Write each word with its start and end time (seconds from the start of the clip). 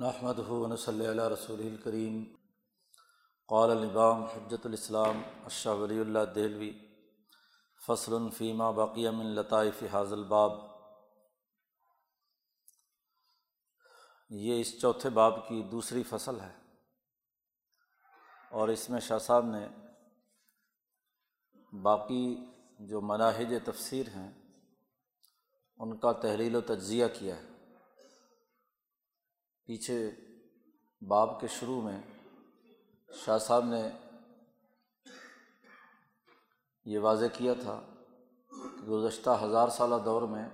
نحمد 0.00 0.38
ہُون 0.38 0.76
صلی 0.76 1.06
اللہ 1.06 1.22
رسول 1.22 1.60
الکریم 1.60 2.24
قال 3.48 3.70
البام 3.70 4.24
حجت 4.24 4.66
الاسلام 4.66 5.22
اشہ 5.44 5.68
ولی 5.68 6.00
اللہ 6.00 6.18
دہلوی، 6.34 6.78
فصل 7.86 8.14
الفیمہ 8.14 8.64
باقیہ 8.64 9.10
من 9.10 9.26
لطائف 9.26 9.82
حاض 9.92 10.12
الباب. 10.12 10.52
یہ 14.30 14.60
اس 14.60 14.80
چوتھے 14.80 15.10
باب 15.10 15.48
کی 15.48 15.62
دوسری 15.62 16.02
فصل 16.02 16.40
ہے۔ 16.40 16.54
اور 18.50 18.68
اس 18.68 18.90
میں 18.90 19.00
شاہ 19.00 19.18
صاحب 19.18 19.46
نے 19.46 19.68
باقی 21.82 22.36
جو 22.78 23.00
مناہج 23.00 23.54
تفسیر 23.64 24.08
ہیں، 24.08 24.32
ان 25.76 25.98
کا 25.98 26.12
تحلیل 26.12 26.54
و 26.54 26.60
تجزیہ 26.60 27.06
کیا 27.18 27.36
ہے۔ 27.36 27.57
پیچھے 29.68 30.10
باب 31.08 31.40
کے 31.40 31.46
شروع 31.46 31.82
میں 31.82 32.02
شاہ 33.24 33.38
صاحب 33.38 33.64
نے 33.64 33.90
یہ 36.84 36.98
واضح 36.98 37.24
کیا 37.32 37.54
تھا 37.54 37.80
کہ 38.50 38.86
گزشتہ 38.86 39.30
ہزار 39.42 39.68
سالہ 39.68 39.94
دور 40.04 40.22
میں 40.22 40.48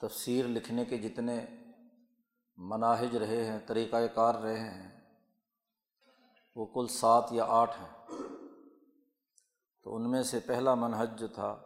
تفسیر 0.00 0.46
لکھنے 0.46 0.84
کے 0.84 0.98
جتنے 0.98 1.46
مناہج 2.56 3.16
رہے 3.16 3.44
ہیں 3.44 3.58
طریقۂ 3.66 4.00
کار 4.14 4.34
رہے 4.34 4.60
ہیں، 4.60 5.00
وہ 6.56 6.66
کل 6.66 6.86
سات 6.86 7.28
یا 7.30 7.44
آٹھ 7.48 7.76
ہیں۔ 7.80 8.06
تو 9.82 9.96
ان 9.96 10.10
میں 10.10 10.22
سے 10.22 10.40
پہلا 10.40 10.74
منہج 10.74 11.18
جو 11.18 11.28
تھا، 11.28 11.62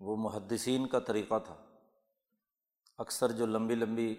وہ 0.00 0.16
محدثین 0.16 0.86
کا 0.86 0.98
طریقہ 0.98 1.34
تھا۔ 1.46 1.73
اکثر 2.98 3.32
جو 3.32 3.46
لمبی 3.46 3.74
لمبی 3.74 4.14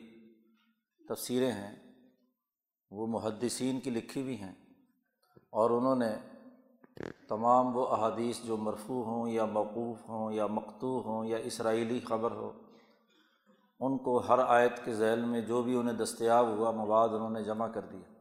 تفسیریں 1.10 1.52
ہیں، 1.52 1.76
وہ 2.92 3.08
محدثین 3.08 3.80
کی 3.80 3.90
لکھی 3.90 4.22
ہوئی 4.22 4.41
ہیں 4.41 4.54
اور 5.49 5.70
انہوں 5.70 5.96
نے 5.96 6.16
تمام 7.30 7.77
وہ 7.77 7.88
احادیث 7.88 8.40
جو 8.44 8.58
مرفوع 8.58 9.04
ہوں 9.05 9.30
یا 9.30 9.46
موقوف 9.46 10.10
ہوں 10.10 10.34
یا 10.34 10.48
مکتو 10.48 11.02
ہوں 11.05 11.26
یا 11.26 11.38
اسرائیلی 11.38 11.99
خبر 11.99 12.32
ہو، 12.32 12.52
ان 13.80 13.98
کو 13.98 14.18
ہر 14.18 14.40
آیت 14.40 14.86
کے 14.86 14.94
ذیل 14.94 15.26
میں 15.26 15.42
جو 15.42 15.62
بھی 15.64 15.76
انہیں 15.76 15.98
دستیاب 15.98 16.48
ہوا 16.48 16.71
مواد 16.71 17.10
انہوں 17.10 17.30
نے 17.30 17.44
جمع 17.44 17.68
کر 17.68 17.86
دیا۔ 17.86 18.14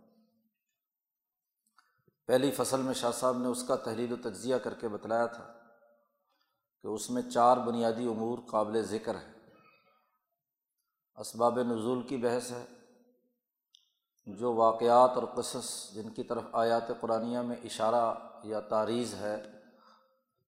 پہلی 2.27 2.51
فصل 2.51 2.83
میں 2.83 2.95
شاہ 2.95 3.11
صاحب 3.11 3.39
نے 3.39 3.49
اس 3.49 3.63
کا 3.63 3.77
تحلیل 3.77 4.13
و 4.13 4.17
تجزیہ 4.17 4.57
کر 4.57 4.75
کے 4.75 4.89
بتلایا 4.89 5.27
تھا 5.27 5.53
کہ 6.83 6.87
اس 6.87 7.11
میں 7.11 7.23
چار 7.23 7.57
بنیادی 7.57 8.07
امور 8.09 8.39
قابل 8.39 8.83
ذکر 8.83 9.15
ہے 9.15 9.34
اسباب 11.17 11.61
نزول 11.63 12.03
کی 12.03 12.17
بحث 12.17 12.51
ہے، 12.51 12.65
جو 14.27 14.55
واقعات 14.55 15.11
اور 15.11 15.23
قصص 15.35 15.91
جن 15.91 16.11
کی 16.11 16.23
طرف 16.23 16.43
آیات 16.53 17.01
قرآن 17.01 17.47
میں 17.47 17.57
اشارہ 17.65 18.15
یا 18.45 18.61
تاریز 18.61 19.15
ہے، 19.15 19.43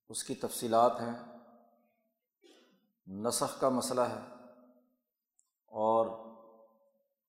اس 0.08 0.24
کی 0.24 0.34
تفصیلات 0.34 1.00
ہیں۔ 1.00 1.36
نسخ 3.06 3.60
کا 3.60 3.68
مسئلہ 3.68 4.00
ہے 4.00 4.20
اور 5.66 6.06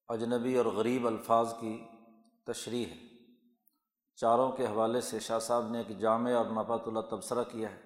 اجنبی 0.08 0.58
اور 0.58 0.66
غریب 0.66 1.08
الفاظ 1.08 1.54
کی 1.60 1.88
تشریح 2.46 2.86
ہے۔ 2.86 2.96
چاروں 4.16 4.52
کے 4.52 4.66
حوالے 4.66 5.02
سے 5.02 5.20
شاہ 5.20 5.40
صاحب 5.40 5.68
نے 5.70 5.78
ایک 5.78 6.00
جامع 6.00 6.32
اور 6.34 6.46
نفات 6.46 6.88
اللہ 6.88 7.00
تبصرہ 7.00 7.44
کیا 7.44 7.70
ہے 7.72 7.82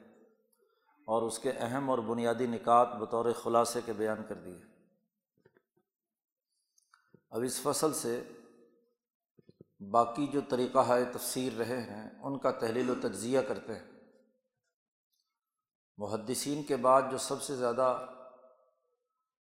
اور 1.07 1.21
اس 1.21 1.39
کے 1.39 1.51
اہم 1.51 1.89
اور 1.89 1.97
بنیادی 1.97 2.47
نکات 2.47 2.95
بطور 2.95 3.25
خلاصے 3.43 3.79
کے 3.85 3.93
بیان 3.93 4.23
کر 4.27 4.35
دیے۔ 4.35 4.70
اب 7.31 7.41
اس 7.41 7.61
فصل 7.61 7.93
سے 7.93 8.23
باقی 9.91 10.27
جو 10.27 10.41
طریقہ 10.49 10.79
ہے، 10.79 11.05
تفسیر 11.05 11.53
رہے 11.53 11.81
ہیں، 11.81 12.23
ان 12.23 12.37
کا 12.37 12.51
تحلیل 12.51 12.89
و 12.89 12.95
تجزیہ 12.95 13.39
کرتے 13.39 13.75
ہیں۔ 13.75 13.91
محدثین 15.97 16.63
کے 16.63 16.75
بعد 16.75 17.01
جو 17.11 17.17
سب 17.17 17.41
سے 17.41 17.55
زیادہ 17.55 18.05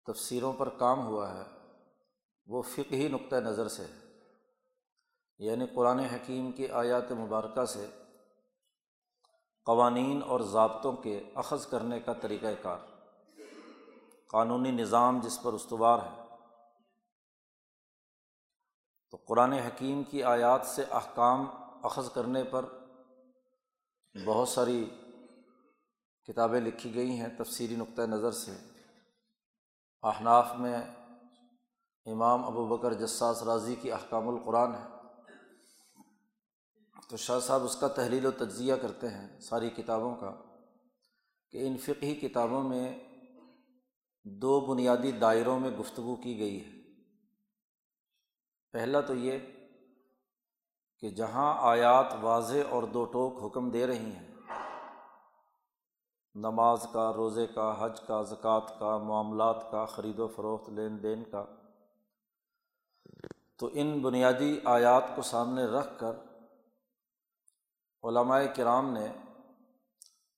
تفسیروں 0.05 0.53
پر 0.53 0.69
کام 0.69 1.05
ہوا 1.05 1.33
ہے، 1.33 1.43
وہ 2.45 2.61
فقہی 2.61 3.07
نقطۂ 3.07 3.35
نظر 3.35 3.67
سے 3.67 3.83
ہے۔ 3.83 4.21
یعنی 5.39 5.65
قرآن 5.75 5.99
حکیم 5.99 6.51
کی 6.51 6.67
آیات 6.67 7.11
مبارکہ 7.11 7.65
سے 7.65 7.87
قوانین 9.65 10.23
اور 10.23 10.39
ضابطوں 10.39 10.93
کے 10.93 11.23
اخذ 11.35 11.67
کرنے 11.67 11.99
کا 11.99 12.13
طریقۂ 12.13 12.47
کار۔ 12.61 12.77
قانونی 14.27 14.71
نظام 14.71 15.19
جس 15.19 15.39
پر 15.43 15.53
استوار 15.53 15.99
ہے۔ 15.99 16.26
تو 19.11 19.17
قرآن 19.17 19.53
حکیم 19.53 20.03
کی 20.03 20.23
آیات 20.23 20.61
سے 20.65 20.83
احکام 20.91 21.45
اخذ 21.83 22.09
کرنے 22.09 22.43
پر 22.43 22.65
بہت 24.25 24.49
ساری 24.49 24.89
کتابیں 26.27 26.61
لکھی 26.61 26.95
گئی 26.95 27.09
ہیں 27.09 27.27
تفصیلی 27.37 27.75
نقطۂ 27.75 28.01
نظر 28.01 28.31
سے۔ 28.31 28.51
احناف 30.03 30.51
میں 30.59 30.77
امام 32.05 32.45
ابو 32.45 32.67
بکر 32.67 32.93
جساس 32.93 33.43
راضی 33.43 33.75
کی 33.75 33.91
احکام 33.91 34.29
القرآن 34.29 34.75
ہے 34.75 34.97
تو 37.09 37.17
شاہ 37.17 37.39
صاحب 37.39 37.63
اس 37.63 37.75
کا 37.75 37.87
تحلیل 37.87 38.25
و 38.25 38.31
تجزیہ 38.31 38.73
کرتے 38.73 39.07
ہیں 39.07 39.39
ساری 39.39 39.69
کتابوں 39.69 40.15
کا 40.15 40.35
کہ 41.51 41.67
ان 41.67 41.77
فقہی 41.77 42.15
کتابوں 42.15 42.63
میں 42.63 42.99
دو 44.23 44.59
بنیادی 44.59 45.11
دائروں 45.11 45.59
میں 45.59 45.71
گفتگو 45.71 46.15
کی 46.15 46.39
گئی 46.39 46.65
ہے۔ 46.65 46.76
پہلا 48.73 49.01
تو 49.01 49.13
یہ 49.13 49.37
کہ 50.99 51.09
جہاں 51.09 51.53
آیات 51.59 52.13
واضح 52.21 52.69
اور 52.69 52.83
دو 52.83 53.05
ٹوک 53.05 53.43
حکم 53.45 53.69
دے 53.69 53.87
رہی 53.87 54.11
ہیں، 54.11 54.27
نماز 56.35 56.87
کا، 56.93 57.13
روزے 57.13 57.47
کا، 57.47 57.73
حج 57.79 57.99
کا، 58.01 58.21
زکوٰۃ 58.21 58.79
کا، 58.79 58.97
معاملات 58.97 59.71
کا، 59.71 59.85
خرید 59.85 60.19
و 60.19 60.27
فروخت، 60.27 60.69
لین 60.69 61.03
دین 61.03 61.23
کا، 61.23 61.45
تو 63.59 63.69
ان 63.73 63.99
بنیادی 64.01 64.59
آیات 64.65 65.03
کو 65.15 65.21
سامنے 65.21 65.65
رکھ 65.65 65.99
کر 65.99 66.11
علمائے 68.03 68.47
کرام 68.55 68.93
نے 68.93 69.07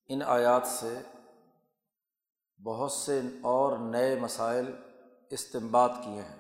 ان 0.10 0.22
آیات 0.22 0.68
سے 0.68 1.00
بہت 2.60 2.92
سے 2.92 3.20
اور 3.42 3.78
نئے 3.78 4.20
مسائل 4.20 4.72
استمباد 5.30 5.90
کیے 6.04 6.22
ہیں۔ 6.22 6.39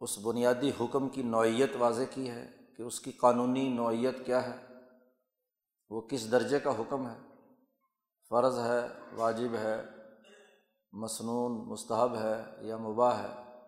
اس 0.00 0.18
بنیادی 0.18 0.70
حکم 0.80 1.08
کی 1.08 1.22
نوعیت 1.22 1.70
واضح 1.78 2.02
کی 2.10 2.30
ہے 2.30 2.50
کہ 2.76 2.82
اس 2.82 3.00
کی 3.00 3.12
قانونی 3.12 3.68
نوعیت 3.68 4.26
کیا 4.26 4.46
ہے؟ 4.46 4.66
وہ 5.90 6.00
کس 6.00 6.30
درجے 6.30 6.60
کا 6.60 6.70
حکم 6.70 7.08
ہے؟ 7.08 7.18
فرض 8.28 8.58
ہے، 8.58 8.88
واجب 9.16 9.54
ہے 9.54 9.82
مصنون 10.92 11.52
مستحب 11.52 12.16
ہے 12.16 12.44
یا 12.60 12.76
مباح 12.76 13.14
ہے؟ 13.14 13.58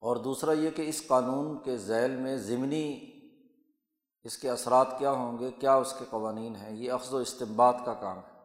اور 0.00 0.16
دوسرا 0.16 0.52
یہ 0.52 0.70
کہ 0.70 0.88
اس 0.88 1.06
قانون 1.06 1.62
کے 1.62 1.76
ذیل 1.76 2.16
میں 2.16 2.36
ضمنی 2.36 3.00
اس 4.24 4.38
کے 4.38 4.50
اثرات 4.50 4.98
کیا 4.98 5.10
ہوں 5.10 5.38
گے؟ 5.38 5.50
کیا 5.50 5.74
اس 5.74 5.94
کے 5.98 6.04
قوانین 6.10 6.56
ہیں؟ 6.56 6.70
یہ 6.70 6.92
اخذ 6.92 7.14
و 7.14 7.16
استمباد 7.16 7.72
کا 7.84 7.94
کام 7.94 8.18
ہے۔ 8.18 8.44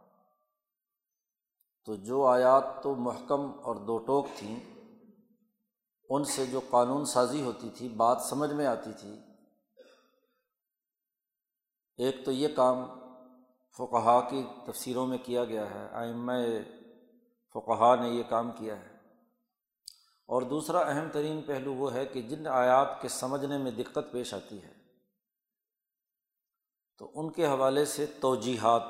تو 1.85 1.95
جو 1.95 2.25
آیات 2.25 2.83
تو 2.83 2.95
محکم 2.95 3.51
اور 3.63 3.75
دو 3.75 3.97
ٹوک 3.97 4.27
تھیں 4.35 4.74
ان 6.09 6.23
سے 6.23 6.45
جو 6.45 6.61
قانون 6.69 7.05
سازی 7.05 7.41
ہوتی 7.41 7.69
تھی، 7.69 7.89
بات 7.89 8.21
سمجھ 8.21 8.51
میں 8.51 8.65
آتی 8.65 8.89
تھی۔ 8.99 9.19
ایک 11.97 12.25
تو 12.25 12.31
یہ 12.31 12.47
کام 12.55 12.99
فقہا 13.77 14.29
کی 14.29 14.43
تفسیروں 14.65 15.07
میں 15.07 15.17
کیا 15.17 15.43
گیا 15.43 15.69
ہے 15.69 15.87
آئمہ 15.91 16.33
فقہا 17.53 17.95
نے 17.95 18.09
یہ 18.09 18.23
کام 18.29 18.51
کیا 18.51 18.79
ہے۔ 18.79 18.95
اور 20.25 20.41
دوسرا 20.41 20.79
اہم 20.79 21.07
ترین 21.13 21.41
پہلو 21.41 21.73
وہ 21.73 21.93
ہے 21.93 22.05
کہ 22.05 22.21
جن 22.21 22.47
آیات 22.47 23.01
کے 23.01 23.07
سمجھنے 23.07 23.57
میں 23.57 23.71
دقت 23.71 24.11
پیش 24.11 24.33
آتی 24.33 24.63
ہے، 24.63 24.73
تو 26.97 27.11
ان 27.15 27.31
کے 27.31 27.47
حوالے 27.47 27.85
سے 27.85 28.05
توجیحات، 28.05 28.83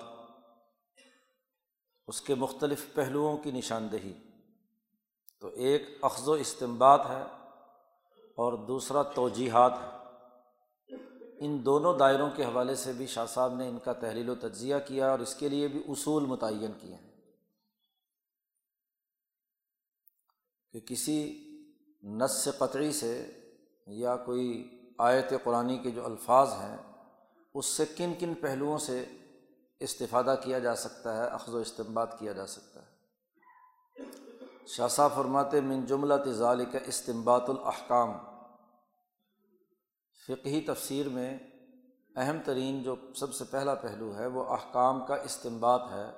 اس 2.07 2.21
کے 2.21 2.35
مختلف 2.35 2.93
پہلوؤں 2.93 3.37
کی 3.37 3.51
نشاندہی۔ 3.51 4.13
تو 5.45 5.51
ایک 5.53 5.97
اخذ 6.01 6.27
و 6.27 6.31
استمباد 6.31 6.97
ہے 6.97 7.23
اور 8.21 8.53
دوسرا 8.53 9.03
توجیحات 9.03 9.71
ہے 9.71 9.97
ان 11.39 11.65
دونوں 11.65 11.97
دائروں 11.97 12.29
کے 12.35 12.45
حوالے 12.45 12.75
سے 12.75 12.93
بھی 12.93 13.07
شاہ 13.07 13.25
صاحب 13.25 13.55
نے 13.55 13.67
ان 13.67 13.79
کا 13.79 13.93
تحلیل 13.93 14.29
و 14.29 14.35
تجزیہ 14.35 14.75
کیا 14.87 15.11
اور 15.11 15.19
اس 15.19 15.35
کے 15.35 15.49
لیے 15.49 15.67
بھی 15.67 15.83
اصول 15.87 16.25
متعین 16.25 16.71
کیے 16.81 16.95
ہیں۔ 16.95 17.11
کہ 20.71 20.79
کسی 20.79 21.47
نس 22.03 22.49
قطعی 22.57 22.91
سے 22.91 23.31
یا 23.87 24.15
کوئی 24.15 24.79
آیت 24.97 25.33
قرآن 25.43 25.83
کے 25.83 25.91
جو 25.91 26.05
الفاظ 26.05 26.49
ہیں، 26.49 26.77
اس 27.53 27.65
سے 27.65 27.85
کن 27.85 28.13
کن 28.19 28.33
پہلوؤں 28.33 28.77
سے 28.77 29.05
استفادہ 29.79 30.35
کیا 30.43 30.59
جا 30.59 30.75
سکتا 30.75 31.17
ہے، 31.17 31.27
اخذ 31.27 31.53
و 31.53 31.57
استمباد 31.57 32.07
کیا 32.19 32.31
جا 32.31 32.45
سکتا 32.45 32.79
ہے۔ 32.79 32.84
شاہ 34.67 34.87
فرماتے 35.15 35.61
من 35.61 35.85
جملہ 35.85 36.13
تضال 36.25 36.65
کا 36.65 36.79
استمبات 36.85 37.49
الاحکام۔ 37.49 38.13
فقہی 40.27 40.61
تفسیر 40.61 41.09
میں 41.09 41.37
اہم 42.15 42.37
ترین 42.45 42.83
جو 42.83 42.95
سب 43.15 43.33
سے 43.33 43.43
پہلا 43.43 43.75
پہلو 43.75 44.15
ہے، 44.15 44.27
وہ 44.27 44.43
احکام 44.43 45.05
کا 45.05 45.15
استمبات 45.15 45.81
ہے۔ 45.91 46.11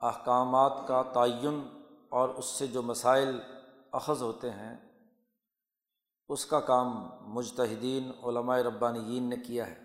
احکامات 0.00 0.72
کا 0.88 1.02
تعین 1.02 1.68
اور 2.08 2.28
اس 2.28 2.44
سے 2.44 2.66
جو 2.66 2.82
مسائل 2.82 3.40
اخذ 3.92 4.22
ہوتے 4.22 4.50
ہیں، 4.50 4.76
اس 6.28 6.46
کا 6.46 6.60
کام 6.60 7.08
مجتہدین، 7.20 8.10
علماء 8.24 8.58
ربانیین 8.58 9.22
نے 9.22 9.36
کیا 9.36 9.66
ہے۔ 9.66 9.84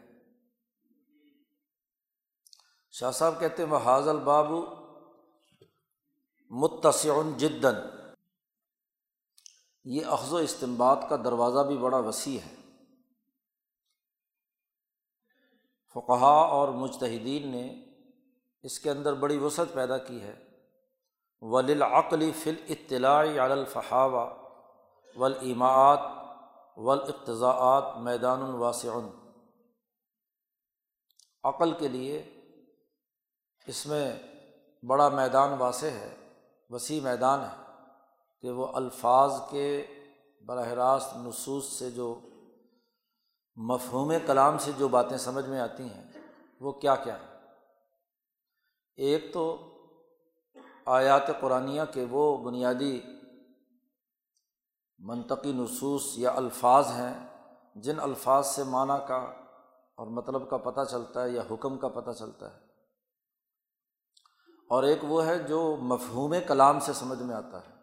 شاہ 2.92 3.12
صاحب 3.12 3.40
کہتے 3.40 3.64
ہیں 3.64 3.70
وہ 3.70 3.78
حاضل 3.78 4.18
بابو 4.20 4.85
متصعن 6.62 7.38
جدن 7.38 7.76
یہ 9.84 10.06
اخذ 10.06 10.34
و 10.34 10.38
استمباد 10.38 10.96
کا 11.10 11.16
دروازہ 11.16 11.60
بھی 11.60 11.78
بڑا 11.78 11.98
وسیع 11.98 12.40
ہے۔ 12.40 12.56
فقہا 15.94 16.36
اور 16.36 16.68
مجتہدین 16.68 17.48
نے 17.48 17.86
اس 18.64 18.80
کے 18.80 18.92
اندر 18.92 19.14
بڑی 19.14 19.38
وسعت 19.38 19.74
پیدا 19.74 19.98
کی 19.98 20.22
ہے۔ 20.22 20.44
ولعقلی 21.42 22.32
فل 22.32 22.56
اطلاع 22.70 23.26
الفحاوہ 23.44 24.34
ولیماعت 25.16 26.00
ولاقتضاعات 26.78 27.98
میدان 27.98 28.42
الواسع 28.42 28.90
عقل 31.44 31.74
کے 31.74 31.88
لیے 31.88 32.42
اس 33.68 33.86
میں 33.86 34.16
بڑا 34.86 35.10
میدان 35.10 35.54
واسع 35.54 35.88
ہے۔ 35.88 36.25
وسیع 36.70 37.02
میدان 37.02 37.40
ہے 37.44 37.72
کہ 38.42 38.52
وہ 38.52 38.68
الفاظ 38.68 39.34
کے 39.50 39.86
براہ 40.46 40.68
راست 40.68 41.16
نصوص 41.16 41.66
سے 41.66 41.92
جو 41.92 42.20
مفہوم 43.56 44.14
کلام 44.26 44.58
سے 44.58 44.72
جو 44.78 44.88
باتیں 44.88 45.18
سمجھ 45.18 45.46
میں 45.46 45.60
آتی 45.60 45.84
ہیں، 45.84 46.04
وہ 46.60 46.72
کیا 46.72 46.96
کیا 46.96 47.16
ہیں؟ 47.16 47.38
ایک 48.96 49.34
تو 49.34 49.72
آیات 50.86 51.42
قرآن 51.42 51.78
کے 51.94 52.06
وہ 52.10 52.38
بنیادی 52.38 53.02
منطقی 55.00 55.52
نصوص 55.54 56.14
یا 56.18 56.32
الفاظ 56.36 56.88
ہیں 56.88 57.28
جن 57.76 58.00
الفاظ 58.00 58.48
سے 58.48 58.64
معنیٰ 58.64 59.08
کا 59.08 59.18
اور 59.96 60.08
مطلب 60.08 60.50
کا 60.50 60.58
پتہ 60.58 60.82
چلتا 60.92 61.24
ہے 61.24 61.30
یا 61.30 61.42
حکم 61.52 61.78
کا 61.78 61.88
پتہ 61.88 62.12
چلتا 62.12 62.56
ہے۔ 62.56 62.65
اور 64.70 64.84
ایک 64.84 65.00
وہ 65.04 65.26
ہے 65.26 65.40
جو 65.40 65.76
مفہوم 65.82 66.36
کلام 66.48 66.80
سے 66.80 66.94
سمجھ 66.94 67.22
میں 67.22 67.36
آتا 67.36 67.60
ہے۔ 67.60 67.76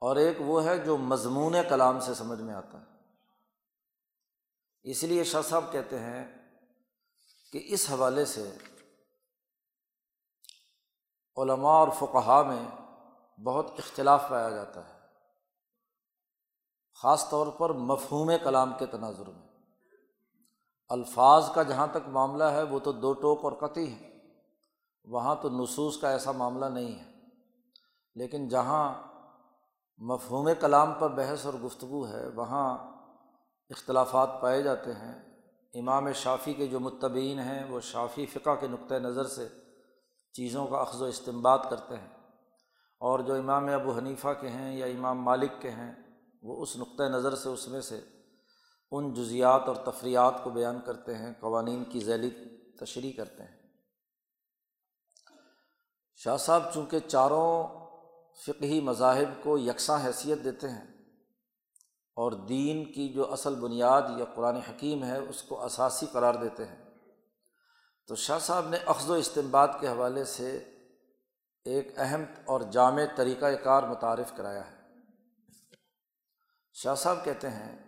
اور 0.00 0.16
ایک 0.16 0.36
وہ 0.40 0.64
ہے 0.64 0.78
جو 0.78 0.96
مضمون 0.96 1.54
کلام 1.68 2.00
سے 2.00 2.14
سمجھ 2.14 2.40
میں 2.40 2.54
آتا 2.54 2.80
ہے۔ 2.80 2.84
اس 4.82 5.04
لیے 5.04 5.24
شاہ 5.24 5.42
صاحب 5.42 5.64
کہتے 5.72 5.98
ہیں 5.98 6.48
کہ 7.52 7.60
اس 7.64 7.90
حوالے 7.90 8.24
سے 8.24 8.56
علماء 11.36 11.70
اور 11.70 11.88
فقہا 11.98 12.42
میں 12.42 12.66
بہت 13.40 13.66
اختلاف 13.78 14.24
پایا 14.30 14.50
جاتا 14.50 14.88
ہے۔ 14.88 14.98
خاص 16.94 17.30
طور 17.30 17.46
پر 17.46 17.70
مفہوم 17.70 18.30
کلام 18.44 18.72
کے 18.78 18.86
تناظر 18.86 19.26
میں۔ 19.26 19.48
الفاظ 20.88 21.50
کا 21.54 21.62
جہاں 21.62 21.86
تک 21.86 22.08
معاملہ 22.08 22.44
ہے 22.44 22.62
وہ 22.62 22.78
تو 22.78 22.92
دو 22.92 23.12
ٹوک 23.12 23.44
اور 23.44 23.52
قطعی 23.52 23.92
ہے 23.92 24.09
وہاں 25.04 25.36
تو 25.42 25.48
نصوص 25.50 26.00
کا 26.00 26.10
ایسا 26.10 26.32
معاملہ 26.32 26.66
نہیں 26.66 26.98
ہے۔ 26.98 27.10
لیکن 28.14 28.48
جہاں 28.48 29.02
مفہوم 29.98 30.48
کلام 30.60 30.94
پر 30.98 31.08
بحث 31.08 31.46
اور 31.46 31.54
گفتگو 31.54 32.08
ہے، 32.08 32.28
وہاں 32.28 32.78
اختلافات 33.70 34.30
پائے 34.40 34.62
جاتے 34.62 34.92
ہیں۔ 34.92 35.30
امام 35.74 36.12
شافی 36.12 36.54
کے 36.54 36.66
جو 36.66 36.80
متبین 36.80 37.38
ہیں، 37.38 37.64
وہ 37.64 37.80
شافی 37.80 38.26
فقہ 38.26 38.50
کے 38.60 38.66
نقطۂ 38.66 38.94
نظر 38.94 39.26
سے 39.26 39.48
چیزوں 40.32 40.66
کا 40.66 40.76
اخذ 40.76 41.02
و 41.02 41.04
استمباد 41.04 41.58
کرتے 41.70 41.96
ہیں۔ 41.96 42.08
اور 42.98 43.18
جو 43.18 43.34
امام 43.34 43.66
ابو 43.66 43.96
حنیفہ 43.96 44.28
کے 44.40 44.48
ہیں 44.48 44.76
یا 44.76 44.86
امام 44.86 45.22
مالک 45.22 45.50
کے 45.60 45.70
ہیں، 45.70 45.94
وہ 46.42 46.62
اس 46.62 46.76
نقطۂ 46.76 47.02
نظر 47.02 47.34
سے، 47.34 47.48
اس 47.48 47.68
میں 47.68 47.80
سے 47.80 48.00
ان 48.90 49.14
جزیات 49.14 49.62
اور 49.68 49.76
تفریحات 49.76 50.44
کو 50.44 50.50
بیان 50.50 50.80
کرتے 50.86 51.14
ہیں، 51.14 51.32
قوانین 51.40 51.84
کی 51.84 52.00
ذیلی 52.00 52.30
تشریح 52.80 53.12
کرتے 53.16 53.42
ہیں۔ 53.42 53.59
شاہ 56.24 56.36
صاحب 56.36 56.62
چونکہ 56.74 56.98
چاروں 56.98 57.68
فقہی 58.46 58.80
مذاہب 58.80 59.42
کو 59.42 59.58
یکساں 59.58 60.06
حیثیت 60.06 60.44
دیتے 60.44 60.68
ہیں 60.68 60.84
اور 62.16 62.32
دین 62.32 62.92
کی 62.92 63.08
جو 63.08 63.32
اصل 63.32 63.54
بنیاد 63.54 64.02
یا 64.18 64.24
قرآن 64.34 64.56
حکیم 64.56 65.04
ہے، 65.04 65.18
اس 65.18 65.42
کو 65.42 65.64
اثاثی 65.64 66.06
قرار 66.12 66.34
دیتے 66.34 66.64
ہیں۔ 66.64 66.90
تو 68.06 68.14
شاہ 68.14 68.38
صاحب 68.38 68.68
نے 68.68 68.76
اخذ 68.86 69.10
و 69.10 69.12
استمباد 69.12 69.68
کے 69.80 69.88
حوالے 69.88 70.24
سے 70.24 70.56
ایک 71.64 71.98
اہم 71.98 72.24
اور 72.44 72.60
جامع 72.60 73.02
طریقۂ 73.16 73.50
کار 73.64 73.82
متعارف 73.82 74.32
کرایا 74.36 74.70
ہے۔ 74.70 74.76
شاہ 76.72 76.94
صاحب 76.94 77.24
کہتے 77.24 77.50
ہیں 77.50 77.78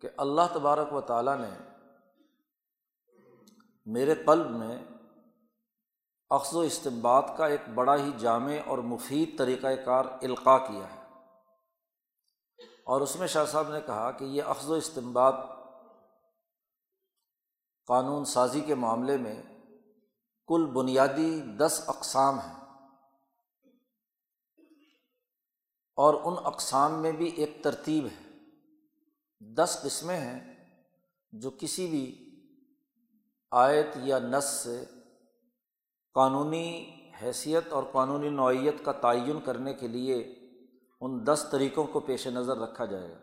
کہ 0.00 0.08
اللہ 0.16 0.42
تبارک 0.52 0.92
و 0.92 1.00
تعالیٰ 1.00 1.36
نے 1.38 1.80
میرے 3.86 4.14
قلب 4.14 4.50
میں 4.50 4.84
اخذ 6.34 6.56
و 6.56 6.60
استمباد 6.60 7.22
کا 7.36 7.46
ایک 7.46 7.68
بڑا 7.74 7.96
ہی 7.96 8.10
جامع 8.18 8.52
اور 8.66 8.78
مفید 8.78 9.38
طریقۂ 9.38 9.84
کار 9.84 10.04
القاع 10.04 10.58
کیا 10.58 10.94
ہے۔ 10.94 11.00
اور 12.84 13.00
اس 13.00 13.16
میں 13.16 13.26
شاہ 13.26 13.44
صاحب 13.44 13.68
نے 13.68 13.80
کہا 13.86 14.10
کہ 14.10 14.24
یہ 14.24 14.42
اخذ 14.42 14.70
و 14.70 14.74
استمباد 14.74 15.32
قانون 17.86 18.24
سازی 18.24 18.60
کے 18.60 18.74
معاملے 18.74 19.16
میں 19.16 19.42
کل 20.46 20.66
بنیادی 20.66 21.40
دس 21.58 21.84
اقسام 21.86 22.38
ہیں۔ 22.38 22.54
اور 25.96 26.14
ان 26.24 26.34
اقسام 26.44 27.02
میں 27.02 27.12
بھی 27.12 27.28
ایک 27.28 27.56
ترتیب 27.62 28.06
ہے۔ 28.06 28.30
دس 29.40 29.78
قسمیں 29.82 30.20
ہیں 30.20 30.54
جو 31.32 31.50
کسی 31.50 31.86
بھی 31.86 32.30
آیت 33.50 33.86
یا 33.96 34.18
نس 34.18 34.44
سے 34.44 34.84
قانونی 36.14 36.94
حیثیت 37.22 37.72
اور 37.72 37.82
قانونی 37.92 38.28
نوعیت 38.28 38.74
کا 38.84 38.92
تعین 38.92 39.40
کرنے 39.40 39.74
کے 39.74 39.88
لیے 39.88 40.34
ان 41.00 41.26
دس 41.26 41.46
طریقوں 41.50 41.84
کو 41.84 42.00
پیش 42.00 42.26
نظر 42.26 42.56
رکھا 42.56 42.84
جائے 42.84 43.08
گا۔ 43.08 43.18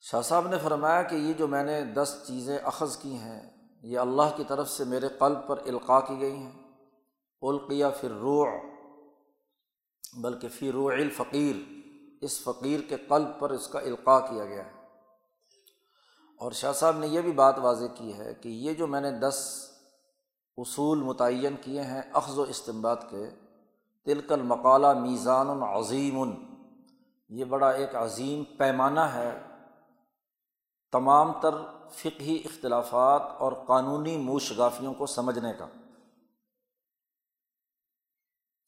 شاہ 0.00 0.22
صاحب 0.22 0.48
نے 0.48 0.56
فرمایا 0.62 1.02
کہ 1.02 1.16
یہ 1.16 1.32
جو 1.32 1.48
میں 1.48 1.64
نے 1.64 1.84
دس 1.84 2.22
چیزیں 2.26 2.58
اخذ 2.58 2.96
کی 2.96 3.14
ہیں، 3.14 3.50
یہ 3.82 3.98
اللہ 3.98 4.36
کی 4.36 4.44
طرف 4.48 4.70
سے 4.70 4.84
میرے 4.84 5.08
قلب 5.08 5.38
پر 5.46 5.58
القاع 5.66 6.00
کی 6.00 6.20
گئی 6.20 6.36
ہیں۔ 6.36 6.52
القیہ 7.42 7.86
پھر 8.00 8.10
روع 8.10 8.46
بلکہ 10.22 10.48
فی 10.48 10.72
روع 10.72 10.92
الفقیر، 10.92 11.56
اس 12.20 12.40
فقیر 12.40 12.80
کے 12.88 12.96
قلب 13.08 13.28
پر 13.38 13.50
اس 13.50 13.68
کا 13.68 13.78
القاع 13.78 14.18
کیا 14.18 14.44
گیا 14.44 14.64
ہے۔ 14.64 14.72
اور 16.38 16.52
شاہ 16.52 16.72
صاحب 16.72 16.98
نے 16.98 17.06
یہ 17.06 17.20
بھی 17.20 17.32
بات 17.32 17.58
واضح 17.58 17.84
کی 17.94 18.18
ہے 18.18 18.34
کہ 18.34 18.48
یہ 18.48 18.74
جو 18.74 18.86
میں 18.86 19.00
نے 19.00 19.10
دس 19.10 19.68
اصول 20.56 20.98
متعین 20.98 21.56
کیے 21.60 21.82
ہیں 21.82 22.02
اخذ 22.12 22.38
و 22.38 22.42
استمباد 22.42 22.96
کے۔ 23.10 23.30
تلک 24.04 24.32
المقالہ 24.32 24.92
میزان 24.92 25.48
العظیم 25.48 26.30
یہ 27.28 27.44
بڑا 27.44 27.70
ایک 27.70 27.96
عظیم 27.96 28.44
پیمانہ 28.44 29.00
ہے۔ 29.00 29.42
تمام 30.92 31.32
تر 31.40 31.54
فقہی 31.90 32.42
اختلافات 32.44 33.22
اور 33.38 33.52
قانونی 33.52 34.16
موشگافیوں 34.16 34.94
کو 34.94 35.06
سمجھنے 35.06 35.52
کا۔ 35.58 35.66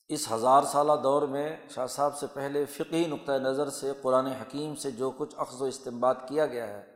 اس 0.08 0.32
ہزار 0.32 0.62
سالہ 0.62 0.92
دور 1.02 1.22
میں 1.22 1.56
شاہ 1.70 1.86
صاحب 1.86 2.16
سے 2.16 2.26
پہلے 2.32 2.64
فقی 2.64 3.06
نقطۂ 3.06 3.32
نظر 3.32 3.70
سے 3.70 3.92
قرآن 4.02 4.26
حکیم 4.26 4.74
سے 4.74 4.90
جو 4.90 5.10
کچھ 5.10 5.34
اخذ 5.38 5.62
و 5.62 5.64
استعمال 5.64 6.16
کیا 6.28 6.46
گیا 6.46 6.66
ہے، 6.66 6.94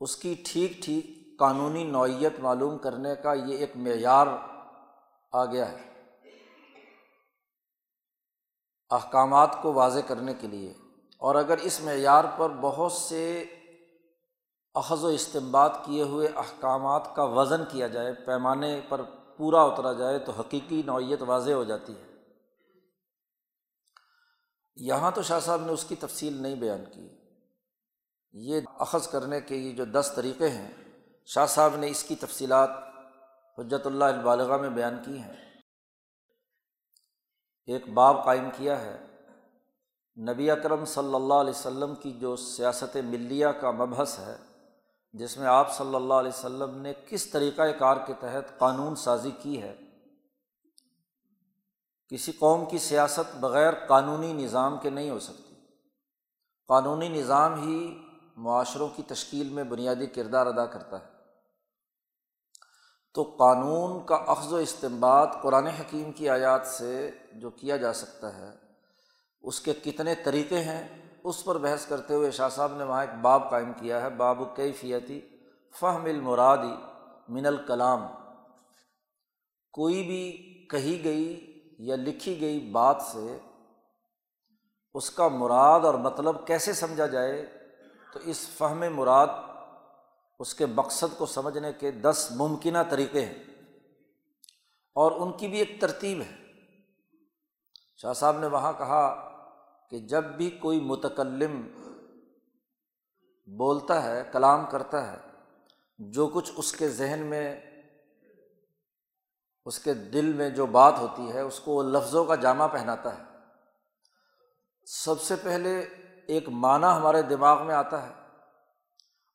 اس 0.00 0.16
کی 0.16 0.34
ٹھیک 0.46 0.82
ٹھیک 0.82 1.21
قانونی 1.42 1.84
نوعیت 1.84 2.40
معلوم 2.40 2.78
کرنے 2.78 3.14
کا 3.14 3.32
یہ 3.32 3.56
ایک 3.56 3.76
معیار 3.76 4.26
آ 5.32 5.44
گیا 5.44 5.72
ہے۔ 5.72 5.92
احکامات 8.90 9.62
کو 9.62 9.72
واضح 9.72 9.98
کرنے 10.06 10.34
کے 10.34 10.46
لیے۔ 10.46 10.74
اور 11.18 11.34
اگر 11.34 11.56
اس 11.56 11.80
معیار 11.80 12.24
پر 12.36 12.50
بہت 12.50 12.92
سے 12.92 13.40
اخذ 14.74 15.04
و 15.04 15.06
استمباد 15.06 15.70
کیے 15.84 16.02
ہوئے 16.02 16.28
احکامات 16.28 17.16
کا 17.16 17.22
وزن 17.24 17.64
کیا 17.64 17.86
جائے، 17.86 18.12
پیمانے 18.12 18.80
پر 18.88 19.02
پورا 19.36 19.62
اترا 19.62 19.92
جائے، 19.92 20.18
تو 20.18 20.32
حقیقی 20.32 20.82
نوعیت 20.86 21.22
واضح 21.22 21.50
ہو 21.50 21.64
جاتی 21.64 21.96
ہے۔ 21.96 22.12
یہاں 24.76 25.10
تو 25.10 25.22
شاہ 25.22 25.40
صاحب 25.40 25.60
نے 25.60 25.72
اس 25.72 25.84
کی 25.84 25.94
تفصیل 25.94 26.42
نہیں 26.42 26.54
بیان 26.54 26.84
کی۔ 26.94 27.08
یہ 28.32 28.60
اخذ 28.78 29.08
کرنے 29.08 29.40
کے 29.40 29.56
یہ 29.56 29.72
جو 29.72 29.84
دس 29.84 30.12
طریقے 30.16 30.48
ہیں 30.48 30.81
شاہ 31.26 31.46
صاحب 31.46 31.76
نے 31.76 31.88
اس 31.88 32.04
کی 32.04 32.14
تفصیلات 32.14 32.70
حجت 33.58 33.86
اللہ 33.86 34.04
البالغ 34.04 34.60
میں 34.60 34.70
بیان 34.70 35.02
کی 35.04 35.18
ہیں۔ 35.18 35.36
ایک 37.66 37.88
باب 37.88 38.24
قائم 38.24 38.48
کیا 38.56 38.80
ہے۔ 38.80 39.06
نبی 40.20 40.50
اکرم 40.50 40.84
صلی 40.84 41.14
اللہ 41.14 41.34
علیہ 41.34 41.50
وسلم 41.50 41.94
کی 41.94 42.12
جو 42.12 42.36
سیاست 42.36 42.96
ملیہ 42.96 43.46
کا 43.46 43.70
مبحث 43.70 44.18
ہے، 44.18 44.36
جس 45.12 45.38
میں 45.38 45.46
آپ 45.46 45.76
صلی 45.76 45.94
اللہ 45.94 46.14
علیہ 46.14 46.38
وسلم 46.38 46.78
نے 46.78 46.92
کس 47.08 47.26
طریقۂ 47.26 47.62
کار 47.78 47.96
کے 48.06 48.12
تحت 48.20 48.58
قانون 48.58 48.96
سازی 48.96 49.30
کی 49.30 49.62
ہے۔ 49.62 49.76
کسی 52.08 52.32
قوم 52.32 52.64
کی 52.64 52.78
سیاست 52.78 53.36
بغیر 53.36 53.72
قانونی 53.86 54.32
نظام 54.32 54.76
کے 54.82 54.90
نہیں 54.90 55.10
ہو 55.10 55.18
سکتی۔ 55.18 55.54
قانونی 56.68 57.08
نظام 57.08 57.62
ہی 57.62 58.02
معاشروں 58.36 58.88
کی 58.96 59.02
تشکیل 59.02 59.48
میں 59.48 59.64
بنیادی 59.64 60.06
کردار 60.06 60.46
ادا 60.46 60.66
کرتا 60.66 61.00
ہے۔ 61.00 61.11
تو 63.14 63.22
قانون 63.38 64.04
کا 64.06 64.14
اخذ 64.14 64.52
و 64.52 64.56
استعمال 64.56 65.26
قرآن 65.42 65.66
حکیم 65.66 66.12
کی 66.12 66.28
آیات 66.28 66.66
سے 66.66 67.10
جو 67.32 67.50
کیا 67.50 67.76
جا 67.76 67.92
سکتا 67.92 68.34
ہے، 68.36 68.50
اس 69.44 69.60
کے 69.60 69.72
کتنے 69.74 70.14
طریقے 70.14 70.60
ہیں، 70.60 70.82
اس 71.24 71.44
پر 71.44 71.58
بحث 71.58 71.86
کرتے 71.86 72.14
ہوئے 72.14 72.30
شاہ 72.30 72.48
صاحب 72.48 72.76
نے 72.76 72.84
وہاں 72.84 73.00
ایک 73.00 73.14
باب 73.22 73.50
قائم 73.50 73.72
کیا 73.72 74.00
ہے، 74.02 74.10
باب 74.16 74.42
کیفیتی 74.56 75.20
فہم 75.74 76.04
المرادی 76.04 76.74
من 77.28 77.46
الکلام۔ 77.46 78.06
کوئی 79.74 80.02
بھی 80.02 80.24
کہی 80.70 81.04
گئی 81.04 81.26
یا 81.78 81.96
لکھی 81.96 82.40
گئی 82.40 82.58
بات 82.70 83.02
سے 83.02 83.38
اس 84.94 85.10
کا 85.10 85.28
مراد 85.28 85.84
اور 85.84 85.94
مطلب 86.00 86.46
کیسے 86.46 86.72
سمجھا 86.72 87.06
جائے، 87.06 87.44
تو 88.12 88.20
اس 88.24 88.46
فہم 88.48 88.84
مراد 88.96 89.28
اس 90.42 90.54
کے 90.54 90.66
مقصد 90.66 91.18
کو 91.18 91.26
سمجھنے 91.26 91.72
کے 91.72 91.90
دس 91.90 92.28
ممکنہ 92.30 92.78
طریقے 92.90 93.26
ہیں۔ 93.26 93.44
اور 94.94 95.12
ان 95.12 95.32
کی 95.32 95.48
بھی 95.48 95.58
ایک 95.58 95.80
ترتیب 95.80 96.20
ہے۔ 96.20 96.52
شاہ 97.96 98.12
صاحب 98.12 98.38
نے 98.38 98.46
وہاں 98.46 98.72
کہا 98.78 99.28
کہ 99.90 99.98
جب 99.98 100.24
بھی 100.24 100.50
کوئی 100.50 100.80
متکلم 100.80 101.60
بولتا 103.56 104.02
ہے، 104.02 104.22
کلام 104.32 104.66
کرتا 104.70 105.12
ہے، 105.12 105.16
جو 105.98 106.26
کچھ 106.26 106.52
اس 106.56 106.72
کے 106.72 106.88
ذہن 106.88 107.26
میں، 107.26 107.60
اس 109.64 109.78
کے 109.78 109.94
دل 109.94 110.32
میں 110.32 110.50
جو 110.50 110.66
بات 110.66 110.94
ہوتی 110.98 111.32
ہے، 111.32 111.40
اس 111.40 111.60
کو 111.60 111.72
وہ 111.72 111.82
لفظوں 111.82 112.24
کا 112.24 112.34
جامع 112.34 112.66
پہناتا 112.66 113.18
ہے۔ 113.18 113.22
سب 114.86 115.20
سے 115.20 115.34
پہلے 115.36 115.80
ایک 116.26 116.48
معنی 116.48 116.86
ہمارے 116.96 117.22
دماغ 117.22 117.66
میں 117.66 117.74
آتا 117.74 118.06
ہے۔ 118.06 118.21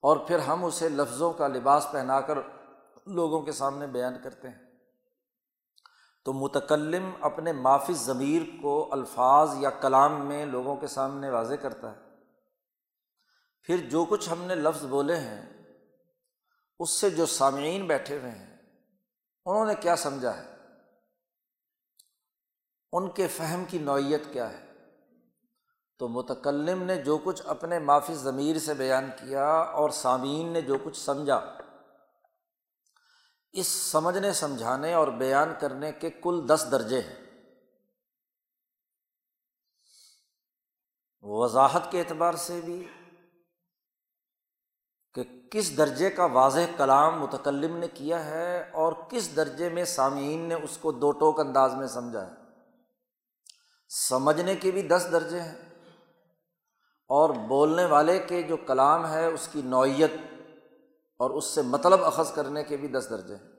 اور 0.02 0.18
پھر 0.18 0.40
ہم 0.40 0.66
اسے 0.66 0.90
لفظوں 0.90 1.34
کا 1.34 1.48
لباس 1.48 1.88
پہنا 1.92 2.22
کر 2.22 2.38
لوگوں 3.06 3.42
کے 3.42 3.52
سامنے 3.52 3.88
بیان 3.88 4.14
کرتے 4.24 4.50
ہیں۔ 4.50 4.68
تو 6.26 6.34
متکلم 6.34 7.12
اپنے 7.22 7.52
معافی 7.52 7.94
ضمیر 7.94 8.42
کو 8.62 8.90
الفاظ 8.92 9.56
یا 9.58 9.70
کلام 9.70 10.26
میں 10.26 10.46
لوگوں 10.46 10.76
کے 10.76 10.88
سامنے 10.88 11.30
واضح 11.30 11.54
کرتا 11.54 11.92
ہے۔ 11.92 11.98
پھر 13.64 13.90
جو 13.90 14.06
کچھ 14.06 14.30
ہم 14.30 14.44
نے 14.44 14.56
لفظ 14.56 14.86
بولے 14.86 15.16
ہیں، 15.16 15.64
اس 16.80 16.90
سے 16.90 17.10
جو 17.10 17.26
سامعین 17.26 17.88
بیٹھے 17.88 18.20
ہوئے 18.20 18.32
ہیں، 18.32 18.58
انہوں 19.46 19.66
نے 19.66 19.76
کیا 19.76 19.96
سمجھا 19.96 20.38
ہے؟ 20.38 20.56
ان 22.92 23.10
کے 23.10 23.28
فہم 23.28 23.66
کی 23.66 23.78
نوعیت 23.78 24.22
کیا 24.34 24.50
ہے؟ 24.50 24.67
تو 26.00 26.08
متکلم 26.08 26.84
نے 26.84 26.96
جو 26.96 27.18
کچھ 27.18 27.42
اپنے 27.46 27.80
معافی 27.80 28.16
ضمیر 28.16 28.60
سے 28.60 28.74
بیان 28.74 29.10
کیا 29.18 29.50
اور 29.50 29.90
سامعین 29.90 30.48
نے 30.48 30.62
جو 30.62 30.76
کچھ 30.84 30.98
سمجھا، 30.98 31.58
اس 33.52 33.68
سمجھنے، 33.68 34.34
سمجھانے 34.34 34.94
اور 34.94 35.08
بیان 35.08 35.54
کرنے 35.60 35.92
کے 35.92 36.10
کل 36.10 36.50
دس 36.50 36.68
درجے 36.72 37.02
ہیں۔ 37.02 37.28
وضاحت 41.22 41.92
کے 41.92 42.00
اعتبار 42.00 42.34
سے 42.34 42.62
بھی 42.66 42.88
کہ 45.14 45.50
کس 45.52 45.78
درجے 45.78 46.10
کا 46.10 46.26
واضح 46.26 46.60
کلام 46.78 47.20
متکلم 47.20 47.78
نے 47.78 47.88
کیا 47.88 48.26
ہے 48.26 48.70
اور 48.72 48.94
کس 49.10 49.36
درجے 49.36 49.70
میں 49.70 49.86
سامعین 49.86 50.40
نے 50.40 50.56
اس 50.56 50.78
کو 50.82 50.92
دو 50.92 51.12
ٹوک 51.12 51.40
انداز 51.40 51.74
میں 51.74 51.88
سمجھا 51.88 52.28
ہے۔ 52.28 52.32
سمجھنے 53.90 54.56
کے 54.56 54.72
بھی 54.72 54.82
دس 54.82 55.08
درجے 55.12 55.42
ہیں۔ 55.42 55.67
اور 57.08 57.30
بولنے 57.30 57.86
والے 57.86 58.20
کے 58.20 58.44
جو 58.44 58.58
کلام 58.58 59.08
ہے 59.08 59.26
اس 59.26 59.50
کی 59.52 59.62
نوعیت 59.62 60.12
اور 61.18 61.30
اس 61.30 61.46
سے 61.46 61.62
مطلب 61.62 62.04
اخذ 62.04 62.32
کرنے 62.32 62.64
کے 62.64 62.78
بھی 62.78 62.88
دس 62.88 63.08
درجے 63.10 63.36
ہیں۔ 63.36 63.52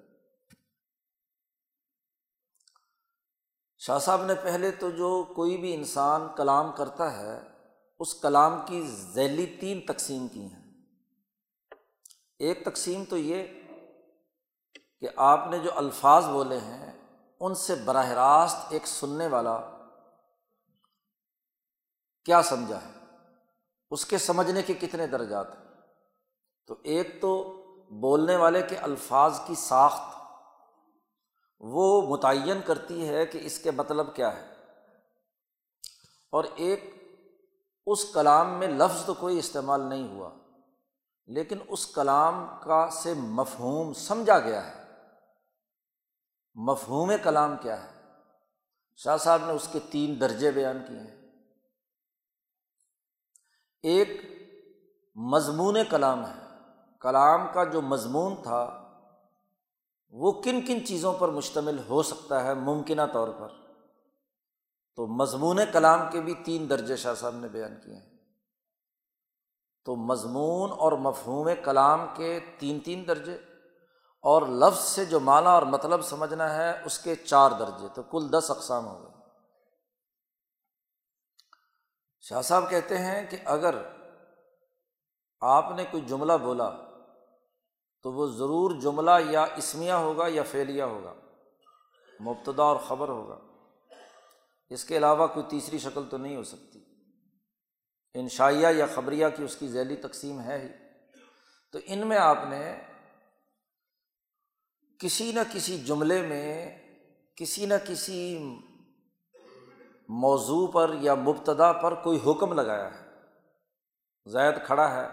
شاہ 3.78 3.98
صاحب 3.98 4.24
نے 4.24 4.34
پہلے 4.34 4.70
تو 4.70 4.90
جو 4.90 5.24
کوئی 5.36 5.56
بھی 5.56 5.74
انسان 5.74 6.28
کلام 6.36 6.72
کرتا 6.72 7.18
ہے، 7.18 7.40
اس 7.98 8.14
کلام 8.14 8.66
کی 8.66 8.86
ذیلی 8.86 9.56
تین 9.60 9.80
تقسیم 9.86 10.28
کی 10.28 10.42
ہیں۔ 10.42 10.72
ایک 12.38 12.64
تقسیم 12.64 13.04
تو 13.04 13.16
یہ 13.16 13.44
کہ 15.00 15.08
آپ 15.16 15.40
نے 15.50 15.58
جو 15.58 15.70
الفاظ 15.74 16.24
بولے 16.26 16.58
ہیں، 16.58 17.08
ان 17.40 17.54
سے 17.54 17.74
براہ 17.74 18.08
راست 18.08 18.56
ایک 18.70 18.86
سننے 18.86 19.26
والا 19.26 19.60
کیا 22.24 22.42
سمجھا 22.42 22.82
ہے؟ 22.82 22.97
اس 23.90 24.04
کے 24.04 24.18
سمجھنے 24.18 24.62
کے 24.62 24.74
کتنے 24.74 25.06
درجات 25.06 25.46
ہیں؟ 25.50 25.64
تو 26.66 26.76
ایک 26.82 27.20
تو 27.20 27.54
بولنے 27.90 28.36
والے 28.36 28.62
کے 28.62 28.76
الفاظ 28.76 29.40
کی 29.46 29.54
ساخت 29.54 30.18
وہ 31.60 32.02
متعین 32.02 32.60
کرتی 32.66 33.08
ہے 33.08 33.26
کہ 33.26 33.38
اس 33.42 33.58
کے 33.58 33.70
مطلب 33.70 34.16
کیا 34.16 34.36
ہے۔ 34.36 34.54
اور 36.32 36.44
ایک، 36.54 36.94
اس 37.86 38.12
کلام 38.12 38.58
میں 38.58 38.68
لفظ 38.68 39.04
تو 39.04 39.14
کوئی 39.14 39.38
استعمال 39.38 39.80
نہیں 39.80 40.08
ہوا، 40.08 40.30
لیکن 41.26 41.58
اس 41.68 41.86
کلام 41.86 42.46
کا 42.62 42.90
سے 42.90 43.14
مفہوم 43.14 43.92
سمجھا 43.92 44.38
گیا 44.38 44.66
ہے۔ 44.66 44.84
مفہوم 46.54 47.12
کلام 47.22 47.56
کیا 47.56 47.84
ہے؟ 47.84 48.00
شاہ 48.96 49.16
صاحب 49.16 49.46
نے 49.46 49.52
اس 49.52 49.68
کے 49.72 49.78
تین 49.90 50.20
درجے 50.20 50.50
بیان 50.50 50.84
کیے 50.88 50.98
ہیں۔ 50.98 51.17
ایک 53.82 54.20
مضمون 55.14 55.76
کلام 55.90 56.26
ہے۔ 56.26 56.46
کلام 57.00 57.40
کا 57.54 57.64
جو 57.64 57.82
مضمون 57.82 58.34
تھا، 58.42 58.88
وہ 60.10 60.32
کن 60.42 60.60
کن 60.66 60.86
چیزوں 60.86 61.12
پر 61.12 61.28
مشتمل 61.28 61.78
ہو 61.88 62.02
سکتا 62.02 62.44
ہے 62.44 62.54
ممکنہ 62.54 63.02
طور 63.12 63.28
پر؟ 63.28 63.48
تو 64.96 65.06
مضمون 65.06 65.58
کلام 65.72 66.00
کے 66.10 66.20
بھی 66.20 66.34
تین 66.34 66.70
درجے 66.70 66.96
شاہ 66.96 67.14
صاحب 67.14 67.34
نے 67.34 67.48
بیان 67.48 67.74
کیے 67.84 67.94
ہیں۔ 67.94 68.18
تو 69.84 69.96
مضمون 69.96 70.70
اور 70.70 70.92
مفہوم 70.92 71.48
کلام 71.64 72.06
کے 72.14 72.40
تین 72.58 72.80
تین 72.80 73.04
درجے، 73.08 73.34
اور 74.22 74.42
لفظ 74.42 74.78
سے 74.78 75.04
جو 75.04 75.20
معنی 75.20 75.46
اور 75.46 75.62
مطلب 75.62 76.02
سمجھنا 76.02 76.54
ہے، 76.54 76.84
اس 76.84 76.98
کے 76.98 77.14
چار 77.14 77.50
درجے۔ 77.50 77.86
تو 77.94 78.02
کل 78.02 78.32
دس 78.32 78.50
اقسام 78.50 78.86
ہو 78.86 79.02
گئے۔ 79.02 79.17
شاہ 82.20 82.42
صاحب 82.42 82.70
کہتے 82.70 82.98
ہیں 82.98 83.30
کہ 83.30 83.36
اگر 83.44 83.74
آپ 85.40 85.72
نے 85.76 85.84
کوئی 85.90 86.02
جملہ 86.06 86.32
بولا 86.32 86.70
تو 88.02 88.12
وہ 88.12 88.26
ضرور 88.26 88.80
جملہ 88.80 89.10
یا 89.30 89.42
اسمیہ 89.42 89.92
ہوگا 89.92 90.24
یا 90.28 90.42
فعلیہ 90.42 90.82
ہوگا، 90.82 91.14
مبتدا 92.20 92.62
اور 92.62 92.76
خبر 92.76 93.08
ہوگا۔ 93.08 93.38
اس 94.68 94.84
کے 94.84 94.96
علاوہ 94.96 95.26
کوئی 95.26 95.46
تیسری 95.48 95.78
شکل 95.78 96.02
تو 96.10 96.16
نہیں 96.16 96.36
ہو 96.36 96.42
سکتی۔ 96.42 96.84
انشائیہ 98.14 98.68
یا 98.68 98.86
خبریہ 98.94 99.26
کی 99.36 99.42
اس 99.42 99.56
کی 99.56 99.68
ذیلی 99.68 99.96
تقسیم 99.96 100.40
ہے 100.40 100.58
ہی۔ 100.58 100.68
تو 101.72 101.78
ان 101.86 102.06
میں 102.06 102.18
آپ 102.18 102.38
نے 102.48 102.80
کسی 104.98 105.32
نہ 105.32 105.40
کسی 105.52 105.78
جملے 105.78 106.22
میں 106.22 106.78
کسی 107.36 107.66
نہ 107.66 107.74
کسی 107.88 108.38
موضوع 110.08 110.66
پر 110.72 110.94
یا 110.94 111.14
مبتدا 111.14 111.72
پر 111.72 111.94
کوئی 111.94 112.18
حکم 112.26 112.52
لگایا 112.52 112.88
ہے۔ 112.94 113.06
زید 114.26 114.64
کھڑا 114.66 114.90
ہے، 114.94 115.06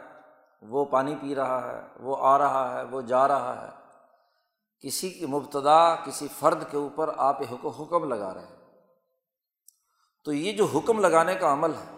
وہ 0.61 0.85
پانی 0.85 1.15
پی 1.15 1.35
رہا 1.35 1.61
ہے، 1.63 1.81
وہ 1.99 2.17
آ 2.19 2.37
رہا 2.37 2.73
ہے، 2.73 2.83
وہ 2.83 3.01
جا 3.01 3.27
رہا 3.27 3.61
ہے۔ 3.61 3.69
کسی 4.83 5.09
کی 5.09 5.25
مبتدا، 5.25 5.95
کسی 5.95 6.27
فرد 6.39 6.63
کے 6.71 6.77
اوپر 6.77 7.09
آپ 7.17 7.41
حکم 7.61 8.03
لگا 8.03 8.33
رہے 8.33 8.41
ہیں۔ 8.41 8.55
تو 10.25 10.33
یہ 10.33 10.51
جو 10.51 10.65
حکم 10.65 10.99
لگانے 10.99 11.35
کا 11.35 11.53
عمل 11.53 11.73
ہے، 11.73 11.93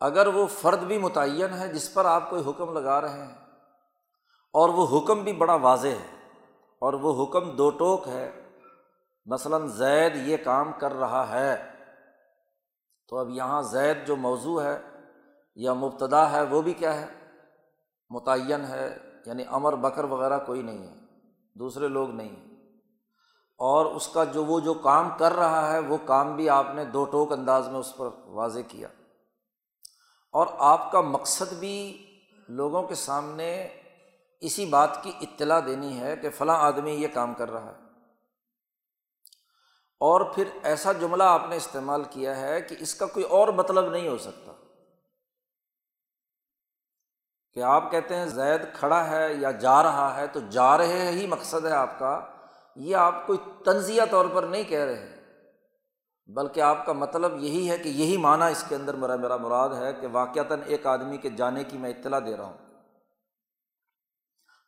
اگر 0.00 0.26
وہ 0.26 0.46
فرد 0.46 0.78
بھی 0.78 0.98
متعین 0.98 1.52
ہے، 1.52 1.68
جس 1.68 1.92
پر 1.94 2.04
آپ 2.04 2.30
کوئی 2.30 2.42
حکم 2.46 2.72
لگا 2.72 3.00
رہے 3.00 3.24
ہیں، 3.24 3.34
اور 4.54 4.68
وہ 4.68 4.86
حکم 4.92 5.22
بھی 5.24 5.32
بڑا 5.32 5.54
واضح 5.54 5.88
ہے، 5.88 6.16
اور 6.82 6.92
وہ 6.92 7.24
حکم 7.24 7.50
دو 7.50 7.70
ٹوک 7.70 8.08
ہے 8.08 8.30
مثلاً 9.26 9.66
زید 9.66 10.16
یہ 10.16 10.36
کام 10.36 10.72
کر 10.78 10.92
رہا 10.92 11.28
ہے، 11.28 11.72
تو 13.08 13.18
اب 13.18 13.30
یہاں 13.30 13.62
زید 13.62 14.06
جو 14.06 14.16
موضوع 14.16 14.62
ہے 14.62 14.80
یا 15.54 15.72
مبتدا 15.72 16.32
ہے 16.32 16.42
وہ 16.42 16.62
بھی 16.62 16.72
کیا 16.72 17.00
ہے؟ 17.00 17.06
متعین 18.10 18.64
ہے 18.64 18.98
یعنی 19.26 19.44
امر 19.48 19.72
بکر 19.72 20.04
وغیرہ 20.04 20.38
کوئی 20.44 20.62
نہیں 20.62 20.78
ہے، 20.78 20.94
دوسرے 21.54 21.88
لوگ 21.88 22.10
نہیں 22.10 22.28
ہیں۔ 22.28 22.52
اور 23.58 23.86
اس 23.86 24.08
کا 24.08 24.24
جو 24.24 24.44
وہ 24.44 24.60
جو 24.60 24.74
کام 24.74 25.08
کر 25.18 25.32
رہا 25.32 25.72
ہے، 25.72 25.78
وہ 25.78 25.96
کام 26.06 26.36
بھی 26.36 26.48
آپ 26.48 26.66
نے 26.74 26.84
دو 26.84 27.04
ٹوک 27.04 27.32
انداز 27.32 27.68
میں 27.68 27.80
اس 27.80 27.96
پر 27.96 28.08
واضح 28.24 28.60
کیا۔ 28.68 28.88
اور 30.32 30.46
آپ 30.58 30.92
کا 30.92 31.00
مقصد 31.00 31.52
بھی 31.52 32.06
لوگوں 32.48 32.82
کے 32.82 32.94
سامنے 32.94 33.68
اسی 34.40 34.66
بات 34.66 35.02
کی 35.02 35.12
اطلاع 35.20 35.60
دینی 35.66 36.00
ہے 36.00 36.16
کہ 36.16 36.30
فلاں 36.30 36.56
آدمی 36.56 36.90
یہ 36.90 37.08
کام 37.08 37.34
کر 37.34 37.50
رہا 37.50 37.66
ہے۔ 37.66 37.91
اور 40.02 40.20
پھر 40.20 40.44
ایسا 40.62 40.92
جملہ 40.92 41.22
آپ 41.22 41.42
نے 41.48 41.56
استعمال 41.56 42.04
کیا 42.04 42.40
ہے 42.40 42.60
کہ 42.60 42.76
اس 42.78 42.94
کا 42.94 43.06
کوئی 43.06 43.26
اور 43.26 43.48
مطلب 43.48 43.90
نہیں 43.90 44.08
ہو 44.08 44.18
سکتا۔ 44.18 44.52
کہ 47.52 47.60
آپ 47.60 47.90
کہتے 47.90 48.16
ہیں 48.16 48.26
زید 48.26 48.60
کھڑا 48.74 49.10
ہے 49.10 49.34
یا 49.34 49.50
جا 49.50 49.82
رہا 49.82 50.16
ہے 50.16 50.26
تو 50.26 50.40
جا 50.50 50.78
رہے 50.78 51.12
ہی 51.12 51.26
مقصد 51.26 51.66
ہے 51.66 51.72
آپ 51.72 51.98
کا۔ 51.98 52.20
یہ 52.76 52.96
آپ 52.96 53.26
کوئی 53.26 53.38
تنزیہ 53.64 54.02
طور 54.10 54.26
پر 54.34 54.42
نہیں 54.42 54.62
کہہ 54.62 54.84
رہے۔ 54.84 55.22
بلکہ 56.26 56.60
آپ 56.60 56.86
کا 56.86 56.92
مطلب 56.92 57.36
یہی 57.36 57.70
ہے 57.70 57.78
کہ 57.78 57.88
یہی 57.88 58.16
معنی 58.16 58.52
اس 58.52 58.64
کے 58.68 58.74
اندر 58.74 58.94
میرا 58.94 59.16
میرا 59.16 59.36
مراد 59.36 59.68
ہے 59.68 59.92
کہ 59.92 60.06
واقعتاً 60.12 60.60
ایک 60.66 60.86
آدمی 60.86 61.16
کے 61.16 61.30
جانے 61.30 61.64
کی 61.64 61.78
میں 61.78 61.90
اطلاع 61.90 62.18
دے 62.18 62.36
رہا 62.36 62.44
ہوں۔ 62.44 62.58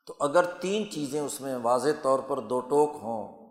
تو 0.06 0.14
اگر 0.20 0.44
تین 0.44 0.90
چیزیں 0.90 1.20
اس 1.20 1.40
میں 1.40 1.56
واضح 1.62 1.88
طور 2.02 2.18
پر 2.28 2.40
دو 2.40 2.60
ٹوک 2.60 2.90
ہوں 3.02 3.43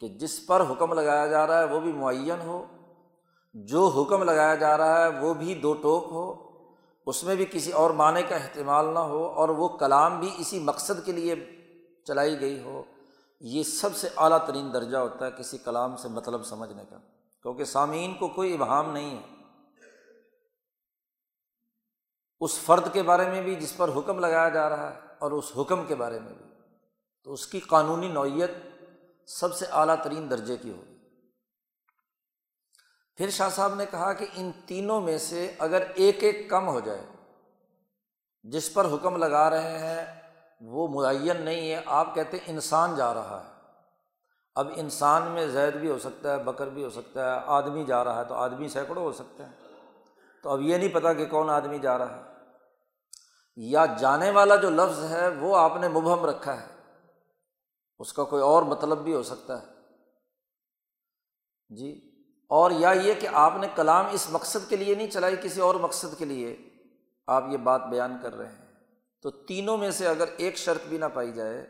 کہ 0.00 0.08
جس 0.08 0.46
پر 0.46 0.62
حکم 0.70 0.92
لگایا 0.92 1.26
جا 1.26 1.46
رہا 1.46 1.58
ہے 1.58 1.64
وہ 1.64 1.80
بھی 1.80 1.92
معین 1.92 2.40
ہو، 2.40 2.66
جو 3.54 3.86
حکم 3.86 4.22
لگایا 4.22 4.54
جا 4.54 4.78
رہا 4.78 5.04
ہے 5.04 5.20
وہ 5.20 5.34
بھی 5.34 5.54
دو 5.54 5.74
ٹوک 5.74 6.04
ہو، 6.10 6.50
اس 7.06 7.24
میں 7.24 7.34
بھی 7.34 7.46
کسی 7.50 7.72
اور 7.72 7.90
معنی 7.90 8.22
کا 8.22 8.36
اہتمال 8.36 8.94
نہ 8.94 8.98
ہو 8.98 9.26
اور 9.26 9.48
وہ 9.48 9.68
کلام 9.68 10.20
بھی 10.20 10.30
اسی 10.38 10.58
مقصد 10.58 11.06
کے 11.06 11.12
لیے 11.12 11.34
چلائی 12.04 12.40
گئی 12.40 12.62
ہو، 12.62 12.82
یہ 13.40 13.62
سب 13.62 13.96
سے 13.96 14.08
اعلیٰ 14.16 14.46
ترین 14.46 14.72
درجہ 14.72 14.96
ہوتا 14.96 15.26
ہے 15.26 15.30
کسی 15.38 15.58
کلام 15.58 15.96
سے 15.96 16.08
مطلب 16.08 16.44
سمجھنے 16.44 16.82
کا۔ 16.90 16.96
کیونکہ 17.42 17.64
سامعین 17.64 18.14
کو 18.14 18.28
کوئی 18.28 18.54
ابہام 18.54 18.92
نہیں 18.92 19.18
ہے۔ 19.18 19.22
اس 22.40 22.58
فرد 22.58 22.92
کے 22.92 23.02
بارے 23.02 23.30
میں 23.30 23.42
بھی 23.42 23.54
جس 23.54 23.76
پر 23.76 23.90
حکم 23.96 24.18
لگایا 24.18 24.48
جا 24.48 24.68
رہا 24.68 24.94
ہے 24.94 25.00
اور 25.18 25.32
اس 25.32 25.52
حکم 25.58 25.84
کے 25.84 25.94
بارے 25.94 26.18
میں 26.20 26.32
بھی۔ 26.32 26.46
تو 27.24 27.32
اس 27.32 27.46
کی 27.46 27.60
قانونی 27.60 28.08
نوعیت 28.08 28.50
سب 29.26 29.54
سے 29.54 29.66
اعلیٰ 29.72 30.02
ترین 30.02 30.30
درجے 30.30 30.56
کی 30.56 30.70
ہوگی۔ 30.70 30.96
پھر 33.16 33.30
شاہ 33.30 33.48
صاحب 33.48 33.74
نے 33.74 33.86
کہا 33.86 34.12
کہ 34.12 34.26
ان 34.34 34.50
تینوں 34.66 35.00
میں 35.00 35.18
سے 35.18 35.54
اگر 35.58 35.82
ایک 35.94 36.24
ایک 36.24 36.50
کم 36.50 36.68
ہو 36.68 36.80
جائے، 36.80 37.06
جس 38.42 38.74
پر 38.74 38.84
حکم 38.84 39.16
لگا 39.16 39.50
رہے 39.50 39.78
ہیں، 39.78 40.22
وہ 40.60 40.88
معین 40.88 41.42
نہیں 41.42 41.72
ہے، 41.72 41.82
آپ 41.86 42.14
کہتے 42.14 42.36
ہیں 42.36 42.44
انسان 42.46 42.96
جا 42.96 43.14
رہا 43.14 43.44
ہے۔ 43.44 43.60
اب 44.54 44.68
انسان 44.76 45.22
میں 45.22 45.46
زید 45.46 45.74
بھی 45.74 45.90
ہو 45.90 45.98
سکتا 45.98 46.36
ہے، 46.36 46.42
بکر 46.44 46.68
بھی 46.68 46.84
ہو 46.84 46.90
سکتا 46.90 47.34
ہے، 47.34 47.40
آدمی 47.46 47.84
جا 47.84 48.04
رہا 48.04 48.18
ہے 48.18 48.24
تو 48.24 48.34
آدمی 48.34 48.68
سینکڑوں 48.68 49.04
ہو 49.04 49.12
سکتے 49.12 49.44
ہیں۔ 49.44 49.52
تو 50.42 50.50
اب 50.50 50.60
یہ 50.60 50.76
نہیں 50.76 50.88
پتا 50.88 51.12
کہ 51.12 51.26
کون 51.26 51.50
آدمی 51.50 51.78
جا 51.78 51.98
رہا 51.98 52.16
ہے۔ 52.16 52.22
یا 53.56 53.86
جانے 53.98 54.30
والا 54.30 54.56
جو 54.56 54.70
لفظ 54.70 55.04
ہے، 55.04 55.28
وہ 55.28 55.56
آپ 55.56 55.76
نے 55.76 55.88
مبہم 55.88 56.24
رکھا 56.24 56.60
ہے۔ 56.60 56.79
اس 58.00 58.12
کا 58.12 58.24
کوئی 58.24 58.42
اور 58.42 58.62
مطلب 58.62 58.98
بھی 58.98 59.14
ہو 59.14 59.22
سکتا 59.22 59.60
ہے۔ 59.62 59.66
جی 61.70 61.90
اور 62.50 62.70
یا 62.70 62.90
یہ 62.90 63.14
کہ 63.20 63.28
آپ 63.32 63.56
نے 63.60 63.66
کلام 63.74 64.06
اس 64.12 64.26
مقصد 64.30 64.68
کے 64.68 64.76
لیے 64.76 64.94
نہیں 64.94 65.10
چلائی، 65.10 65.36
کسی 65.42 65.60
اور 65.60 65.74
مقصد 65.74 66.18
کے 66.18 66.24
لیے 66.24 66.56
آپ 67.28 67.44
یہ 67.50 67.56
بات 67.56 67.86
بیان 67.86 68.16
کر 68.22 68.36
رہے 68.36 68.46
ہیں۔ 68.46 68.64
تو 69.22 69.30
تینوں 69.30 69.76
میں 69.76 69.90
سے 69.90 70.06
اگر 70.08 70.28
ایک 70.36 70.56
شرط 70.56 70.86
بھی 70.88 70.98
نہ 70.98 71.04
پائی 71.14 71.32
جائے، 71.32 71.66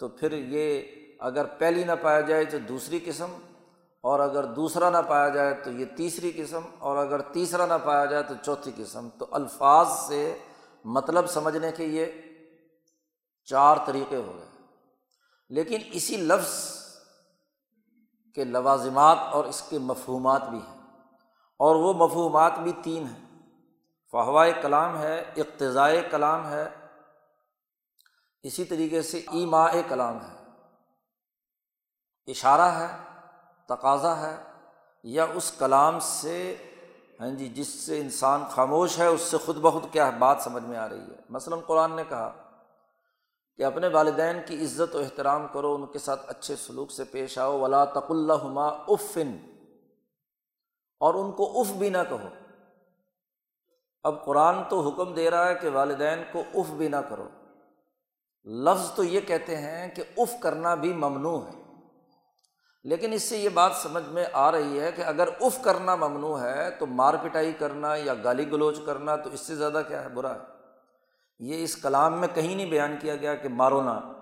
تو 0.00 0.08
پھر 0.08 0.32
یہ 0.32 0.82
اگر 1.20 1.44
پہلی 1.44 1.84
نہ 1.84 1.92
پایا 2.02 2.20
جائے 2.20 2.44
تو 2.44 2.58
دوسری 2.58 3.00
قسم، 3.04 3.36
اور 4.00 4.20
اگر 4.20 4.44
دوسرا 4.44 4.90
نہ 4.90 4.98
پایا 5.08 5.28
جائے 5.28 5.54
تو 5.54 5.70
یہ 5.70 5.84
تیسری 5.96 6.32
قسم، 6.36 6.60
اور 6.78 6.96
اگر 6.96 7.20
تیسرا 7.20 7.66
نہ 7.66 7.78
پایا 7.84 8.04
جائے 8.04 8.22
تو 8.22 8.34
چوتھی 8.42 8.72
قسم۔ 8.76 9.08
تو 9.18 9.26
الفاظ 9.30 9.86
سے 10.08 10.38
مطلب 10.84 11.26
سمجھنے 11.26 11.72
کے 11.72 11.84
یہ 11.84 12.06
چار 13.44 13.76
طریقے 13.86 14.16
ہو 14.16 14.32
گئے۔ 14.36 14.55
لیکن 15.48 15.78
اسی 15.92 16.16
لفظ 16.16 16.76
کے 18.34 18.44
لوازمات 18.44 19.18
اور 19.32 19.44
اس 19.44 19.62
کے 19.62 19.78
مفہومات 19.78 20.48
بھی 20.48 20.58
ہیں۔ 20.58 20.80
اور 21.58 21.76
وہ 21.76 21.92
مفہومات 21.92 22.58
بھی 22.58 22.72
تین 22.82 23.06
ہیں۔ 23.06 23.42
فہوائے 24.12 24.52
کلام 24.62 24.98
ہے، 24.98 25.20
اقتضائے 25.36 26.08
کلام 26.10 26.48
ہے، 26.48 26.68
اسی 28.42 28.64
طریقے 28.64 29.02
سے 29.02 29.18
ایما 29.18 29.66
کلام 29.88 30.18
ہے۔ 30.20 30.44
اشارہ 32.26 32.60
ہے، 32.60 32.86
تقاضا 33.66 34.20
ہے، 34.20 34.42
یا 35.02 35.26
اس 35.34 35.52
کلام 35.58 35.98
سے 36.00 36.56
ہاں 37.20 37.30
جی 37.30 37.48
جس 37.48 37.68
سے 37.68 38.00
انسان 38.00 38.44
خاموش 38.50 38.98
ہے، 38.98 39.06
اس 39.06 39.20
سے 39.20 39.38
خود 39.38 39.56
بخود 39.56 39.92
کیا 39.92 40.10
بات 40.10 40.36
سمجھ 40.40 40.62
میں 40.62 40.78
آ 40.78 40.88
رہی 40.88 41.00
ہے۔ 41.00 41.16
مثلاً 41.30 41.58
قرآن 41.66 41.92
نے 41.96 42.04
کہا 42.08 42.45
کہ 43.56 43.64
اپنے 43.64 43.88
والدین 43.88 44.36
کی 44.46 44.64
عزت 44.64 44.96
و 44.96 44.98
احترام 44.98 45.46
کرو، 45.52 45.74
ان 45.74 45.86
کے 45.86 45.98
ساتھ 45.98 46.22
اچھے 46.26 46.56
سلوک 46.56 46.90
سے 46.90 47.04
پیش 47.04 47.38
آؤ۔ 47.38 47.60
ولا 47.60 47.84
تق 47.84 48.06
اللہ 48.08 48.68
افن 48.88 49.36
اور 51.00 51.14
ان 51.14 51.32
کو 51.32 51.60
اف 51.60 51.70
بھی 51.70 51.88
نہ 51.88 51.98
کہو۔ 52.08 52.28
اب 54.02 54.24
قرآن 54.24 54.56
تو 54.68 54.80
حکم 54.80 55.14
دے 55.14 55.30
رہا 55.30 55.48
ہے 55.48 55.54
کہ 55.54 55.68
والدین 55.68 56.22
کو 56.32 56.42
اف 56.54 56.70
بھی 56.70 56.88
نہ 56.88 56.96
کرو۔ 56.96 57.28
لفظ 58.44 58.92
تو 58.92 59.04
یہ 59.04 59.20
کہتے 59.20 59.56
ہیں 59.56 59.94
کہ 59.94 60.02
اف 60.16 60.34
کرنا 60.40 60.74
بھی 60.74 60.92
ممنوع 60.92 61.40
ہے۔ 61.40 61.62
لیکن 62.84 63.12
اس 63.12 63.22
سے 63.22 63.38
یہ 63.38 63.48
بات 63.48 63.72
سمجھ 63.74 64.08
میں 64.08 64.24
آ 64.32 64.52
رہی 64.52 64.80
ہے 64.80 64.92
کہ 64.92 65.02
اگر 65.02 65.28
اف 65.40 65.58
کرنا 65.62 65.96
ممنوع 65.96 66.38
ہے 66.38 66.70
تو 66.70 66.86
مار 66.86 67.14
پٹائی 67.22 67.52
کرنا 67.52 67.94
یا 67.94 68.14
گالی 68.14 68.50
گلوچ 68.50 68.78
کرنا 68.86 69.16
تو 69.16 69.30
اس 69.30 69.40
سے 69.40 69.54
زیادہ 69.54 69.82
کیا 69.88 70.02
ہے؟ 70.02 70.08
برا 70.08 70.34
ہے۔ 70.34 70.55
یہ 71.38 71.64
اس 71.64 71.76
کلام 71.76 72.20
میں 72.20 72.28
کہیں 72.34 72.54
نہیں 72.54 72.70
بیان 72.70 72.96
کیا 73.00 73.16
گیا 73.16 73.34
کہ 73.34 73.48
مارو 73.48 73.82
نہ۔ 73.82 74.12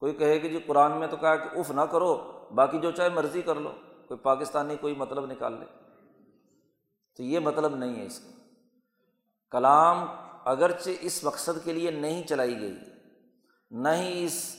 کوئی 0.00 0.12
کہے 0.12 0.38
کہ 0.38 0.48
جی 0.48 0.58
قرآن 0.66 0.92
میں 0.92 1.08
تو 1.08 1.16
کہا 1.16 1.36
کہ 1.36 1.58
اف 1.58 1.70
نہ 1.70 1.80
کرو، 1.80 2.32
باقی 2.54 2.78
جو 2.78 2.90
چاہے 2.90 3.08
مرضی 3.08 3.42
کر 3.42 3.54
لو۔ 3.54 3.72
کوئی 4.08 4.18
پاکستانی 4.18 4.76
کوئی 4.76 4.94
مطلب 4.94 5.26
نکال 5.26 5.52
لے۔ 5.52 5.64
تو 7.16 7.22
یہ 7.22 7.38
مطلب 7.38 7.76
نہیں 7.76 7.96
ہے 7.96 8.06
اس 8.06 8.18
کا۔ 8.18 8.30
کلام 9.50 10.06
اگرچہ 10.44 10.90
اس 11.00 11.24
مقصد 11.24 11.64
کے 11.64 11.72
لیے 11.72 11.90
نہیں 11.90 12.22
چلائی 12.26 12.60
گئی، 12.60 12.76
نہ 13.70 13.88
ہی 13.88 14.24
اس 14.24 14.56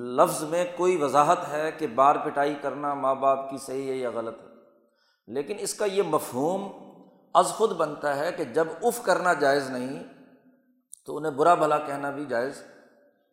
لفظ 0.00 0.42
میں 0.42 0.64
کوئی 0.76 1.02
وضاحت 1.02 1.48
ہے 1.48 1.72
کہ 1.72 1.86
بار 1.86 2.16
پٹائی 2.16 2.54
کرنا 2.62 2.94
ماں 2.94 3.14
باپ 3.14 3.50
کی 3.50 3.58
صحیح 3.58 3.90
ہے 3.90 3.96
یا 3.96 4.10
غلط 4.14 4.40
ہے۔ 4.40 4.46
لیکن 5.26 5.56
اس 5.58 5.74
کا 5.74 5.84
یہ 5.84 6.02
مفہوم 6.02 6.72
از 7.34 7.46
خود 7.46 7.72
بنتا 7.72 8.16
ہے 8.16 8.32
کہ 8.32 8.44
جب 8.44 8.66
اف 8.82 9.02
کرنا 9.02 9.32
جائز 9.32 9.70
نہیں 9.70 10.19
تو 11.10 11.16
انہیں 11.16 11.32
برا 11.32 11.54
بھلا 11.54 11.78
کہنا 11.78 12.10
بھی 12.10 12.24
جائز، 12.24 12.62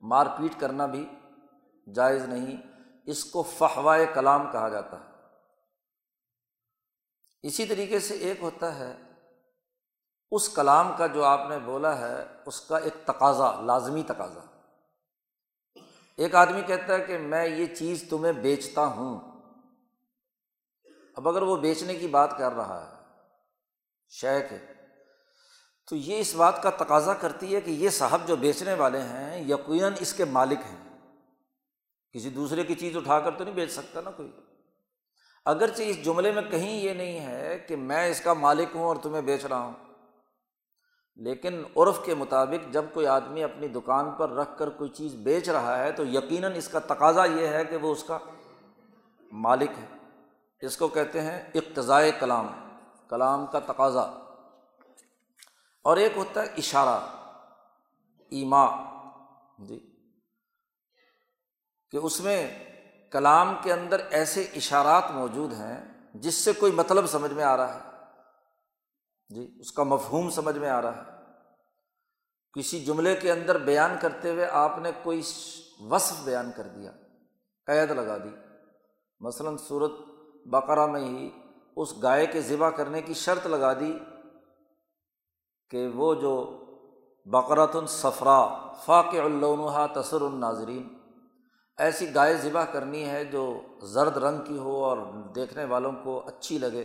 مار 0.01 0.25
پیٹ 0.25 0.59
کرنا 0.59 0.85
بھی 0.85 1.09
جائز 1.95 2.25
نہیں۔ 2.25 2.57
اس 3.05 3.25
کو 3.25 3.43
فہوائے 3.43 4.05
کلام 4.13 4.51
کہا 4.51 4.69
جاتا 4.69 4.99
ہے۔ 4.99 5.11
اسی 7.43 7.65
طریقے 7.65 7.99
سے 7.99 8.13
ایک 8.13 8.41
ہوتا 8.41 8.79
ہے، 8.79 8.97
اس 10.31 10.49
کلام 10.49 10.91
کا 10.97 11.07
جو 11.07 11.23
آپ 11.23 11.49
نے 11.49 11.59
بولا 11.59 11.97
ہے، 11.97 12.25
اس 12.45 12.61
کا 12.61 12.77
ایک 12.77 12.93
تقاضا، 13.05 13.61
لازمی 13.61 14.03
تقاضا۔ 14.03 14.61
ایک 16.17 16.35
آدمی 16.35 16.61
کہتا 16.61 16.93
ہے 16.93 17.05
کہ 17.05 17.17
میں 17.17 17.45
یہ 17.45 17.75
چیز 17.75 18.03
تمہیں 18.09 18.33
بیچتا 18.33 18.85
ہوں۔ 18.85 19.19
اب 21.15 21.27
اگر 21.27 21.41
وہ 21.41 21.55
بیچنے 21.55 21.95
کی 21.95 22.07
بات 22.07 22.37
کر 22.37 22.51
رہا 22.51 22.89
ہے، 22.89 23.03
شیخ 24.09 24.53
تو 25.87 25.95
یہ 25.95 26.19
اس 26.19 26.35
بات 26.35 26.63
کا 26.63 26.69
تقاضا 26.69 27.13
کرتی 27.13 27.55
ہے 27.55 27.61
کہ 27.61 27.71
یہ 27.71 27.89
صاحب 27.89 28.21
جو 28.25 28.35
بیچنے 28.35 28.73
والے 28.73 29.01
ہیں، 29.01 29.41
یقیناً 29.41 29.93
اس 29.99 30.13
کے 30.13 30.25
مالک 30.25 30.59
ہیں۔ 30.71 30.97
کسی 32.11 32.29
دوسرے 32.29 32.63
کی 32.63 32.75
چیز 32.75 32.97
اٹھا 32.97 33.19
کر 33.19 33.31
تو 33.31 33.43
نہیں 33.43 33.55
بیچ 33.55 33.71
سکتا 33.71 34.01
نا 34.01 34.11
کوئی۔ 34.11 34.31
اگرچہ 35.45 35.81
اس 35.81 36.03
جملے 36.05 36.31
میں 36.31 36.41
کہیں 36.41 36.81
یہ 36.81 36.93
نہیں 36.93 37.19
ہے 37.19 37.59
کہ 37.67 37.75
میں 37.75 38.07
اس 38.07 38.21
کا 38.21 38.33
مالک 38.33 38.75
ہوں 38.75 38.83
اور 38.83 38.95
تمہیں 38.95 39.21
بیچ 39.21 39.45
رہا 39.45 39.59
ہوں، 39.59 39.73
لیکن 41.15 41.63
عرف 41.77 42.05
کے 42.05 42.15
مطابق 42.15 42.73
جب 42.73 42.85
کوئی 42.93 43.07
آدمی 43.07 43.43
اپنی 43.43 43.67
دکان 43.67 44.11
پر 44.11 44.29
رکھ 44.29 44.57
کر 44.57 44.69
کوئی 44.69 44.89
چیز 44.89 45.15
بیچ 45.15 45.49
رہا 45.49 45.77
ہے 45.77 45.91
تو 45.91 46.05
یقیناً 46.05 46.55
اس 46.55 46.67
کا 46.67 46.79
تقاضا 46.79 47.25
یہ 47.25 47.47
ہے 47.47 47.65
کہ 47.65 47.77
وہ 47.77 47.91
اس 47.91 48.03
کا 48.03 48.17
مالک 49.31 49.69
ہے۔ 49.69 49.85
اس 50.61 50.77
کو 50.77 50.87
کہتے 50.87 51.21
ہیں 51.21 51.41
اقتضائے 51.55 52.11
کلام 52.19 52.47
کلام 53.09 53.45
کا 53.45 53.59
تقاضا۔ 53.59 54.26
اور 55.87 55.97
ایک 55.97 56.11
ہوتا 56.15 56.41
ہے 56.41 56.45
اشارہ، 56.45 56.99
ایما 58.29 58.65
جی 59.59 59.79
کہ 61.91 61.97
اس 61.97 62.19
میں 62.19 62.59
کلام 63.11 63.55
کے 63.63 63.73
اندر 63.73 63.99
ایسے 64.09 64.41
اشارات 64.41 65.11
موجود 65.11 65.53
ہیں 65.53 66.07
جس 66.13 66.35
سے 66.35 66.53
کوئی 66.53 66.71
مطلب 66.71 67.07
سمجھ 67.07 67.33
میں 67.33 67.43
آ 67.43 67.57
رہا 67.57 67.73
ہے 67.73 67.79
جی 69.35 69.57
اس 69.59 69.71
کا 69.71 69.83
مفہوم 69.83 70.29
سمجھ 70.29 70.57
میں 70.57 70.69
آ 70.69 70.81
رہا 70.81 70.97
ہے۔ 70.97 71.11
کسی 72.53 72.85
جملے 72.85 73.15
کے 73.15 73.31
اندر 73.31 73.57
بیان 73.57 73.95
کرتے 74.01 74.31
ہوئے 74.31 74.45
آپ 74.45 74.77
نے 74.77 74.91
کوئی 75.03 75.21
وصف 75.79 76.23
بیان 76.23 76.51
کر 76.55 76.67
دیا، 76.67 76.91
قید 77.65 77.91
لگا 77.91 78.17
دی۔ 78.17 78.35
مثلاً 79.19 79.57
صورت 79.57 79.91
بقرہ 80.45 80.85
میں 80.85 81.01
ہی 81.01 81.31
اس 81.75 82.01
گائے 82.01 82.25
کے 82.25 82.41
ذبح 82.41 82.69
کرنے 82.69 83.01
کی 83.01 83.13
شرط 83.13 83.47
لگا 83.47 83.73
دی 83.73 83.99
کہ 85.69 85.87
وہ 85.87 86.15
جو 86.15 86.63
بقرۃ 87.25 87.73
الصفرا 87.73 88.71
فاق 88.85 89.07
اللہ 89.13 89.85
تصر 89.93 90.21
الناظرین، 90.21 90.97
ایسی 91.77 92.15
گائے 92.15 92.37
ذبح 92.37 92.65
کرنی 92.65 93.05
ہے 93.05 93.25
جو 93.25 93.61
زرد 93.83 94.17
رنگ 94.17 94.43
کی 94.43 94.57
ہو 94.57 94.83
اور 94.83 94.97
دیکھنے 95.35 95.65
والوں 95.65 95.91
کو 96.03 96.27
اچھی 96.27 96.57
لگے۔ 96.57 96.83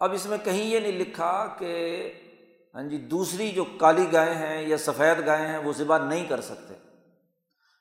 اب 0.00 0.12
اس 0.12 0.26
میں 0.26 0.38
کہیں 0.44 0.64
یہ 0.64 0.80
نہیں 0.80 0.92
لکھا 0.92 1.46
کہ 1.58 2.12
ہاں 2.74 2.82
جی 2.82 2.98
دوسری 2.98 3.50
جو 3.50 3.64
کالی 3.78 4.06
گائے 4.12 4.34
ہیں 4.34 4.68
یا 4.68 4.78
سفید 4.78 5.26
گائے 5.26 5.46
ہیں 5.46 5.58
وہ 5.58 5.72
ذبح 5.72 5.98
نہیں 5.98 6.26
کر 6.28 6.40
سکتے۔ 6.40 6.74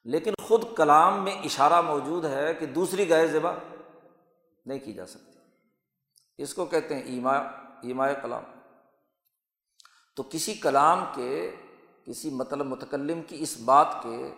لیکن 0.04 0.34
خود 0.44 0.64
کلام 0.78 1.24
میں 1.24 1.32
اشارہ 1.32 1.82
موجود 1.82 2.26
ہے 2.26 2.54
کہ 2.54 2.66
دوسری 2.66 3.10
گائے 3.10 3.28
ذبح 3.28 3.52
نہیں 4.66 4.80
کی 4.80 4.94
جا 4.94 5.06
سکتی۔ 5.06 5.40
اس 6.38 6.54
کو 6.54 6.66
کہتے 6.66 6.96
ہیں 6.96 7.04
ایما 7.04 7.34
ایمائے 7.82 8.16
کلام۔ 8.22 8.44
تو 10.22 10.28
کسی 10.32 10.54
کلام 10.54 11.06
کے، 11.16 11.56
کسی 12.06 12.30
مطلب 12.30 12.66
متکلم 12.66 13.22
کی 13.22 13.36
اس 13.40 13.58
بات 13.58 13.88
کے 14.04 14.34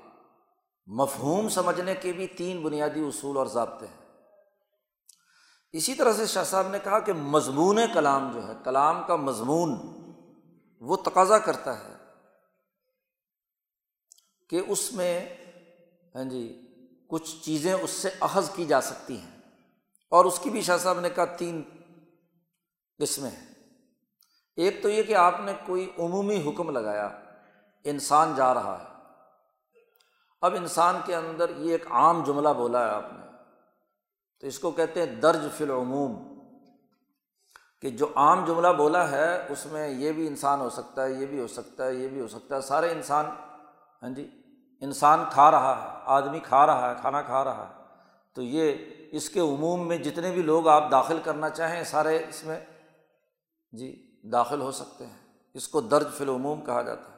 مفہوم 0.86 1.50
سمجھنے 1.50 1.96
کے 1.96 2.14
بھی 2.14 2.28
تین 2.28 2.64
بنیادی 2.64 3.00
اصول 3.00 3.38
اور 3.38 3.46
ضابطے 3.46 3.86
ہیں۔ 3.88 4.22
اسی 5.72 5.94
طرح 5.94 6.14
سے 6.14 6.26
شاہ 6.26 6.44
صاحب 6.44 6.68
نے 6.68 6.80
کہا 6.84 7.00
کہ 7.00 7.14
مضمون 7.14 7.80
کلام 7.94 8.32
جو 8.34 8.48
ہے، 8.48 8.54
کلام 8.64 9.04
کا 9.08 9.16
مضمون 9.16 9.76
وہ 10.80 10.96
تقاضا 10.96 11.40
کرتا 11.40 11.80
ہے 11.80 11.94
کہ 14.50 14.62
اس 14.68 14.94
میں 14.94 15.30
ہاں 16.16 16.24
جی 16.24 16.62
کچھ 17.10 17.44
چیزیں 17.44 17.74
اس 17.74 17.92
سے 17.92 18.10
اخذ 18.20 18.50
کی 18.56 18.66
جا 18.66 18.82
سکتی 18.82 19.18
ہیں۔ 19.18 19.40
اور 20.10 20.26
اس 20.26 20.40
کی 20.40 20.50
بھی 20.50 20.62
شاہ 20.62 20.78
صاحب 20.78 21.00
نے 21.00 21.10
کہا 21.10 21.26
تین 21.26 21.62
قسمیں 23.00 23.30
ہیں۔ 23.30 23.53
ایک 24.56 24.84
تو 24.84 24.90
یہ 24.90 25.04
کہ 25.04 25.16
آپ 25.16 25.36
نے 25.40 25.54
کوئی 25.66 25.92
عمومی 26.00 26.50
حکم 26.50 26.70
لگایا، 26.70 27.10
انسان 27.84 28.34
جا 28.36 28.54
رہا 28.54 28.84
ہے۔ 28.84 28.94
اب 30.42 30.56
انسان 30.56 30.98
کے 31.06 31.16
اندر 31.16 31.50
یہ 31.58 31.72
ایک 31.72 31.92
عام 31.92 32.24
جملہ 32.24 32.50
بولا 32.50 32.86
ہے 32.86 32.90
آپ 32.90 33.14
نے۔ 33.14 33.26
تو 34.40 34.48
اس 34.48 34.60
کو 34.60 34.72
کہتے 34.72 35.00
ہیں 35.00 35.16
درج 35.16 35.42
فی 35.58 35.64
العموم۔ 35.64 36.34
کہ 37.82 37.90
جو 37.90 38.08
عام 38.16 38.46
جملہ 38.46 38.68
بولا 38.68 39.12
ہے، 39.12 39.46
اس 39.50 39.66
میں 39.66 39.90
یہ 39.90 40.12
بھی 40.12 40.28
انسان 40.28 40.62
ہو 40.62 40.70
سکتا 40.70 41.06
ہے، 41.06 41.12
یہ 41.12 41.26
بھی 41.26 41.40
ہو 41.40 41.48
سکتا 41.48 41.86
ہے، 41.86 41.94
یہ 41.94 42.08
بھی 42.08 42.22
ہو 42.22 42.28
سکتا 42.28 42.56
ہے۔ 42.56 42.62
سارے 42.62 42.92
انسان 42.92 43.26
ہاں 44.04 44.10
جی 44.10 44.30
انسان 44.82 45.24
کھا 45.32 45.52
رہا 45.52 45.84
ہے، 45.84 46.00
آدمی 46.06 46.40
کھا 46.40 46.66
رہا 46.66 46.90
ہے، 46.90 46.96
کھانا 47.02 47.22
کھا 47.22 47.44
رہا 47.44 47.70
ہے۔ 47.70 47.84
تو 48.34 48.42
یہ 48.42 48.76
اس 49.12 49.30
کے 49.30 49.40
عموم 49.40 49.88
میں 49.88 49.98
جتنے 49.98 50.32
بھی 50.32 50.42
لوگ 50.42 50.68
آپ 50.68 50.92
داخل 50.92 51.20
کرنا 51.24 51.50
چاہیں، 51.50 51.84
سارے 51.84 52.26
اس 52.30 52.44
میں 52.46 52.60
جی 53.72 54.13
داخل 54.24 54.62
ہو 54.62 54.72
سکتے 54.72 55.06
ہیں۔ 55.06 55.18
اس 55.54 55.68
کو 55.68 55.82
درج 55.82 56.08
فی 56.18 56.24
العموم 56.24 56.62
کہا 56.62 56.82
جاتا 56.82 57.12
ہے۔ 57.12 57.18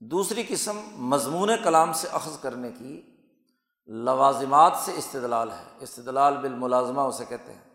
دوسری 0.00 0.42
قسم 0.48 0.80
مضمون 0.96 1.50
کلام 1.64 1.92
سے 1.92 2.08
اخذ 2.12 2.38
کرنے 2.38 2.72
کی 2.78 3.02
لوازمات 3.86 4.72
سے 4.76 4.92
استدلال 4.96 5.50
ہے۔ 5.50 5.64
استدلال 5.80 6.36
بالملازمہ 6.36 7.00
اسے 7.00 7.24
کہتے 7.24 7.52
ہیں۔ 7.52 7.74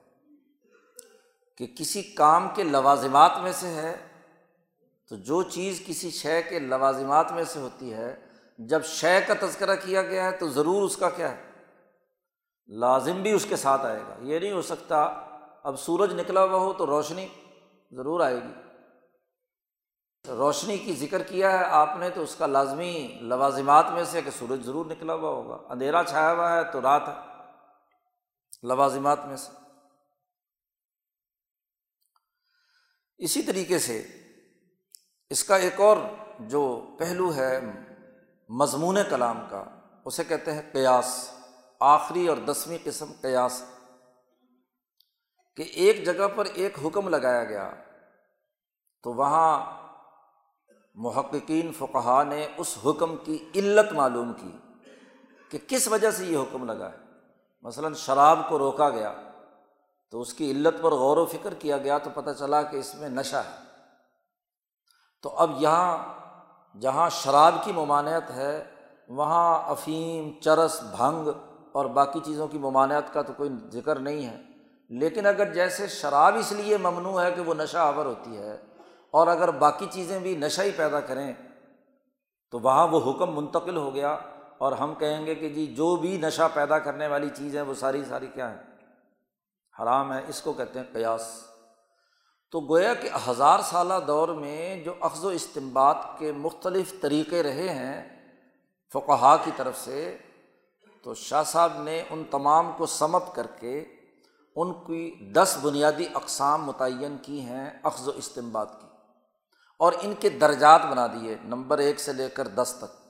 کہ 1.58 1.68
کسی 1.68 2.02
کام 2.02 2.48
کے 2.56 2.64
لوازمات 2.64 3.32
میں 3.42 3.52
سے 3.52 3.68
ہے، 3.68 4.08
تو 5.10 5.16
جو 5.16 5.44
چیز 5.44 5.84
کسی 5.86 6.12
شے 6.12 6.42
کے 6.42 6.60
لوازمات 6.60 7.32
میں 7.32 7.44
سے 7.44 7.60
ہوتی 7.60 7.94
ہے، 7.94 8.26
جب 8.58 8.86
شے 8.86 9.22
کا 9.22 9.34
تذکرہ 9.42 9.76
کیا 9.76 10.02
گیا 10.02 10.26
ہے، 10.26 10.32
تو 10.32 10.50
ضرور 10.50 10.84
اس 10.84 10.98
کا 10.98 11.10
کیا 11.10 11.32
ہے؟ 11.32 11.52
لازم 12.68 13.22
بھی 13.22 13.32
اس 13.32 13.46
کے 13.50 13.56
ساتھ 13.56 13.82
آئے 13.82 14.02
گا۔ 14.02 14.16
یہ 14.22 14.40
نہیں 14.40 14.52
ہو 14.52 14.62
سکتا 14.62 15.26
اب 15.64 15.80
سورج 15.80 16.14
نکلا 16.14 16.44
ہوا 16.44 16.60
ہو 16.60 16.74
تو 16.74 16.86
روشنی 16.86 17.28
ضرور 17.92 18.20
آئے 18.20 18.36
گی۔ 18.36 18.54
روشنی 20.28 20.78
کی 20.78 20.94
ذکر 20.94 21.24
کیا 21.24 21.60
ہے 21.60 21.64
آپ 21.64 21.90
نے 22.00 22.10
تو 22.10 22.22
اس 22.22 22.36
کا 22.36 22.46
لازمی 22.46 23.18
لوازمات 23.22 23.86
میں 23.90 24.04
سے 24.04 24.22
کہ 24.22 24.32
سورج 24.32 24.66
ضرور 24.66 24.86
نکلا 24.86 25.14
ہوا 25.14 25.30
ہوگا۔ 25.30 25.58
اندھیرا 25.70 26.04
چھایا 26.04 26.34
ہوا 26.34 26.52
ہے 26.54 26.72
تو 26.72 26.82
رات 26.82 27.02
ہے۔ 27.08 27.14
لوازمات 28.64 29.26
میں 29.26 29.38
سے۔ 29.38 29.52
اسی 33.18 33.42
طریقے 33.42 33.80
سے 33.80 34.08
اس 35.30 35.44
کا 35.44 35.56
ایک 35.56 35.82
اور 35.82 35.98
جو 36.40 36.96
پہلو 37.00 37.36
ہے 37.36 37.60
مضمون 38.50 38.98
کلام 39.10 39.48
کا، 39.50 39.64
اسے 40.06 40.24
کہتے 40.24 40.54
ہیں 40.54 40.62
قیاس۔ 40.74 41.32
آخری 41.80 42.28
اور 42.28 42.38
دسویں 42.38 42.78
قسم 42.84 43.12
قیاس۔ 43.22 43.64
کہ 45.60 45.66
ایک 45.74 46.06
جگہ 46.06 46.28
پر 46.36 46.46
ایک 46.46 46.78
حکم 46.86 47.10
لگایا 47.10 47.44
گیا 47.44 47.72
تو 49.04 49.14
وہاں 49.14 49.66
محققین 50.96 51.72
فقہ 51.78 52.24
نے 52.24 52.48
اس 52.58 52.78
حکم 52.86 53.16
کی 53.18 53.50
علت 53.56 53.94
معلوم 53.94 54.34
کی 54.34 54.58
کہ 55.50 55.58
کس 55.68 55.88
وجہ 55.88 56.12
سے 56.12 56.26
یہ 56.26 56.38
حکم 56.38 56.72
لگا 56.72 56.90
ہے۔ 56.90 56.98
مثلاً 57.62 57.94
شراب 57.94 58.40
کو 58.50 58.60
روکا 58.60 58.90
گیا 58.90 59.14
تو 60.12 60.22
اس 60.22 60.34
کی 60.34 60.52
علت 60.52 60.74
پر 60.82 60.92
غور 60.92 61.18
و 61.18 61.26
فکر 61.26 61.54
کیا 61.54 61.78
گیا 61.78 61.98
تو 61.98 62.10
پتہ 62.14 62.30
چلا 62.40 62.62
کہ 62.62 62.78
اس 62.78 62.96
میں 62.96 63.10
نشہ 63.10 63.38
ہے۔ 63.38 63.56
تو 65.22 65.30
اب 65.30 65.52
یہاں 65.60 65.98
جہاں 66.80 67.10
شراب 67.10 67.56
کی 67.64 67.72
ممانعت 67.72 68.32
ہے، 68.32 68.64
وہاں 69.10 69.70
افیم، 69.70 70.42
چرس، 70.42 70.84
بھنگ 70.98 71.28
اور 71.72 71.86
باقی 71.86 72.20
چیزوں 72.26 72.48
کی 72.48 72.58
ممانعت 72.58 73.14
کا 73.14 73.22
تو 73.22 73.34
کوئی 73.34 73.50
ذکر 73.72 74.00
نہیں 74.00 74.26
ہے۔ 74.26 74.49
لیکن 74.90 75.26
اگر 75.26 75.54
جیسے 75.54 75.88
شراب 75.88 76.36
اس 76.36 76.52
لیے 76.52 76.78
ممنوع 76.78 77.22
ہے 77.22 77.32
کہ 77.32 77.42
وہ 77.42 77.54
نشہ 77.54 77.78
آور 77.78 78.06
ہوتی 78.06 78.38
ہے 78.38 78.58
اور 79.12 79.28
اگر 79.28 79.52
باقی 79.52 79.86
چیزیں 79.92 80.20
بھی 80.20 80.36
نشہ 80.36 80.62
ہی 80.62 80.72
پیدا 80.72 81.00
کریں، 81.00 81.34
تو 82.52 82.60
وہاں 82.60 82.88
وہ 82.88 83.12
حکم 83.12 83.36
منتقل 83.36 83.78
ہو 83.78 83.94
گیا 83.94 84.18
اور 84.58 84.72
ہم 84.72 84.96
کہیں 84.96 85.26
گے 85.26 85.36
کہ 85.36 85.50
جی 85.50 85.68
جو 85.68 85.96
بھی 85.96 86.18
نشہ 86.18 86.48
پیدا 86.54 86.80
کرنے 86.80 87.08
والی 87.08 87.30
چیز 87.36 87.56
ہے، 87.56 87.62
وہ 87.62 87.74
ساری 87.74 88.04
ساری 88.10 88.28
کیا 88.28 88.52
ہے؟ 88.52 88.58
حرام 89.82 90.14
ہے، 90.14 90.22
اس 90.28 90.42
کو 90.42 90.54
کہتے 90.54 90.80
ہیں 90.80 90.86
قیاس۔ 90.94 91.44
تو 92.52 92.60
گویا 92.60 92.94
کہ 92.94 93.10
ہزار 93.30 93.60
سالہ 93.60 93.94
دور 94.08 94.30
میں 94.30 94.84
جو 94.84 94.94
اخذ 95.00 95.26
و 95.26 95.28
استمباد 95.28 95.94
کے 96.18 96.32
مختلف 96.32 96.94
طریقے 97.02 97.44
رہے 97.44 97.70
ہیں 97.70 98.28
فقہا 98.94 99.38
کی 99.44 99.52
طرف 99.56 99.78
سے، 99.78 100.18
تو 101.04 101.14
شاہ 101.14 101.44
صاحب 101.44 101.82
نے 101.84 102.04
ان 102.10 102.24
تمام 102.32 102.72
کو 102.78 102.86
سمت 102.86 103.24
کر 103.36 103.48
کے 103.60 103.86
ان 104.62 104.74
کی 104.74 105.32
دس 105.34 105.58
بنیادی 105.62 106.06
اقسام 106.14 106.66
متعین 106.66 107.18
کی 107.22 107.42
ہیں، 107.42 107.70
اخذ 107.84 108.08
و 108.08 108.12
استمباد 108.12 108.66
کی۔ 108.82 108.88
اور 109.80 109.94
ان 110.02 110.14
کے 110.20 110.30
درجات 110.30 110.82
بنا 110.92 111.08
دیے، 111.08 111.38
نمبر 111.44 111.78
ایک 111.78 112.00
سے 112.00 112.14
لے 112.14 112.30
کر 112.30 112.48
دس 112.48 112.76
تک۔ 112.78 113.10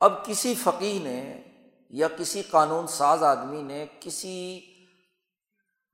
اب 0.00 0.24
کسی 0.24 0.54
فقی 0.54 0.98
نے 0.98 1.42
یا 1.90 2.08
کسی 2.16 2.42
قانون 2.42 2.86
ساز 2.86 3.22
آدمی 3.22 3.62
نے 3.62 3.86
کسی 4.00 4.60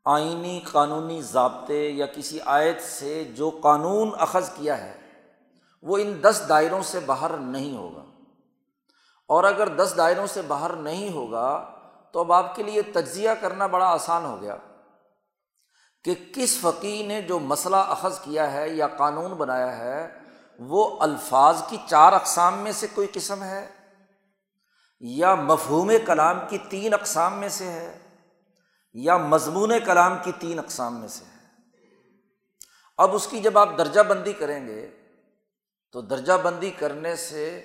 آئینی 0.05 0.61
قانونی 0.73 1.23
ضابطے 1.23 1.91
یا 1.91 2.07
کسی 2.07 2.39
آیت 2.45 2.83
سے 2.83 3.25
جو 3.25 3.61
قانون 3.63 4.11
اخذ 4.19 4.51
کیا 4.55 4.79
ہے، 4.79 5.01
وہ 5.83 5.99
ان 5.99 6.23
دس 6.23 6.43
دائروں 6.49 6.83
سے 6.83 7.01
باہر 7.01 7.37
نہیں 7.37 7.77
ہوگا۔ 7.77 8.05
اور 9.29 9.45
اگر 9.45 9.69
دس 9.69 9.95
دائروں 9.97 10.27
سے 10.27 10.43
باہر 10.43 10.73
نہیں 10.73 11.13
ہوگا 11.13 11.80
تو 12.13 12.21
اب 12.21 12.33
آپ 12.33 12.57
کے 12.57 12.63
لیے 12.63 12.83
تجزیہ 12.83 13.31
کرنا 13.41 13.67
بڑا 13.67 13.87
آسان 13.87 14.25
ہو 14.25 14.41
گیا 14.41 14.57
کہ 16.05 16.15
کس 16.35 16.59
فقی 16.61 17.03
نے 17.07 17.23
جو 17.23 17.39
مسئلہ 17.39 17.77
اخذ 17.77 18.19
کیا 18.21 18.53
ہے 18.53 18.69
یا 18.69 18.87
قانون 18.87 19.31
بنایا 19.31 19.79
ہے، 19.79 20.19
وہ 20.59 21.01
الفاظ 21.01 21.63
کی 21.69 21.77
چار 21.87 22.13
اقسام 22.13 22.59
میں 22.59 22.73
سے 22.73 22.87
کوئی 22.95 23.07
قسم 23.13 23.43
ہے 23.43 23.69
یا 25.01 25.35
مفہوم 25.35 25.93
کلام 26.07 26.39
کی 26.49 26.59
تین 26.59 26.95
اقسام 26.95 27.39
میں 27.39 27.49
سے 27.49 27.73
ہے 27.73 27.99
یا 28.93 29.17
مضمون 29.17 29.73
کلام 29.85 30.17
کی 30.25 30.33
تین 30.39 30.59
اقسام 30.59 31.01
میں 31.01 31.09
سے 31.09 31.25
ہے۔ 31.25 31.39
اب 32.97 33.15
اس 33.15 33.27
کی 33.27 33.39
جب 33.39 33.59
آپ 33.59 33.69
درجہ 33.79 34.01
بندی 34.01 34.33
کریں 34.33 34.67
گے 34.67 34.91
تو 35.93 36.01
درجہ 36.01 36.33
بندی 36.43 36.71
کرنے 36.71 37.17
سے 37.17 37.65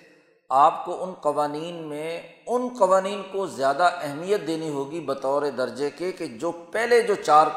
آپ 0.49 0.86
کو 0.86 1.03
ان 1.03 1.13
قوانین 1.13 1.75
میں، 1.75 2.21
ان 2.47 2.67
قوانین 2.79 3.21
کو 3.31 3.47
زیادہ 3.47 3.89
اہمیت 4.01 4.47
دینی 4.47 4.69
ہوگی 4.69 4.99
بطور 4.99 5.41
درجے 5.58 5.89
کے 5.89 6.12
کہ 6.12 6.25
جو 6.25 6.51
پہلے 6.51 7.01
جو 7.01 7.15
چار 7.15 7.47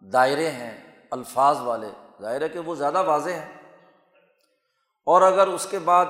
دائرے 0.00 0.50
ہیں، 0.50 0.76
الفاظ 1.10 1.60
والے، 1.60 1.90
ظاہر 2.20 2.48
کہ 2.48 2.58
وہ 2.58 2.74
زیادہ 2.74 3.02
واضح 3.02 3.30
ہیں۔ 3.30 3.52
اور 5.04 5.22
اگر 5.22 5.46
اس 5.46 5.66
کے 5.70 5.78
بعد 5.78 6.06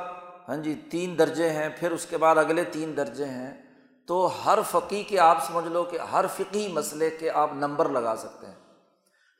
ہاں 0.49 0.57
جی 0.57 0.75
تین 0.91 1.19
درجے 1.19 1.51
ہیں، 1.51 1.69
پھر 1.79 1.91
اس 1.91 2.07
کے 2.07 2.17
بعد 2.17 2.37
اگلے 2.37 2.65
تین 2.65 2.97
درجے 2.97 3.25
ہیں، 3.25 3.53
تو 4.09 4.29
ہر 4.47 4.59
فقی 4.71 5.03
کے 5.03 5.19
آپ 5.19 5.47
سمجھ 5.47 5.67
لو 5.67 5.85
کہ 5.85 5.99
ہر 6.13 6.25
فقی 6.37 6.69
مسئلے 6.69 7.11
کے 7.11 7.31
آپ 7.31 7.51
نمبر 7.55 7.89
لگا 7.89 8.17
سکتے 8.17 8.47
ہیں 8.47 8.55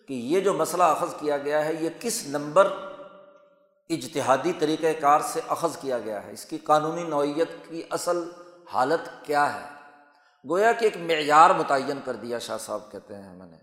کہ 0.09 0.15
یہ 0.15 0.41
جو 0.41 0.53
مسئلہ 0.53 0.83
اخذ 0.83 1.15
کیا 1.21 1.39
گیا 1.39 1.65
ہے، 1.65 1.75
یہ 1.75 1.89
کس 2.01 2.27
نمبر 2.27 2.69
اجتہادی 3.89 4.53
طریقۂ 4.59 5.01
کار 5.01 5.21
سے 5.21 5.41
اخذ 5.49 5.77
کیا 5.77 5.99
گیا 5.99 6.27
ہے۔ 6.27 6.33
اس 6.33 6.45
کی 6.45 6.59
قانونی 6.59 7.03
نوعیت 7.03 7.49
کی 7.69 7.83
اصل 7.91 8.31
حالت 8.73 9.25
کیا 9.25 9.55
ہے؟ 9.55 9.75
گویا 10.49 10.73
کہ 10.73 10.85
ایک 10.85 10.97
معیار 10.97 11.51
متعین 11.51 11.99
کر 12.05 12.17
دیا 12.17 12.39
شاہ 12.39 12.59
صاحب 12.59 12.93
کہتے 12.93 13.15
ہیں 13.15 13.35
میں 13.35 13.47
نے۔ 13.47 13.57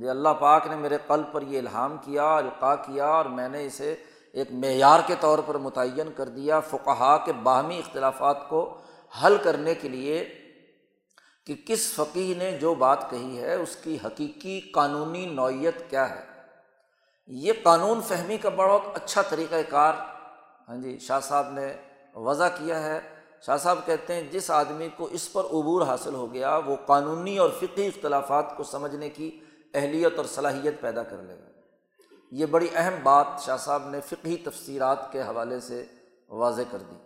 جی 0.00 0.08
اللہ 0.08 0.28
پاک 0.28 0.66
نے 0.66 0.76
میرے 0.76 0.98
قلب 1.06 1.32
پر 1.32 1.42
یہ 1.42 1.58
الہام 1.58 1.96
کیا 1.96 2.36
القاع 2.36 2.74
کیا 2.74 3.06
اور 3.06 3.24
میں 3.24 3.48
نے 3.48 3.66
اسے 3.66 3.96
ایک 4.32 4.52
معیار 4.52 5.00
کے 5.06 5.14
طور 5.20 5.38
پر 5.46 5.54
متعین 5.54 6.12
کر 6.16 6.28
دیا 6.28 6.60
فقہا 6.60 7.16
کے 7.16 7.32
باہمی 7.32 7.78
اختلافات 7.78 8.48
کو 8.48 8.80
حل 9.22 9.36
کرنے 9.42 9.74
کے 9.74 9.88
لیے 9.88 10.24
کہ 11.46 11.54
کس 11.66 11.92
فقی 11.92 12.34
نے 12.38 12.58
جو 12.58 12.74
بات 12.74 13.10
کہی 13.10 13.38
ہے، 13.38 13.54
اس 13.54 13.76
کی 13.76 13.98
حقیقی 14.06 14.60
قانونی 14.60 15.26
نوعیت 15.26 15.90
کیا 15.90 16.10
ہے؟ 16.10 16.31
یہ 17.26 17.52
قانون 17.62 18.00
فہمی 18.08 18.38
کا 18.38 18.48
بہت 18.48 18.82
اچھا 18.94 19.22
طریقۂ 19.22 19.54
کار 19.68 19.94
ہاں 20.68 20.76
جی 20.76 20.98
شاہ 20.98 21.20
صاحب 21.20 21.50
نے 21.50 21.76
وضع 22.14 22.48
کیا 22.48 22.82
ہے۔ 22.82 23.00
شاہ 23.46 23.56
صاحب 23.56 23.78
کہتے 23.84 24.14
ہیں، 24.14 24.22
جس 24.22 24.50
آدمی 24.50 24.88
کو 24.96 25.04
اس 25.04 25.32
پر 25.32 25.44
عبور 25.44 25.86
حاصل 25.86 26.14
ہو 26.14 26.32
گیا، 26.34 26.56
وہ 26.56 26.76
قانونی 26.86 27.38
اور 27.38 27.50
فقی 27.60 27.86
اختلافات 27.86 28.56
کو 28.56 28.62
سمجھنے 28.62 29.10
کی 29.10 29.40
اہلیت 29.74 30.16
اور 30.16 30.24
صلاحیت 30.24 30.80
پیدا 30.80 31.02
کر 31.02 31.16
لے 31.16 31.34
گا۔ 31.34 31.60
یہ 32.30 32.46
بڑی 32.46 32.68
اہم 32.74 32.94
بات 33.02 33.26
شاہ 33.40 33.56
صاحب 33.56 33.88
نے 33.88 34.00
فقی 34.00 34.36
تفصیلات 34.36 35.12
کے 35.12 35.22
حوالے 35.22 35.60
سے 35.60 35.84
واضح 36.28 36.62
کر 36.70 36.78
دی۔ 36.78 36.96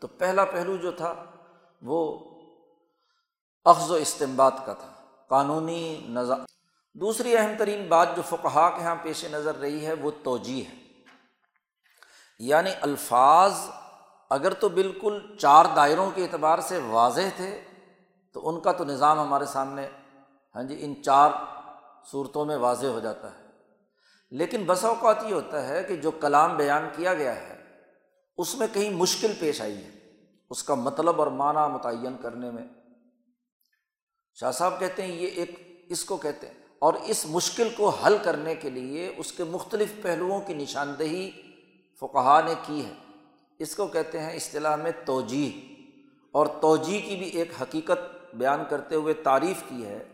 تو 0.00 0.06
پہلا 0.06 0.44
پہلو 0.44 0.76
جو 0.76 0.90
تھا، 0.90 1.24
وہ 1.82 2.18
اخذ 3.64 3.90
و 3.90 3.94
استمباد 3.94 4.50
کا 4.64 4.72
تھا۔ 4.72 4.92
قانونی 5.28 6.06
نظام 6.08 6.44
دوسری 6.94 7.36
اہم 7.36 7.52
ترین 7.58 7.88
بات 7.88 8.16
جو 8.16 8.22
فقہا 8.28 8.70
کے 8.70 8.80
یہاں 8.80 8.96
پیش 9.02 9.24
نظر 9.24 9.54
رہی 9.54 9.86
ہے، 9.86 9.92
وہ 9.92 10.10
توجہ 10.22 10.70
ہے۔ 10.70 10.74
یعنی 12.38 12.70
الفاظ 12.80 13.52
اگر 14.30 14.54
تو 14.54 14.68
بالکل 14.68 15.36
چار 15.38 15.64
دائروں 15.76 16.10
کے 16.14 16.22
اعتبار 16.22 16.58
سے 16.58 16.78
واضح 16.78 17.20
تھے، 17.36 17.60
تو 18.32 18.48
ان 18.48 18.60
کا 18.60 18.72
تو 18.72 18.84
نظام 18.84 19.20
ہمارے 19.20 19.44
سامنے 19.44 19.88
ہاں 20.56 20.62
جی 20.62 20.76
ان 20.80 21.02
چار 21.02 21.30
صورتوں 22.10 22.44
میں 22.44 22.56
واضح 22.56 22.86
ہو 22.86 23.00
جاتا 23.00 23.38
ہے۔ 23.38 23.46
لیکن 24.30 24.64
بسا 24.66 24.88
اوقات 24.88 25.16
یہ 25.28 25.34
ہوتا 25.34 25.68
ہے 25.68 25.82
کہ 25.82 25.96
جو 25.96 26.10
کلام 26.10 26.56
بیان 26.56 26.88
کیا 26.96 27.14
گیا 27.14 27.36
ہے، 27.36 27.62
اس 28.36 28.54
میں 28.54 28.66
کہیں 28.72 28.90
مشکل 28.90 29.32
پیش 29.40 29.60
آئی 29.60 29.84
ہے۔ 29.84 29.90
اس 30.50 30.62
کا 30.62 30.74
مطلب 30.74 31.22
اور 31.22 31.26
معنی 31.26 31.72
متعین 31.72 32.16
کرنے 32.22 32.50
میں۔ 32.50 32.64
شاہ 34.34 34.52
صاحب 34.52 34.78
کہتے 34.78 35.02
ہیں، 35.02 35.12
یہ 35.12 35.26
ایک 35.26 35.84
اس 35.88 36.04
کو 36.04 36.16
کہتے 36.16 36.46
ہیں۔ 36.46 36.61
اور 36.82 36.94
اس 36.94 37.26
مشکل 37.26 37.68
کو 37.76 37.88
حل 37.88 38.16
کرنے 38.22 38.54
کے 38.54 38.70
لیے 38.70 39.14
اس 39.16 39.32
کے 39.32 39.44
مختلف 39.44 39.92
پہلوؤں 40.02 40.40
کی 40.40 40.54
نشاندہی 40.54 41.30
فقہ 42.00 42.40
نے 42.46 42.54
کی 42.66 42.84
ہے۔ 42.84 42.92
اس 43.58 43.76
کو 43.76 43.86
کہتے 43.86 44.20
ہیں 44.20 44.32
اصطلاح 44.36 44.76
میں 44.76 44.90
توجہ 45.04 45.48
اور 46.32 46.46
توجہ 46.46 47.06
کی 47.06 47.16
بھی 47.16 47.28
ایک 47.28 47.62
حقیقت 47.62 48.34
بیان 48.34 48.60
کرتے 48.68 48.94
ہوئے 48.94 49.14
تعریف 49.14 49.62
کی 49.68 49.86
ہے 49.86 50.04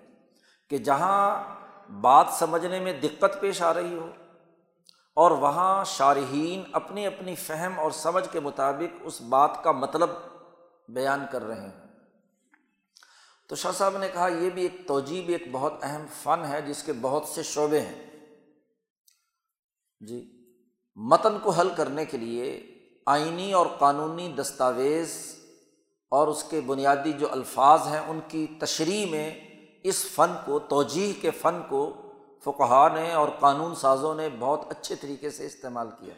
کہ 0.70 0.78
جہاں 0.78 1.44
بات 2.00 2.26
سمجھنے 2.31 2.81
میں 2.81 2.92
دقت 2.92 3.40
پیش 3.40 3.62
آ 3.62 3.74
رہی 3.74 3.94
ہو 3.94 4.11
اور 5.14 5.31
وہاں 5.31 5.85
شارحین 5.85 6.62
اپنی 6.72 7.07
اپنی 7.07 7.35
فہم 7.35 7.81
اور 7.81 7.90
سمجھ 7.90 8.28
کے 8.33 8.40
مطابق 8.40 8.96
اس 9.00 9.20
بات 9.20 9.64
کا 9.64 9.72
مطلب 9.72 10.11
بیان 10.88 11.24
کر 11.31 11.42
رہے 11.42 11.61
ہیں۔ 11.61 11.78
تو 13.49 13.57
شاہ 13.57 13.73
صاحب 13.73 13.99
نے 13.99 14.09
کہا 14.09 14.29
یہ 14.29 14.51
بھی 14.51 14.63
ایک 14.63 14.89
توجہ 14.89 15.23
بھی 15.23 15.33
ایک 15.33 15.43
بہت 15.53 15.73
اہم 15.83 16.07
فن 16.23 16.41
ہے 16.49 16.63
جس 16.63 16.83
کے 16.83 16.93
بہت 17.01 17.25
سے 17.25 17.43
شعبے 17.43 17.81
ہیں۔ 17.81 18.11
جی 20.01 20.45
متن 20.97 21.39
کو 21.39 21.51
حل 21.51 21.69
کرنے 21.77 22.05
کے 22.05 22.17
لیے 22.17 22.75
آئینی 23.07 23.53
اور 23.53 23.67
قانونی 23.79 24.33
دستاویز 24.33 25.35
اور 26.11 26.29
اس 26.29 26.45
کے 26.45 26.61
بنیادی 26.61 27.13
جو 27.13 27.27
الفاظ 27.31 27.81
ہیں، 27.87 27.99
ان 27.99 28.21
کی 28.29 28.47
تشریح 28.61 29.11
میں 29.11 29.41
اس 29.85 30.05
فن 30.05 30.33
کو 30.45 30.59
توجہ 30.59 31.23
کے 31.23 31.31
فن 31.31 31.61
کو 31.69 32.03
فقہ 32.45 32.89
نے 32.95 33.13
اور 33.13 33.29
قانون 33.41 33.75
سازوں 33.75 34.15
نے 34.15 34.29
بہت 34.39 34.61
اچھے 34.69 34.95
طریقے 34.95 35.31
سے 35.31 35.47
استعمال 35.47 35.91
کیا 36.01 36.15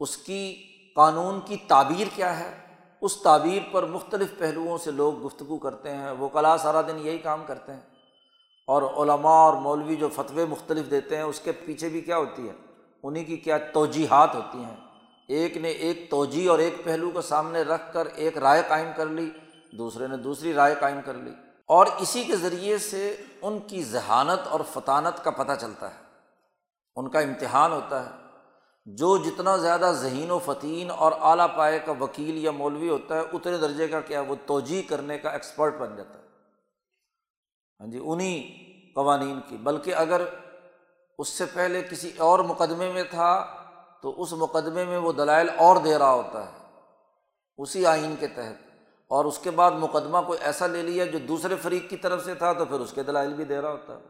اس 0.00 0.16
کی 0.16 0.54
قانون 0.96 1.40
کی 1.40 1.56
تعبیر 1.56 2.06
کیا 2.14 2.38
ہے؟ 2.38 2.63
اس 3.04 3.16
تعبیر 3.16 3.62
پر 3.72 3.82
مختلف 3.82 4.38
پہلوؤں 4.38 4.78
سے 4.78 4.90
لوگ 4.90 5.26
گفتگو 5.26 5.58
کرتے 5.58 5.94
ہیں 5.94 6.10
وہ 6.10 6.28
کلا 6.28 6.56
سارا 6.56 6.82
دن 6.82 6.98
یہی 6.98 7.18
کام 7.18 7.44
کرتے 7.46 7.72
ہیں۔ 7.72 7.80
اور 8.66 8.82
علماء 8.82 9.44
اور 9.44 9.52
مولوی 9.52 9.96
جو 9.96 10.08
فتوے 10.08 10.44
مختلف 10.44 10.90
دیتے 10.90 11.16
ہیں، 11.16 11.22
اس 11.22 11.40
کے 11.40 11.52
پیچھے 11.52 11.88
بھی 11.88 12.00
کیا 12.00 12.16
ہوتی 12.16 12.48
ہے؟ 12.48 12.52
انہیں 13.02 13.24
کی 13.24 13.36
کیا 13.36 13.58
توجیحات 13.58 14.34
ہوتی 14.34 14.58
ہیں۔ 14.58 14.76
ایک 15.28 15.56
نے 15.56 15.68
ایک 15.68 16.10
توجہ 16.10 16.48
اور 16.48 16.58
ایک 16.58 16.74
پہلو 16.84 17.10
کو 17.10 17.20
سامنے 17.20 17.62
رکھ 17.62 17.92
کر 17.92 18.06
ایک 18.06 18.38
رائے 18.38 18.62
قائم 18.68 18.90
کر 18.96 19.06
لی، 19.06 19.30
دوسرے 19.72 20.06
نے 20.06 20.16
دوسری 20.16 20.52
رائے 20.52 20.74
قائم 20.80 21.00
کر 21.04 21.14
لی۔ 21.14 21.32
اور 21.66 21.86
اسی 21.98 22.24
کے 22.24 22.36
ذریعے 22.36 22.78
سے 22.78 23.16
ان 23.42 23.58
کی 23.58 23.84
ذہانت 23.84 24.48
اور 24.48 24.60
فطانت 24.72 25.24
کا 25.24 25.30
پتہ 25.30 25.52
چلتا 25.60 25.94
ہے۔ 25.94 26.00
ان 26.96 27.08
کا 27.08 27.20
امتحان 27.20 27.72
ہوتا 27.72 28.06
ہے۔ 28.06 28.23
جو 28.86 29.18
جتنا 29.18 29.56
زیادہ 29.56 29.92
ذہین 29.94 30.30
و 30.30 30.38
فتین 30.38 30.90
اور 30.90 31.12
اعلیٰ 31.20 31.56
پائے 31.56 31.78
کا 31.78 31.92
وکیل 32.00 32.38
یا 32.38 32.50
مولوی 32.50 32.88
ہوتا 32.88 33.14
ہے، 33.14 33.20
اتنے 33.20 33.56
درجے 33.56 33.88
کا 33.88 34.00
کیا 34.00 34.20
وہ 34.20 34.34
توجہ 34.46 34.88
کرنے 34.88 35.18
کا 35.18 35.30
ایکسپرٹ 35.30 35.74
بن 35.78 35.96
جاتا 35.96 36.18
ہے۔ 36.18 36.24
ہاں 37.80 37.86
جی 37.86 38.00
انہیں 38.02 38.64
قوانین 38.94 39.40
کی۔ 39.48 39.56
بلکہ 39.56 39.94
اگر 39.94 40.22
اس 41.18 41.28
سے 41.28 41.44
پہلے 41.54 41.82
کسی 41.82 42.10
اور 42.18 42.38
مقدمے 42.38 42.92
میں 42.92 43.04
تھا، 43.10 43.46
تو 44.02 44.22
اس 44.22 44.32
مقدمے 44.32 44.84
میں 44.84 44.98
وہ 44.98 45.12
دلائل 45.12 45.48
اور 45.56 45.76
دے 45.76 45.98
رہا 45.98 46.12
ہوتا 46.12 46.46
ہے۔ 46.46 46.80
اسی 47.58 47.86
آئین 47.86 48.14
کے 48.20 48.26
تحت۔ 48.26 48.70
اور 49.08 49.24
اس 49.24 49.38
کے 49.38 49.50
بعد 49.50 49.70
مقدمہ 49.70 50.18
کوئی 50.26 50.38
ایسا 50.42 50.66
لے 50.66 50.82
لیا 50.82 51.04
جو 51.04 51.18
دوسرے 51.18 51.56
فریق 51.56 51.90
کی 51.90 51.96
طرف 51.96 52.24
سے 52.24 52.34
تھا، 52.34 52.52
تو 52.52 52.64
پھر 52.64 52.80
اس 52.80 52.92
کے 52.92 53.02
دلائل 53.02 53.34
بھی 53.34 53.44
دے 53.44 53.60
رہا 53.60 53.72
ہوتا 53.72 53.96
ہے۔ 53.96 54.02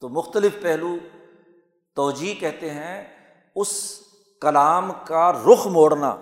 تو 0.00 0.08
مختلف 0.08 0.62
پہلو 0.62 0.88
توجہ 1.94 2.40
کہتے 2.40 2.70
ہیں 2.70 3.23
اس 3.54 4.00
کلام 4.40 4.92
کا 5.06 5.32
رخ 5.32 5.66
موڑنا، 5.66 6.16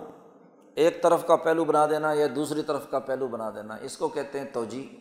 ایک 0.75 1.03
طرف 1.03 1.27
کا 1.27 1.37
پہلو 1.37 1.65
بنا 1.65 1.87
دینا 1.87 2.13
یا 2.13 2.27
دوسری 2.37 2.63
طرف 2.63 2.91
کا 2.91 2.99
پہلو 2.99 3.27
بنا 3.27 3.51
دینا، 3.51 3.77
اس 3.81 3.97
کو 3.97 4.09
کہتے 4.09 4.41
ہیں 4.41 4.47
توجہ 4.53 4.95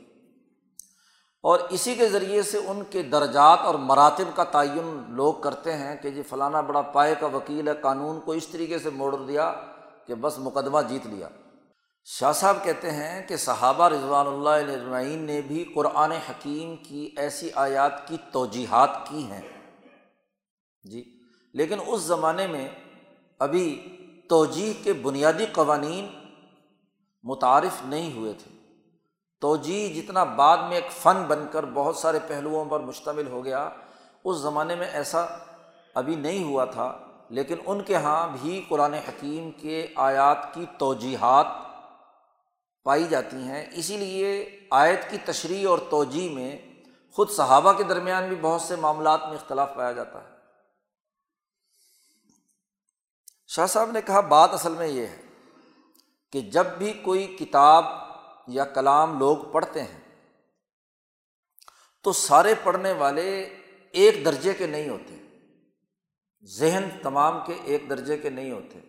اور 1.44 1.60
اسی 1.70 1.96
کے 1.96 2.10
ذریعے 2.10 2.42
سے 2.42 2.58
ان 2.58 2.82
کے 2.90 3.02
درجات 3.02 3.60
اور 3.60 3.76
مراتب 3.76 4.36
کا 4.36 4.44
تعین 4.44 5.04
لوگ 5.10 5.34
کرتے 5.34 5.74
ہیں 5.74 5.96
کہ 5.96 6.10
جی 6.10 6.22
فلانا 6.22 6.62
بڑا 6.62 6.82
پائے 6.82 7.16
کا 7.20 7.26
وکیل 7.26 7.68
ہے، 7.68 7.74
قانون 7.74 8.20
کو 8.20 8.32
اس 8.32 8.48
طریقے 8.48 8.80
سے 8.80 8.90
موڑ 8.90 9.16
دیا 9.16 9.54
کہ 10.08 10.16
بس 10.16 10.40
مقدمہ 10.40 10.80
جیت 10.88 11.08
لیا۔ 11.08 11.28
شاہ 12.06 12.32
صاحب 12.32 12.56
کہتے 12.64 12.92
ہیں 12.92 13.28
کہ 13.28 13.36
صحابہ 13.36 13.88
رضوان 13.88 14.28
اللہ 14.28 14.50
علیہ 14.50 15.18
نے 15.18 15.42
بھی 15.42 15.64
قرآن 15.76 16.12
حکیم 16.12 16.76
کی 16.76 17.10
ایسی 17.18 17.50
آیات 17.56 18.08
کی 18.08 18.18
توجیحات 18.32 18.90
کی 19.10 19.24
ہیں۔ 19.24 19.42
جی۔ 20.84 21.11
لیکن 21.54 21.78
اس 21.88 22.02
زمانے 22.02 22.48
میں 22.48 22.70
ابھی 23.40 23.98
توجہ 24.30 24.84
کے 24.84 24.94
بنیادی 24.94 25.46
قوانین 25.46 26.08
متعارف 27.24 27.86
نہیں 27.86 28.14
ہوئے 28.14 28.34
تھے۔ 28.34 28.58
توجہ 29.42 29.94
جتنا 29.94 30.24
بعد 30.24 30.58
میں 30.58 30.76
ایک 30.76 30.92
فن 30.92 31.24
بن 31.28 31.46
کر 31.52 31.66
بہت 31.74 31.96
سارے 31.96 32.20
پہلوؤں 32.28 32.66
پر 32.66 32.80
مشتمل 32.80 33.28
ہو 33.28 33.46
گیا، 33.46 33.70
اس 34.24 34.38
زمانے 34.38 34.76
میں 34.76 34.88
ایسا 34.88 35.26
ابھی 35.94 36.16
نہیں 36.16 36.44
ہوا 36.44 36.66
تھا۔ 36.66 36.98
لیکن 37.30 37.56
ان 37.66 37.82
کے 37.82 37.94
یہاں 37.94 38.38
بھی 38.42 38.66
قرآن 38.70 38.94
حکیم 38.94 39.52
کے 39.52 39.88
آیات 39.96 40.54
کی 40.54 40.66
توجیحات 40.78 41.46
پائی 42.84 43.04
جاتی 43.04 43.38
ہیں۔ 43.38 43.66
اسی 43.74 43.98
لیے 43.98 44.60
آیت 44.72 45.10
کی 45.10 45.18
تشریح 45.26 45.70
اور 45.70 45.78
توجہ 45.90 46.30
میں 46.30 46.58
خود 47.12 47.30
صحابہ 47.30 47.74
کے 47.74 47.84
درمیان 47.84 48.28
بھی 48.28 48.36
بہت 48.42 48.62
سے 48.62 48.76
معاملات 48.76 49.20
میں 49.24 49.34
اختلاف 49.34 49.76
پایا 49.76 49.92
جاتا 49.92 50.24
ہے۔ 50.24 50.31
شاہ 53.56 53.66
صاحب 53.66 53.92
نے 53.92 54.02
کہا، 54.02 54.20
بات 54.20 54.54
اصل 54.54 54.74
میں 54.74 54.88
یہ 54.88 55.08
ہے 55.08 55.22
کہ 56.32 56.42
جب 56.42 56.66
بھی 56.78 56.94
کوئی 56.94 57.36
کتاب 57.40 57.86
یا 58.48 58.66
کلام 58.66 59.20
لوگ 59.20 59.38
پڑھتے 59.52 59.84
ہیں، 59.84 60.00
تو 62.04 62.12
سارے 62.12 62.54
پڑھنے 62.64 62.92
والے 62.92 63.42
ایک 63.92 64.26
درجے 64.26 64.54
کے 64.54 64.68
نہیں 64.68 64.90
ہوتے۔ 64.90 65.18
ذہن 66.46 66.90
تمام 67.04 67.40
کے 67.46 67.54
ایک 67.64 67.90
درجے 67.90 68.18
کے 68.18 68.30
نہیں 68.30 68.52
ہوتے۔ 68.52 68.80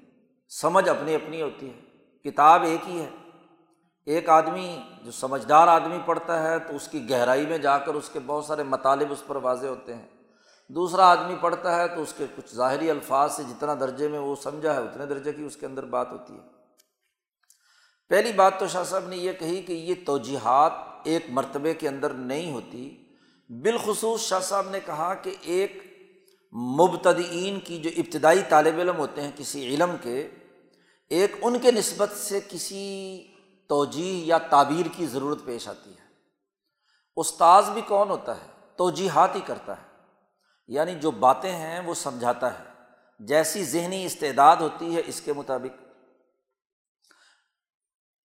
سمجھ 0.48 0.88
اپنی 0.88 1.14
اپنی 1.14 1.42
ہوتی 1.42 1.70
ہے۔ 1.70 1.80
کتاب 2.30 2.62
ایک 2.62 2.88
ہی 2.88 3.04
ہے۔ 3.04 3.10
ایک 4.06 4.28
آدمی 4.28 4.82
جو 5.04 5.10
سمجھدار 5.10 5.68
آدمی 5.68 5.98
پڑھتا 6.06 6.42
ہے، 6.42 6.58
تو 6.58 6.76
اس 6.76 6.88
کی 6.88 7.10
گہرائی 7.10 7.46
میں 7.46 7.58
جا 7.58 7.78
کر 7.78 7.94
اس 7.94 8.10
کے 8.12 8.18
بہت 8.26 8.44
سارے 8.44 8.62
مطالب 8.62 9.12
اس 9.12 9.22
پر 9.26 9.36
واضح 9.36 9.66
ہوتے 9.66 9.94
ہیں۔ 9.94 10.08
دوسرا 10.74 11.06
آدمی 11.06 11.34
پڑھتا 11.40 11.76
ہے 11.76 11.88
تو 11.88 12.02
اس 12.02 12.14
کے 12.16 12.26
کچھ 12.36 12.54
ظاہری 12.54 12.90
الفاظ 12.90 13.36
سے 13.36 13.42
جتنا 13.42 13.74
درجے 13.74 14.08
میں 14.08 14.18
وہ 14.18 14.36
سمجھا 14.36 14.74
ہے 14.74 14.80
اتنے 14.80 15.06
درجے 15.06 15.32
کی 15.32 15.44
اس 15.44 15.56
کے 15.56 15.66
اندر 15.66 15.84
بات 15.84 16.12
ہوتی 16.12 16.34
ہے۔ 16.34 16.40
پہلی 18.08 18.32
بات 18.32 18.58
تو 18.58 18.66
شاہ 18.66 18.84
صاحب 18.84 19.08
نے 19.08 19.16
یہ 19.16 19.32
کہی 19.32 19.62
کہ 19.62 19.72
یہ 19.72 19.94
توجیحات 20.06 20.72
ایک 21.04 21.26
مرتبے 21.28 21.74
کے 21.74 21.88
اندر 21.88 22.10
نہیں 22.10 22.52
ہوتی۔ 22.52 23.04
بالخصوص 23.48 24.20
شاہ 24.20 24.40
صاحب 24.40 24.70
نے 24.70 24.80
کہا 24.86 25.14
کہ 25.14 25.34
ایک 25.40 25.82
مبتدئین 26.52 27.60
کی 27.60 27.78
جو 27.78 27.90
ابتدائی 27.96 28.42
طالب 28.48 28.78
علم 28.78 28.96
ہوتے 28.96 29.22
ہیں 29.22 29.30
کسی 29.36 29.74
علم 29.74 29.96
کے، 30.02 30.30
ایک 31.08 31.32
ان 31.42 31.58
کے 31.58 31.72
نسبت 31.72 32.10
سے 32.16 32.40
کسی 32.48 33.22
توجہ 33.68 34.00
یا 34.00 34.38
تعبیر 34.38 34.86
کی 34.96 35.06
ضرورت 35.06 35.44
پیش 35.44 35.68
آتی 35.68 35.90
ہے۔ 35.90 36.04
استاذ 37.16 37.70
بھی 37.70 37.82
کون 37.88 38.10
ہوتا 38.10 38.36
ہے؟ 38.36 38.46
توجیحات 38.76 39.36
ہی 39.36 39.40
کرتا 39.46 39.82
ہے۔ 39.82 39.91
یعنی 40.66 40.94
جو 40.94 41.10
باتیں 41.10 41.52
ہیں 41.52 41.80
وہ 41.80 41.94
سمجھاتا 41.94 42.58
ہے۔ 42.58 42.64
جیسی 43.18 43.64
ذہنی 43.64 44.04
استعداد 44.04 44.56
ہوتی 44.56 44.96
ہے 44.96 45.02
اس 45.06 45.20
کے 45.20 45.32
مطابق۔ 45.32 45.82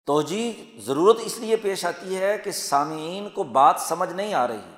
توجہ 0.05 0.79
ضرورت 0.79 1.17
اس 1.21 1.39
لیے 1.39 1.55
پیش 1.55 1.85
آتی 1.85 2.17
ہے 2.17 2.37
کہ 2.37 2.51
سامعین 2.51 3.29
کو 3.29 3.43
بات 3.43 3.75
سمجھ 3.79 4.13
نہیں 4.13 4.33
آ 4.33 4.47
رہی۔ 4.47 4.75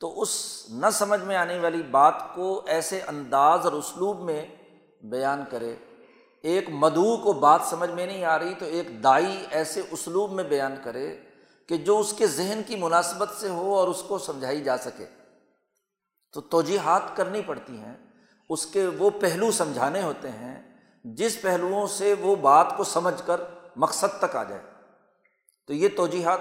تو 0.00 0.22
اس 0.22 0.64
نہ 0.68 0.86
سمجھ 0.92 1.20
میں 1.20 1.36
آنے 1.36 1.58
والی 1.58 1.82
بات 1.82 2.14
کو 2.34 2.62
ایسے 2.66 3.00
انداز 3.00 3.60
اور 3.64 3.72
اسلوب 3.72 4.20
میں 4.20 4.46
بیان 5.02 5.44
کرے۔ 5.50 5.76
ایک 6.42 6.70
مدعو 6.70 7.16
کو 7.16 7.32
بات 7.32 7.60
سمجھ 7.64 7.90
میں 7.90 8.06
نہیں 8.06 8.24
آ 8.24 8.38
رہی 8.38 8.54
تو 8.54 8.64
ایک 8.64 9.04
دائی 9.04 9.46
ایسے 9.50 9.82
اسلوب 9.90 10.32
میں 10.32 10.44
بیان 10.44 10.74
کرے 10.84 11.18
کہ 11.66 11.76
جو 11.76 11.98
اس 11.98 12.12
کے 12.12 12.26
ذہن 12.26 12.60
کی 12.66 12.76
مناسبت 12.76 13.28
سے 13.40 13.48
ہو 13.48 13.74
اور 13.74 13.88
اس 13.88 14.02
کو 14.08 14.18
سمجھائی 14.18 14.64
جا 14.64 14.76
سکے۔ 14.76 15.06
تو 16.32 16.40
توجیحات 16.40 17.16
کرنی 17.16 17.42
پڑتی 17.42 17.78
ہیں، 17.78 17.96
اس 18.48 18.66
کے 18.66 18.86
وہ 18.86 19.10
پہلو 19.10 19.50
سمجھانے 19.50 20.02
ہوتے 20.02 20.28
ہیں، 20.28 20.76
جس 21.04 21.42
پہلوؤں 21.42 21.86
سے 21.86 22.14
وہ 22.20 22.36
بات 22.36 22.76
کو 22.76 22.84
سمجھ 22.84 23.22
کر 23.26 23.40
مقصد 23.76 24.18
تک 24.18 24.36
آ 24.36 24.44
جائے۔ 24.44 24.62
تو 25.66 25.74
یہ 25.74 25.88
توجیحات 25.96 26.40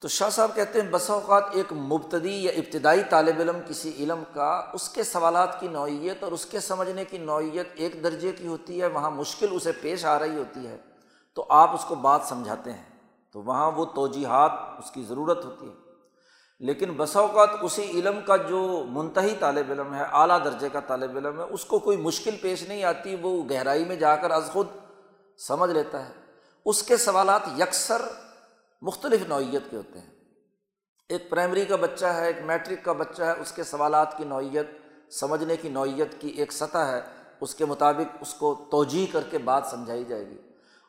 تو 0.00 0.08
شاہ 0.08 0.30
صاحب 0.30 0.50
کہتے 0.54 0.80
ہیں، 0.80 0.88
بسا 0.90 1.12
اوقات 1.12 1.44
ایک 1.52 1.72
مبتدی 1.72 2.44
یا 2.44 2.52
ابتدائی 2.56 3.02
طالب 3.10 3.40
علم 3.40 3.58
کسی 3.68 3.92
علم 3.98 4.22
کا 4.34 4.70
اس 4.72 4.88
کے 4.88 5.02
سوالات 5.02 5.60
کی 5.60 5.68
نوعیت 5.68 6.24
اور 6.24 6.32
اس 6.32 6.46
کے 6.46 6.60
سمجھنے 6.60 7.04
کی 7.04 7.18
نوعیت 7.18 7.68
ایک 7.74 8.04
درجے 8.04 8.32
کی 8.32 8.46
ہوتی 8.46 8.80
ہے، 8.80 8.86
وہاں 8.86 9.10
مشکل 9.10 9.46
اسے 9.50 9.72
پیش 9.72 10.04
آ 10.04 10.18
رہی 10.18 10.36
ہوتی 10.36 10.66
ہے، 10.66 10.76
تو 11.34 11.46
آپ 11.48 11.74
اس 11.74 11.84
کو 11.84 11.94
بات 11.94 12.20
سمجھاتے 12.24 12.72
ہیں۔ 12.72 12.94
تو 13.32 13.42
وہاں 13.42 13.70
وہ 13.70 13.84
توجیحات 13.84 14.52
اس 14.78 14.90
کی 14.90 15.02
ضرورت 15.02 15.44
ہوتی 15.44 15.68
ہے۔ 15.68 15.83
لیکن 16.58 16.92
بسا 16.92 17.20
اوقات 17.20 17.48
اسی 17.62 17.90
علم 17.90 18.20
کا 18.26 18.36
جو 18.36 18.84
منتحی 18.88 19.34
طالب 19.40 19.70
علم 19.70 19.94
ہے، 19.94 20.02
اعلیٰ 20.12 20.44
درجے 20.44 20.68
کا 20.68 20.80
طالب 20.80 21.16
علم 21.16 21.40
ہے، 21.40 21.44
اس 21.44 21.64
کو 21.64 21.78
کوئی 21.78 21.96
مشکل 21.96 22.36
پیش 22.42 22.68
نہیں 22.68 22.84
آتی، 22.84 23.16
وہ 23.22 23.42
گہرائی 23.50 23.84
میں 23.84 23.96
جا 23.96 24.16
کر 24.16 24.30
از 24.30 24.50
خود 24.52 24.66
سمجھ 25.38 25.70
لیتا 25.70 26.08
ہے۔ 26.08 26.12
اس 26.64 26.82
کے 26.82 26.96
سوالات 26.96 27.40
یکسر 27.58 28.02
مختلف 28.82 29.20
نوعیت 29.28 29.62
کے 29.70 29.76
ہوتے 29.76 29.98
ہیں۔ 29.98 30.10
ایک 31.08 31.30
پرائمری 31.30 31.64
کا 31.64 31.76
بچہ 31.76 32.06
ہے، 32.06 32.26
ایک 32.26 32.36
میٹرک 32.44 32.84
کا 32.84 32.92
بچہ 32.92 33.22
ہے، 33.22 33.32
اس 33.40 33.52
کے 33.52 33.62
سوالات 33.62 34.18
کی 34.18 34.24
نوعیت، 34.24 34.66
سمجھنے 35.12 35.56
کی 35.56 35.68
نوعیت 35.68 36.20
کی 36.20 36.28
ایک 36.28 36.52
سطح 36.52 36.78
ہے، 36.78 37.00
اس 37.40 37.54
کے 37.54 37.64
مطابق 37.64 38.16
اس 38.20 38.34
کو 38.34 38.68
توجہ 38.70 39.12
کر 39.12 39.20
کے 39.30 39.38
بات 39.38 39.62
سمجھائی 39.70 40.04
جائے 40.04 40.26
گی۔ 40.26 40.43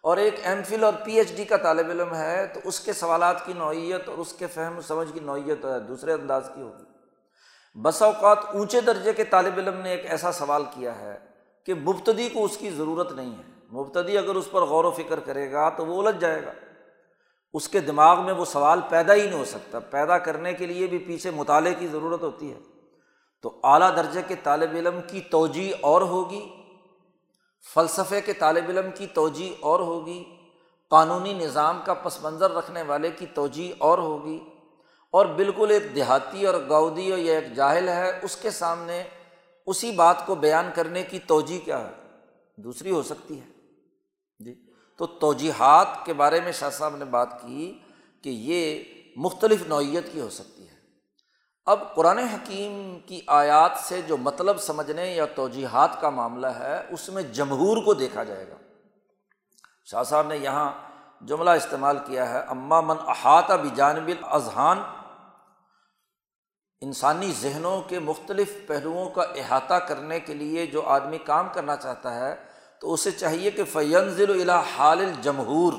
اور 0.06 0.18
ایک 0.18 0.36
ایم 0.44 0.64
فل 0.64 0.84
اور 0.84 0.94
پی 1.06 1.14
ایچ 1.14 1.36
ڈی 1.36 1.46
کا 1.46 1.58
طالب 1.58 1.90
علم 1.90 2.16
ہے، 2.16 2.48
تو 2.54 2.60
اس 2.64 2.80
کے 2.80 2.94
سوالات 2.94 3.46
کی 3.46 3.54
نوعیت 3.54 4.10
اور 4.10 4.18
اس 4.18 4.34
کے 4.34 4.48
فہم 4.48 4.78
و 4.78 4.82
سمجھ 4.82 5.14
کی 5.14 5.20
نوعیت 5.20 5.66
دوسرے 5.88 6.14
انداز 6.14 6.50
کی 6.56 6.62
ہوگی۔ 6.62 6.84
بس 7.82 8.02
اوقات 8.02 8.38
اونچے 8.46 8.82
درجے 8.82 9.14
کے 9.14 9.24
طالب 9.24 9.54
علم 9.58 9.82
نے 9.82 9.92
ایک 9.92 10.12
ایسا 10.12 10.32
سوال 10.32 10.64
کیا 10.74 11.00
ہے 11.00 11.18
کہ 11.66 11.74
مبتدی 11.74 12.30
کو 12.30 12.46
اس 12.46 12.58
کی 12.58 12.70
ضرورت 12.70 13.12
نہیں 13.12 13.32
ہے۔ 13.32 13.76
مبتدی 13.76 14.18
اگر 14.18 14.36
اس 14.36 14.52
پر 14.52 14.62
غور 14.62 14.84
و 14.84 14.92
فکر 14.92 15.20
کرے 15.20 15.52
گا 15.52 15.70
تو 15.70 15.86
وہ 15.86 16.02
الجھ 16.02 16.22
جائے 16.22 16.46
گا۔ 16.46 16.52
اس 17.54 17.70
کے 17.70 17.80
دماغ 17.80 18.26
میں 18.26 18.34
وہ 18.34 18.46
سوال 18.46 18.80
پیدا 18.90 19.14
ہی 19.14 19.30
نہیں 19.30 19.40
ہو 19.40 19.46
سکتا۔ 19.46 19.80
پیدا 19.80 20.18
کرنے 20.18 20.54
کے 20.54 20.66
لیے 20.66 20.88
بھی 20.88 20.98
پیچھے 20.98 21.32
مطالعے 21.32 21.74
کی 21.74 21.88
ضرورت 21.88 22.22
ہوتی 22.22 22.54
ہے۔ 22.54 22.60
تو 23.42 23.60
اعلیٰ 23.64 23.96
درجے 23.96 24.22
کے 24.28 24.36
طالب 24.44 24.70
علم 24.74 25.00
کی 25.08 25.22
توجہ 25.22 25.74
اور 25.82 26.02
ہوگی۔ 26.02 26.55
فلسفے 27.68 28.22
کے 28.22 28.34
طالب 28.34 28.70
علم 28.70 28.90
کی 28.96 29.08
توجہ 29.08 29.54
اور 29.60 29.80
ہوگی، 29.80 30.24
قانونی 30.92 31.34
نظام 31.34 31.80
کا 31.86 31.94
پس 31.94 32.22
منظر 32.24 32.52
رکھنے 32.52 32.82
والے 32.82 33.12
کی 33.12 33.26
توجہ 33.34 33.72
اور 33.78 33.98
ہوگی، 33.98 34.40
اور 35.14 35.26
بالکل 35.36 35.72
ایک 35.72 35.84
دیہاتی 35.96 36.46
اور 36.46 36.54
گودی 36.70 37.10
اور 37.12 37.20
یہ 37.20 37.36
ایک 37.36 37.54
جاہل 37.56 37.90
ہے، 37.90 38.12
اس 38.24 38.36
کے 38.36 38.50
سامنے 38.52 39.04
اسی 39.68 39.92
بات 39.92 40.26
کو 40.26 40.36
بیان 40.36 40.70
کرنے 40.76 41.04
کی 41.04 41.20
توجہ 41.20 41.60
کیا 41.66 41.80
ہے؟ 41.80 41.94
دوسری 42.58 42.92
ہو 42.92 43.02
سکتی 43.04 43.40
ہے۔ 43.40 43.48
جی 44.40 44.54
تو 45.00 45.06
توجیحات 45.20 45.88
کے 46.06 46.14
بارے 46.14 46.40
میں 46.42 46.52
شاہ 46.52 46.70
صاحب 46.70 46.96
نے 46.96 47.06
بات 47.06 47.42
کی 47.42 47.72
کہ 48.24 48.30
یہ 48.30 48.84
مختلف 49.18 49.68
نوعیت 49.68 50.12
کی 50.14 50.20
ہو 50.20 50.30
سکتی 50.30 50.55
اب 51.68 51.96
قرآن 51.96 52.18
حکیم 52.18 53.00
کی 53.06 53.22
آیات 53.28 53.72
سے 53.78 54.02
جو 54.02 54.18
مطلب 54.18 54.58
سمجھنے 54.60 55.06
یا 55.14 55.26
توجیحات 55.26 56.02
کا 56.02 56.10
معاملہ 56.10 56.48
ہے، 56.48 56.86
اس 56.90 57.10
میں 57.10 57.24
جمہور 57.24 57.78
کو 57.78 57.94
دیکھا 57.94 58.24
جائے 58.24 58.48
گا۔ 58.48 58.56
شاہ 59.86 60.04
صاحب 60.04 60.28
نے 60.28 60.38
یہاں 60.38 60.72
جملہ 61.22 61.50
استعمال 61.50 61.98
کیا 62.06 62.30
ہے 62.30 62.40
اماں 62.48 62.82
من 62.82 62.96
احاطہ 63.08 63.54
بجانب 63.54 64.10
اذہان 64.24 64.80
انسانی 66.82 67.32
ذہنوں 67.32 67.82
کے 67.82 68.00
مختلف 68.00 68.54
پہلوؤں 68.68 69.10
کا 69.10 69.22
احاطہ 69.22 69.74
کرنے 69.74 70.20
کے 70.20 70.34
لیے 70.34 70.66
جو 70.66 70.82
آدمی 70.82 71.18
کام 71.18 71.48
کرنا 71.54 71.76
چاہتا 71.76 72.16
ہے، 72.16 72.36
تو 72.80 72.94
اسے 72.94 73.12
چاہیے 73.12 73.52
کہ 73.52 73.64
فینزل 73.64 74.42
الا 74.42 74.62
حال 74.78 75.00
الجمہور۔ 75.00 75.74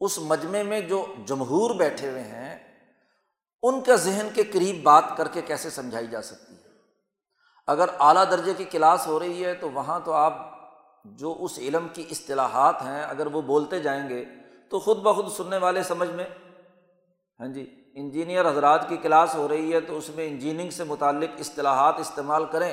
اس 0.00 0.18
مجمعے 0.18 0.62
میں 0.62 0.80
جو 0.80 1.06
جمہور 1.26 1.70
بیٹھے 1.74 2.10
ہوئے 2.10 2.22
ہیں 2.22 2.43
ان 3.64 3.80
کا 3.80 3.94
ذہن 3.94 4.28
کے 4.34 4.42
قریب 4.42 4.82
بات 4.82 5.04
کر 5.16 5.28
کے 5.28 5.42
کیسے 5.42 5.70
سمجھائی 5.70 6.06
جا 6.06 6.22
سکتی 6.22 6.54
ہے؟ 6.54 6.60
اگر 7.66 7.88
اعلیٰ 8.00 8.24
درجے 8.30 8.54
کی 8.54 8.64
کلاس 8.64 9.06
ہو 9.06 9.20
رہی 9.20 9.44
ہے 9.44 9.54
تو 9.54 9.70
وہاں 9.70 10.00
تو 10.04 10.12
آپ 10.12 10.34
جو 11.04 11.36
اس 11.40 11.58
علم 11.58 11.86
کی 11.92 12.04
اصطلاحات 12.10 12.82
ہیں، 12.82 13.02
اگر 13.02 13.26
وہ 13.26 13.42
بولتے 13.42 13.80
جائیں 13.80 14.08
گے 14.08 14.24
تو 14.70 14.78
خود 14.78 14.98
بخود 14.98 15.32
سننے 15.32 15.56
والے 15.56 15.82
سمجھ 15.82 16.10
میں۔ 16.10 16.24
ہاں 17.40 17.46
جی 17.46 17.84
انجینئر 17.94 18.48
حضرات 18.48 18.88
کی 18.88 18.96
کلاس 18.96 19.34
ہو 19.34 19.48
رہی 19.48 19.72
ہے 19.72 19.80
تو 19.80 19.96
اس 19.96 20.10
میں 20.14 20.28
انجینئرنگ 20.28 20.70
سے 20.70 20.84
متعلق 20.84 21.30
اصطلاحات 21.38 21.94
استعمال 21.98 22.44
کریں۔ 22.44 22.72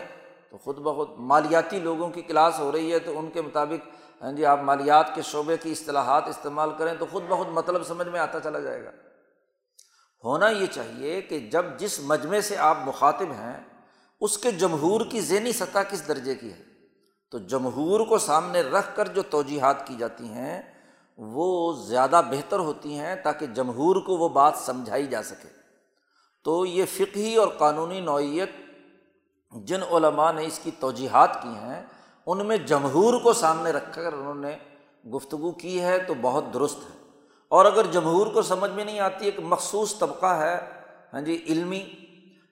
تو 0.49 0.57
خود 0.57 0.77
بخود 0.77 1.09
مالیاتی 1.17 1.79
لوگوں 1.79 2.09
کی 2.09 2.21
کلاس 2.21 2.59
ہو 2.59 2.71
رہی 2.71 2.93
ہے 2.93 2.99
تو 2.99 3.19
ان 3.19 3.29
کے 3.29 3.41
مطابق 3.41 3.87
ہاں 4.23 4.31
جی 4.31 4.45
آپ 4.45 4.59
مالیات 4.59 5.15
کے 5.15 5.21
شعبے 5.21 5.57
کی 5.57 5.71
اصطلاحات 5.71 6.27
استعمال 6.27 6.69
کریں 6.77 6.93
تو 6.99 7.05
خود 7.11 7.23
بخود 7.23 7.47
مطلب 7.47 7.83
سمجھ 7.83 8.07
میں 8.07 8.19
آتا 8.19 8.39
چلا 8.39 8.59
جائے 8.59 8.85
گا۔ 8.85 8.91
ہونا 10.23 10.49
یہ 10.49 10.65
چاہیے 10.65 11.21
کہ 11.21 11.39
جب 11.39 11.65
جس 11.77 11.99
مجمعے 11.99 12.41
سے 12.41 12.57
آپ 12.57 12.77
مخاطب 12.85 13.31
ہیں، 13.31 13.63
اس 14.21 14.37
کے 14.37 14.51
جمہور 14.51 15.01
کی 15.09 15.21
ذہنی 15.21 15.51
سطح 15.51 15.79
کس 15.89 16.07
درجے 16.07 16.35
کی 16.35 16.53
ہے؟ 16.53 16.63
تو 17.31 17.37
جمہور 17.37 17.99
کو 17.99 18.17
سامنے 18.17 18.61
رکھ 18.61 18.95
کر 18.95 19.07
جو 19.07 19.21
توجیحات 19.21 19.87
کی 19.87 19.95
جاتی 19.99 20.23
ہیں، 20.23 20.61
وہ 21.17 21.73
زیادہ 21.73 22.21
بہتر 22.31 22.59
ہوتی 22.59 22.99
ہیں 22.99 23.15
تاکہ 23.15 23.45
جمہور 23.45 23.95
کو 23.95 24.17
وہ 24.17 24.29
بات 24.29 24.53
سمجھائی 24.57 25.07
جا 25.07 25.23
سکے۔ 25.23 25.47
تو 26.43 26.65
یہ 26.65 26.85
فقہی 26.85 27.35
اور 27.35 27.47
قانونی 27.47 27.99
نوعیت 27.99 28.49
جن 29.51 29.83
علماء 29.83 30.31
نے 30.31 30.45
اس 30.45 30.59
کی 30.63 30.71
توجیحات 30.79 31.41
کی 31.41 31.49
ہیں، 31.49 31.85
ان 32.25 32.45
میں 32.45 32.57
جمہور 32.57 33.21
کو 33.21 33.33
سامنے 33.33 33.71
رکھ 33.71 33.95
کر 33.95 34.13
انہوں 34.13 34.35
نے 34.35 34.57
گفتگو 35.09 35.51
کی 35.51 35.81
ہے 35.81 35.99
تو 35.99 36.13
بہت 36.21 36.43
درست 36.53 36.77
ہے۔ 36.77 37.00
اور 37.51 37.65
اگر 37.65 37.85
جمہور 37.91 38.27
کو 38.27 38.41
سمجھ 38.41 38.71
میں 38.71 38.85
نہیں 38.85 38.99
آتی، 38.99 39.25
ایک 39.25 39.39
مخصوص 39.39 39.97
طبقہ 39.99 40.25
ہے 40.25 40.55
ہاں 41.13 41.21
جی 41.21 41.43
علمی 41.47 41.83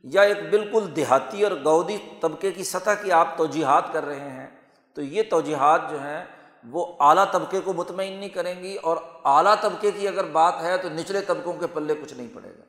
یا 0.03 0.21
ایک 0.21 0.49
بالکل 0.49 0.85
دیہاتی 0.95 1.43
اور 1.43 1.51
گودی 1.65 1.97
طبقے 2.21 2.51
کی 2.51 2.63
سطح 2.63 3.01
کی 3.03 3.11
آپ 3.11 3.37
توجیحات 3.37 3.93
کر 3.93 4.05
رہے 4.05 4.29
ہیں، 4.29 4.47
تو 4.93 5.01
یہ 5.01 5.23
توجیحات 5.29 5.89
جو 5.89 6.01
ہیں 6.01 6.23
وہ 6.63 6.85
اعلیٰ 6.99 7.25
طبقے 7.31 7.59
کو 7.61 7.73
مطمئن 7.73 8.13
نہیں 8.13 8.29
کریں 8.29 8.63
گی 8.63 8.75
اور 8.75 8.97
اعلیٰ 9.23 9.55
طبقے 9.61 9.91
کی 9.91 10.07
اگر 10.07 10.23
بات 10.23 10.61
ہے 10.61 10.77
تو 10.77 10.89
نچلے 10.89 11.21
طبقوں 11.21 11.53
کے 11.53 11.67
پلے 11.67 11.95
کچھ 11.95 12.13
نہیں 12.13 12.27
پڑے 12.33 12.49
گا۔ 12.49 12.63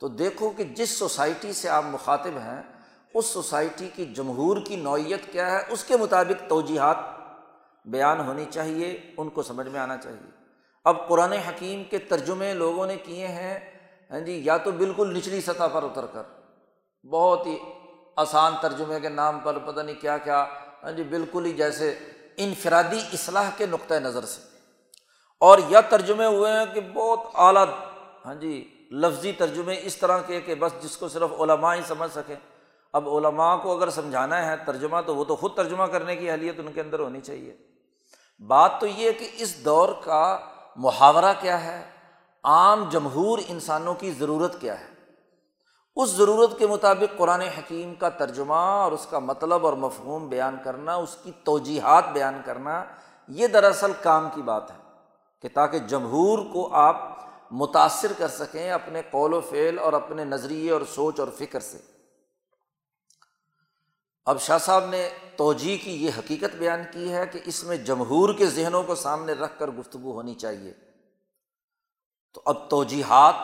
تو 0.00 0.08
دیکھو 0.08 0.50
کہ 0.50 0.64
جس 0.64 0.90
سوسائٹی 0.90 1.52
سے 1.52 1.68
آپ 1.68 1.84
مخاطب 1.84 2.38
ہیں، 2.38 2.62
اس 3.14 3.26
سوسائٹی 3.26 3.88
کی 3.94 4.04
جمہور 4.04 4.56
کی 4.64 4.76
نوعیت 4.76 5.32
کیا 5.32 5.50
ہے، 5.50 5.62
اس 5.68 5.84
کے 5.84 5.96
مطابق 5.96 6.48
توجیحات 6.48 6.96
بیان 7.84 8.20
ہونی 8.20 8.44
چاہیے، 8.50 9.12
ان 9.16 9.28
کو 9.28 9.42
سمجھ 9.42 9.68
میں 9.68 9.80
آنا 9.80 9.96
چاہیے۔ 9.96 10.29
اب 10.84 11.08
قرآن 11.08 11.32
حکیم 11.32 11.84
کے 11.84 11.98
ترجمے 11.98 12.54
لوگوں 12.54 12.86
نے 12.86 12.96
کیے 12.96 13.28
ہیں 13.28 13.60
ہاں 14.10 14.20
جی 14.20 14.40
یا 14.44 14.56
تو 14.56 14.70
بالکل 14.70 15.14
نچلی 15.16 15.40
سطح 15.40 15.66
پر 15.72 15.82
اتر 15.82 16.06
کر۔ 16.06 16.22
بہت 17.06 17.46
ہی 17.46 17.58
آسان 18.16 18.52
ترجمے 18.60 19.00
کے 19.00 19.08
نام 19.08 19.38
پر، 19.38 19.58
پتہ 19.58 19.80
نہیں 19.80 20.00
کیا 20.00 20.18
کیا 20.18 20.46
ہاں 20.82 20.92
جی 20.92 21.02
بالکل 21.02 21.44
ہی 21.44 21.52
جیسے 21.52 21.98
انفرادی 22.36 22.98
اصلاح 23.12 23.50
کے 23.56 23.66
نقطۂ 23.66 23.94
نظر 23.94 24.24
سے۔ 24.24 24.40
اور 25.40 25.58
یا 25.68 25.80
ترجمے 25.80 26.26
ہوئے 26.26 26.52
ہیں 26.52 26.74
کہ 26.74 26.80
بہت 26.80 27.20
اعلیٰ 27.34 27.64
ہاں 28.26 28.34
جی 28.34 28.86
لفظی 28.90 29.32
ترجمے 29.32 29.80
اس 29.82 29.96
طرح 29.96 30.18
کے 30.18 30.40
کہ 30.40 30.54
بس 30.54 30.72
جس 30.82 30.96
کو 30.96 31.08
صرف 31.08 31.40
علماء 31.40 31.74
ہی 31.74 31.80
سمجھ 31.88 32.12
سکیں۔ 32.12 32.36
اب 32.92 33.08
علماء 33.08 33.56
کو 33.56 33.76
اگر 33.76 33.90
سمجھانا 33.90 34.46
ہے 34.46 34.56
ترجمہ، 34.66 34.96
تو 35.06 35.16
وہ 35.16 35.24
تو 35.24 35.36
خود 35.36 35.54
ترجمہ 35.54 35.84
کرنے 35.84 36.16
کی 36.16 36.30
اہلیت 36.30 36.54
ان 36.58 36.72
کے 36.72 36.80
اندر 36.80 36.98
ہونی 36.98 37.20
چاہیے۔ 37.20 37.56
بات 38.40 38.72
تو 38.80 38.86
یہ 38.86 39.12
کہ 39.12 39.30
اس 39.34 39.64
دور 39.64 39.88
کا 40.04 40.38
محاورہ 40.76 41.32
کیا 41.40 41.64
ہے؟ 41.64 41.84
عام 42.44 42.88
جمہور 42.90 43.38
انسانوں 43.48 43.94
کی 43.94 44.10
ضرورت 44.10 44.60
کیا 44.60 44.80
ہے؟ 44.80 44.86
اس 45.96 46.10
ضرورت 46.10 46.58
کے 46.58 46.66
مطابق 46.66 47.18
قرآن 47.18 47.40
حکیم 47.40 47.94
کا 47.94 48.08
ترجمہ 48.08 48.54
اور 48.54 48.92
اس 48.92 49.06
کا 49.10 49.18
مطلب 49.18 49.66
اور 49.66 49.72
مفہوم 49.72 50.28
بیان 50.28 50.56
کرنا، 50.64 50.94
اس 50.94 51.16
کی 51.22 51.32
توجیحات 51.44 52.04
بیان 52.12 52.40
کرنا، 52.44 52.84
یہ 53.28 53.46
دراصل 53.46 53.92
کام 54.02 54.28
کی 54.34 54.42
بات 54.42 54.70
ہے 54.70 54.76
کہ 55.42 55.48
تاکہ 55.54 55.78
جمہور 55.78 56.38
کو 56.52 56.74
آپ 56.74 57.18
متاثر 57.50 58.12
کر 58.18 58.28
سکیں 58.28 58.70
اپنے 58.70 59.02
قول 59.10 59.34
و 59.34 59.40
فعل 59.40 59.78
اور 59.78 59.92
اپنے 59.92 60.24
نظریے 60.24 60.70
اور 60.70 60.80
سوچ 60.94 61.20
اور 61.20 61.28
فکر 61.38 61.60
سے۔ 61.60 61.78
اب 64.24 64.40
شاہ 64.40 64.58
صاحب 64.58 64.84
نے 64.84 65.08
توجہ 65.36 65.84
کی، 65.84 66.04
یہ 66.04 66.10
حقیقت 66.18 66.56
بیان 66.56 66.82
کی 66.92 67.12
ہے 67.12 67.26
کہ 67.26 67.40
اس 67.44 67.64
میں 67.64 67.76
جمہور 67.76 68.34
کے 68.34 68.46
ذہنوں 68.46 68.82
کو 68.82 68.94
سامنے 68.94 69.32
رکھ 69.32 69.58
کر 69.58 69.68
گفتگو 69.68 70.12
ہونی 70.12 70.34
چاہیے۔ 70.34 70.72
تو 72.34 72.42
اب 72.44 72.70
توجیحات 72.70 73.34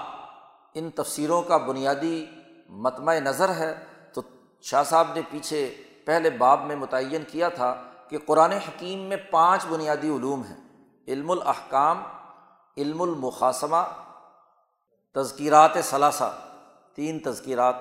ان 0.75 0.91
تفسیروں 0.91 1.43
کا 1.43 1.57
بنیادی 1.57 2.27
متمع 2.69 3.15
نظر 3.15 3.55
ہے۔ 3.55 3.85
تو 4.15 4.23
شاہ 4.63 4.83
صاحب 4.83 5.09
نے 5.15 5.21
پیچھے 5.31 5.75
پہلے 6.05 6.31
باب 6.31 6.65
میں 6.65 6.77
متعین 6.77 7.23
کیا 7.29 7.49
تھا 7.49 7.83
کہ 8.09 8.19
قرآن 8.27 8.53
حکیم 8.53 8.99
میں 8.99 9.17
پانچ 9.17 9.67
بنیادی 9.67 10.09
علوم 10.09 10.43
ہیں۔ 10.43 10.89
علم 11.09 11.31
الاحکام، 11.31 12.03
علم 12.77 13.03
المقاسمہ 13.03 13.83
تذکیرات 15.15 15.71
ثلاثہ، 15.83 16.39
تین 16.95 17.19
تذکیرات۔ 17.19 17.75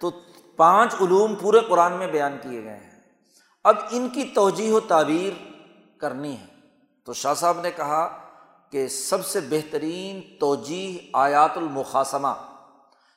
تو 0.00 0.10
پانچ 0.62 0.94
علوم 1.00 1.34
پورے 1.34 1.60
قرآن 1.60 1.92
میں 1.92 2.06
بیان 2.06 2.38
کیے 2.42 2.64
گئے 2.64 2.76
ہیں۔ 2.76 3.00
اب 3.64 3.76
ان 3.90 4.08
کی 4.08 4.24
توجہ 4.24 4.72
و 4.72 4.80
تعبیر 4.80 5.32
کرنی 6.00 6.36
ہے۔ 6.38 6.46
تو 7.04 7.12
شاہ 7.12 7.34
صاحب 7.34 7.60
نے 7.60 7.70
کہا 7.70 8.18
کہ 8.70 8.88
سب 8.88 9.26
سے 9.26 9.40
بہترین 9.40 10.38
توجہ 10.38 10.98
آیات 11.12 11.58
المقاسمہ 11.58 12.32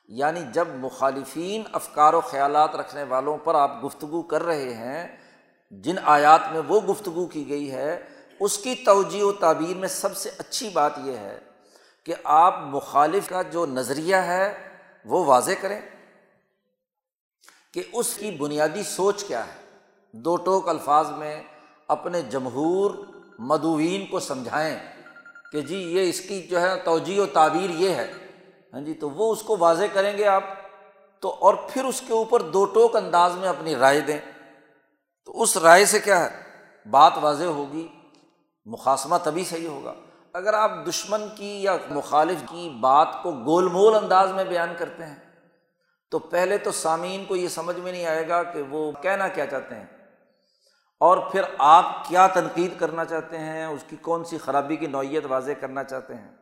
یعنی 0.07 0.39
جب 0.53 0.67
مخالفین 0.75 1.63
افکار 1.71 2.13
و 2.13 2.21
خیالات 2.21 2.75
رکھنے 2.75 3.03
والوں 3.03 3.37
پر 3.37 3.55
آپ 3.55 3.85
گفتگو 3.85 4.21
کر 4.21 4.43
رہے 4.43 4.73
ہیں، 4.73 5.17
جن 5.71 5.95
آیات 6.03 6.51
میں 6.51 6.61
وہ 6.67 6.81
گفتگو 6.81 7.25
کی 7.25 7.49
گئی 7.49 7.71
ہے، 7.71 8.03
اس 8.39 8.57
کی 8.57 8.75
توجہ 8.75 9.23
و 9.23 9.31
تعبیر 9.31 9.77
میں 9.77 9.87
سب 9.87 10.17
سے 10.17 10.29
اچھی 10.37 10.69
بات 10.69 10.91
یہ 10.97 11.17
ہے 11.17 11.39
کہ 12.03 12.15
آپ 12.23 12.59
مخالف 12.61 13.29
کا 13.29 13.41
جو 13.41 13.65
نظریہ 13.65 14.15
ہے 14.15 14.69
وہ 15.05 15.25
واضح 15.25 15.51
کریں۔ 15.61 15.81
کہ 17.75 17.83
اس 17.93 18.13
کی 18.13 18.31
بنیادی 18.31 18.83
سوچ 18.83 19.23
کیا 19.23 19.47
ہے؟ 19.47 19.77
دو 20.11 20.35
ٹوک 20.35 20.69
الفاظ 20.69 21.11
میں 21.11 21.43
اپنے 21.87 22.21
جمہور 22.21 22.91
مدوین 23.39 24.05
کو 24.05 24.19
سمجھائیں 24.19 24.79
کہ 25.51 25.61
جی 25.61 25.77
یہ 25.77 26.09
اس 26.09 26.21
کی 26.21 26.41
جو 26.41 26.61
ہے 26.61 26.79
توجہ 26.79 27.19
و 27.19 27.25
تعبیر 27.25 27.69
یہ 27.69 27.89
ہے۔ 27.89 28.13
ہاں 28.73 28.81
جی 28.81 28.93
تو 28.93 29.09
وہ 29.09 29.31
اس 29.31 29.41
کو 29.41 29.57
واضح 29.59 29.83
کریں 29.93 30.17
گے 30.17 30.27
آپ۔ 30.27 30.43
تو 31.19 31.35
اور 31.39 31.53
پھر 31.69 31.85
اس 31.85 32.01
کے 32.07 32.13
اوپر 32.13 32.41
دو 32.41 32.65
ٹوک 32.65 32.95
انداز 32.95 33.35
میں 33.35 33.49
اپنی 33.49 33.75
رائے 33.75 33.99
دیں۔ 33.99 34.19
تو 35.25 35.41
اس 35.41 35.57
رائے 35.57 35.85
سے 35.85 35.99
کیا 35.99 36.31
ہے؟ 36.31 36.41
بات 36.89 37.13
واضح 37.21 37.43
ہوگی 37.43 37.87
مقاصمہ 38.65 39.15
تبھی 39.23 39.43
صحیح 39.43 39.67
ہوگا۔ 39.67 39.93
اگر 40.33 40.53
آپ 40.53 40.71
دشمن 40.87 41.23
کی 41.35 41.63
یا 41.63 41.77
مخالف 41.89 42.37
کی 42.49 42.77
بات 42.79 43.07
کو 43.23 43.31
گول 43.31 43.67
مول 43.67 43.95
انداز 43.95 44.31
میں 44.31 44.43
بیان 44.43 44.73
کرتے 44.77 45.05
ہیں 45.05 45.24
تو 46.11 46.19
پہلے 46.19 46.57
تو 46.57 46.71
سامعین 46.71 47.25
کو 47.25 47.35
یہ 47.35 47.47
سمجھ 47.47 47.79
میں 47.79 47.91
نہیں 47.91 48.05
آئے 48.05 48.27
گا 48.27 48.43
کہ 48.43 48.61
وہ 48.61 48.91
کہنا 49.01 49.27
کیا 49.27 49.45
چاہتے 49.45 49.75
ہیں۔ 49.75 49.85
اور 50.99 51.17
پھر 51.17 51.41
آپ 51.57 52.07
کیا 52.07 52.27
تنقید 52.27 52.79
کرنا 52.79 53.05
چاہتے 53.05 53.37
ہیں؟ 53.37 53.65
اس 53.65 53.83
کی 53.89 53.95
کون 53.95 54.23
سی 54.23 54.37
خرابی 54.37 54.75
کی 54.75 54.87
نوعیت 54.87 55.23
واضح 55.27 55.51
کرنا 55.59 55.83
چاہتے 55.83 56.15
ہیں؟ 56.15 56.35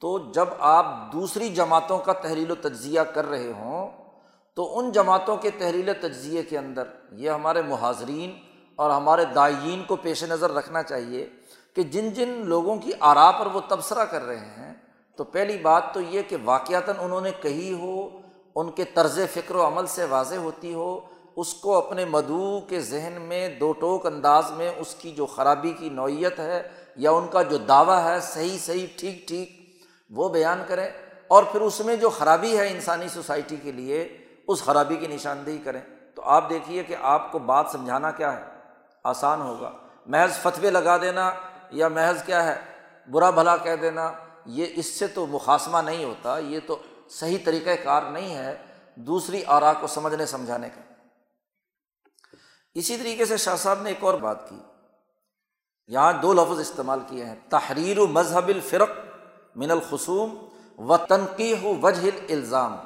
تو 0.00 0.32
جب 0.32 0.48
آپ 0.58 0.86
دوسری 1.12 1.48
جماعتوں 1.48 1.98
کا 1.98 2.12
تحریل 2.12 2.50
و 2.50 2.54
تجزیہ 2.54 3.00
کر 3.00 3.30
رہے 3.30 3.52
ہوں، 3.56 3.90
تو 4.56 4.78
ان 4.78 4.92
جماعتوں 4.92 5.36
کے 5.36 5.50
تحریل 5.50 5.92
تجزیے 6.00 6.42
کے 6.42 6.58
اندر 6.58 6.82
یہ 7.12 7.30
ہمارے 7.30 7.62
مہاجرین 7.62 8.38
اور 8.76 8.90
ہمارے 8.90 9.24
دائین 9.24 9.82
کو 9.86 9.96
پیش 9.96 10.24
نظر 10.24 10.54
رکھنا 10.54 10.82
چاہیے 10.82 11.30
کہ 11.74 11.82
جن 11.82 12.10
جن 12.10 12.28
لوگوں 12.28 12.76
کی 12.76 12.92
آرا 13.00 13.30
پر 13.30 13.46
وہ 13.46 13.60
تبصرہ 13.68 14.04
کر 14.04 14.22
رہے 14.22 14.50
ہیں، 14.58 14.74
تو 15.16 15.24
پہلی 15.24 15.58
بات 15.58 15.82
تو 15.92 16.00
یہ 16.00 16.22
کہ 16.28 16.36
واقعتاً 16.44 16.96
انہوں 16.98 17.20
نے 17.20 17.30
کہی 17.42 17.72
ہو 17.72 18.08
ان 18.58 18.70
کے 18.70 18.84
طرز 18.84 19.18
فکر 19.32 19.54
و 19.54 19.66
عمل 19.66 19.86
سے 19.86 20.04
واضح 20.04 20.34
ہوتی 20.34 20.74
ہو، 20.74 21.00
اس 21.36 21.54
کو 21.54 21.76
اپنے 21.76 22.04
مدعو 22.04 22.60
کے 22.60 22.80
ذہن 22.80 23.22
میں 23.22 23.48
دو 23.48 23.72
ٹوک 23.72 24.06
انداز 24.06 24.50
میں 24.50 24.72
اس 24.76 24.94
کی 24.94 25.10
جو 25.10 25.26
خرابی 25.26 25.72
کی 25.72 25.88
نوعیت 25.88 26.38
ہے 26.38 26.68
یا 26.96 27.10
ان 27.10 27.26
کا 27.30 27.42
جو 27.42 27.56
دعویٰ 27.56 28.04
ہے 28.04 28.20
صحیح 28.20 28.58
صحیح، 28.58 28.86
ٹھیک 28.96 29.28
ٹھیک، 29.28 29.78
وہ 30.10 30.28
بیان 30.28 30.62
کریں 30.68 30.88
اور 31.28 31.42
پھر 31.42 31.60
اس 31.60 31.80
میں 31.80 31.96
جو 31.96 32.10
خرابی 32.10 32.58
ہے 32.58 32.68
انسانی 32.70 33.08
سوسائٹی 33.08 33.56
کے 33.62 33.72
لیے، 33.72 34.18
اس 34.48 34.62
خرابی 34.62 34.96
کی 34.96 35.06
نشاندہی 35.06 35.58
کریں۔ 35.64 35.80
تو 36.14 36.22
آپ 36.22 36.50
دیکھیے 36.50 36.82
کہ 36.82 36.96
آپ 37.02 37.32
کو 37.32 37.38
بات 37.38 37.66
سمجھانا 37.72 38.10
کیا 38.10 38.36
ہے۔ 38.36 38.44
آسان 39.04 39.40
ہوگا۔ 39.40 39.72
محض 40.06 40.38
فتوے 40.38 40.70
لگا 40.70 40.96
دینا 40.96 41.32
یا 41.70 41.88
محض 41.88 42.22
کیا 42.22 42.44
ہے، 42.44 42.60
برا 43.10 43.30
بھلا 43.30 43.56
کہہ 43.56 43.76
دینا، 43.76 44.12
یہ 44.46 44.66
اس 44.76 44.86
سے 44.86 45.06
تو 45.06 45.26
مقاصمہ 45.26 45.78
نہیں 45.78 46.04
ہوتا، 46.04 46.38
یہ 46.38 46.60
تو 46.66 46.78
صحیح 47.10 47.38
طریقۂ 47.44 47.70
کار 47.82 48.02
نہیں 48.02 48.34
ہے 48.34 48.56
دوسری 48.94 49.44
آرا 49.46 49.72
کو 49.72 49.86
سمجھنے 49.86 50.26
سمجھانے 50.26 50.68
کا۔ 50.74 50.80
اسی 52.74 52.96
طریقے 52.96 53.24
سے 53.24 53.36
شاہ 53.36 53.56
صاحب 53.56 53.82
نے 53.82 53.88
ایک 53.88 54.04
اور 54.04 54.14
بات 54.14 54.48
کی۔ 54.48 54.56
یہاں 55.86 56.12
دو 56.12 56.32
لفظ 56.32 56.60
استعمال 56.60 57.00
کیے 57.06 57.24
ہیں۔ 57.24 57.34
تحریر 57.48 57.98
و 57.98 58.06
مذہب 58.06 58.48
الفرق 58.48 58.90
من 59.56 59.70
الخصوم 59.70 60.48
و 60.78 60.96
تنقیح 60.96 61.56
و 61.62 61.74
وجہ 61.82 62.10
الزام 62.28 62.76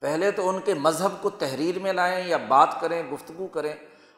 پہلے 0.00 0.30
تو 0.30 0.48
ان 0.48 0.60
کے 0.60 0.74
مذہب 0.74 1.22
کو 1.22 1.30
تحریر 1.30 1.78
میں 1.78 1.92
لائیں 1.92 2.28
یا 2.28 2.36
بات 2.36 2.80
کریں، 2.80 3.10
گفتگو 3.10 3.46
کریں 3.46 3.74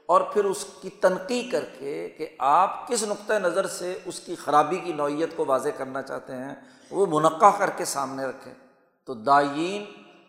اور 0.07 0.21
پھر 0.21 0.45
اس 0.45 0.67
کی 0.83 0.91
تنقید 0.91 1.53
کر 1.53 1.65
کے 1.79 2.09
کہ 2.09 2.37
آپ 2.39 2.89
کس 2.89 3.03
نقطۂ 3.03 3.35
نظر 3.35 3.67
سے 3.67 3.99
اس 4.05 4.21
کی 4.21 4.35
خرابی 4.35 4.79
کی 4.79 4.93
نوعیت 4.93 5.37
کو 5.37 5.45
واضح 5.47 5.69
کرنا 5.69 6.03
چاہتے 6.03 6.33
ہیں، 6.33 6.55
وہ 6.91 7.07
منقع 7.07 7.59
کر 7.59 7.71
کے 7.71 7.85
سامنے 7.85 8.25
رکھیں۔ 8.25 8.55
تو 9.11 9.15
دائین 9.15 9.85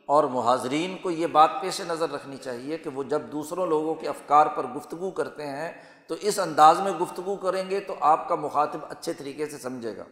اور 0.05 0.23
مہاجرین 0.23 0.97
کو 0.97 1.11
یہ 1.11 1.27
بات 1.27 1.51
پیش 1.61 1.81
نظر 1.81 2.09
رکھنی 2.09 2.37
چاہیے 2.37 2.77
کہ 2.77 2.89
وہ 2.89 3.03
جب 3.03 3.21
دوسروں 3.31 3.67
لوگوں 3.67 3.95
کے 3.95 4.09
افکار 4.09 4.47
پر 4.47 4.67
گفتگو 4.67 5.11
کرتے 5.11 5.47
ہیں 5.47 5.71
تو 6.07 6.15
اس 6.21 6.39
انداز 6.39 6.79
میں 6.79 6.91
گفتگو 6.91 7.35
کریں 7.35 7.69
گے 7.69 7.79
تو 7.79 7.95
آپ 7.99 8.27
کا 8.27 8.35
مخاطب 8.35 8.79
اچھے 8.89 9.13
طریقے 9.13 9.49
سے 9.49 9.57
سمجھے 9.57 9.97
گا۔ 9.97 10.03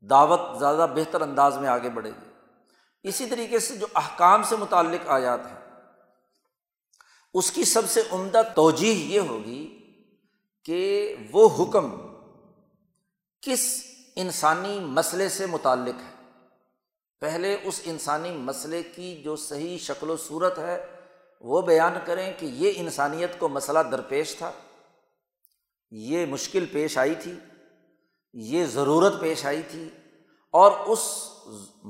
دعوت 0.00 0.40
زیادہ 0.58 0.86
بہتر 0.94 1.20
انداز 1.20 1.58
میں 1.58 1.68
آگے 1.68 1.90
بڑھے 1.90 2.10
گی۔ 2.10 2.30
اسی 3.02 3.26
طریقے 3.26 3.58
سے 3.58 3.76
جو 3.76 3.86
احکام 3.94 4.42
سے 4.42 4.56
متعلق 4.56 5.08
آیات 5.08 5.40
ہیں، 5.46 5.82
اس 7.34 7.52
کی 7.52 7.64
سب 7.64 7.82
سے 7.88 8.02
عمدہ 8.10 8.42
توجہ 8.54 8.86
یہ 8.86 9.20
ہوگی 9.20 9.78
کہ 10.64 11.14
وہ 11.32 11.48
حکم 11.58 11.90
کس 13.40 13.84
انسانی 14.16 14.80
مسئلے 14.80 15.28
سے 15.28 15.46
متعلق 15.46 16.00
ہے۔ 16.00 16.17
پہلے 17.22 17.56
اس 17.64 17.80
انسانی 17.84 18.30
مسئلے 18.30 18.82
کی 18.94 19.14
جو 19.22 19.34
صحیح 19.36 19.78
شکل 19.78 20.10
و 20.10 20.16
صورت 20.16 20.58
ہے، 20.58 20.78
وہ 21.44 21.60
بیان 21.62 21.98
کریں 22.04 22.32
کہ 22.38 22.46
یہ 22.54 22.72
انسانیت 22.76 23.38
کو 23.38 23.48
مسئلہ 23.48 23.78
درپیش 23.92 24.34
تھا، 24.36 24.50
یہ 25.92 26.26
مشکل 26.26 26.66
پیش 26.72 26.98
آئی 26.98 27.14
تھی، 27.14 27.32
یہ 28.34 28.64
ضرورت 28.66 29.20
پیش 29.20 29.44
آئی 29.46 29.62
تھی، 29.70 29.88
اور 30.54 30.72
اس 30.86 31.00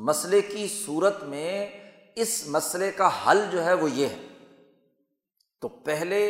مسئلے 0.08 0.40
کی 0.42 0.66
صورت 0.76 1.22
میں 1.24 1.68
اس 2.16 2.42
مسئلے 2.46 2.90
کا 2.92 3.10
حل 3.26 3.44
جو 3.52 3.64
ہے 3.64 3.74
وہ 3.74 3.90
یہ 3.90 4.06
ہے۔ 4.06 4.26
تو 5.62 5.68
پہلے 5.68 6.20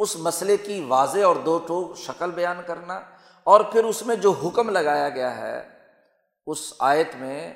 اس 0.00 0.16
مسئلے 0.18 0.56
کی 0.56 0.80
واضح 0.88 1.24
اور 1.24 1.36
دو 1.44 1.58
ٹو 1.66 1.94
شکل 1.96 2.30
بیان 2.30 2.60
کرنا، 2.66 3.00
اور 3.46 3.60
پھر 3.72 3.84
اس 3.84 4.02
میں 4.06 4.16
جو 4.16 4.30
حکم 4.42 4.70
لگایا 4.70 5.08
گیا 5.08 5.36
ہے، 5.36 5.58
اس 6.46 6.72
آیت 6.78 7.14
میں 7.16 7.52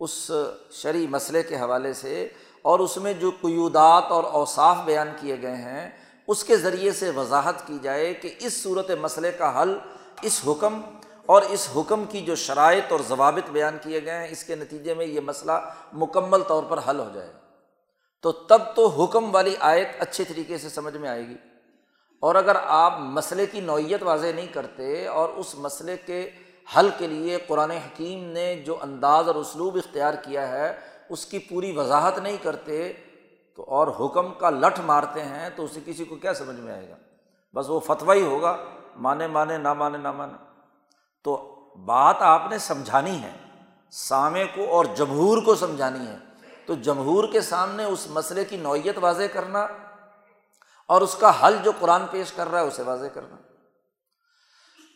اس 0.00 0.30
شرعی 0.70 1.06
مسئلے 1.06 1.42
کے 1.42 1.56
حوالے 1.56 1.92
سے 1.92 2.28
اور 2.62 2.78
اس 2.78 2.96
میں 2.96 3.12
جو 3.12 3.30
قیودات 3.30 4.04
اور 4.08 4.24
اوصاف 4.24 4.76
بیان 4.84 5.08
کیے 5.20 5.42
گئے 5.42 5.56
ہیں، 5.56 5.90
اس 6.28 6.44
کے 6.44 6.56
ذریعے 6.56 6.92
سے 6.92 7.10
وضاحت 7.10 7.66
کی 7.66 7.78
جائے 7.82 8.14
کہ 8.14 8.34
اس 8.38 8.62
صورت 8.62 8.90
مسئلے 8.90 9.32
کا 9.32 9.62
حل، 9.62 9.78
اس 10.22 10.40
حکم 10.46 10.80
اور 11.26 11.42
اس 11.42 11.68
حکم 11.76 12.04
کی 12.04 12.20
جو 12.20 12.34
شرائط 12.34 12.92
اور 12.92 13.00
ضوابط 13.08 13.50
بیان 13.50 13.78
کیے 13.82 14.04
گئے 14.04 14.14
ہیں، 14.14 14.28
اس 14.30 14.44
کے 14.44 14.54
نتیجے 14.54 14.94
میں 14.94 15.06
یہ 15.06 15.20
مسئلہ 15.20 15.52
مکمل 15.92 16.42
طور 16.42 16.62
پر 16.68 16.78
حل 16.90 17.00
ہو 17.00 17.08
جائے۔ 17.14 17.32
تو 18.22 18.32
تب 18.32 18.58
تو 18.76 18.86
حکم 18.86 19.34
والی 19.34 19.54
آیت 19.60 19.88
اچھے 19.98 20.24
طریقے 20.24 20.58
سے 20.58 20.68
سمجھ 20.68 20.96
میں 20.96 21.08
آئے 21.08 21.28
گی۔ 21.28 21.36
اور 22.20 22.34
اگر 22.34 22.56
آپ 22.64 22.94
مسئلے 22.98 23.46
کی 23.46 23.60
نوعیت 23.60 24.02
واضح 24.02 24.26
نہیں 24.34 24.46
کرتے 24.46 25.06
اور 25.06 25.28
اس 25.28 25.54
مسئلے 25.54 25.96
کے 25.96 26.30
حل 26.76 26.90
کے 26.98 27.06
لیے 27.06 27.38
قرآن 27.48 27.70
حکیم 27.70 28.24
نے 28.24 28.56
جو 28.56 28.76
انداز 28.82 29.26
اور 29.26 29.34
اسلوب 29.34 29.76
اختیار 29.76 30.14
کیا 30.14 30.48
ہے، 30.48 30.80
اس 31.08 31.26
کی 31.26 31.38
پوری 31.38 31.78
وضاحت 31.78 32.18
نہیں 32.18 32.36
کرتے 32.42 32.92
تو 33.56 33.64
اور 33.68 33.88
حکم 34.00 34.32
کا 34.32 34.50
لٹھ 34.50 34.80
مارتے 34.80 35.22
ہیں 35.22 35.50
تو 35.56 35.64
اسے 35.64 35.80
کسی 35.84 36.04
کو 36.04 36.16
کیا 36.16 36.34
سمجھ 36.34 36.60
میں 36.60 36.72
آئے 36.72 36.88
گا؟ 36.88 36.96
بس 37.54 37.70
وہ 37.70 37.80
فتویٰ 37.80 38.16
ہی 38.16 38.22
ہوگا، 38.22 38.56
مانے 38.96 39.26
مانے، 39.26 39.58
نہ 39.58 39.72
مانے 39.72 39.98
نہ 39.98 40.12
مانے۔ 40.12 40.32
تو 41.24 41.54
بات 41.84 42.16
آپ 42.18 42.42
نے 42.50 42.58
سمجھانی 42.58 43.22
ہے 43.22 43.32
سامے 43.90 44.44
کو 44.44 44.70
اور 44.70 44.84
جمہور 44.84 45.42
کو 45.42 45.54
سمجھانی 45.54 46.06
ہے۔ 46.06 46.16
تو 46.66 46.74
جمہور 46.74 47.24
کے 47.32 47.40
سامنے 47.40 47.84
اس 47.84 48.06
مسئلے 48.10 48.44
کی 48.44 48.56
نوعیت 48.56 48.98
واضح 49.00 49.22
کرنا 49.32 49.66
اور 50.86 51.00
اس 51.00 51.14
کا 51.14 51.46
حل 51.46 51.56
جو 51.64 51.72
قرآن 51.80 52.02
پیش 52.10 52.32
کر 52.32 52.50
رہا 52.50 52.60
ہے، 52.60 52.66
اسے 52.66 52.82
واضح 52.82 53.06
کرنا۔ 53.14 53.36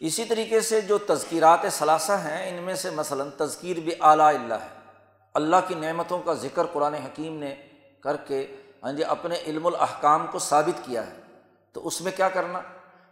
اسی 0.00 0.24
طریقے 0.24 0.60
سے 0.60 0.80
جو 0.80 0.98
تذکیرات 0.98 1.58
ثلاثہ 1.70 2.12
ہیں، 2.12 2.50
ان 2.50 2.64
میں 2.64 2.74
سے 2.74 2.90
مثلاً 2.90 3.28
تذکیر 3.38 3.80
بھی 3.80 3.92
اعلیٰ 4.00 4.34
اللہ 4.34 4.54
ہے۔ 4.54 4.78
اللہ 5.34 5.56
کی 5.68 5.74
نعمتوں 5.74 6.18
کا 6.18 6.34
ذکر 6.34 6.66
قرآن 6.66 6.94
حکیم 6.94 7.38
نے 7.38 7.54
کر 8.00 8.16
کے 8.16 8.56
ہاں 8.82 8.92
جی 8.92 9.04
اپنے 9.04 9.36
علم 9.46 9.66
الاحکام 9.66 10.26
کو 10.26 10.38
ثابت 10.38 10.84
کیا 10.84 11.06
ہے۔ 11.06 11.16
تو 11.72 11.86
اس 11.86 12.00
میں 12.00 12.12
کیا 12.16 12.28
کرنا؟ 12.28 12.60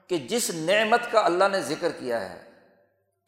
کہ 0.06 0.16
جس 0.16 0.50
نعمت 0.50 1.00
کا 1.12 1.20
اللہ 1.20 1.44
نے 1.52 1.60
ذکر 1.60 1.92
کیا 1.92 2.32
ہے، 2.32 2.42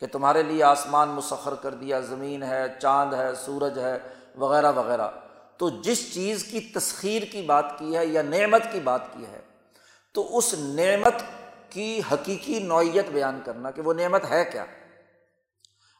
کہ 0.01 0.07
تمہارے 0.07 0.43
لیے 0.43 0.63
آسمان 0.63 1.09
مسخر 1.09 1.55
کر 1.55 1.71
دیا، 1.71 2.01
زمین 2.01 2.43
ہے، 2.43 2.65
چاند 2.83 3.15
ہے، 3.15 3.35
سورج 3.35 3.79
ہے، 3.79 3.99
وغیرہ 4.37 4.73
وغیرہ۔ 4.73 5.09
تو 5.57 5.71
جس 5.71 6.15
چیز 6.15 6.45
کی 6.45 6.61
تسخیر 6.61 7.23
کی 7.23 7.43
بات 7.43 7.79
کی 7.79 7.97
ہے 7.97 8.07
یا 8.07 8.23
نعمت 8.23 8.63
کی 8.73 8.81
بات 8.81 9.01
کی 9.13 9.27
ہے، 9.27 9.41
تو 10.13 10.39
اس 10.39 10.55
نعمت 10.59 11.15
کی 11.71 12.01
حقیقی 12.13 12.59
نوعیت 12.59 13.09
بیان 13.09 13.41
کرنا 13.45 13.71
کہ 13.71 13.83
وہ 13.83 13.93
نعمت 13.93 14.31
ہے 14.31 14.45
کیا؟ 14.45 14.65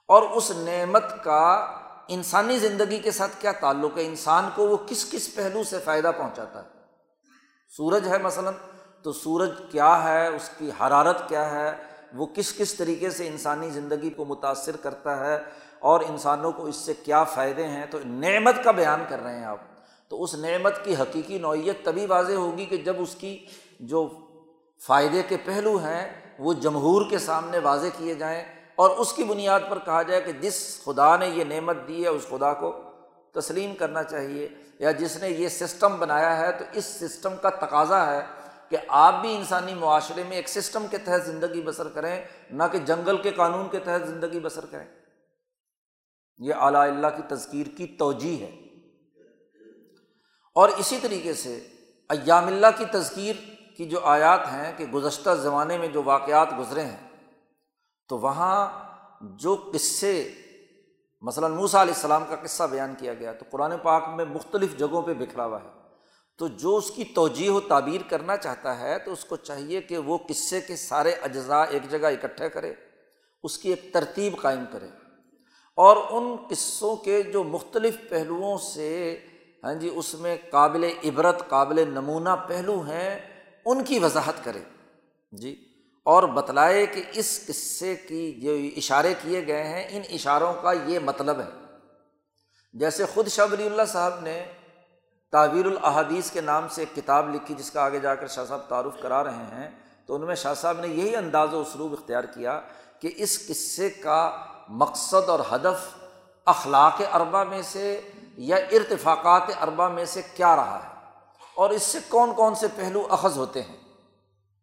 اور 0.09 0.23
اس 0.23 0.51
نعمت 0.51 1.25
کا 1.25 1.73
انسانی 2.09 2.59
زندگی 2.59 2.99
کے 2.99 3.11
ساتھ 3.11 3.31
کیا 3.39 3.53
تعلق 3.53 3.99
ہے؟ 3.99 4.05
انسان 4.05 4.49
کو 4.55 4.69
وہ 4.69 4.77
کس 4.87 5.11
کس 5.11 5.35
پہلو 5.35 5.65
سے 5.65 5.79
فائدہ 5.85 6.11
پہنچاتا 6.19 6.63
ہے؟ 6.63 6.69
سورج 7.77 8.09
ہے 8.09 8.19
مثلاً، 8.19 8.55
تو 9.03 9.13
سورج 9.13 9.51
کیا 9.71 10.03
ہے؟ 10.05 10.27
اس 10.27 10.51
کی 10.59 10.71
حرارت 10.81 11.29
کیا 11.29 11.51
ہے؟ 11.51 11.77
وہ 12.15 12.27
کس 12.27 12.55
کس 12.59 12.75
طریقے 12.75 13.11
سے 13.11 13.29
انسانی 13.29 13.71
زندگی 13.71 14.11
کو 14.11 14.25
متاثر 14.25 14.77
کرتا 14.77 15.27
ہے؟ 15.27 15.39
اور 15.79 16.01
انسانوں 16.01 16.53
کو 16.53 16.67
اس 16.67 16.77
سے 16.77 16.95
کیا 16.95 17.25
فائدے 17.25 17.67
ہیں؟ 17.67 17.87
تو 17.87 17.99
نعمت 18.05 18.55
کا 18.65 18.71
بیان 18.71 19.05
کر 19.09 19.23
رہے 19.23 19.39
ہیں 19.39 19.45
آپ۔ 19.45 19.59
تو 20.09 20.23
اس 20.23 20.35
نعمت 20.35 20.85
کی 20.85 20.95
حقیقی 20.95 21.39
نوعیت 21.39 21.85
تبھی 21.85 22.07
واضح 22.07 22.33
ہوگی 22.33 22.65
کہ 22.65 22.77
جب 22.77 22.97
اس 22.99 23.15
کی 23.15 23.47
جو 23.81 24.28
فائدے 24.87 25.23
کے 25.29 25.37
پہلو 25.45 25.77
ہیں، 25.77 26.35
وہ 26.39 26.53
جمہور 26.53 27.11
کے 27.11 27.19
سامنے 27.19 27.59
واضح 27.59 27.87
کیے 27.97 28.15
جائیں 28.15 28.45
اور 28.75 28.91
اس 28.91 29.13
کی 29.13 29.25
بنیاد 29.25 29.61
پر 29.71 29.79
کہا 29.85 30.03
جائے 30.03 30.21
کہ 30.21 30.33
جس 30.33 30.81
خدا 30.85 31.17
نے 31.17 31.29
یہ 31.29 31.45
نعمت 31.45 31.77
دی 31.89 32.03
ہے، 32.03 32.09
اس 32.09 32.27
خدا 32.29 32.55
کو 32.55 32.83
تسلیم 33.35 33.75
کرنا 33.75 34.03
چاہیے 34.03 34.49
یا 34.79 34.91
جس 34.91 35.17
نے 35.17 35.29
یہ 35.29 35.49
سسٹم 35.49 35.99
بنایا 35.99 36.39
ہے، 36.39 36.53
تو 36.53 36.65
اس 36.73 36.85
سسٹم 36.85 37.37
کا 37.43 37.51
تقاضا 37.51 38.07
ہے 38.07 38.21
کہ 38.69 38.77
آپ 38.89 39.15
بھی 39.21 39.37
انسانی 39.37 39.75
معاشرے 39.75 40.23
میں 40.29 40.37
ایک 40.37 40.49
سسٹم 40.49 40.87
کے 40.91 40.99
تحت 40.99 41.27
زندگی 41.27 41.63
بسر 41.63 41.89
کریں، 41.89 42.25
نہ 42.51 42.63
کہ 42.73 42.79
جنگل 42.79 43.17
کے 43.17 43.31
قانون 43.31 43.69
کے 43.71 43.79
تحت 43.79 44.09
زندگی 44.09 44.41
بسر 44.41 44.67
کریں۔ 44.67 44.87
یہ 46.39 46.55
اعلیٰ 46.55 46.81
اللہ 46.81 47.07
کی 47.07 47.23
تذکیر 47.29 47.67
کی 47.77 47.87
توجہ 47.87 48.43
ہے۔ 48.43 48.51
اور 50.55 50.69
اسی 50.69 50.99
طریقے 51.03 51.35
سے 51.35 51.59
ایام 52.09 52.47
اللہ 52.47 52.67
کی 52.79 52.85
تذکیر 52.85 53.35
کی 53.79 53.85
جو 53.85 54.01
آیات 54.01 54.41
ہیں 54.53 54.73
کہ 54.77 54.87
گزشتہ 54.87 55.31
زمانے 55.31 55.79
میں 55.79 55.89
جو 55.89 56.03
واقعات 56.03 56.49
گزرے 56.59 56.83
ہیں، 56.83 57.09
تو 58.09 58.19
وہاں 58.19 58.69
جو 59.21 59.71
قصے، 59.75 60.33
مثلاً 61.23 61.53
موسا 61.53 61.83
علیہ 61.83 61.95
السلام 61.95 62.25
کا 62.29 62.37
قصہ 62.37 62.63
بیان 62.63 62.95
کیا 62.99 63.15
گیا، 63.15 63.33
تو 63.33 63.45
قرآن 63.51 63.73
پاک 63.83 64.09
میں 64.09 64.25
مختلف 64.25 64.77
جگہوں 64.77 65.03
پہ 65.03 65.15
بکھرا 65.15 65.45
ہوا 65.45 65.59
ہے۔ 65.63 65.69
تو 66.39 66.49
جو 66.49 66.77
اس 66.77 66.91
کی 66.91 67.05
توجہ 67.05 67.51
و 67.51 67.61
تعبیر 67.61 68.01
کرنا 68.09 68.37
چاہتا 68.37 68.81
ہے، 68.81 68.99
تو 68.99 69.13
اس 69.13 69.25
کو 69.25 69.37
چاہیے 69.37 69.81
کہ 69.81 69.99
وہ 69.99 70.19
قصے 70.29 70.61
کے 70.61 70.77
سارے 70.77 71.13
اجزاء 71.13 71.65
ایک 71.71 71.91
جگہ 71.91 72.07
اکٹھے 72.07 72.49
کرے، 72.49 72.75
اس 73.43 73.59
کی 73.59 73.71
ایک 73.71 73.93
ترتیب 73.93 74.41
قائم 74.41 74.65
کرے۔ 74.73 74.89
اور 75.75 75.97
ان 76.11 76.37
قصوں 76.51 76.97
کے 76.97 77.23
جو 77.23 77.45
مختلف 77.45 77.97
پہلوؤں 78.09 78.59
سے 78.59 79.19
ہاں 79.65 79.75
جی 79.75 79.91
اس 79.95 80.15
میں 80.15 80.37
قابل 80.51 80.85
عبرت، 81.05 81.49
قابل 81.49 81.89
نمونہ 81.89 82.29
پہلو 82.49 82.81
ہیں 82.81 83.28
ان 83.71 83.85
کی 83.85 83.99
وضاحت 83.99 84.45
کرے۔ 84.45 84.61
جی۔ 85.33 85.65
اور 86.05 86.23
بتلائے 86.23 86.87
کہ 86.87 87.03
اس 87.13 87.47
قصے 87.49 87.97
کی 87.97 88.33
جو 88.33 88.57
اشارے 88.77 89.15
کیے 89.23 89.47
گئے 89.47 89.65
ہیں، 89.65 89.87
ان 89.91 90.03
اشاروں 90.11 90.53
کا 90.63 90.73
یہ 90.73 90.99
مطلب 90.99 91.41
ہے۔ 91.41 91.77
جیسے 92.73 93.07
خود 93.07 93.29
شاہ 93.29 93.47
ولی 93.53 93.67
اللہ 93.67 93.83
صاحب 93.89 94.21
نے 94.23 94.45
تعویر 95.33 95.67
الحادیث 95.67 96.31
کے 96.31 96.41
نام 96.41 96.69
سے 96.71 96.83
ایک 96.83 96.97
کتاب 96.97 97.35
لکھی، 97.35 97.55
جس 97.55 97.71
کا 97.71 97.83
آگے 97.83 97.99
جا 97.99 98.15
کر 98.15 98.27
شاہ 98.27 98.45
صاحب 98.45 98.61
تعارف 98.69 99.03
کرا 99.03 99.25
رہے 99.25 99.61
ہیں، 99.61 99.71
تو 100.07 100.15
ان 100.15 100.27
میں 100.27 100.35
شاہ 100.35 100.55
صاحب 100.55 100.81
نے 100.81 100.89
یہی 100.89 101.17
انداز 101.17 101.55
و 101.55 101.61
اسلوب 101.61 101.93
اختیار 101.93 102.25
کیا 102.25 102.61
کہ 103.01 103.13
اس 103.17 103.47
قصے 103.47 103.91
کا 103.91 104.45
مقصد 104.69 105.29
اور 105.29 105.41
ہدف 105.53 106.05
اخلاق 106.45 107.03
اربا 107.13 107.45
میں 107.45 107.63
سے 107.63 108.01
یا 108.37 108.57
ارتفاقات 108.57 109.43
اربا 109.61 109.89
میں 109.89 110.05
سے 110.05 110.23
کیا 110.35 110.57
رہا 110.57 110.79
ہے۔ 110.85 110.98
اور 111.59 111.71
اس 111.71 111.83
سے 111.83 111.99
کون 112.09 112.35
کون 112.35 112.55
سے 112.55 112.67
پہلو 112.77 113.07
اخذ 113.11 113.39
ہوتے 113.39 113.63
ہیں؟ 113.63 113.77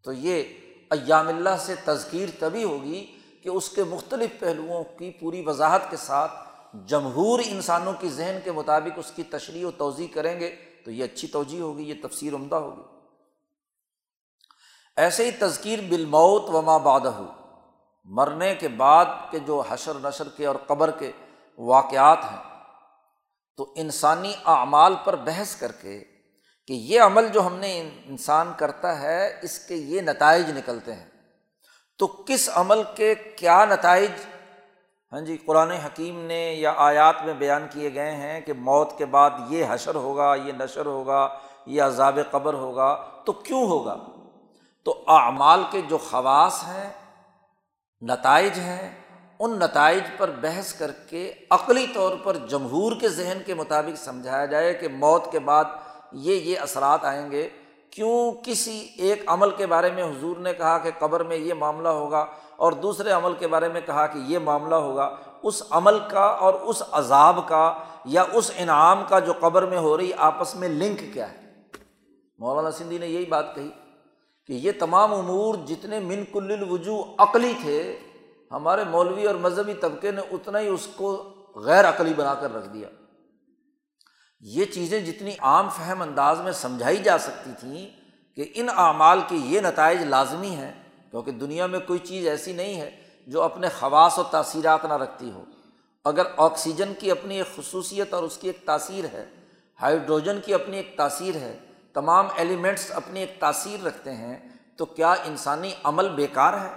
تو 0.03 0.11
یہ 0.13 0.43
ایام 0.91 1.27
اللہ 1.27 1.57
سے 1.59 1.75
تذکیر 1.85 2.29
تبھی 2.39 2.63
ہوگی 2.63 3.19
کہ 3.43 3.49
اس 3.49 3.69
کے 3.69 3.83
مختلف 3.83 4.39
پہلوؤں 4.39 4.83
کی 4.83 5.11
پوری 5.11 5.43
وضاحت 5.45 5.89
کے 5.89 5.97
ساتھ 5.97 6.31
جمہور 6.85 7.39
انسانوں 7.45 7.93
کی 7.99 8.09
ذہن 8.09 8.39
کے 8.43 8.51
مطابق 8.51 8.99
اس 8.99 9.11
کی 9.15 9.23
تشریح 9.23 9.67
و 9.67 9.71
توضیع 9.71 10.07
کریں 10.13 10.39
گے 10.39 10.55
تو 10.85 10.91
یہ 10.91 11.03
اچھی 11.03 11.27
توجہ 11.27 11.61
ہوگی، 11.61 11.83
یہ 11.83 11.93
تفسیر 12.03 12.33
عمدہ 12.33 12.55
ہوگی۔ 12.55 12.81
ایسے 14.97 15.25
ہی 15.25 15.31
تذکیر 15.31 15.79
بالموت 15.89 16.49
و 16.49 16.61
ماں 16.61 16.79
بادہ 16.79 17.21
مرنے 18.03 18.55
کے 18.55 18.67
بعد 18.67 19.05
کے 19.31 19.39
جو 19.39 19.63
حشر، 19.69 19.93
نشر 19.95 20.29
کے 20.29 20.45
اور 20.45 20.55
قبر 20.67 20.91
کے 20.91 21.11
واقعات 21.57 22.19
ہیں، 22.31 22.59
تو 23.57 23.73
انسانی 23.75 24.33
اعمال 24.45 24.95
پر 25.03 25.15
بحث 25.15 25.55
کر 25.55 25.71
کے 25.71 26.03
کہ 26.67 26.73
یہ 26.73 27.01
عمل 27.01 27.27
جو 27.27 27.47
ہم 27.47 27.55
نے 27.55 27.89
انسان 28.05 28.51
کرتا 28.57 29.01
ہے، 29.01 29.39
اس 29.41 29.59
کے 29.59 29.75
یہ 29.75 30.01
نتائج 30.01 30.57
نکلتے 30.57 30.93
ہیں۔ 30.93 31.05
تو 31.99 32.07
کس 32.07 32.49
عمل 32.53 32.81
کے 32.95 33.15
کیا 33.15 33.65
نتائج؟ 33.65 34.11
ہاں 35.11 35.21
جی 35.21 35.37
قرآن 35.45 35.71
حکیم 35.71 36.25
نے 36.25 36.53
یا 36.53 36.73
آیات 36.77 37.15
میں 37.25 37.33
بیان 37.33 37.67
کیے 37.69 37.93
گئے 37.93 38.11
ہیں 38.11 38.41
کہ 38.41 38.53
موت 38.53 38.97
کے 38.97 39.05
بعد 39.05 39.29
یہ 39.49 39.65
حشر 39.69 39.95
ہوگا، 39.95 40.35
یہ 40.35 40.51
نشر 40.53 40.85
ہوگا، 40.85 41.39
یہ 41.65 41.81
عذاب 41.81 42.19
قبر 42.31 42.53
ہوگا۔ 42.53 43.05
تو 43.25 43.31
کیوں 43.31 43.65
ہوگا؟ 43.65 43.97
تو 44.83 45.03
اعمال 45.07 45.63
کے 45.71 45.81
جو 45.81 45.97
خواص 45.97 46.63
ہیں، 46.63 46.89
نتائج 48.01 48.59
ہیں، 48.59 48.91
ان 49.39 49.59
نتائج 49.59 50.03
پر 50.17 50.31
بحث 50.31 50.73
کر 50.73 50.91
کے 50.91 51.33
عقلی 51.49 51.87
طور 51.93 52.17
پر 52.23 52.35
جمہور 52.35 52.91
کے 53.01 53.09
ذہن 53.09 53.37
کے 53.45 53.53
مطابق 53.53 53.97
سمجھایا 53.97 54.45
جائے 54.45 54.73
کہ 54.73 54.87
موت 54.87 55.31
کے 55.31 55.39
بعد 55.39 55.65
یہ 56.15 56.35
یہ 56.35 56.59
اثرات 56.59 57.05
آئیں 57.05 57.31
گے۔ 57.31 57.49
کیوں 57.89 58.31
کسی 58.43 58.87
ایک 58.97 59.23
عمل 59.27 59.49
کے 59.51 59.65
بارے 59.65 59.91
میں 59.91 60.03
حضور 60.03 60.37
نے 60.37 60.53
کہا 60.53 60.77
کہ 60.77 60.89
قبر 60.99 61.23
میں 61.23 61.37
یہ 61.37 61.53
معاملہ 61.53 61.87
ہوگا 61.87 62.25
اور 62.55 62.71
دوسرے 62.71 63.11
عمل 63.11 63.33
کے 63.33 63.47
بارے 63.47 63.69
میں 63.69 63.81
کہا 63.85 64.07
کہ 64.07 64.17
یہ 64.17 64.39
معاملہ 64.39 64.75
ہوگا، 64.75 65.15
اس 65.43 65.63
عمل 65.69 65.99
کا 66.09 66.25
اور 66.25 66.53
اس 66.53 66.83
عذاب 66.91 67.47
کا 67.47 67.73
یا 68.05 68.23
اس 68.33 68.51
انعام 68.57 69.03
کا 69.09 69.19
جو 69.19 69.33
قبر 69.39 69.65
میں 69.65 69.77
ہو 69.77 69.97
رہی 69.97 70.11
آپس 70.17 70.55
میں 70.55 70.69
لنک 70.69 71.13
کیا 71.13 71.31
ہے؟ 71.31 71.37
مولانا 72.39 72.71
سندھی 72.71 72.97
نے 72.97 73.07
یہی 73.07 73.25
بات 73.25 73.55
کہی 73.55 73.69
کہ 74.47 74.53
یہ 74.53 74.71
تمام 74.79 75.13
امور 75.13 75.55
جتنے 75.55 75.99
من 75.99 76.23
کل 76.31 76.51
الوجو 76.51 77.03
عقلی 77.17 77.53
تھے، 77.61 77.99
ہمارے 78.51 78.83
مولوی 78.83 79.25
اور 79.25 79.35
مذہبی 79.35 79.73
طبقے 79.73 80.11
نے 80.11 80.21
اتنا 80.31 80.59
ہی 80.59 80.67
اس 80.67 80.87
کو 80.95 81.33
غیر 81.55 81.89
عقلی 81.89 82.13
بنا 82.13 82.33
کر 82.33 82.55
رکھ 82.55 82.69
دیا۔ 82.69 82.89
یہ 84.39 84.65
چیزیں 84.65 84.99
جتنی 84.99 85.35
عام 85.39 85.69
فہم 85.69 86.01
انداز 86.01 86.41
میں 86.41 86.51
سمجھائی 86.51 86.97
جا 86.97 87.17
سکتی 87.17 87.51
تھیں 87.59 87.89
کہ 88.35 88.51
ان 88.55 88.67
اعمال 88.75 89.19
کے 89.27 89.35
یہ 89.35 89.61
نتائج 89.61 90.03
لازمی 90.03 90.49
ہیں، 90.49 90.71
کیونکہ 91.11 91.31
دنیا 91.31 91.67
میں 91.67 91.79
کوئی 91.79 91.99
چیز 91.99 92.27
ایسی 92.27 92.53
نہیں 92.53 92.81
ہے 92.81 93.01
جو 93.27 93.41
اپنے 93.41 93.69
خواص 93.79 94.19
و 94.19 94.23
تاثیرات 94.23 94.85
نہ 94.85 94.93
رکھتی 94.93 95.31
ہو۔ 95.31 95.43
اگر 96.05 96.25
آکسیجن 96.37 96.93
کی 96.99 97.11
اپنی 97.11 97.37
ایک 97.37 97.55
خصوصیت 97.55 98.13
اور 98.13 98.23
اس 98.23 98.37
کی 98.37 98.47
ایک 98.47 98.65
تاثیر 98.65 99.05
ہے، 99.13 99.25
ہائیڈروجن 99.81 100.39
کی 100.45 100.53
اپنی 100.53 100.77
ایک 100.77 100.97
تاثیر 100.97 101.35
ہے، 101.35 101.59
تمام 101.93 102.27
ایلیمنٹس 102.35 102.91
اپنی 102.91 103.19
ایک 103.19 103.39
تاثیر 103.39 103.83
رکھتے 103.83 104.13
ہیں، 104.13 104.49
تو 104.77 104.85
کیا 104.85 105.11
انسانی 105.11 105.71
عمل 105.83 106.09
بیکار 106.09 106.53
ہے؟ 106.53 106.73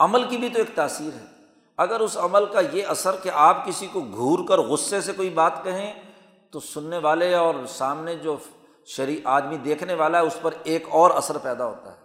عمل 0.00 0.28
کی 0.28 0.36
بھی 0.36 0.48
تو 0.48 0.58
ایک 0.58 0.74
تاثیر 0.74 1.14
ہے۔ 1.14 1.24
اگر 1.76 2.00
اس 2.00 2.16
عمل 2.16 2.46
کا 2.46 2.60
یہ 2.72 2.86
اثر 2.86 3.16
کہ 3.22 3.30
آپ 3.32 3.66
کسی 3.66 3.86
کو 3.86 4.00
گھور 4.00 4.48
کر 4.48 4.58
غصے 4.58 5.00
سے 5.00 5.12
کوئی 5.12 5.30
بات 5.30 5.64
کہیں 5.64 6.05
تو 6.56 6.60
سننے 6.60 6.98
والے 6.98 7.34
اور 7.34 7.54
سامنے 7.68 8.14
جو 8.14 8.36
شریع 8.86 9.20
آدمی 9.24 9.56
دیکھنے 9.56 9.94
والا 9.94 10.18
ہے، 10.18 10.22
اس 10.22 10.36
پر 10.42 10.54
ایک 10.62 10.86
اور 10.88 11.10
اثر 11.10 11.38
پیدا 11.38 11.66
ہوتا 11.66 11.92
ہے۔ 11.92 11.96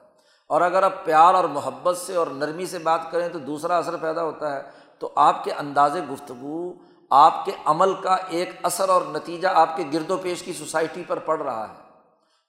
اور 0.47 0.61
اگر 0.61 0.83
آپ 0.83 1.05
پیار 1.05 1.33
اور 1.33 1.43
محبت 1.43 1.97
سے 1.97 2.15
اور 2.15 2.27
نرمی 2.27 2.65
سے 2.65 2.79
بات 2.79 3.11
کریں 3.11 3.29
تو 3.29 3.39
دوسرا 3.39 3.77
اثر 3.77 3.97
پیدا 3.97 4.23
ہوتا 4.23 4.55
ہے۔ 4.55 4.61
تو 4.99 5.09
آپ 5.15 5.43
کے 5.43 5.51
انداز 5.51 5.97
گفتگو، 6.11 6.73
آپ 7.09 7.45
کے 7.45 7.51
عمل 7.65 7.93
کا 7.93 8.13
ایک 8.13 8.49
اثر 8.63 8.89
اور 8.89 9.01
نتیجہ 9.01 9.47
آپ 9.47 9.77
کے 9.77 9.83
گرد 9.93 10.11
و 10.11 10.17
پیش 10.17 10.43
کی 10.43 10.53
سوسائٹی 10.53 11.03
پر 11.07 11.19
پڑ 11.19 11.41
رہا 11.41 11.69
ہے۔ 11.69 11.73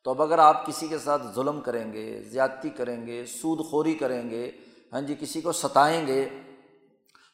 تو 0.04 0.10
اب 0.10 0.22
اگر 0.22 0.38
آپ 0.38 0.66
کسی 0.66 0.88
کے 0.88 0.98
ساتھ 0.98 1.22
ظلم 1.34 1.60
کریں 1.60 1.92
گے، 1.92 2.22
زیادتی 2.26 2.70
کریں 2.70 3.06
گے، 3.06 3.24
سود 3.26 3.66
خوری 3.70 3.94
کریں 3.94 4.30
گے 4.30 4.50
ہاں 4.92 5.00
جی 5.00 5.16
کسی 5.20 5.40
کو 5.40 5.52
ستائیں 5.52 6.06
گے، 6.06 6.28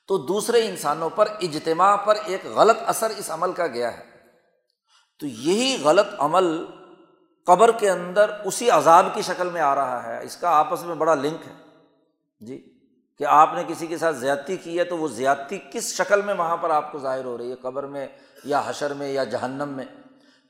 تو 0.07 0.19
دوسرے 0.19 0.69
انسانوں 0.69 1.11
پر 1.11 1.29
اجتماع 1.41 1.97
پر 1.97 2.17
ایک 2.25 2.47
غلط 2.55 2.77
اثر 2.87 3.11
اس 3.19 3.31
عمل 3.31 3.53
کا 3.53 3.67
گیا 3.67 3.99
ہے۔ 3.99 4.18
تو 5.19 5.27
یہی 5.27 5.83
غلط 5.85 6.07
عمل 6.19 6.67
قبر 7.47 7.73
کے 7.73 7.91
اندر 7.91 8.31
اسی 8.45 8.71
عذاب 8.71 9.07
کی 9.15 9.23
شکل 9.23 9.51
میں 9.51 9.61
آ 9.61 9.75
رہا 9.75 10.03
ہے۔ 10.03 10.25
اس 10.25 10.37
کا 10.37 10.51
آپس 10.51 10.83
میں 10.83 10.95
بڑا 10.95 11.15
لنک 11.15 11.49
ہے۔ 11.49 11.53
جی 12.41 12.79
کہ 13.19 13.25
آپ 13.25 13.51
نے 13.55 13.63
کسی 13.69 13.87
کے 13.87 13.99
ساتھ 13.99 14.17
زیادتی 14.17 14.57
کی 14.57 14.79
ہے 14.79 14.85
تو 14.85 14.97
وہ 14.97 15.09
زیادتی 15.09 15.59
کس 15.73 15.95
شکل 15.95 16.23
میں 16.23 16.35
وہاں 16.35 16.57
پر 16.57 16.71
آپ 16.71 16.93
کو 16.93 16.99
ظاہر 16.99 17.25
ہو 17.25 17.39
رہی 17.39 17.51
ہے؟ 17.51 17.57
قبر 17.57 17.87
میں 17.87 18.07
یا 18.45 18.63
حشر 18.67 18.93
میں 18.95 19.09
یا 19.09 19.25
جہنم 19.25 19.69
میں۔ 19.69 19.85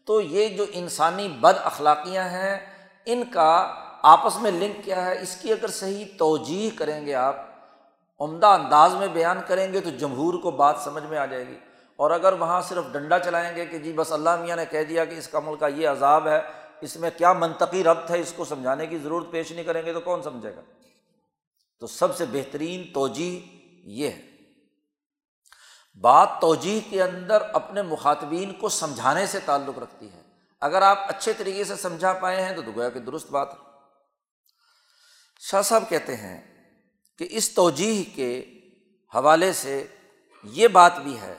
تو 0.07 0.21
یہ 0.21 0.49
جو 0.49 0.65
انسانی 0.73 1.29
بد 1.29 1.59
اخلاقیاں 1.65 2.25
ہیں، 2.25 2.59
ان 3.07 3.23
کا 3.33 3.75
آپس 4.03 4.43
میں 4.43 4.51
لنک 4.51 4.85
کیا 4.85 5.05
ہے؟ 5.05 5.23
اس 5.23 5.37
کی 5.37 5.53
اگر 5.53 5.69
صحیح 5.69 6.05
توجہ 6.19 6.79
کریں 6.79 7.07
گے 7.07 7.15
آپ، 7.15 7.37
عمدہ 8.21 8.47
انداز 8.47 8.95
میں 8.95 9.09
بیان 9.09 9.39
کریں 9.47 9.73
گے 9.73 9.81
تو 9.81 9.91
جمہور 9.91 10.35
کو 10.35 10.51
بات 10.51 10.77
سمجھ 10.85 11.05
میں 11.05 11.19
آ 11.19 11.27
جائے 11.27 11.47
گی۔ 11.49 11.59
اور 11.99 12.11
اگر 12.11 12.33
وہاں 12.33 12.61
صرف 12.61 12.85
ڈنڈا 12.93 13.19
چلائیں 13.19 13.57
گے 13.57 13.67
کہ 13.67 13.79
جی 13.79 13.93
بس 13.93 14.13
اللہ 14.13 14.37
میاں 14.37 14.57
نے 14.57 14.65
کہہ 14.71 14.85
دیا 14.85 15.05
کہ 15.05 15.15
اس 15.15 15.29
کا 15.29 15.41
ملک 15.41 15.61
کا 15.61 15.67
یہ 15.67 15.89
عذاب 15.89 16.29
ہے، 16.29 16.41
اس 16.81 16.97
میں 16.97 17.11
کیا 17.17 17.33
منطقی 17.33 17.85
ربط 17.85 18.11
ہے، 18.11 18.21
اس 18.21 18.33
کو 18.37 18.45
سمجھانے 18.45 18.87
کی 18.87 18.99
ضرورت 18.99 19.31
پیش 19.31 19.53
نہیں 19.53 19.65
کریں 19.65 19.87
گے 19.87 19.93
تو 19.93 20.01
کون 20.01 20.23
سمجھے 20.23 20.57
گا؟ 20.57 20.61
تو 21.81 21.87
سب 21.87 22.17
سے 22.17 22.25
بہترین 22.33 22.93
توجہ 22.93 23.47
یہ 23.89 24.09
ہے۔ 24.09 24.23
بات 26.01 26.29
توجہ 26.41 26.91
کے 26.91 27.03
اندر 27.03 27.43
اپنے 27.53 27.83
مخاطبین 27.83 28.53
کو 28.53 28.69
سمجھانے 28.69 29.27
سے 29.27 29.39
تعلق 29.45 29.79
رکھتی 29.79 30.13
ہے۔ 30.13 30.23
اگر 30.61 30.83
آپ 30.83 30.99
اچھے 31.09 31.33
طریقے 31.33 31.65
سے 31.65 31.77
سمجھا 31.77 32.13
پائے 32.13 32.45
ہیں 32.45 32.57
تو 32.57 32.63
گویا 32.63 32.89
کہ 32.89 33.01
درست 33.01 33.31
بات 33.31 33.53
ہے۔ 33.53 33.59
شاہ 35.41 35.63
صاحب 35.63 35.85
کہتے 35.89 36.17
ہیں 36.17 36.65
کہ 37.19 37.29
اس 37.31 37.55
توجہ 37.55 38.17
کے 38.17 38.45
حوالے 39.15 39.53
سے 39.53 39.87
یہ 40.45 40.69
بات 40.69 40.99
بھی 40.99 41.21
ہے 41.21 41.35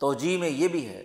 توجہ 0.00 0.38
میں 0.38 0.48
یہ 0.48 0.68
بھی 0.68 0.88
ہے 0.88 1.04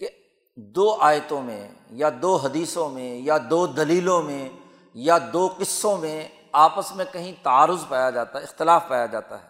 کہ 0.00 0.08
دو 0.56 0.96
آیتوں 1.00 1.42
میں 1.42 1.68
یا 1.90 2.10
دو 2.22 2.36
حدیثوں 2.36 2.88
میں 2.88 3.16
یا 3.16 3.38
دو 3.50 3.66
دلیلوں 3.66 4.22
میں 4.22 4.48
یا 4.94 5.18
دو 5.32 5.48
قصوں 5.58 5.96
میں 5.96 6.28
آپس 6.52 6.96
میں 6.96 7.04
کہیں 7.12 7.32
تعارض 7.42 7.88
پایا 7.88 8.10
جاتا 8.10 8.38
ہے، 8.38 8.44
اختلاف 8.44 8.88
پایا 8.88 9.06
جاتا 9.06 9.42
ہے۔ 9.42 9.48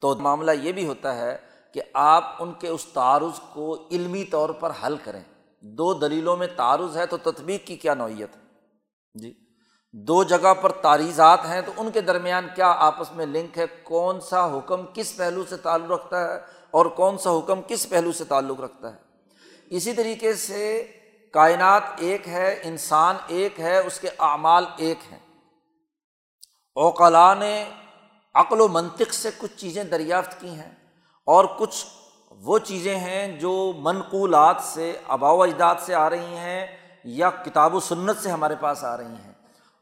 تو 0.00 0.14
معاملہ 0.14 0.50
یہ 0.50 0.72
بھی 0.72 0.86
ہوتا 0.86 1.16
ہے 1.16 1.38
کہ 1.74 1.82
آپ 1.94 2.24
ان 2.38 2.52
کے 2.52 2.68
اس 2.68 2.84
تعارض 2.84 3.40
کو 3.52 3.88
علمی 3.90 4.24
طور 4.24 4.48
پر 4.48 4.72
حل 4.86 4.96
کریں۔ 5.04 5.22
دو 5.60 5.94
دلیلوں 5.94 6.36
میں 6.36 6.46
تعارض 6.56 6.96
ہے 6.96 7.06
تو 7.06 7.16
تطبیق 7.16 7.66
کی 7.66 7.76
کیا 7.76 7.94
نوعیت 7.94 8.36
ہے؟ 8.36 8.40
جی۔ 9.14 9.34
دو 9.92 10.24
جگہ 10.24 10.54
پر 10.54 10.72
تاریخات 10.72 11.46
ہیں 11.46 11.62
تو 11.62 11.72
ان 11.76 11.90
کے 11.90 12.00
درمیان 12.00 12.46
کیا 12.54 12.70
آپس 12.70 13.12
میں 13.12 13.26
لنک 13.26 13.58
ہے؟ 13.58 13.64
کون 13.82 14.20
سا 14.20 14.58
حکم 14.58 14.80
کس 14.94 15.16
پہلو 15.16 15.44
سے 15.48 15.56
تعلق 15.56 15.90
رکھتا 15.90 16.34
ہے؟ 16.34 16.40
اور 16.74 16.86
کون 16.86 17.18
سا 17.18 17.30
حکم 17.30 17.60
کس 17.66 17.88
پہلو 17.88 18.12
سے 18.12 18.24
تعلق 18.24 18.60
رکھتا 18.60 18.92
ہے؟ 18.92 18.98
اسی 19.70 19.92
طریقے 19.92 20.34
سے 20.34 20.92
کائنات 21.32 21.82
ایک 21.96 22.28
ہے، 22.28 22.60
انسان 22.62 23.16
ایک 23.26 23.60
ہے، 23.60 23.78
اس 23.78 24.00
کے 24.00 24.08
اعمال 24.18 24.64
ایک 24.76 24.98
ہیں۔ 25.12 25.18
اوقلا 26.74 27.34
نے 27.34 27.64
عقل 28.34 28.60
و 28.60 28.68
منطق 28.68 29.14
سے 29.14 29.30
کچھ 29.38 29.56
چیزیں 29.56 29.84
دریافت 29.84 30.40
کی 30.40 30.48
ہیں 30.48 30.72
اور 31.24 31.44
کچھ 31.58 31.86
وہ 32.30 32.58
چیزیں 32.58 32.96
ہیں 32.96 33.40
جو 33.40 33.72
منقولات 33.78 34.56
سے 34.60 34.98
آبا 35.08 35.30
و 35.30 35.42
اجداد 35.42 35.74
سے 35.78 35.94
آ 35.94 36.10
رہی 36.10 36.36
ہیں 36.36 36.66
یا 37.04 37.30
کتاب 37.30 37.74
و 37.74 37.80
سنت 37.80 38.16
سے 38.22 38.30
ہمارے 38.30 38.54
پاس 38.60 38.84
آ 38.84 38.96
رہی 38.96 39.14
ہیں۔ 39.24 39.32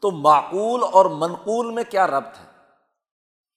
تو 0.01 0.11
معقول 0.11 0.82
اور 0.93 1.05
منقول 1.05 1.74
میں 1.74 1.84
کیا 1.84 2.07
ربط 2.07 2.38
ہے؟ 2.38 2.47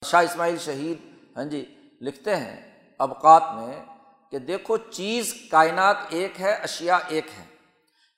شاہ 0.05 0.23
اسماعیل 0.23 0.57
شہید 0.57 0.97
ہاں 1.37 1.43
جی 1.43 1.75
لکھتے 2.01 2.35
ہیں 2.35 2.74
ابقات 2.99 3.43
میں 3.53 3.85
کہ 4.31 4.39
دیکھو 4.39 4.77
چیز 4.77 5.33
کائنات 5.51 5.97
ایک 6.09 6.41
ہے 6.41 6.53
اشیا 6.53 6.97
ایک 7.07 7.27
ہے 7.39 7.45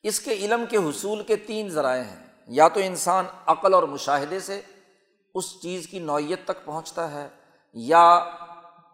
اس 0.04 0.20
کے 0.20 0.32
علم 0.34 0.66
کے 0.70 0.78
حصول 0.78 1.24
کے 1.24 1.36
تین 1.36 1.70
ذرائع 1.70 2.04
ہیں۔ 2.04 2.28
یا 2.48 2.68
تو 2.68 2.80
انسان 2.80 3.26
عقل 3.46 3.74
اور 3.74 3.84
مشاہدے 3.84 4.40
سے 4.40 4.62
اس 5.36 5.62
چیز 5.62 5.88
کی 5.88 6.00
نوعیت 6.00 6.40
تک 6.46 6.66
پہنچتا 6.66 7.12
ہے، 7.12 7.28
یا 7.74 8.26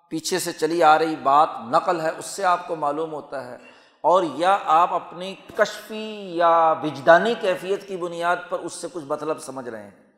پیچھے 0.09 0.39
سے 0.39 0.53
چلی 0.53 0.83
آ 0.83 0.99
رہی 0.99 1.15
بات 1.15 1.49
نقل 1.69 2.01
ہے، 2.01 2.11
اس 2.17 2.25
سے 2.25 2.43
آپ 2.43 2.67
کو 2.67 2.75
معلوم 2.75 3.13
ہوتا 3.13 3.47
ہے۔ 3.47 3.57
اور 4.01 4.23
یا 4.35 4.57
آپ 4.65 4.93
اپنی 4.93 5.35
کشفی 5.57 6.37
یا 6.37 6.73
وجدانی 6.83 7.33
کیفیت 7.41 7.87
کی 7.87 7.97
بنیاد 7.97 8.35
پر 8.49 8.59
اس 8.59 8.73
سے 8.73 8.87
کچھ 8.93 9.05
مطلب 9.05 9.39
سمجھ 9.39 9.69
رہے 9.69 9.83
ہیں۔ 9.83 10.11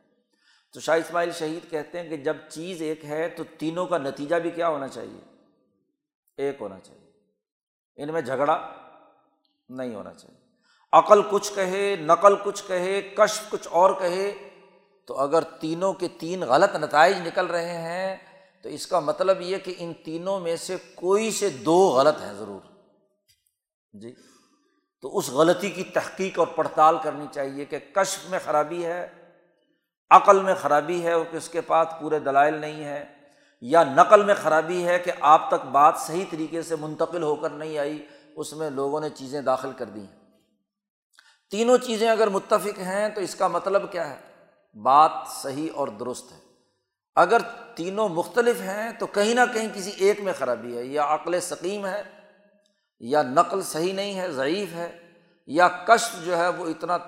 تو 0.74 0.80
شاہ 0.80 0.96
اسماعیل 0.96 1.30
شہید 1.32 1.70
کہتے 1.70 2.02
ہیں 2.02 2.08
کہ 2.08 2.16
جب 2.16 2.36
چیز 2.48 2.82
ایک 2.82 3.04
ہے 3.04 3.28
تو 3.28 3.44
تینوں 3.58 3.86
کا 3.86 3.98
نتیجہ 3.98 4.36
بھی 4.36 4.50
کیا 4.50 4.68
ہونا 4.68 4.88
چاہیے؟ 4.88 5.35
ایک 6.36 6.56
ہونا 6.60 6.80
چاہیے۔ 6.80 7.10
ان 7.96 8.12
میں 8.12 8.20
جھگڑا 8.20 8.72
نہیں 9.68 9.94
ہونا 9.94 10.14
چاہیے۔ 10.14 10.40
عقل 10.92 11.22
کچھ 11.30 11.52
کہے، 11.54 11.96
نقل 11.96 12.36
کچھ 12.44 12.64
کہے، 12.66 13.02
کشف 13.02 13.50
کچھ 13.50 13.68
اور 13.70 13.90
کہے، 13.90 14.32
تو 15.06 15.18
اگر 15.18 15.42
تینوں 15.42 15.92
کے 15.92 16.08
تین 16.20 16.40
غلط 16.40 16.74
نتائج 16.74 17.26
نکل 17.26 17.46
رہے 17.46 17.78
ہیں، 17.78 18.16
تو 18.62 18.68
اس 18.68 18.86
کا 18.86 19.00
مطلب 19.00 19.40
یہ 19.40 19.58
کہ 19.58 19.74
ان 19.78 19.92
تینوں 20.04 20.40
میں 20.40 20.56
سے 20.56 20.76
کوئی 20.94 21.30
سے 21.30 21.50
دو 21.50 21.88
غلط 21.88 22.20
ہیں 22.20 22.32
ضرور۔ 22.32 22.60
جی؟ 23.92 24.14
تو 25.02 25.18
اس 25.18 25.28
غلطی 25.28 25.70
کی 25.70 25.84
تحقیق 25.84 26.38
اور 26.38 26.46
پڑتال 26.46 26.96
کرنی 27.02 27.26
چاہیے 27.32 27.64
کہ 27.64 27.78
کشف 27.92 28.30
میں 28.30 28.38
خرابی 28.44 28.84
ہے، 28.84 29.08
عقل 30.10 30.42
میں 30.42 30.54
خرابی 30.54 31.06
ہے 31.06 31.12
کہ 31.30 31.36
اس 31.36 31.48
کے 31.48 31.60
پاس 31.60 31.88
پورے 32.00 32.18
دلائل 32.18 32.54
نہیں 32.54 32.84
ہے 32.84 33.15
یا 33.60 33.84
نقل 33.84 34.24
میں 34.24 34.34
خرابی 34.42 34.88
ہے 34.88 34.98
کہ 34.98 35.12
آپ 35.20 35.48
تک 35.48 35.66
بات 35.66 35.94
صحیح 35.98 36.24
طریقے 36.30 36.62
سے 36.62 36.76
منتقل 36.76 37.22
ہو 37.22 37.34
کر 37.34 37.50
نہیں 37.50 37.78
آئی، 37.78 38.06
اس 38.36 38.52
میں 38.52 38.70
لوگوں 38.70 39.00
نے 39.00 39.10
چیزیں 39.10 39.40
داخل 39.40 39.72
کر 39.72 39.84
دی 39.84 40.00
ہیں 40.00 40.16
تینوں 41.50 41.78
چیزیں 41.78 42.10
اگر 42.10 42.28
متفق 42.28 42.78
ہیں 42.78 43.08
تو 43.08 43.20
اس 43.20 43.34
کا 43.34 43.48
مطلب 43.48 43.92
کیا 43.92 44.10
ہے؟ 44.10 44.16
بات 44.82 45.10
صحیح 45.42 45.68
اور 45.74 45.88
درست 45.88 46.32
ہے۔ 46.32 46.38
اگر 47.16 47.38
تینوں 47.74 48.08
مختلف 48.08 48.60
ہیں 48.60 48.90
تو 48.98 49.06
کہیں 49.06 49.34
نہ 49.34 49.40
کہیں 49.54 49.68
کسی 49.74 49.90
ایک 49.90 50.20
میں 50.20 50.32
خرابی 50.38 50.78
ہے۔ 50.78 50.84
یا 50.84 51.14
عقل 51.14 51.40
ثقیم 51.40 51.86
ہے، 51.86 52.02
یا 53.00 53.22
نقل 53.22 53.62
صحیح 53.62 53.92
نہیں 53.92 54.20
ہے، 54.20 54.32
ضعیف 54.32 54.72
ہے، 54.72 54.98
یا 55.46 55.68
کشف 55.68 56.24
جو 56.24 56.36
ہے 56.38 56.48
وہ 56.48 56.66
اتنا 56.66 56.98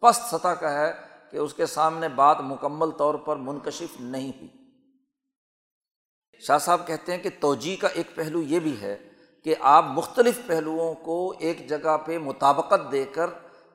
پست 0.00 0.22
سطح 0.30 0.48
کا 0.48 0.72
ہے 0.72 0.92
کہ 1.30 1.36
اس 1.36 1.54
کے 1.54 1.66
سامنے 1.66 2.08
بات 2.08 2.40
مکمل 2.40 2.90
طور 2.90 3.14
پر 3.14 3.36
منکشف 3.36 4.00
نہیں 4.00 4.28
ہوئی۔ 4.28 4.57
شاہ 6.38 6.58
صاحب 6.58 6.86
کہتے 6.86 7.12
ہیں 7.12 7.22
کہ 7.22 7.30
توجہ 7.40 7.80
کا 7.80 7.88
ایک 7.88 8.14
پہلو 8.14 8.42
یہ 8.42 8.60
بھی 8.60 8.80
ہے 8.80 8.96
کہ 9.44 9.54
آپ 9.60 9.84
مختلف 9.88 10.40
پہلوؤں 10.46 10.94
کو 10.94 11.34
ایک 11.38 11.68
جگہ 11.68 11.96
پہ 12.06 12.18
مطابقت 12.18 12.92
دے 12.92 13.04
کر 13.04 13.30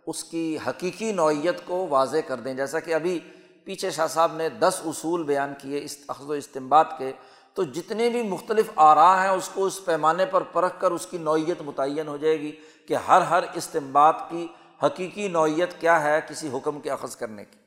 اس 0.05 0.24
کی 0.24 0.57
حقیقی 0.68 1.11
نوعیت 1.11 1.66
کو 1.66 1.88
واضح 1.88 2.18
کر 2.28 2.38
دیں۔ 2.38 2.53
جیسا 2.53 2.80
کہ 2.80 2.93
ابھی 2.93 3.20
پیچھے 3.64 3.91
شاہ 3.91 4.07
صاحب 4.07 4.36
نے 4.36 4.49
دس 4.49 4.82
اصول 4.86 5.24
بیان 5.24 5.53
کیے 5.61 5.84
اس 5.84 5.97
اخذ 6.07 6.26
و 6.26 6.32
استمباد 6.32 6.86
کے، 6.97 7.11
تو 7.53 7.64
جتنے 7.64 8.09
بھی 8.09 8.22
مختلف 8.24 8.72
آرا 8.76 9.24
ہیں 9.24 9.30
اس 9.30 9.49
کو 9.53 9.66
اس 9.66 9.86
پیمانے 9.86 10.26
پر 10.26 10.41
پرکھ 10.41 10.82
کر 10.82 10.91
اس 10.91 11.07
کی 11.07 11.18
نوعیت 11.18 11.61
متعین 11.61 12.07
ہو 12.07 12.18
جائے 12.18 12.39
گی 12.39 12.51
کہ 12.88 12.93
ہر 12.93 13.22
ہر 13.22 13.43
استمباد 13.53 14.14
کی 14.30 14.47
حقیقی 14.84 15.28
نوعیت 15.28 15.80
کیا 15.82 16.03
ہے 16.03 16.20
کسی 16.30 16.49
حکم 16.53 16.80
کے 16.80 16.91
اخذ 16.91 17.16
کرنے 17.16 17.45
کی۔ 17.45 17.57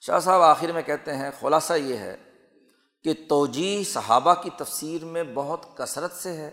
شاہ 0.00 0.18
صاحب 0.18 0.42
آخر 0.42 0.72
میں 0.72 0.82
کہتے 0.82 1.16
ہیں، 1.16 1.30
خلاصہ 1.40 1.72
یہ 1.72 1.96
ہے 1.96 2.16
کہ 3.04 3.14
توجہ 3.28 3.84
صحابہ 3.84 4.34
کی 4.34 4.50
تفسیر 4.56 5.04
میں 5.04 5.24
بہت 5.34 5.76
کثرت 5.76 6.12
سے 6.12 6.32
ہے۔ 6.32 6.50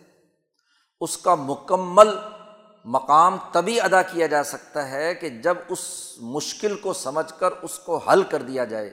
اس 1.02 1.18
کا 1.18 1.36
مکمل 1.36 2.08
مقام 2.86 3.38
تبھی 3.52 3.82
ادا 3.82 4.02
کیا 4.02 4.28
جا 4.28 4.44
سکتا 4.44 4.92
ہے 4.92 5.16
کہ 5.16 5.30
جب 5.30 5.58
اس 5.70 6.14
مشکل 6.18 6.76
کو 6.76 6.94
سمجھ 6.94 7.40
کر 7.40 7.52
اس 7.52 7.80
کو 7.80 7.98
حل 7.98 8.24
کر 8.24 8.42
دیا 8.42 8.66
جائے 8.66 8.88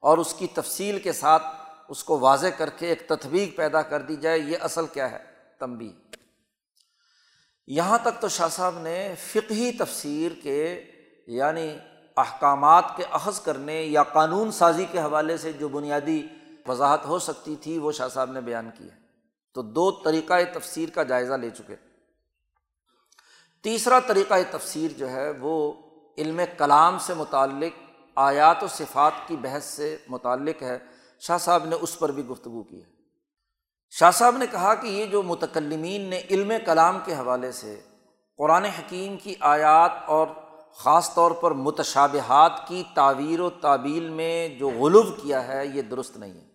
اور 0.00 0.18
اس 0.18 0.34
کی 0.34 0.46
تفصیل 0.46 0.98
کے 0.98 1.12
ساتھ 1.12 1.42
اس 1.88 2.04
کو 2.04 2.18
واضح 2.18 2.46
کر 2.56 2.70
کے 2.70 2.88
ایک 2.88 3.08
تطبیق 3.08 3.56
پیدا 3.56 3.82
کر 3.82 4.00
دی 4.00 4.16
جائے، 4.16 4.38
یہ 4.38 4.56
اصل 4.60 4.86
کیا 4.86 5.10
ہے؟ 5.10 5.18
تمبی 5.58 5.92
یہاں 7.66 7.98
تک 8.02 8.20
تو 8.20 8.28
شاہ 8.28 8.48
صاحب 8.48 8.78
نے 8.78 9.14
فقہی 9.18 9.72
تفسیر 9.72 10.32
کے 10.42 10.84
یعنی 11.26 11.78
احکامات 12.16 12.84
کے 12.96 13.04
اخذ 13.10 13.40
کرنے 13.40 13.82
یا 13.82 14.02
قانون 14.02 14.52
سازی 14.52 14.84
کے 14.92 14.98
حوالے 14.98 15.36
سے 15.36 15.52
جو 15.52 15.68
بنیادی 15.68 16.26
وضاحت 16.66 17.06
ہو 17.06 17.18
سکتی 17.18 17.56
تھی، 17.56 17.78
وہ 17.78 17.92
شاہ 17.92 18.08
صاحب 18.08 18.32
نے 18.32 18.40
بیان 18.40 18.70
کی 18.78 18.84
ہے۔ 18.84 19.02
تو 19.54 19.62
دو 19.62 19.90
طریقۂ 19.90 20.40
تفسیر 20.52 20.88
کا 20.88 21.02
جائزہ 21.02 21.34
لے 21.34 21.50
چکے۔ 21.50 21.76
تیسرا 23.62 23.98
طریقۂ 23.98 24.40
تفسیر 24.50 24.90
جو 24.90 25.10
ہے، 25.10 25.30
وہ 25.30 25.72
علم 26.18 26.40
کلام 26.58 26.98
سے 26.98 27.14
متعلق، 27.14 27.78
آیات 28.14 28.62
و 28.62 28.66
صفات 28.66 29.28
کی 29.28 29.36
بحث 29.36 29.64
سے 29.64 29.96
متعلق 30.08 30.62
ہے۔ 30.62 30.78
شاہ 31.20 31.38
صاحب 31.38 31.64
نے 31.64 31.76
اس 31.80 31.98
پر 31.98 32.12
بھی 32.12 32.26
گفتگو 32.26 32.62
کی 32.62 32.82
ہے۔ 32.82 32.92
شاہ 33.90 34.10
صاحب 34.10 34.36
نے 34.36 34.46
کہا 34.50 34.74
کہ 34.74 34.86
یہ 34.86 35.06
جو 35.06 35.22
متکلمین 35.22 36.00
نے 36.00 36.20
علم 36.30 36.52
کلام 36.66 36.98
کے 37.04 37.14
حوالے 37.14 37.52
سے 37.52 37.80
قرآن 38.38 38.64
حکیم 38.64 39.16
کی 39.16 39.34
آیات 39.40 39.92
اور 40.06 40.26
خاص 40.72 41.14
طور 41.14 41.30
پر 41.30 41.50
متشابہات 41.50 42.68
کی 42.68 42.82
تعویر 42.94 43.40
و 43.40 43.50
تعبیل 43.50 44.08
میں 44.08 44.48
جو 44.48 44.70
غلب 44.70 45.22
کیا 45.22 45.48
ہے، 45.48 45.66
یہ 45.66 45.82
درست 45.82 46.16
نہیں 46.16 46.32
ہے۔ 46.32 46.51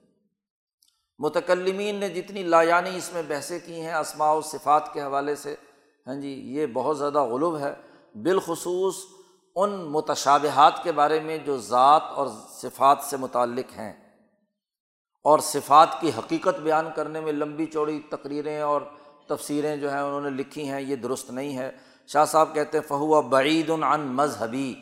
متکلمین 1.20 1.96
نے 1.96 2.10
جتنی 2.10 2.44
لایانی 2.44 2.98
اس 2.98 3.14
میں 3.14 3.22
بحثیں 3.28 3.60
کی 3.66 3.82
ہیں 3.82 3.94
اسماع 3.94 4.34
و 4.34 4.42
صفات 4.42 4.94
کے 4.94 5.02
حوالے 5.02 5.36
سے 5.36 5.56
ہاں 6.08 6.16
جی 6.16 6.30
یہ 6.30 6.66
بہت 6.66 6.98
زیادہ 6.98 7.24
غلب 7.24 7.58
ہے۔ 7.58 7.74
بالخصوص 8.16 8.96
ان 9.56 9.70
متشابہات 9.70 10.84
کے 10.84 10.92
بارے 10.92 11.20
میں 11.20 11.38
جو 11.38 11.58
ذات 11.58 12.02
اور 12.16 12.28
صفات 12.50 12.98
سے 13.02 13.18
متعلق 13.18 13.80
ہیں۔ 13.80 13.94
اور 15.24 15.40
صفات 15.40 15.88
کی 16.02 16.12
حقیقت 16.18 16.60
بیان 16.60 16.86
کرنے 16.96 17.22
میں 17.22 17.32
لمبی 17.32 17.66
چوڑی 17.66 18.02
تقریریں 18.10 18.62
اور 18.62 18.82
تفسیریں 19.28 19.78
جو 19.78 19.92
ہیں 19.92 20.00
انہوں 20.00 20.22
نے 20.22 20.30
لکھی 20.30 20.70
ہیں، 20.70 20.82
یہ 20.82 20.96
درست 20.96 21.32
نہیں 21.32 21.58
ہے۔ 21.58 21.72
شاہ 22.08 22.26
صاحب 22.26 22.54
کہتے 22.54 22.78
ہیں، 22.78 22.88
فہو 22.88 23.22
بعید 23.22 23.70
عن 23.70 24.02
مذہبی۔ 24.02 24.76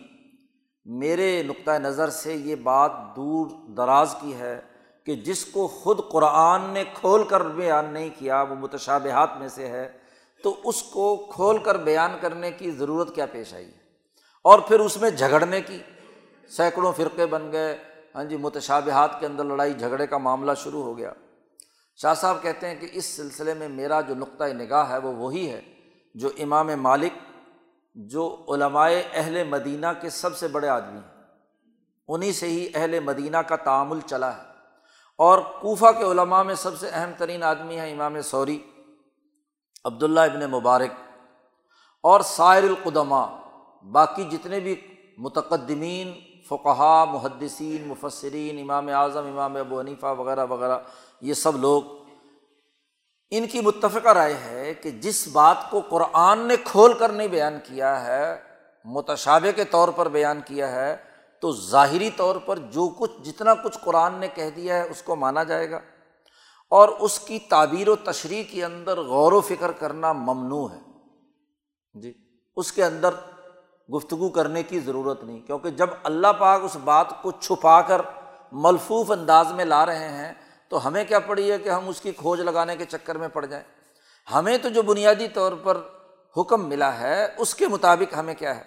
میرے 0.85 1.43
نقطۂ 1.43 1.71
نظر 1.71 2.09
سے 2.09 2.33
یہ 2.33 2.55
بات 2.55 2.91
دور 3.15 3.47
دراز 3.77 4.15
کی 4.21 4.33
ہے۔ 4.33 4.61
کہ 5.05 5.15
جس 5.15 5.45
کو 5.45 5.67
خود 5.67 5.99
قرآن 6.11 6.61
نے 6.61 6.83
کھول 6.93 7.23
کر 7.23 7.41
بیان 7.41 7.85
نہیں 7.85 8.09
کیا، 8.17 8.41
وہ 8.41 8.55
متشابہات 8.55 9.37
میں 9.37 9.47
سے 9.47 9.67
ہے، 9.67 9.91
تو 10.43 10.55
اس 10.63 10.83
کو 10.83 11.29
کھول 11.33 11.57
کر 11.57 11.77
بیان 11.77 12.17
کرنے 12.21 12.51
کی 12.51 12.71
ضرورت 12.71 13.15
کیا 13.15 13.25
پیش 13.25 13.53
آئی؟ 13.53 13.65
ہے 13.65 13.79
اور 14.41 14.59
پھر 14.59 14.79
اس 14.79 14.97
میں 14.97 15.09
جھگڑنے 15.09 15.61
کی؟ 15.61 15.79
سینکڑوں 16.49 16.91
فرقے 16.91 17.25
بن 17.25 17.51
گئے 17.51 17.77
ہاں 18.15 18.23
جی 18.23 18.37
متشابہات 18.37 19.19
کے 19.19 19.25
اندر 19.25 19.43
لڑائی، 19.43 19.73
جھگڑے 19.73 20.07
کا 20.07 20.17
معاملہ 20.17 20.51
شروع 20.57 20.83
ہو 20.83 20.97
گیا۔ 20.97 21.13
شاہ 22.01 22.13
صاحب 22.13 22.41
کہتے 22.41 22.67
ہیں 22.67 22.75
کہ 22.75 22.87
اس 22.91 23.05
سلسلے 23.05 23.53
میں 23.53 23.69
میرا 23.69 24.01
جو 24.01 24.15
نقطۂ 24.15 24.45
نگاہ 24.45 24.89
ہے، 24.89 24.97
وہ 24.97 25.15
وہی 25.15 25.49
ہے 25.49 25.61
جو 26.15 26.29
امام 26.39 26.67
مالک، 26.67 27.13
جو 27.95 28.45
علمائے 28.49 29.03
اہل 29.13 29.43
مدینہ 29.43 29.87
کے 30.01 30.09
سب 30.09 30.37
سے 30.37 30.47
بڑے 30.47 30.67
آدمی 30.67 30.97
ہیں۔ 30.97 31.23
انہیں 32.07 32.31
سے 32.31 32.47
ہی 32.47 32.69
اہل 32.75 32.99
مدینہ 32.99 33.37
کا 33.37 33.55
تعامل 33.55 33.99
چلا 34.05 34.37
ہے۔ 34.37 34.54
اور 35.19 35.39
کوفہ 35.59 35.91
کے 35.97 36.03
علماء 36.03 36.41
میں 36.43 36.55
سب 36.55 36.77
سے 36.79 36.89
اہم 36.89 37.11
ترین 37.17 37.43
آدمی 37.43 37.79
ہیں 37.79 37.91
امام 37.91 38.21
سوری، 38.21 38.57
عبداللہ 39.85 40.19
ابن 40.19 40.49
مبارک 40.51 40.91
اور 42.03 42.21
سائر 42.21 42.63
القدماء، 42.63 43.25
باقی 43.85 44.23
جتنے 44.23 44.59
بھی 44.59 44.75
متقدمین 45.17 46.13
فقہ 46.49 47.05
محدثین، 47.11 47.87
مفسرین، 47.87 48.59
امام 48.61 48.87
اعظم، 48.87 49.27
امام 49.27 49.55
ابو 49.55 49.79
حنیفہ 49.79 50.13
وغیرہ 50.17 50.45
وغیرہ، 50.45 50.79
یہ 51.21 51.33
سب 51.33 51.57
لوگ، 51.57 51.83
ان 53.31 53.47
کی 53.47 53.61
متفقہ 53.61 54.09
رائے 54.09 54.33
ہے 54.45 54.73
کہ 54.73 54.91
جس 55.01 55.27
بات 55.27 55.69
کو 55.69 55.81
قرآن 55.89 56.39
نے 56.47 56.55
کھول 56.63 56.93
کر 56.93 57.09
نہیں 57.09 57.27
بیان 57.27 57.57
کیا 57.63 58.05
ہے 58.05 58.35
متشابے 58.85 59.51
کے 59.51 59.63
طور 59.63 59.89
پر 59.95 60.09
بیان 60.09 60.41
کیا 60.45 60.71
ہے 60.71 60.95
تو 61.45 61.51
ظاہری 61.51 62.09
طور 62.09 62.35
پر 62.35 62.57
جو 62.57 62.89
کچھ 62.97 63.11
جتنا 63.23 63.53
کچھ 63.53 63.77
قرآن 63.81 64.13
نے 64.13 64.27
کہہ 64.27 64.49
دیا 64.55 64.83
ہے 64.83 64.89
اس 64.89 65.01
کو 65.01 65.15
مانا 65.15 65.43
جائے 65.43 65.71
گا۔ 65.71 65.79
اور 66.69 66.89
اس 66.89 67.19
کی 67.19 67.39
تعبیر 67.39 67.89
و 67.89 67.95
تشریح 67.95 68.43
کے 68.51 68.65
اندر 68.65 69.01
غور 69.01 69.31
و 69.31 69.41
فکر 69.41 69.71
کرنا 69.71 70.13
ممنوع 70.13 70.69
ہے۔ 70.69 70.79
جی 71.93 72.13
اس 72.55 72.71
کے 72.71 72.85
اندر 72.85 73.09
گفتگو 73.93 74.29
کرنے 74.29 74.63
کی 74.63 74.79
ضرورت 74.79 75.23
نہیں، 75.23 75.39
کیونکہ 75.39 75.69
جب 75.69 75.89
اللہ 76.03 76.27
پاک 76.39 76.61
اس 76.63 76.77
بات 76.83 77.21
کو 77.21 77.31
چھپا 77.31 77.81
کر 77.81 78.01
ملفوف 78.51 79.11
انداز 79.11 79.51
میں 79.51 79.65
لا 79.65 79.85
رہے 79.85 80.09
ہیں، 80.09 80.33
تو 80.69 80.87
ہمیں 80.87 81.03
کیا 81.03 81.19
پڑی 81.19 81.51
ہے 81.51 81.57
کہ 81.57 81.69
ہم 81.69 81.87
اس 81.87 82.01
کی 82.01 82.11
کھوج 82.11 82.41
لگانے 82.41 82.75
کے 82.75 82.85
چکر 82.85 83.17
میں 83.17 83.27
پڑ 83.27 83.45
جائیں۔ 83.45 83.65
ہمیں 84.33 84.57
تو 84.57 84.69
جو 84.69 84.81
بنیادی 84.81 85.27
طور 85.27 85.51
پر 85.63 85.77
حکم 86.37 86.69
ملا 86.69 86.99
ہے، 86.99 87.27
اس 87.37 87.55
کے 87.55 87.67
مطابق 87.67 88.13
ہمیں 88.17 88.33
کیا 88.33 88.57
ہے؟ 88.57 88.63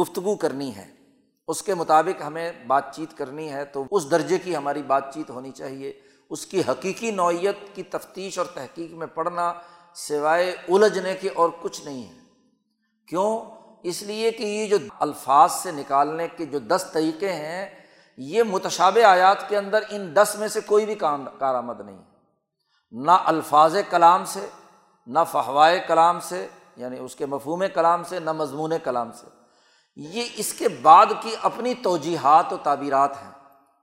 گفتگو 0.00 0.36
کرنی 0.36 0.76
ہے۔ 0.76 1.03
اس 1.48 1.62
کے 1.62 1.74
مطابق 1.74 2.22
ہمیں 2.22 2.52
بات 2.66 2.94
چیت 2.96 3.18
کرنی 3.18 3.52
ہے 3.52 3.64
تو 3.64 3.84
اس 3.90 4.10
درجے 4.10 4.38
کی 4.38 4.56
ہماری 4.56 4.82
بات 4.82 5.14
چیت 5.14 5.30
ہونی 5.30 5.50
چاہیے۔ 5.50 5.92
اس 6.30 6.46
کی 6.46 6.60
حقیقی 6.60 7.10
نوعیت 7.10 7.74
کی 7.74 7.82
تفتیش 7.82 8.38
اور 8.38 8.46
تحقیق 8.46 8.92
میں 8.92 9.06
پڑھنا 9.06 9.54
سوائے 9.94 10.50
الجھنے 10.50 11.14
کے 11.14 11.28
اور 11.28 11.50
کچھ 11.60 11.84
نہیں 11.84 12.08
ہے۔ 12.08 12.18
کیوں؟ 13.08 13.40
اس 13.82 14.02
لیے 14.02 14.30
کہ 14.30 14.42
یہ 14.42 14.66
جو 14.66 14.76
الفاظ 15.00 15.52
سے 15.52 15.70
نکالنے 15.70 16.28
کے 16.28 16.44
جو 16.44 16.58
دس 16.58 16.86
طریقے 16.92 17.32
ہیں، 17.32 17.86
یہ 18.16 18.42
متشاب 18.42 18.98
آیات 19.04 19.48
کے 19.48 19.58
اندر 19.58 19.82
ان 19.90 20.16
دس 20.16 20.36
میں 20.38 20.48
سے 20.48 20.60
کوئی 20.60 20.86
بھی 20.86 20.94
کام 20.94 21.26
کارآمد 21.38 21.80
نہیں۔ 21.80 22.02
نہ 22.92 23.10
الفاظ 23.10 23.76
کلام 23.90 24.24
سے، 24.24 24.46
نہ 25.06 25.18
فہوائے 25.32 25.84
کلام 25.88 26.20
سے 26.20 26.48
یعنی 26.76 26.98
اس 26.98 27.16
کے 27.16 27.26
مفہوم 27.26 27.62
کلام 27.74 28.04
سے، 28.04 28.20
نہ 28.20 28.32
مضمون 28.32 28.72
کلام 28.84 29.12
سے۔ 29.12 29.26
یہ 29.96 30.24
اس 30.36 30.52
کے 30.52 30.68
بعد 30.68 31.06
کی 31.22 31.36
اپنی 31.42 31.74
توجیحات 31.74 32.52
و 32.52 32.56
تعبیرات 32.56 33.22
ہیں۔ 33.22 33.30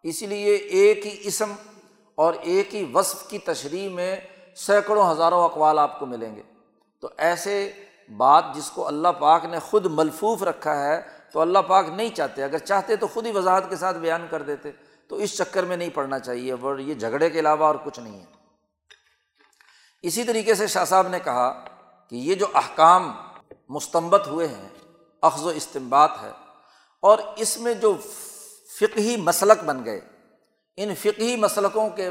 اسی 0.04 0.26
لیے 0.26 0.56
ایک 0.56 1.06
ہی 1.06 1.18
اسم 1.20 1.54
اور 2.16 2.34
ایک 2.34 2.76
ہی 2.76 2.92
وصف 2.94 3.30
کی 3.30 3.38
تشریح 3.38 3.90
میں 3.90 4.16
سینکڑوں 4.56 5.12
ہزاروں 5.12 5.44
اقوال 5.44 5.80
آپ 5.80 6.00
کو 6.00 6.06
ملیں 6.06 6.36
گے۔ 6.36 6.42
تو 7.02 7.10
ایسے 7.18 7.72
بات 8.18 8.46
جس 8.56 8.72
کو 8.72 8.88
اللہ 8.88 9.08
پاک 9.08 9.46
نے 9.46 9.60
خود 9.60 9.86
ملفوف 9.86 10.44
رکھا 10.44 10.88
ہے 10.88 11.02
تو 11.34 11.42
اللہ 11.42 11.60
پاک 11.60 11.90
نہیں 11.90 12.10
چاہتے۔ 12.10 12.44
اگر 12.44 12.58
چاہتے 12.58 12.96
تو 12.96 13.08
خود 13.08 13.26
ہی 13.26 13.32
وضاحت 13.32 13.70
کے 13.70 13.76
ساتھ 13.76 13.98
بیان 13.98 14.28
کر 14.30 14.42
دیتے۔ 14.42 14.72
تو 15.08 15.16
اس 15.16 15.38
چکر 15.38 15.64
میں 15.64 15.78
نہیں 15.78 15.90
پڑھنا 15.90 16.20
چاہیے 16.20 16.52
اور 16.52 16.80
یہ 16.80 16.94
جھگڑے 16.94 17.30
کے 17.30 17.40
علاوہ 17.40 17.66
اور 17.66 17.76
کچھ 17.84 18.00
نہیں 18.00 18.20
ہے۔ 18.20 18.26
اسی 20.02 20.24
طریقے 20.24 20.56
سے 20.56 20.68
شاہ 20.68 20.86
صاحب 20.86 21.08
نے 21.08 21.20
کہا 21.20 21.64
کہ 22.10 22.16
یہ 22.16 22.36
جو 22.36 22.46
احکام 22.54 23.12
مستمت 23.70 24.28
ہوئے 24.28 24.48
ہیں 24.48 24.70
اخذ 25.24 25.46
و 25.46 25.50
استمبات 25.52 26.22
ہے 26.22 26.32
اور 27.04 27.20
اس 27.38 27.58
میں 27.58 27.74
جو 27.74 27.96
فقہی 28.72 29.16
مسلک 29.20 29.64
بن 29.64 29.84
گئے، 29.86 30.00
ان 30.78 30.94
فقہی 30.96 31.36
مسلکوں 31.38 31.90
کے 31.90 32.10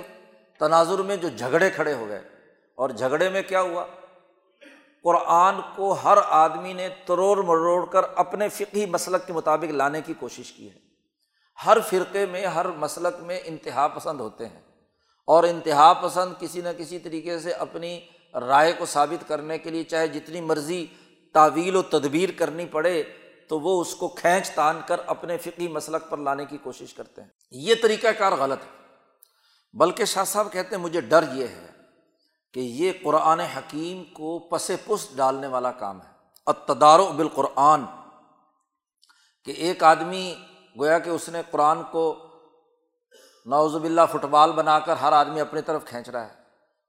تناظر 0.60 0.98
میں 1.02 1.16
جو 1.16 1.28
جھگڑے 1.28 1.70
کھڑے 1.70 1.94
ہو 1.94 2.08
گئے، 2.08 2.22
اور 2.78 2.90
جھگڑے 2.90 3.28
میں 3.28 3.42
کیا 3.42 3.60
ہوا؟ 3.62 3.84
قرآن 5.04 5.60
کو 5.76 5.92
ہر 5.94 6.18
آدمی 6.28 6.72
نے 6.72 6.88
تروڑ 7.06 7.36
مروڑ 7.38 7.84
کر 7.86 8.04
اپنے 8.16 8.48
فقی 8.48 8.86
مسلک 8.86 9.26
کے 9.26 9.32
مطابق 9.32 9.70
لانے 9.72 10.00
کی 10.00 10.14
کوشش 10.20 10.52
کی 10.52 10.68
ہے۔ 10.68 10.78
ہر 11.58 11.78
فرقے 11.88 12.24
میں، 12.26 12.44
ہر 12.46 12.66
مسلک 12.76 13.20
میں 13.22 13.40
انتہا 13.44 13.86
پسند 13.94 14.20
ہوتے 14.20 14.46
ہیں، 14.46 14.60
اور 15.28 15.44
انتہا 15.44 15.92
پسند 16.02 16.40
کسی 16.40 16.60
نہ 16.60 16.68
کسی 16.78 16.98
طریقے 16.98 17.38
سے 17.38 17.52
اپنی 17.64 17.98
رائے 18.34 18.72
کو 18.72 18.86
ثابت 18.86 19.28
کرنے 19.28 19.58
کے 19.58 19.70
لیے 19.70 19.84
چاہے 19.84 20.08
جتنی 20.08 20.40
مرضی 20.42 20.84
تعویل 21.34 21.76
و 21.76 21.82
تدبیر 21.82 22.28
کرنی 22.38 22.66
پڑے 22.66 23.02
تو 23.48 23.60
وہ 23.60 23.80
اس 23.80 23.94
کو 23.94 24.08
کھینچ 24.08 24.50
تان 24.50 24.80
کر 24.86 25.00
اپنے 25.06 25.38
فقی 25.38 25.68
مسلک 25.68 26.10
پر 26.10 26.18
لانے 26.18 26.44
کی 26.44 26.58
کوشش 26.58 26.94
کرتے 26.94 27.22
ہیں۔ 27.22 27.28
یہ 27.50 27.74
طریقہ 27.82 28.08
کار 28.18 28.32
غلط 28.32 28.58
ہے۔ 28.58 28.80
بلکہ 29.72 30.04
شاہ 30.04 30.24
صاحب 30.24 30.52
کہتے 30.52 30.76
ہیں، 30.76 30.82
مجھے 30.82 31.00
ڈر 31.00 31.24
یہ 31.32 31.46
ہے 31.46 31.66
کہ 32.54 32.60
یہ 32.60 32.92
قرآن 33.04 33.40
حکیم 33.40 34.04
کو 34.04 34.38
پس 34.38 34.70
پس 34.86 35.16
ڈالنے 35.16 35.46
والا 35.46 35.72
کام 35.72 36.02
ہے۔ 36.02 36.10
اتدار 36.46 36.98
و 36.98 37.12
بالقرآن، 37.16 37.84
کہ 39.44 39.50
ایک 39.50 39.82
آدمی 39.82 40.34
گویا 40.78 40.98
کہ 40.98 41.10
اس 41.10 41.28
نے 41.28 41.42
قرآن 41.50 41.82
کو 41.82 42.26
نوز 43.46 43.76
باللہ 43.76 44.00
فٹ 44.12 44.24
بال 44.24 44.52
بنا 44.52 44.78
کر 44.78 44.96
ہر 44.96 45.12
آدمی 45.12 45.40
اپنی 45.40 45.62
طرف 45.62 45.84
کھینچ 45.84 46.08
رہا 46.08 46.24
ہے 46.24 46.34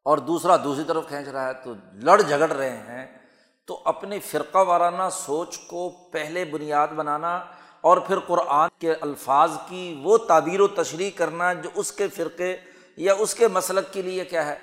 اور 0.04 0.18
دوسرا 0.18 0.58
دوسری 0.58 0.84
طرف 0.84 1.08
کھینچ 1.08 1.28
رہا 1.28 1.48
ہے 1.48 1.54
تو 1.54 1.74
لڑ 1.94 2.22
جھگڑ 2.22 2.52
رہے 2.52 2.78
ہیں۔ 2.78 3.20
تو 3.66 3.82
اپنی 3.86 4.20
فرقہ 4.20 4.57
وارانہ 4.57 5.03
سوچ 5.12 5.59
کو 5.59 5.89
پہلے 6.12 6.45
بنیاد 6.45 6.88
بنانا 6.88 7.43
اور 7.82 7.97
پھر 7.97 8.20
قرآن 8.20 8.70
کے 8.80 8.93
الفاظ 8.93 9.51
کی 9.70 10.01
وہ 10.03 10.18
تعبیر 10.18 10.62
و 10.62 10.68
تشریح 10.68 11.09
کرنا 11.16 11.53
جو 11.53 11.70
اس 11.76 11.91
کے 11.91 12.07
فرقے 12.07 12.57
یا 12.97 13.14
اس 13.20 13.36
کے 13.36 13.47
مسلک 13.47 13.93
کے 13.93 14.01
لیے 14.01 14.26
کیا 14.26 14.45
ہے؟ 14.45 14.55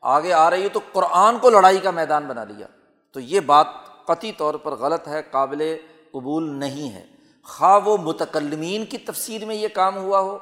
آگے 0.00 0.32
آ 0.32 0.50
رہی 0.50 0.62
ہے 0.62 0.68
تو 0.68 0.80
قرآن 0.92 1.38
کو 1.38 1.50
لڑائی 1.50 1.78
کا 1.78 1.90
میدان 1.90 2.24
بنا 2.26 2.44
لیا۔ 2.44 2.66
تو 3.12 3.20
یہ 3.20 3.40
بات 3.40 3.66
قطعی 4.06 4.32
طور 4.32 4.54
پر 4.54 4.72
غلط 4.72 5.08
ہے، 5.08 5.22
قابل 5.30 5.76
قبول 6.10 6.54
نہیں 6.54 6.92
ہے۔ 6.92 7.06
خواہ 7.44 7.78
وہ 7.84 7.96
متکلمین 7.96 8.84
کی 8.84 8.98
تفسیر 8.98 9.44
میں 9.44 9.54
یہ 9.54 9.68
کام 9.68 9.96
ہوا 9.96 10.20
ہو۔ 10.20 10.38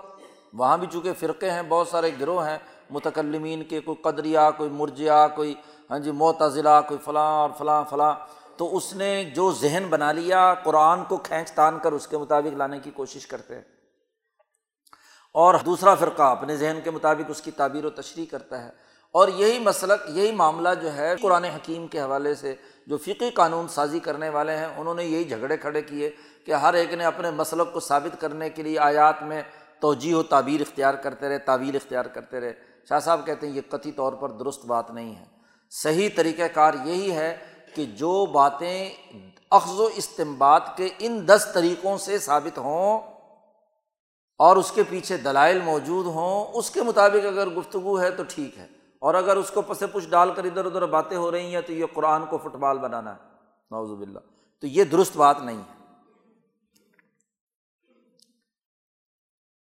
وہاں 0.53 0.79
بھی 0.79 0.87
چونکہ 0.93 1.13
فرقے 1.13 1.51
ہیں، 1.51 1.63
بہت 1.63 1.89
سارے 1.89 2.11
گروہ 2.21 2.47
ہیں، 2.47 2.59
متکلمین 2.91 3.65
کے 3.65 3.81
کوئی 3.81 4.03
قدریا، 4.03 4.51
کوئی 4.51 4.71
مرجیا، 4.71 5.29
کوئی 5.29 5.55
ہاں 5.91 5.99
جی 5.99 6.11
معتضلا 6.11 6.81
کوئی 6.81 7.01
فلاں 7.05 7.41
اور 7.41 7.51
فلاں 7.59 7.85
فلاں۔ 7.91 8.15
تو 8.57 8.77
اس 8.77 8.93
نے 8.93 9.25
جو 9.25 9.53
ذہن 9.53 9.87
بنا 9.91 10.13
لیا، 10.13 10.55
قرآن 10.55 11.05
کو 11.05 11.17
کھینچ 11.17 11.53
تان 11.53 11.79
کر 11.79 11.93
اس 11.93 12.07
کے 12.07 12.19
مطابق 12.19 12.57
لانے 12.57 12.79
کی 12.79 12.91
کوشش 12.91 13.27
کرتے 13.27 13.55
ہیں۔ 13.55 13.63
اور 15.35 15.55
دوسرا 15.67 15.95
فرقہ 15.95 16.23
اپنے 16.23 16.57
ذہن 16.57 16.79
کے 16.85 16.91
مطابق 16.91 17.23
اس 17.29 17.43
کی 17.43 17.51
تعبیر 17.51 17.85
و 17.85 17.91
تشریح 17.91 18.27
کرتا 18.31 18.65
ہے۔ 18.65 18.71
اور 19.13 19.29
یہی 19.29 19.59
مسلک، 19.59 20.01
یہی 20.09 20.33
معاملہ 20.33 20.69
جو 20.83 20.95
ہے، 20.95 21.17
قرآن 21.17 21.45
حکیم 21.45 21.87
کے 21.87 22.01
حوالے 22.01 22.35
سے 22.35 22.55
جو 22.87 22.99
فقی 22.99 23.31
قانون 23.31 23.69
سازی 23.69 24.01
کرنے 24.01 24.29
والے 24.29 24.57
ہیں، 24.57 24.69
انہوں 24.77 24.95
نے 24.95 25.05
یہی 25.05 25.25
جھگڑے 25.25 25.57
کھڑے 25.57 25.83
کیے 25.83 26.11
کہ 26.47 26.53
ہر 26.53 26.75
ایک 26.75 26.93
نے 26.93 27.05
اپنے 27.05 27.31
مسلک 27.31 27.73
کو 27.73 27.81
ثابت 27.81 28.21
کرنے 28.21 28.51
کے 28.51 28.63
لیے 28.63 28.79
آیات 28.79 29.23
میں 29.23 29.43
توجہ 29.81 30.15
و 30.15 30.23
تعبیر 30.23 30.61
اختیار 30.61 30.95
کرتے 30.95 31.29
رہے 31.29 31.39
تعبیر 31.39 31.75
اختیار 31.75 32.05
کرتے 32.05 32.41
رہے۔ 32.41 32.53
شاہ 32.89 33.01
صاحب 33.01 33.27
کہتے 33.27 33.47
ہیں، 33.47 33.55
یہ 33.55 33.61
قطعی 33.69 33.93
طور 33.93 34.13
پر 34.13 34.31
درست 34.31 34.65
بات 34.65 34.91
نہیں 34.91 35.15
ہے۔ 35.15 35.40
صحیح 35.71 36.09
طریقۂ 36.17 36.43
کار 36.55 36.75
یہی 36.85 37.13
ہے 37.13 37.37
کہ 37.75 37.85
جو 37.85 38.27
باتیں 38.27 38.91
اخذ 39.51 39.81
و 39.81 39.89
استمباد 39.95 40.61
کے 40.77 40.89
ان 40.99 41.29
دس 41.29 41.49
طریقوں 41.55 41.99
سے 41.99 42.19
ثابت 42.19 42.59
ہوں 42.59 43.01
اور 44.39 44.57
اس 44.57 44.73
کے 44.73 44.83
پیچھے 44.89 45.17
دلائل 45.17 45.61
موجود 45.61 46.07
ہوں، 46.07 46.47
اس 46.53 46.71
کے 46.71 46.83
مطابق 46.83 47.27
اگر 47.27 47.49
گفتگو 47.49 48.01
ہے 48.01 48.11
تو 48.11 48.23
ٹھیک 48.29 48.59
ہے۔ 48.59 48.67
اور 48.99 49.15
اگر 49.15 49.37
اس 49.37 49.51
کو 49.51 49.63
پس 49.63 49.83
پش 49.93 50.09
ڈال 50.11 50.35
کر 50.35 50.45
ادھر 50.45 50.65
ادھر 50.65 50.87
باتیں 50.87 51.17
ہو 51.17 51.31
رہی 51.31 51.55
ہیں 51.55 51.63
تو 51.63 51.73
یہ 51.73 51.85
قرآن 51.95 52.27
کو 52.27 52.39
فٹ 52.39 52.57
بال 52.57 52.79
بنانا 52.79 53.17
ہے۔ 53.17 53.21
نوزب 53.71 54.01
اللہ 54.01 54.19
تو 54.61 54.67
یہ 54.67 54.85
درست 54.85 55.17
بات 55.17 55.41
نہیں 55.41 55.59
ہے۔ 55.59 55.81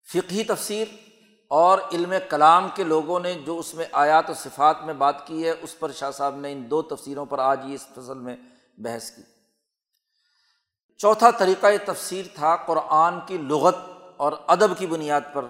فقہی 0.08 0.44
تفسیر 0.44 0.86
اور 1.50 1.78
علم 1.92 2.14
کلام 2.28 2.68
کے 2.74 2.84
لوگوں 2.84 3.20
نے 3.20 3.34
جو 3.34 3.58
اس 3.58 3.74
میں 3.74 3.84
آیات 3.92 4.30
و 4.30 4.34
صفات 4.34 4.84
میں 4.84 4.94
بات 4.94 5.26
کی 5.26 5.44
ہے، 5.44 5.50
اس 5.50 5.78
پر 5.78 5.92
شاہ 5.92 6.10
صاحب 6.10 6.36
نے 6.36 6.52
ان 6.52 6.70
دو 6.70 6.82
تفسیروں 6.82 7.26
پر 7.26 7.38
آج 7.38 7.60
ہی 7.64 7.74
اس 7.74 7.86
فصل 7.86 8.18
میں 8.18 8.36
بحث 8.78 9.10
کی۔ 9.10 9.22
چوتھا 10.98 11.30
طریقۂ 11.30 11.68
تفسیر 11.84 12.26
تھا، 12.34 12.56
قرآن 12.56 13.18
کی 13.26 13.38
لغت 13.38 13.76
اور 14.16 14.32
ادب 14.46 14.78
کی 14.78 14.86
بنیاد 14.86 15.20
پر۔ 15.32 15.44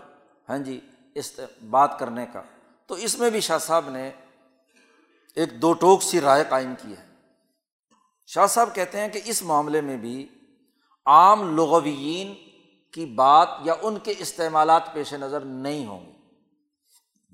ہاں 0.49 0.59
جی 0.59 0.81
اس 1.15 1.41
بات 1.71 1.99
کرنے 1.99 2.27
کا۔ 2.33 2.43
تو 2.87 2.95
اس 2.95 3.19
میں 3.19 3.31
بھی 3.31 3.41
شاہ 3.41 3.59
صاحب 3.59 3.91
نے 3.91 4.11
ایک 5.35 5.63
دو 5.63 5.73
ٹوک 5.73 6.03
سی 6.03 6.21
رائے 6.21 6.45
قائم 6.49 6.75
کی 6.83 6.95
ہے۔ 6.97 7.07
شاہ 8.27 8.47
صاحب 8.47 8.75
کہتے 8.75 9.01
ہیں 9.01 9.09
کہ 9.09 9.21
اس 9.25 9.43
معاملے 9.43 9.81
میں 9.81 9.97
بھی 9.97 10.29
عام 11.07 11.57
لغوین 11.57 12.50
کی 12.93 13.07
بات 13.07 13.49
یا 13.65 13.75
ان 13.83 13.99
کے 13.99 14.15
استعمالات 14.19 14.93
پیش 14.93 15.15
نظر 15.15 15.41
نہیں 15.41 15.87
ہوں 15.87 16.07
گے 16.07 16.13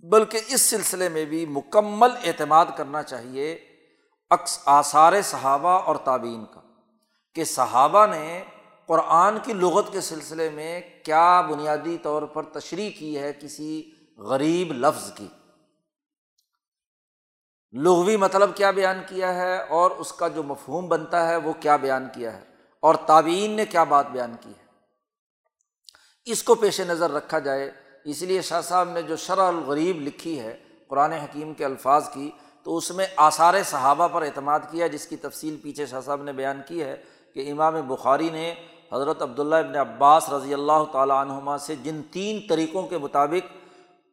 بلکہ 0.06 0.40
اس 0.48 0.60
سلسلے 0.62 1.08
میں 1.08 1.24
بھی 1.24 1.46
مکمل 1.46 2.10
اعتماد 2.24 2.66
کرنا 2.76 3.02
چاہیے 3.02 3.52
اکس 4.30 4.58
آثار 4.64 5.22
صحابہ 5.22 5.68
اور 5.68 5.96
تعبین 5.96 6.44
کا 6.44 6.60
کہ 7.34 7.44
صحابہ 7.44 8.06
نے 8.06 8.44
قرآن 8.86 9.38
کی 9.42 9.52
لغت 9.52 9.92
کے 9.92 10.00
سلسلے 10.00 10.50
میں 10.50 10.80
کیا 11.04 11.40
بنیادی 11.40 11.98
طور 12.02 12.22
پر 12.22 12.42
تشریح 12.42 12.90
کی 12.98 13.18
ہے 13.18 13.32
کسی 13.40 13.90
غریب 14.18 14.72
لفظ 14.72 15.12
کی۔ 15.14 15.28
لغوی 17.72 18.16
مطلب 18.16 18.56
کیا 18.56 18.70
بیان 18.70 19.02
کیا 19.06 19.34
ہے 19.34 19.62
اور 19.62 19.90
اس 19.90 20.12
کا 20.12 20.28
جو 20.28 20.42
مفہوم 20.42 20.88
بنتا 20.88 21.28
ہے 21.28 21.36
وہ 21.36 21.52
کیا 21.52 21.76
بیان 21.76 22.08
کیا 22.14 22.32
ہے 22.32 22.44
اور 22.80 22.94
تعبین 22.94 23.50
نے 23.50 23.66
کیا 23.66 23.84
بات 23.84 24.06
بیان 24.10 24.34
کی 24.40 24.50
ہے۔ 24.50 24.65
اس 26.26 26.42
کو 26.42 26.54
پیش 26.54 26.80
نظر 26.80 27.10
رکھا 27.10 27.38
جائے۔ 27.38 27.70
اس 28.04 28.22
لیے 28.22 28.42
شاہ 28.42 28.60
صاحب 28.60 28.88
نے 28.88 29.02
جو 29.02 29.16
شرح 29.16 29.42
الغریب 29.42 30.00
لکھی 30.00 30.40
ہے 30.40 30.56
قرآن 30.88 31.12
حکیم 31.12 31.54
کے 31.54 31.64
الفاظ 31.64 32.08
کی، 32.10 32.30
تو 32.62 32.76
اس 32.76 32.90
میں 32.90 33.06
آثار 33.16 33.62
صحابہ 33.62 34.08
پر 34.08 34.22
اعتماد 34.22 34.60
کیا، 34.70 34.86
جس 34.86 35.06
کی 35.06 35.16
تفصیل 35.16 35.56
پیچھے 35.62 35.86
شاہ 35.86 36.00
صاحب 36.00 36.22
نے 36.22 36.32
بیان 36.32 36.60
کی 36.68 36.82
ہے 36.82 36.96
کہ 37.34 37.52
امام 37.52 37.74
بخاری 37.88 38.30
نے 38.30 38.54
حضرت 38.92 39.22
عبداللہ 39.22 39.54
ابن 39.54 39.76
عباس 39.76 40.28
رضی 40.32 40.54
اللہ 40.54 40.84
تعالیٰ 40.92 41.16
عنہما 41.16 41.58
سے 41.58 41.74
جن 41.82 42.00
تین 42.10 42.40
طریقوں 42.48 42.82
کے 42.82 42.98
مطابق 42.98 43.52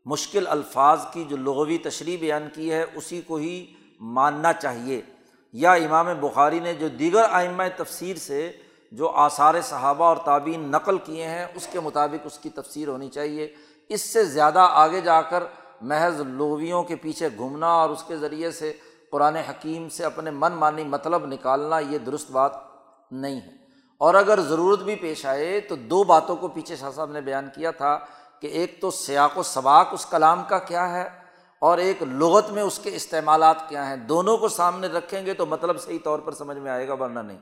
مشکل 0.05 0.47
الفاظ 0.47 0.99
کی 1.13 1.23
جو 1.23 1.37
لغوی 1.37 1.77
تشریح 1.77 2.17
بیان 2.19 2.47
کی 2.53 2.73
ہے، 2.73 2.85
اسی 2.95 3.21
کو 3.21 3.35
ہی 3.35 3.73
ماننا 3.99 4.53
چاہیے۔ 4.53 5.01
یا 5.53 5.73
امام 5.73 6.07
بخاری 6.19 6.59
نے 6.59 6.73
جو 6.73 6.87
دیگر 6.87 7.23
آئمہ 7.29 7.63
تفسیر 7.77 8.15
سے 8.15 8.51
جو 8.93 9.09
آثار 9.09 9.61
صحابہ 9.61 10.05
اور 10.05 10.17
تعبین 10.17 10.71
نقل 10.71 10.97
کیے 10.97 11.27
ہیں، 11.27 11.45
اس 11.55 11.67
کے 11.71 11.79
مطابق 11.79 12.25
اس 12.25 12.39
کی 12.39 12.49
تفسیر 12.49 12.87
ہونی 12.87 13.09
چاہیے۔ 13.09 13.55
اس 13.89 14.01
سے 14.01 14.25
زیادہ 14.25 14.67
آگے 14.71 15.01
جا 15.01 15.21
کر 15.21 15.43
محض 15.81 16.21
لغویوں 16.27 16.83
کے 16.83 16.95
پیچھے 16.95 17.29
گھومنا 17.37 17.67
اور 17.67 17.89
اس 17.89 18.03
کے 18.03 18.17
ذریعے 18.17 18.51
سے 18.51 18.73
قرآن 19.11 19.35
حکیم 19.35 19.89
سے 19.89 20.05
اپنے 20.05 20.31
من 20.31 20.53
مانی 20.53 20.83
مطلب 20.83 21.25
نکالنا، 21.25 21.79
یہ 21.79 21.97
درست 21.97 22.31
بات 22.31 22.51
نہیں 23.11 23.41
ہے۔ 23.41 23.51
اور 23.97 24.13
اگر 24.13 24.39
ضرورت 24.41 24.79
بھی 24.79 24.95
پیش 24.95 25.25
آئے 25.25 25.59
تو 25.59 25.75
دو 25.75 26.03
باتوں 26.03 26.35
کو 26.35 26.47
پیچھے 26.47 26.75
شاہ 26.75 26.91
صاحب 26.91 27.11
نے 27.11 27.21
بیان 27.21 27.49
کیا 27.55 27.71
تھا 27.71 27.99
کہ 28.39 28.47
ایک 28.47 28.81
تو 28.81 28.91
سیاق 28.91 29.37
و 29.37 29.43
سباق 29.43 29.87
اس 29.91 30.05
کلام 30.05 30.43
کا 30.47 30.59
کیا 30.59 30.89
ہے 30.89 31.09
اور 31.59 31.77
ایک 31.77 32.03
لغت 32.03 32.49
میں 32.49 32.63
اس 32.63 32.79
کے 32.79 32.95
استعمالات 32.95 33.69
کیا 33.69 33.89
ہیں۔ 33.89 33.95
دونوں 33.95 34.37
کو 34.37 34.47
سامنے 34.47 34.87
رکھیں 34.87 35.25
گے 35.25 35.33
تو 35.33 35.45
مطلب 35.45 35.81
صحیح 35.81 35.99
طور 36.03 36.19
پر 36.19 36.31
سمجھ 36.31 36.57
میں 36.57 36.71
آئے 36.71 36.87
گا، 36.87 36.93
ورنہ 36.93 37.19
نہیں۔ 37.19 37.37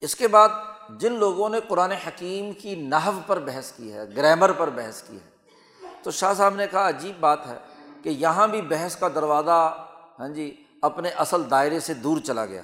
اس 0.00 0.14
کے 0.14 0.28
بعد 0.28 0.48
جن 0.88 1.12
لوگوں 1.12 1.48
نے 1.48 1.58
قرآن 1.68 1.92
حکیم 1.92 2.52
کی 2.52 2.74
نحو 2.74 3.20
پر 3.26 3.38
بحث 3.38 3.72
کی 3.72 3.92
ہے، 3.92 4.02
گرامر 4.16 4.52
پر 4.52 4.70
بحث 4.70 5.02
کی 5.02 5.16
ہے، 5.16 5.30
تو 6.02 6.10
شاہ 6.10 6.34
صاحب 6.34 6.54
نے 6.54 6.66
کہا 6.70 6.88
عجیب 6.88 7.20
بات 7.20 7.46
ہے 7.46 7.56
کہ 8.02 8.08
یہاں 8.08 8.48
بھی 8.48 8.62
بحث 8.62 8.96
کا 8.96 9.08
دروازہ 9.08 9.88
ہاں 10.18 10.28
جی 10.28 10.64
اپنے 10.82 11.08
اصل 11.08 11.42
دائرے 11.50 11.80
سے 11.80 11.94
دور 11.94 12.18
چلا 12.18 12.46
گیا۔ 12.46 12.62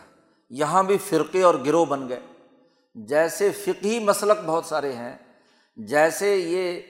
یہاں 0.50 0.82
بھی 0.82 0.98
فرقے 0.98 1.42
اور 1.42 1.54
گروہ 1.66 1.84
بن 1.84 2.08
گئے۔ 2.08 2.20
جیسے 2.94 3.50
فقہی 3.50 3.98
مسلک 3.98 4.44
بہت 4.46 4.64
سارے 4.64 4.92
ہیں، 4.92 5.16
جیسے 5.76 6.36
یہ 6.36 6.80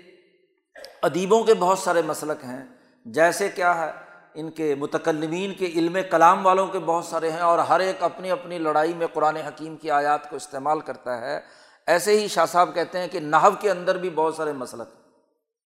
ادیبوں 1.03 1.45
کے 1.45 1.55
بہت 1.55 1.78
سارے 1.78 2.03
مسلک 2.03 2.45
ہیں، 2.45 2.64
جیسے 3.05 3.49
کیا 3.49 3.74
ہے 3.80 3.90
ان 4.35 4.51
کے 4.51 4.74
متکلمین 4.74 5.55
کے 5.55 5.66
علم 5.66 5.97
کلام 6.11 6.47
والوں 6.47 6.66
کے 6.66 6.78
بہت 6.78 7.05
سارے 7.05 7.30
ہیں 7.30 7.41
اور 7.41 7.59
ہر 7.59 7.80
ایک 7.80 8.03
اپنی 8.03 8.30
اپنی 8.30 8.59
لڑائی 8.59 8.95
میں 8.95 9.07
قرآن 9.12 9.37
حکیم 9.37 9.76
کی 9.76 9.91
آیات 9.91 10.30
کو 10.30 10.37
استعمال 10.37 10.80
کرتا 10.80 11.20
ہے۔ 11.20 11.41
ایسے 11.87 12.20
ہی 12.20 12.28
شاہ 12.28 12.47
صاحب 12.47 12.74
کہتے 12.74 12.99
ہیں 12.99 13.09
کہ 13.09 13.20
نحو 13.20 13.51
کے 13.61 13.70
اندر 13.70 13.99
بھی 13.99 14.11
بہت 14.11 14.35
سارے 14.35 14.53
مسلک 14.53 14.89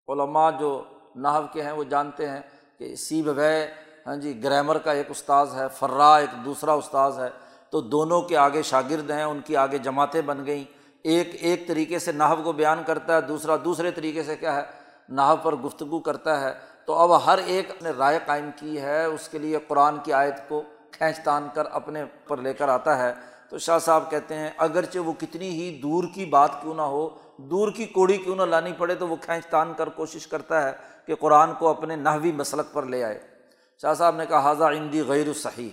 علماء 0.10 0.52
جو 0.52 0.84
نحو 1.16 1.44
کے 1.54 1.62
ہیں 1.62 1.72
وہ 1.72 1.84
جانتے 1.84 2.30
ہیں 2.30 2.40
کہ 2.80 2.96
سی 2.96 3.22
بغے 3.22 3.68
ہاں 4.08 4.16
جی 4.16 4.44
گرامر 4.44 4.78
کا 4.78 4.92
ایک 4.92 5.06
استاذ 5.10 5.56
ہے، 5.56 5.64
فرا 5.74 6.16
ایک 6.16 6.46
دوسرا 6.46 6.74
استاذ 6.74 7.20
ہے۔ 7.20 7.30
تو 7.70 7.82
دونوں 7.82 8.22
کے 8.22 8.38
آگے 8.38 8.62
شاگرد 8.62 9.12
ہیں، 9.12 9.24
ان 9.24 9.40
کی 9.46 9.58
آگے 9.58 9.78
جماعتیں 9.78 10.22
بن 10.22 10.46
گئیں۔ 10.46 10.64
ایک 11.04 11.30
ایک 11.40 11.68
طریقے 11.68 12.00
سے 12.00 12.12
نحو 12.12 12.44
کو 12.44 12.52
بیان 12.52 12.84
کرتا 12.88 13.16
ہے، 13.16 13.22
دوسرا، 13.22 13.56
دوسرے 13.66 13.92
طریقے 13.92 14.24
سے 14.24 14.36
کیا 14.36 14.56
ہے، 14.56 14.62
نحو 15.10 15.36
پر 15.44 15.56
گفتگو 15.56 16.00
کرتا 16.00 16.42
ہے۔ 16.42 16.77
تو 16.88 16.94
اب 16.94 17.26
ہر 17.26 17.38
ایک 17.46 17.72
نے 17.82 17.90
رائے 17.90 18.20
قائم 18.26 18.50
کی 18.56 18.82
ہے، 18.82 19.06
اس 19.06 19.30
کے 19.30 19.38
لیے 19.38 19.58
قرآن 19.68 19.98
کی 20.04 20.14
آیت 20.14 20.34
کو 20.48 20.64
کھینچ 20.92 21.20
تان 21.24 21.48
کر 21.54 21.66
اپنے 21.66 22.04
پر 22.28 22.38
لے 22.38 22.54
کر 22.54 22.70
آتا 22.70 22.98
ہے۔ 23.00 23.14
تو 23.50 23.58
شاہ 23.58 23.80
صاحب 23.80 24.12
کہتے 24.12 24.36
ہیں، 24.36 24.50
اگرچہ 24.58 25.00
وہ 25.00 25.14
کتنی 25.14 25.50
ہی 25.50 25.80
دور 25.84 26.04
کی 26.14 26.26
بات 26.26 26.62
کیوں 26.62 26.76
نہ 26.76 26.82
ہو، 26.82 27.10
دور 27.38 27.72
کی 27.72 27.86
کوڑی 27.86 28.18
کیوں 28.18 28.36
نہ 28.36 28.42
لانی 28.42 28.72
پڑے، 28.78 28.96
تو 28.96 29.08
وہ 29.08 29.16
کھینچ 29.16 29.48
تان 29.48 29.74
کر 29.78 29.90
کوشش 29.90 30.28
کرتا 30.28 30.64
ہے 30.64 30.76
کہ 31.06 31.16
قرآن 31.16 31.54
کو 31.60 31.68
اپنے 31.68 31.96
نحوی 31.96 32.32
مسلک 32.32 32.74
پر 32.74 32.84
لے 32.84 33.04
آئے۔ 33.04 33.22
شاہ 33.82 33.94
صاحب 33.94 34.16
نے 34.16 34.26
کہا 34.26 34.40
حاضہ 34.40 34.64
اندی 34.64 35.02
غیر 35.02 35.34
صحیح۔ 35.34 35.70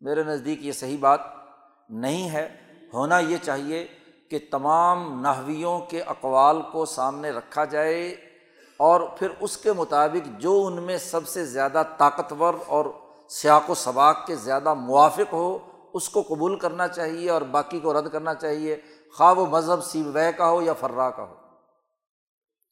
میرے 0.00 0.22
نزدیک 0.22 0.64
یہ 0.64 0.72
صحیح 0.72 0.96
بات 1.00 1.20
نہیں 1.88 2.30
ہے۔ 2.30 2.48
ہونا 2.94 3.18
یہ 3.18 3.36
چاہیے 3.42 3.86
کہ 4.30 4.38
تمام 4.50 5.20
نحویوں 5.20 5.78
کے 5.78 6.02
اقوال 6.02 6.62
کو 6.72 6.84
سامنے 6.84 7.30
رکھا 7.30 7.64
جائے۔ 7.64 8.29
اور 8.80 9.00
پھر 9.18 9.28
اس 9.40 9.56
کے 9.56 9.72
مطابق 9.72 10.40
جو 10.40 10.66
ان 10.66 10.82
میں 10.82 10.98
سب 10.98 11.28
سے 11.28 11.46
زیادہ 11.46 11.82
طاقتور 11.98 12.54
اور 12.66 12.84
سیاق 13.28 13.70
و 13.70 13.74
سباق 13.74 14.26
کے 14.26 14.36
زیادہ 14.36 14.74
موافق 14.74 15.32
ہو، 15.32 15.58
اس 15.92 16.08
کو 16.08 16.22
قبول 16.22 16.58
کرنا 16.58 16.88
چاہیے 16.88 17.30
اور 17.30 17.42
باقی 17.42 17.80
کو 17.80 18.00
رد 18.00 18.08
کرنا 18.08 18.34
چاہیے، 18.34 18.76
خواہ 19.16 19.34
و 19.34 19.46
مذہب 19.46 19.84
سی 19.84 20.02
وے 20.02 20.32
کا 20.32 20.50
ہو 20.50 20.62
یا 20.62 20.72
فرا 20.72 21.10
کا 21.10 21.22
ہو۔ 21.22 21.34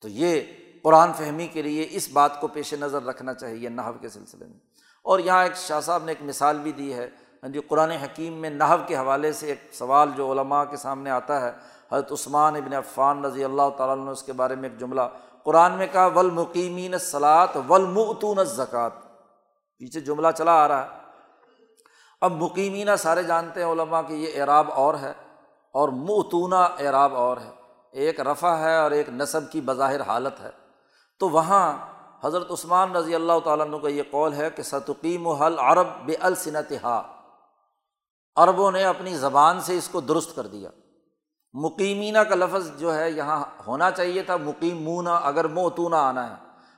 تو 0.00 0.08
یہ 0.08 0.40
قرآن 0.82 1.12
فہمی 1.12 1.46
کے 1.46 1.62
لیے 1.62 1.88
اس 1.90 2.08
بات 2.12 2.40
کو 2.40 2.46
پیش 2.46 2.74
نظر 2.74 3.04
رکھنا 3.04 3.34
چاہیے 3.34 3.68
نحو 3.68 3.92
کے 4.00 4.08
سلسلے 4.08 4.46
میں۔ 4.46 4.58
اور 5.02 5.18
یہاں 5.18 5.42
ایک 5.42 5.56
شاہ 5.56 5.80
صاحب 5.80 6.04
نے 6.04 6.12
ایک 6.12 6.28
مثال 6.28 6.58
بھی 6.58 6.72
دی 6.72 6.94
ہے۔ 6.94 7.10
ہاں 7.42 7.48
جی 7.48 7.60
قرآن 7.60 7.90
حکیم 7.90 8.32
میں 8.32 8.50
نحو 8.50 8.76
کے 8.86 8.96
حوالے 8.96 9.32
سے 9.32 9.46
ایک 9.46 9.58
سوال 9.72 10.10
جو 10.16 10.32
علماء 10.32 10.64
کے 10.64 10.76
سامنے 10.76 11.10
آتا 11.10 11.40
ہے، 11.40 11.52
حضرت 11.92 12.12
عثمان 12.12 12.56
ابن 12.56 12.72
عفان 12.72 13.24
رضی 13.24 13.44
اللہ 13.44 13.70
تعالیٰ 13.76 14.04
نے 14.04 14.10
اس 14.10 14.22
کے 14.22 14.32
بارے 14.32 14.54
میں 14.54 14.68
ایک 14.68 14.80
جملہ 14.80 15.00
قرآن 15.44 15.72
میں 15.72 15.86
کہا 15.92 16.06
ولمقیمین 16.06 16.98
سلاد 16.98 17.48
ولمتون 17.68 18.44
زکوٰۃ 18.44 18.90
پیچھے 19.78 20.00
جملہ 20.00 20.28
چلا 20.38 20.64
آ 20.64 20.68
رہا 20.68 20.84
ہے۔ 20.84 20.88
اب 22.20 22.32
مقیمینہ 22.32 22.90
سارے 22.98 23.22
جانتے 23.22 23.64
ہیں 23.64 23.72
علماء 23.72 24.02
کہ 24.02 24.12
یہ 24.12 24.40
اعراب 24.40 24.72
اور 24.72 24.94
ہے 24.94 25.12
اور 25.72 25.88
معتونہ 25.88 26.54
اعراب 26.54 27.14
اور 27.14 27.36
ہے۔ 27.36 27.50
ایک 27.92 28.20
رفع 28.20 28.54
ہے 28.56 28.76
اور 28.76 28.90
ایک 28.90 29.08
نصب 29.08 29.40
کی 29.52 29.60
بظاہر 29.60 30.00
حالت 30.00 30.40
ہے۔ 30.40 30.50
تو 31.18 31.28
وہاں 31.28 31.78
حضرت 32.24 32.50
عثمان 32.50 32.96
رضی 32.96 33.14
اللہ 33.14 33.32
تعالیٰ 33.44 33.66
عنہ 33.66 33.76
کا 33.76 33.88
یہ 33.88 34.02
قول 34.10 34.32
ہے 34.32 34.50
کہ 34.50 34.62
ستقیم 34.62 35.26
و 35.26 35.32
حل 35.32 35.58
عرب 35.58 35.86
بے 36.04 36.14
الصنتہا 36.14 37.02
عربوں 38.36 38.72
نے 38.72 38.84
اپنی 38.84 39.14
زبان 39.14 39.60
سے 39.60 39.78
اس 39.78 39.88
کو 39.88 40.00
درست 40.00 40.36
کر 40.36 40.46
دیا۔ 40.46 40.70
مقیمینہ 41.60 42.18
کا 42.18 42.34
لفظ 42.34 42.70
جو 42.78 42.98
ہے 42.98 43.10
یہاں 43.10 43.44
ہونا 43.66 43.90
چاہیے 43.90 44.22
تھا، 44.22 44.36
مقیمونہ، 44.36 45.10
اگر 45.10 45.44
موتونہ 45.44 45.96
آنا 45.96 46.30
ہے۔ 46.30 46.34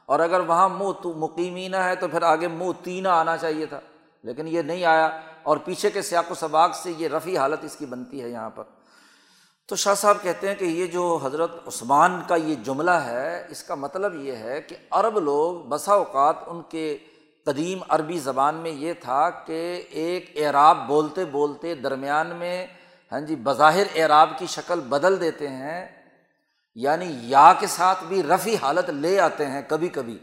اور 0.07 0.20
اگر 0.20 0.41
وہاں 0.41 0.68
مقیمینہ 1.05 1.76
ہے 1.76 1.97
تو 1.97 2.09
پھر 2.09 2.22
آگے 2.22 2.49
موتینہ 2.49 3.09
آنا 3.09 3.37
چاہیے 3.37 3.66
تھا۔ 3.66 3.81
لیکن 4.22 4.49
یہ 4.49 4.62
نہیں 4.62 4.85
آیا۔ 4.85 5.20
اور 5.43 5.57
پیچھے 5.57 5.91
کے 5.91 6.03
سیاق 6.03 6.33
و 6.33 6.35
سباق 6.35 6.74
سے 6.74 6.93
یہ 6.99 7.09
رفیع 7.09 7.39
حالت 7.39 7.64
اس 7.64 7.76
کی 7.76 7.87
بنتی 7.87 8.22
ہے 8.22 8.28
یہاں 8.28 8.51
پر۔ 8.51 8.64
تو 9.68 9.76
شاہ 9.76 9.95
صاحب 9.95 10.16
کہتے 10.22 10.49
ہیں 10.49 10.55
کہ 10.55 10.64
یہ 10.64 10.87
جو 10.87 11.18
حضرت 11.22 11.51
عثمان 11.66 12.20
کا 12.28 12.35
یہ 12.35 12.55
جملہ 12.55 12.91
ہے، 12.91 13.47
اس 13.51 13.62
کا 13.62 13.74
مطلب 13.74 14.14
یہ 14.14 14.33
ہے 14.33 14.62
کہ 14.62 14.76
عرب 14.91 15.18
لوگ 15.18 15.68
بسا 15.68 15.93
اوقات 15.93 16.37
ان 16.47 16.62
کے 16.68 16.99
قدیم 17.47 17.78
عربی 17.89 18.18
زبان 18.18 18.55
میں 18.55 18.70
یہ 18.70 18.93
تھا 18.93 19.31
کہ 19.31 19.83
ایک 19.91 20.33
اعراب 20.37 20.87
بولتے 20.87 21.24
بولتے 21.24 21.74
درمیان 21.74 22.26
میں 22.26 22.66
ہاں 23.12 23.20
جی 23.20 23.36
بظاہر 23.36 23.86
اعراب 23.94 24.30
کی 24.38 24.46
شکل 24.46 24.80
بدل 24.80 25.20
دیتے 25.20 25.48
ہیں 25.48 26.02
یعنی 26.74 27.18
یا 27.22 27.52
کے 27.58 27.66
ساتھ 27.66 28.04
بھی 28.04 28.22
رفی 28.22 28.56
حالت 28.62 28.90
لے 28.90 29.20
آتے 29.20 29.46
ہیں 29.46 29.62
کبھی 29.68 29.88
کبھی۔ 29.88 30.18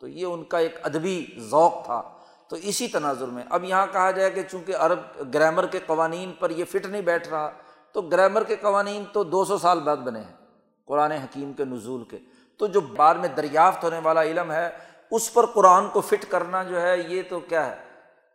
تو 0.00 0.08
یہ 0.08 0.26
ان 0.26 0.44
کا 0.44 0.58
ایک 0.58 0.78
ادبی 0.82 1.26
ذوق 1.38 1.84
تھا۔ 1.84 2.02
تو 2.48 2.56
اسی 2.56 2.88
تناظر 2.88 3.26
میں، 3.26 3.44
اب 3.50 3.64
یہاں 3.64 3.86
کہا 3.92 4.10
جائے 4.10 4.30
کہ 4.30 4.42
چونکہ 4.42 4.76
عرب 4.76 4.98
گرامر 5.34 5.66
کے 5.66 5.80
قوانین 5.86 6.32
پر 6.32 6.50
یہ 6.50 6.64
فٹ 6.64 6.86
نہیں 6.86 7.02
بیٹھ 7.02 7.28
رہا، 7.28 7.50
تو 7.92 8.02
گرامر 8.02 8.44
کے 8.44 8.56
قوانین 8.56 9.04
تو 9.12 9.24
دو 9.24 9.44
سو 9.44 9.58
سال 9.58 9.80
بعد 9.80 9.96
بنے 9.96 10.20
ہیں، 10.20 10.36
قرآن 10.86 11.12
حکیم 11.12 11.52
کے 11.52 11.64
نزول 11.64 12.04
کے۔ 12.04 12.18
تو 12.56 12.66
جو 12.66 12.80
بعد 12.80 13.14
میں 13.14 13.28
دریافت 13.28 13.84
ہونے 13.84 13.98
والا 13.98 14.22
علم 14.22 14.52
ہے، 14.52 14.70
اس 15.10 15.34
پر 15.34 15.46
قرآن 15.46 15.88
کو 15.88 16.00
فٹ 16.00 16.30
کرنا 16.30 16.62
جو 16.62 16.82
ہے، 16.82 16.98
یہ 16.98 17.22
تو 17.28 17.40
کیا 17.40 17.66
ہے؟ 17.66 17.76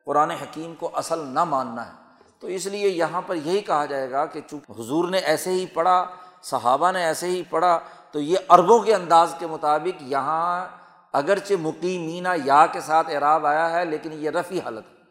قرآن 0.06 0.32
حکیم 0.32 0.76
کو 0.76 0.92
اصل 0.94 1.20
نہ 1.20 1.44
ماننا 1.44 1.88
ہے۔ 1.88 2.01
تو 2.42 2.48
اس 2.48 2.66
لیے 2.66 2.88
یہاں 2.88 3.22
پر 3.22 3.36
یہی 3.36 3.62
کہا 3.62 3.86
جائے 3.86 4.12
گا 4.12 4.26
کہ 4.26 4.42
چونکہ 4.50 4.72
حضور 4.72 5.10
نے 5.10 5.18
ایسے 5.18 5.52
ہی 5.52 5.66
پڑھا، 5.66 6.06
صحابہ 6.42 6.92
نے 6.92 7.04
ایسے 7.04 7.28
ہی 7.28 7.44
پڑھا، 7.50 7.80
تو 8.12 8.20
یہ 8.20 8.38
عربوں 8.50 8.80
کے 8.80 8.96
انداز 8.96 9.36
کے 9.40 9.48
مطابق 9.48 10.02
یہاں 10.02 10.68
اگرچہ 11.12 11.54
مقیمینہ 11.60 12.28
یا 12.46 12.66
کے 12.66 12.82
ساتھ 12.82 13.10
اعراب 13.10 13.46
آیا 13.46 13.72
ہے، 13.72 13.86
لیکن 13.86 14.10
یہ 14.14 14.30
رفیع 14.30 14.62
حالت 14.62 14.86
ہے۔ 14.86 15.02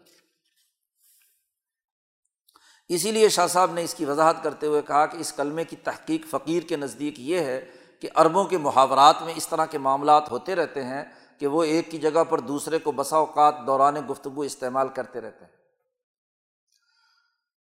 اسی 2.88 3.12
لیے 3.12 3.28
شاہ 3.28 3.46
صاحب 3.46 3.72
نے 3.72 3.82
اس 3.82 3.94
کی 3.94 4.04
وضاحت 4.04 4.42
کرتے 4.42 4.66
ہوئے 4.66 4.82
کہا 4.82 5.06
کہ 5.06 5.16
اس 5.16 5.32
کلمے 5.32 5.64
کی 5.64 5.76
تحقیق 5.76 6.26
فقیر 6.30 6.62
کے 6.62 6.76
نزدیک 6.76 7.20
یہ 7.20 7.38
ہے 7.38 7.70
کہ 8.00 8.08
عربوں 8.14 8.44
کے 8.44 8.58
محاورات 8.58 9.22
میں 9.22 9.34
اس 9.36 9.48
طرح 9.48 9.66
کے 9.66 9.78
معاملات 9.78 10.30
ہوتے 10.30 10.54
رہتے 10.54 10.84
ہیں 10.84 11.04
کہ 11.38 11.46
وہ 11.46 11.62
ایک 11.62 11.90
کی 11.90 11.98
جگہ 11.98 12.24
پر 12.28 12.40
دوسرے 12.40 12.78
کو 12.78 12.92
بسا 12.92 13.16
اوقات 13.16 13.54
دوران 13.66 13.94
گفتگو 14.10 14.40
استعمال 14.40 14.88
کرتے 14.88 15.20
رہتے 15.20 15.44
ہیں۔ 15.44 15.59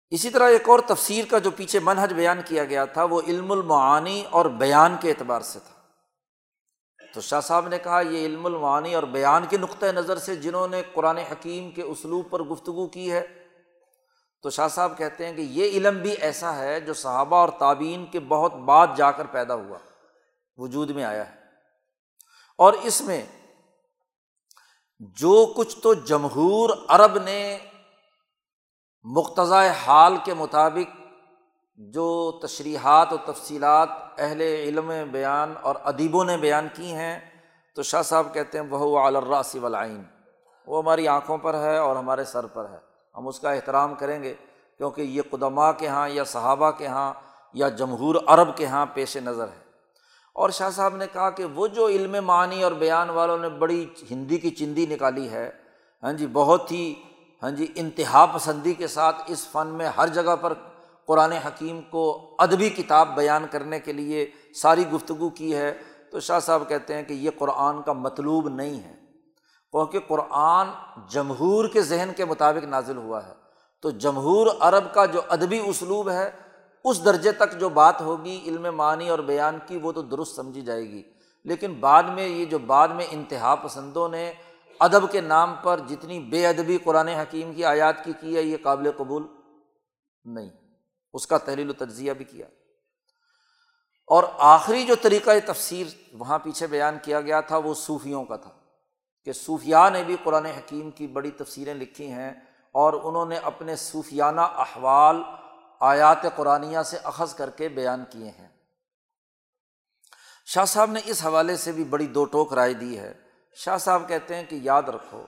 اسی 0.10 0.30
طرح 0.30 0.50
ایک 0.50 0.70
اور 0.70 0.80
تفسیر 0.80 1.26
کا 1.30 1.38
جو 1.38 1.52
پیچھے 1.52 1.80
منحج 1.80 2.14
بیان 2.14 2.42
کیا 2.46 2.66
گیا 2.66 2.86
تھا، 2.86 3.04
وہ 3.04 3.22
علم 3.28 3.52
المعانی 3.52 4.24
اور 4.30 4.46
بیان 4.46 4.96
کے 5.02 5.10
اعتبار 5.10 5.42
سے 5.42 5.60
تھا۔ 5.60 5.82
تو 7.14 7.22
شاہ 7.22 7.42
صاحب 7.42 7.68
نے 7.68 7.80
کہا، 7.80 8.00
یہ 8.00 8.26
علم 8.26 8.46
المعانی 8.46 8.96
اور 8.96 9.04
بیان 9.04 9.46
کے 9.50 9.58
نقطۂ 9.58 9.86
نظر 9.86 10.18
سے 10.18 10.36
جنہوں 10.36 10.68
نے 10.68 10.82
قرآن 10.94 11.18
حکیم 11.18 11.72
کے 11.72 11.82
اسلوب 11.82 12.30
پر 12.30 12.44
گفتگو 12.44 12.88
کی 12.88 13.12
ہے، 13.12 13.48
تو 14.42 14.50
شاہ 14.50 14.68
صاحب 14.68 14.98
کہتے 14.98 15.26
ہیں 15.26 15.34
کہ 15.34 15.42
یہ 15.42 15.70
علم 15.70 16.02
بھی 16.02 16.12
ایسا 16.12 16.56
ہے 16.56 16.80
جو 16.80 16.94
صحابہ 16.94 17.38
اور 17.38 17.50
تعبین 17.50 18.06
کے 18.06 18.20
بہت 18.20 18.54
بعد 18.54 18.88
جا 18.96 19.12
کر 19.12 19.26
پیدا 19.26 19.54
ہوا، 19.54 19.78
وجود 20.58 20.90
میں 20.90 21.04
آیا 21.04 21.32
ہے۔ 21.32 21.40
اور 22.58 22.74
اس 22.74 23.02
میں 23.02 23.26
جو 25.00 25.54
کچھ 25.58 25.80
تو 25.80 25.94
جمہور 25.94 26.70
عرب 26.88 27.18
نے 27.18 27.60
مقتضۂ 29.04 29.88
حال 29.88 30.18
کے 30.24 30.34
مطابق 30.34 30.98
جو 31.76 32.40
تشریحات 32.44 33.14
و 33.14 33.18
تفصیلات 33.18 33.90
اہل 34.18 34.42
علم 34.42 34.92
بیان 35.12 35.54
اور 35.62 35.76
ادیبوں 35.84 36.26
نے 36.26 36.38
بیان 36.38 36.68
کی 36.74 36.94
ہیں، 36.94 37.20
تو 37.76 37.84
شاہ 37.84 38.02
صاحب 38.02 38.34
کہتے 38.34 38.60
ہیں 38.60 38.66
وہ 38.70 39.00
علراس 39.00 39.56
ولعین 39.64 40.04
وہ 40.68 40.82
ہماری 40.84 41.08
آنکھوں 41.08 41.38
پر 41.38 41.54
ہے 41.54 41.78
اور 41.78 41.96
ہمارے 41.96 42.24
سر 42.24 42.46
پر 42.46 42.70
ہے۔ 42.70 42.78
ہم 43.16 43.28
اس 43.28 43.40
کا 43.40 43.52
احترام 43.52 43.96
کریں 43.96 44.24
گے، 44.24 44.34
کیونکہ 44.78 45.02
یہ 45.02 45.22
قدماء 45.32 45.72
کے 45.72 45.86
یہاں 45.86 46.10
یا 46.10 46.24
صحابہ 46.24 46.72
کے 46.72 46.84
یہاں 46.84 47.14
یا 47.54 47.70
جمہور 47.70 48.16
عرب 48.28 48.58
کے 48.58 48.64
یہاں 48.64 48.86
پیش 48.94 49.18
نظر 49.18 49.48
ہے۔ 49.48 49.70
اور 50.34 50.50
شاہ 50.50 50.70
صاحب 50.70 50.96
نے 50.96 51.06
کہا 51.14 51.30
کہ 51.30 51.46
وہ 51.46 51.68
جو 51.68 51.88
علم 51.88 52.26
معنی 52.26 52.64
اور 52.64 52.72
بیان 52.72 53.10
والوں 53.10 53.38
نے 53.38 53.50
بڑی 53.50 53.88
ہندی 54.12 54.38
کی 54.38 54.50
چندی 54.50 54.86
نکالی 54.86 55.30
ہے 55.30 55.52
ہاں 56.04 56.14
جی 56.14 56.28
بہت 56.34 56.72
ہی 56.72 56.94
ہاں 57.44 57.52
جی 57.52 57.68
انتہا 57.76 58.26
پسندی 58.26 58.74
کے 58.74 58.88
ساتھ 58.88 59.24
اس 59.28 59.48
فن 59.48 59.68
میں 59.68 59.90
ہر 59.98 60.08
جگہ 60.08 60.36
پر 60.42 60.54
قرآن 61.08 61.32
حکیم 61.32 61.82
کو 61.82 62.36
ادبی 62.40 62.70
کتاب 62.70 63.16
بیان 63.16 63.46
کرنے 63.52 63.80
کے 63.80 63.94
لیے 63.94 64.32
ساری 64.56 64.88
گفتگو 64.88 65.30
کی 65.30 65.56
ہے۔ 65.56 65.78
تو 66.12 66.20
شاہ 66.20 66.40
صاحب 66.40 66.64
کہتے 66.68 66.94
ہیں 66.94 67.04
کہ 67.04 67.14
یہ 67.14 67.30
قرآن 67.38 67.82
کا 67.82 67.94
مطلوب 67.94 68.50
نہیں 68.50 68.84
ہے۔ 68.84 68.96
کیونکہ 69.72 70.00
قرآن 70.08 70.68
جمہور 71.10 71.68
کے 71.68 71.82
ذہن 71.82 72.12
کے 72.18 72.26
مطابق 72.26 72.64
نازل 72.64 72.98
ہوا 72.98 73.28
ہے۔ 73.28 73.34
تو 73.82 73.90
جمہور 73.90 74.48
عرب 74.60 74.94
کا 74.94 75.06
جو 75.06 75.22
ادبی 75.30 75.60
اسلوب 75.66 76.10
ہے، 76.10 76.32
اس 76.84 77.06
درجے 77.06 77.32
تک 77.32 77.60
جو 77.60 77.70
بات 77.70 78.02
ہوگی، 78.02 78.42
علم 78.46 78.76
معنی 78.76 79.10
اور 79.10 79.20
بیان 79.20 79.60
کی، 79.68 79.78
وہ 79.78 79.92
تو 79.92 80.02
درست 80.02 80.36
سمجھی 80.36 80.62
جائے 80.62 80.90
گی۔ 80.90 81.04
لیکن 81.44 81.74
بعد 81.74 82.04
میں، 82.04 82.28
یہ 82.28 82.46
جو 82.46 82.60
بعد 82.60 82.88
میں 82.88 83.06
انتہا 83.12 83.56
پسندوں 83.56 84.10
نے 84.10 84.34
ادب 84.80 85.12
کے 85.12 85.22
نام 85.22 85.56
پر 85.64 85.80
جتنی 85.80 86.20
بے 86.20 86.48
ادبی 86.48 86.78
قرآن 86.78 87.08
حکیم 87.08 87.54
کی 87.54 87.66
آیات 87.66 88.04
کی 88.04 88.14
کی 88.20 88.38
ہے، 88.38 88.42
یہ 88.42 88.58
قابل 88.64 88.92
قبول 88.98 89.28
نہیں۔ 90.24 90.50
اس 91.14 91.28
کا 91.28 91.38
تحلیل 91.38 91.70
و 91.70 91.74
تجزیہ 91.74 92.14
بھی 92.14 92.26
کیا۔ 92.26 92.46
اور 94.08 94.24
آخری 94.38 94.86
جو 94.86 94.96
طریقۂ 95.02 95.32
تفسیر 95.46 95.88
وہاں 96.14 96.40
پیچھے 96.40 96.68
بیان 96.68 96.98
کیا 97.02 97.22
گیا 97.22 97.42
تھا، 97.42 97.58
وہ 97.58 97.74
صوفیوں 97.74 98.26
کا 98.26 98.36
تھا 98.36 98.52
کہ 99.26 99.34
صوفیہ 99.34 99.90
نے 99.94 100.04
بھی 100.04 100.16
قرآن 100.24 100.46
حکیم 100.46 100.92
کی 100.92 101.08
بڑی 101.08 101.32
تفسیریں 101.32 101.74
لکھی 101.74 102.12
ہیں 102.12 102.34
اور 102.72 102.94
انہوں 103.04 103.26
نے 103.26 103.38
اپنے 103.38 103.76
صوفیانہ 103.76 104.42
احوال 104.42 105.24
آیات 105.80 106.18
قرآن 106.36 106.84
سے 106.84 106.98
اخذ 106.98 107.34
کر 107.34 107.50
کے 107.50 107.70
بیان 107.70 108.04
کیے 108.10 108.30
ہیں۔ 108.30 108.48
شاہ 110.46 110.66
صاحب 110.66 110.92
نے 110.92 111.00
اس 111.06 111.26
حوالے 111.26 111.58
سے 111.58 111.72
بھی 111.72 111.84
بڑی 111.84 112.08
دو 112.08 112.26
ٹوک 112.26 112.54
رائے 112.54 112.74
دی 112.74 113.00
ہے۔ 113.00 113.29
شاہ 113.56 113.78
صاحب 113.78 114.08
کہتے 114.08 114.36
ہیں 114.36 114.44
کہ 114.50 114.60
یاد 114.62 114.84
رکھو، 114.84 115.26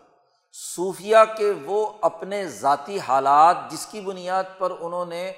صوفیہ 0.53 1.17
کے 1.37 1.51
وہ 1.65 1.93
اپنے 2.01 2.47
ذاتی 2.47 2.99
حالات 2.99 3.71
جس 3.71 3.85
کی 3.85 4.01
بنیاد 4.01 4.43
پر 4.57 4.71
انہوں 4.79 5.05
نے 5.05 5.31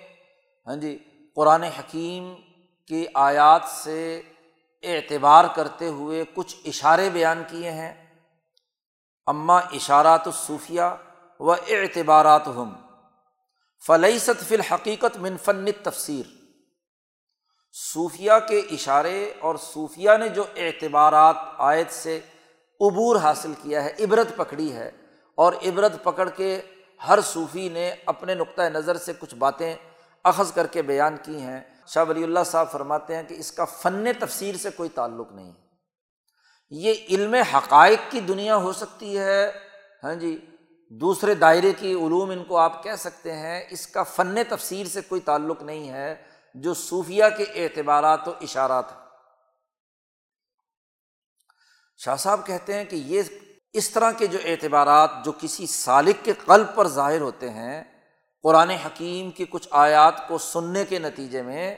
ہاں 0.68 0.76
جی 0.76 0.98
قرآن 1.36 1.64
حکیم 1.64 2.34
کی 2.88 3.06
آیات 3.14 3.62
سے 3.66 4.22
اعتبار 4.84 5.46
کرتے 5.56 5.88
ہوئے 5.88 6.24
کچھ 6.34 6.56
اشارے 6.66 7.10
بیان 7.10 7.44
کیے 7.48 7.72
ہیں۔ 7.72 7.94
اماں 9.28 9.62
اشارات 9.74 10.28
الصوفیہ 10.28 10.82
و 11.40 11.52
اعتبارات 11.52 12.48
ہم 12.48 12.74
فلعیست 13.88 14.44
فی 14.48 14.56
الحقیقت 14.56 15.18
منفن 15.18 15.66
تفسیر 15.84 16.26
صوفیہ 17.74 18.32
کے 18.50 18.60
اشارے 18.60 19.34
اور 19.40 19.56
صوفیہ 19.56 20.10
نے 20.20 20.30
جو 20.30 20.44
اعتبارات 20.56 21.36
عائد 21.58 21.92
سے 21.92 22.20
عبور 22.88 23.16
حاصل 23.16 23.54
کیا 23.62 23.84
ہے، 23.84 23.94
عبرت 24.00 24.36
پکڑی 24.36 24.74
ہے 24.74 24.92
اور 25.36 25.54
عبرت 25.54 26.04
پکڑ 26.04 26.30
کے 26.30 26.62
ہر 27.08 27.20
صوفی 27.22 27.70
نے 27.70 27.96
اپنے 28.06 28.36
نقطۂ 28.36 28.62
نظر 28.62 28.98
سے 28.98 29.14
کچھ 29.20 29.36
باتیں 29.36 29.76
اخذ 30.24 30.52
کر 30.52 30.68
کے 30.68 30.82
بیان 30.82 31.18
کی 31.24 31.42
ہیں۔ 31.42 31.60
شاہ 31.88 32.04
ولی 32.10 32.24
اللہ 32.24 32.44
صاحب 32.46 32.72
فرماتے 32.72 33.16
ہیں 33.16 33.24
کہ 33.24 33.34
اس 33.34 33.52
کا 33.52 33.66
فن 33.66 34.06
تفسیر 34.20 34.56
سے 34.56 34.70
کوئی 34.70 34.90
تعلق 34.90 35.32
نہیں۔ 35.32 35.52
ہے 35.52 35.64
یہ 36.70 36.94
علم 37.10 37.34
حقائق 37.34 38.12
کی 38.12 38.20
دنیا 38.20 38.56
ہو 38.56 38.74
سکتی 38.74 39.18
ہے 39.18 39.52
ہاں 40.04 40.16
جی 40.16 40.46
دوسرے 40.90 41.36
دائرے 41.36 41.74
کی 41.74 41.94
علوم 41.94 42.30
ان 42.30 42.44
کو 42.44 42.58
آپ 42.58 42.84
کہہ 42.84 42.96
سکتے 42.98 43.34
ہیں، 43.34 43.64
اس 43.70 43.88
کا 43.88 44.04
فن 44.04 44.36
تفسیر 44.50 44.88
سے 44.88 45.02
کوئی 45.02 45.22
تعلق 45.22 45.64
نہیں 45.64 45.90
ہے 45.90 46.16
جو 46.56 46.74
صوفیہ 46.74 47.24
کے 47.38 47.44
اعتبارات 47.44 48.28
و 48.28 48.32
اشارات 48.42 48.92
ہیں۔ 48.92 49.03
شاہ 51.98 52.16
صاحب 52.16 52.46
کہتے 52.48 52.74
ہیں 52.74 52.86
کہ 52.86 52.96
یہ 52.96 53.22
اس 53.74 53.90
طرح 53.90 54.12
کے 54.12 54.28
جو 54.28 54.40
اعتبارات 54.46 55.12
جو 55.26 55.32
کسی 55.32 55.66
سالق 55.66 56.26
کے 56.26 56.34
قلب 56.46 56.76
پر 56.76 56.88
ظاہر 56.88 57.22
ہوتے 57.22 57.50
ہیں، 57.50 57.84
قرآن 58.44 58.70
حکیم 58.70 59.32
کی 59.32 59.46
کچھ 59.50 59.68
آیات 59.72 60.28
کو 60.28 60.38
سننے 60.38 60.86
کے 60.86 61.00
نتیجے 61.00 61.42
میں، 61.42 61.76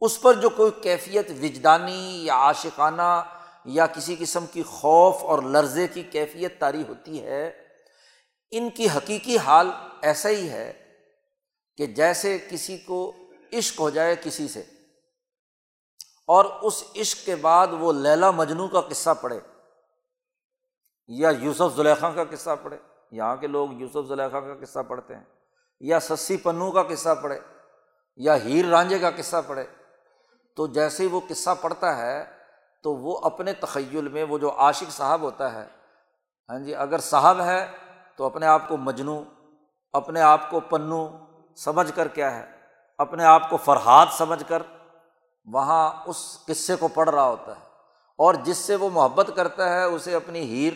اس 0.00 0.20
پر 0.20 0.34
جو 0.34 0.48
کوئی 0.48 0.70
کیفیت 0.82 1.30
وجدانی 1.30 2.24
یا 2.26 2.34
عاشقانہ 2.34 3.22
یا 3.64 3.86
کسی 3.86 4.16
قسم 4.18 4.46
کی 4.46 4.62
خوف 4.62 5.24
اور 5.24 5.42
لرزے 5.42 5.86
کی 5.88 6.02
کیفیت 6.02 6.58
تاری 6.60 6.82
ہوتی 6.88 7.22
ہے، 7.22 7.46
ان 8.50 8.70
کی 8.70 8.86
حقیقی 8.96 9.38
حال 9.38 9.70
ایسا 10.02 10.28
ہی 10.28 10.48
ہے 10.48 10.72
کہ 11.78 11.86
جیسے 11.86 12.38
کسی 12.50 12.76
کو 12.76 13.12
عشق 13.52 13.80
ہو 13.80 13.90
جائے 13.90 14.14
کسی 14.22 14.48
سے۔ 14.48 14.62
اور 16.26 16.44
اس 16.62 16.84
عشق 17.00 17.26
کے 17.26 17.36
بعد 17.36 17.66
وہ 17.70 17.92
لیلا 17.92 18.30
مجنو 18.30 18.68
کا 18.68 18.80
قصہ 18.80 19.10
پڑھے 19.20 19.40
یا 21.06 21.28
یوسف 21.28 21.76
زلیخا 21.76 22.10
کا 22.10 22.24
قصہ 22.24 22.50
پڑھے۔ 22.62 22.78
یہاں 23.10 23.36
کے 23.36 23.46
لوگ 23.46 23.72
یوسف 23.72 24.08
زلیخا 24.08 24.40
کا 24.40 24.54
قصہ 24.60 24.78
پڑھتے 24.88 25.16
ہیں۔ 25.16 25.24
یا 25.80 26.00
سسی 26.00 26.36
پنو 26.36 26.70
کا 26.70 26.82
قصہ 26.82 27.08
پڑھے۔ 27.22 27.40
یا 28.16 28.36
ہیر 28.36 28.64
رانجے 28.64 28.98
کا 28.98 29.10
قصہ 29.10 29.36
پڑھے۔ 29.46 29.66
تو 30.56 30.66
جیسے 30.66 31.02
ہی 31.02 31.08
وہ 31.08 31.20
قصہ 31.28 31.50
پڑھتا 31.60 31.96
ہے 31.96 32.24
تو 32.82 32.94
وہ 32.94 33.20
اپنے 33.22 33.52
تخیل 33.52 34.08
میں 34.08 34.24
وہ 34.24 34.38
جو 34.38 34.58
عاشق 34.58 34.90
صاحب 34.90 35.20
ہوتا 35.20 35.52
ہے 35.52 35.68
ہاں 36.48 36.58
جی 36.58 36.74
اگر 36.74 36.98
صاحب 36.98 37.40
ہے 37.40 37.66
تو 38.16 38.24
اپنے 38.24 38.46
آپ 38.46 38.68
کو 38.68 38.76
مجنو، 38.76 39.22
اپنے 39.92 40.20
آپ 40.20 40.50
کو 40.50 40.60
پنو 40.60 41.08
سمجھ 41.56 41.92
کر 41.94 42.08
کیا 42.08 42.36
ہے؟ 42.36 42.50
اپنے 42.98 43.24
آپ 43.24 43.50
کو 43.50 43.56
فرحاد 43.56 44.06
سمجھ 44.12 44.44
کر 44.48 44.62
وہاں 45.52 46.02
اس 46.06 46.38
قصے 46.46 46.76
کو 46.76 46.88
پڑھ 46.88 47.10
رہا 47.10 47.28
ہوتا 47.28 47.52
ہے 47.52 47.64
اور 48.16 48.34
جس 48.34 48.56
سے 48.56 48.76
وہ 48.76 48.90
محبت 48.90 49.30
کرتا 49.36 49.72
ہے، 49.72 49.84
اسے 49.84 50.14
اپنی 50.14 50.40
ہیر 50.40 50.72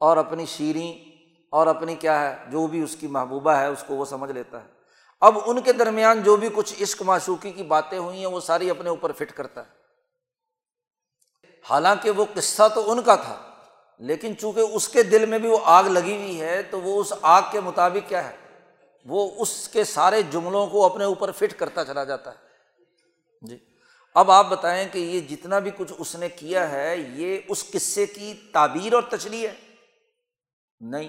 اور 0.00 0.16
اپنی 0.16 0.46
شیریں 0.46 1.10
اور 1.50 1.66
اپنی 1.66 1.94
کیا 1.94 2.20
ہے، 2.20 2.50
جو 2.50 2.66
بھی 2.66 2.82
اس 2.82 2.96
کی 2.96 3.06
محبوبہ 3.06 3.50
ہے، 3.50 3.66
اس 3.66 3.84
کو 3.86 3.94
وہ 3.94 4.04
سمجھ 4.04 4.30
لیتا 4.30 4.62
ہے۔ 4.62 4.68
اب 5.20 5.38
ان 5.46 5.60
کے 5.60 5.72
درمیان 5.72 6.22
جو 6.22 6.36
بھی 6.36 6.48
کچھ 6.54 6.82
عشق 6.82 7.02
معشوقی 7.02 7.50
کی 7.50 7.62
باتیں 7.62 7.98
ہوئی 7.98 8.18
ہیں، 8.18 8.26
وہ 8.26 8.40
ساری 8.40 8.70
اپنے 8.70 8.90
اوپر 8.90 9.12
فٹ 9.12 9.32
کرتا 9.32 9.60
ہے۔ 9.60 9.78
حالانکہ 11.70 12.10
وہ 12.10 12.24
قصہ 12.34 12.62
تو 12.74 12.90
ان 12.92 13.02
کا 13.02 13.16
تھا، 13.16 13.50
لیکن 13.98 14.36
چونکہ 14.36 14.60
اس 14.60 14.88
کے 14.88 15.02
دل 15.02 15.26
میں 15.26 15.38
بھی 15.38 15.48
وہ 15.48 15.58
آگ 15.64 15.84
لگی 15.84 16.16
ہوئی 16.16 16.40
ہے، 16.40 16.62
تو 16.62 16.80
وہ 16.80 17.00
اس 17.00 17.12
آگ 17.22 17.42
کے 17.50 17.60
مطابق 17.60 18.08
کیا 18.08 18.30
ہے، 18.30 18.36
وہ 19.04 19.30
اس 19.38 19.68
کے 19.68 19.84
سارے 19.84 20.22
جملوں 20.22 20.66
کو 20.66 20.86
اپنے 20.86 21.04
اوپر 21.04 21.32
فٹ 21.32 21.58
کرتا 21.58 21.84
چلا 21.84 22.04
جاتا 22.04 22.30
ہے۔ 22.30 22.48
جی۔ 23.42 23.67
اب 24.16 24.30
آپ 24.30 24.48
بتائیں 24.48 24.88
کہ 24.92 24.98
یہ 24.98 25.20
جتنا 25.20 25.58
بھی 25.58 25.70
کچھ 25.76 25.92
اس 25.98 26.14
نے 26.16 26.28
کیا 26.28 26.70
ہے، 26.70 26.96
یہ 26.96 27.38
اس 27.48 27.64
قصے 27.70 28.06
کی 28.06 28.32
تعبیر 28.52 28.94
اور 28.94 29.02
تشریح 29.02 29.46
ہے؟ 29.48 29.54
نہیں، 30.80 31.08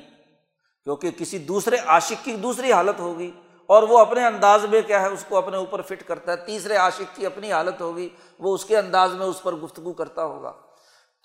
کیونکہ 0.83 1.11
کسی 1.11 1.37
دوسرے 1.37 1.77
عاشق 1.77 2.25
کی 2.25 2.35
دوسری 2.35 2.71
حالت 2.71 2.99
ہوگی 2.99 3.31
اور 3.69 3.83
وہ 3.83 3.99
اپنے 3.99 4.25
انداز 4.25 4.65
میں 4.65 4.81
کیا 4.81 5.01
ہے، 5.01 5.07
اس 5.07 5.25
کو 5.29 5.37
اپنے 5.37 5.57
اوپر 5.57 5.81
فٹ 5.81 6.03
کرتا 6.07 6.31
ہے، 6.31 6.37
تیسرے 6.37 6.75
عاشق 6.75 7.15
کی 7.15 7.25
اپنی 7.25 7.51
حالت 7.51 7.81
ہوگی، 7.81 8.09
وہ 8.39 8.53
اس 8.55 8.65
کے 8.65 8.77
انداز 8.77 9.13
میں 9.13 9.25
اس 9.25 9.41
پر 9.43 9.55
گفتگو 9.55 9.93
کرتا 9.93 10.23
ہوگا۔ 10.23 10.53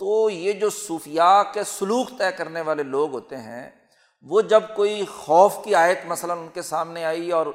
تو 0.01 0.31
یہ 0.31 0.53
جو 0.53 0.71
صوفیہ 0.71 1.43
کے 1.55 1.65
سلوک 1.65 2.11
طے 2.19 2.31
کرنے 2.37 2.61
والے 2.61 2.83
لوگ 2.83 3.13
ہوتے 3.13 3.37
ہیں، 3.37 3.71
وہ 4.27 4.41
جب 4.41 4.63
کوئی 4.77 5.05
خوف 5.07 5.65
کی 5.65 5.75
آیت 5.75 6.05
مثلاً 6.07 6.39
ان 6.39 6.49
کے 6.55 6.63
سامنے 6.63 7.05
آئی 7.05 7.31
اور 7.33 7.47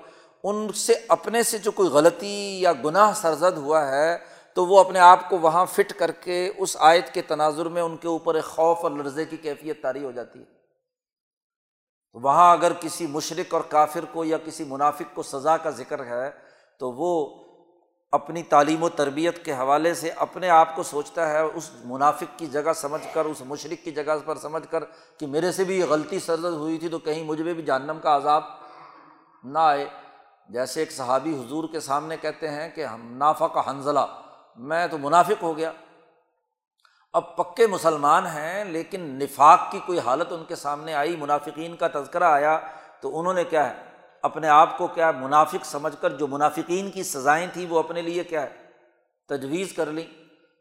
ان 0.43 0.73
سے 0.73 0.93
اپنے 1.07 1.43
سے 1.43 1.57
جو 1.57 1.71
کوئی 1.71 1.89
غلطی 1.89 2.61
یا 2.61 2.73
گناہ 2.73 3.13
سرزد 3.13 3.57
ہوا 3.57 3.87
ہے، 3.87 4.17
تو 4.53 4.65
وہ 4.65 4.79
اپنے 4.79 4.99
آپ 4.99 5.29
کو 5.29 5.37
وہاں 5.37 5.65
فٹ 5.65 5.93
کر 5.93 6.11
کے 6.11 6.51
اس 6.57 6.77
آیت 6.79 7.13
کے 7.13 7.21
تناظر 7.21 7.65
میں 7.65 7.81
ان 7.81 7.97
کے 7.97 8.07
اوپر 8.07 8.35
ایک 8.35 8.43
خوف 8.43 8.77
اور 8.83 8.91
لرزے 8.91 9.25
کی 9.25 9.37
کیفیت 9.37 9.81
طاری 9.81 10.03
ہو 10.03 10.11
جاتی 10.11 10.39
ہے۔ 10.39 10.45
وہاں 12.13 12.53
اگر 12.53 12.71
کسی 12.79 13.07
مشرق 13.07 13.53
اور 13.53 13.61
کافر 13.61 14.05
کو 14.11 14.25
یا 14.25 14.37
کسی 14.45 14.63
منافق 14.63 15.15
کو 15.15 15.23
سزا 15.23 15.57
کا 15.57 15.69
ذکر 15.69 16.05
ہے، 16.05 16.31
تو 16.79 16.91
وہ 16.91 17.43
اپنی 18.11 18.43
تعلیم 18.43 18.83
و 18.83 18.89
تربیت 18.89 19.45
کے 19.45 19.53
حوالے 19.53 19.93
سے 19.93 20.09
اپنے 20.09 20.49
آپ 20.49 20.75
کو 20.75 20.83
سوچتا 20.83 21.29
ہے، 21.29 21.39
اس 21.39 21.69
منافق 21.85 22.39
کی 22.39 22.47
جگہ 22.47 22.73
سمجھ 22.75 23.13
کر، 23.13 23.25
اس 23.25 23.41
مشرق 23.45 23.85
کی 23.85 23.91
جگہ 23.91 24.17
پر 24.25 24.37
سمجھ 24.37 24.67
کر 24.71 24.83
کہ 25.17 25.27
میرے 25.27 25.51
سے 25.51 25.63
بھی 25.63 25.79
یہ 25.79 25.85
غلطی 25.89 26.19
سرزد 26.19 26.53
ہوئی 26.53 26.77
تھی 26.77 26.89
تو 26.89 26.99
کہیں 26.99 27.23
مجھ 27.23 27.41
بھی 27.41 27.61
جہنم 27.61 27.99
کا 28.01 28.15
عذاب 28.15 28.43
نہ 29.43 29.59
آئے۔ 29.59 29.85
جیسے 30.49 30.79
ایک 30.79 30.91
صحابی 30.91 31.45
حضور 31.45 31.63
کے 31.71 31.79
سامنے 31.79 32.17
کہتے 32.17 32.47
ہیں 32.47 32.69
کہ 32.69 32.85
ہم 32.85 33.17
نافع 33.17 33.47
کا 33.47 33.71
حنزلہ 33.71 34.21
میں 34.55 34.87
تو 34.87 34.97
منافق 34.97 35.43
ہو 35.43 35.57
گیا۔ 35.57 35.71
اب 37.13 37.35
پکے 37.37 37.67
مسلمان 37.67 38.25
ہیں 38.25 38.65
لیکن 38.65 39.01
نفاق 39.01 39.59
کی 39.71 39.79
کوئی 39.85 39.99
حالت 39.99 40.27
ان 40.31 40.43
کے 40.47 40.55
سامنے 40.55 40.93
آئی، 40.93 41.15
منافقین 41.15 41.75
کا 41.75 41.87
تذکرہ 41.87 42.23
آیا 42.23 42.59
تو 43.01 43.19
انہوں 43.19 43.33
نے 43.33 43.43
کیا 43.43 43.69
ہے؟ 43.69 43.75
اپنے 44.21 44.47
آپ 44.47 44.77
کو 44.77 44.87
کیا 44.87 45.11
منافق 45.11 45.65
سمجھ 45.65 45.95
کر 46.01 46.09
جو 46.09 46.27
منافقین 46.27 46.91
کی 46.91 47.03
سزائیں 47.03 47.47
تھیں 47.53 47.67
وہ 47.69 47.79
اپنے 47.79 48.01
لیے 48.01 48.23
کیا 48.23 48.41
ہے؟ 48.41 48.49
تجویز 49.27 49.73
کر 49.73 49.85
لیں۔ 49.85 50.05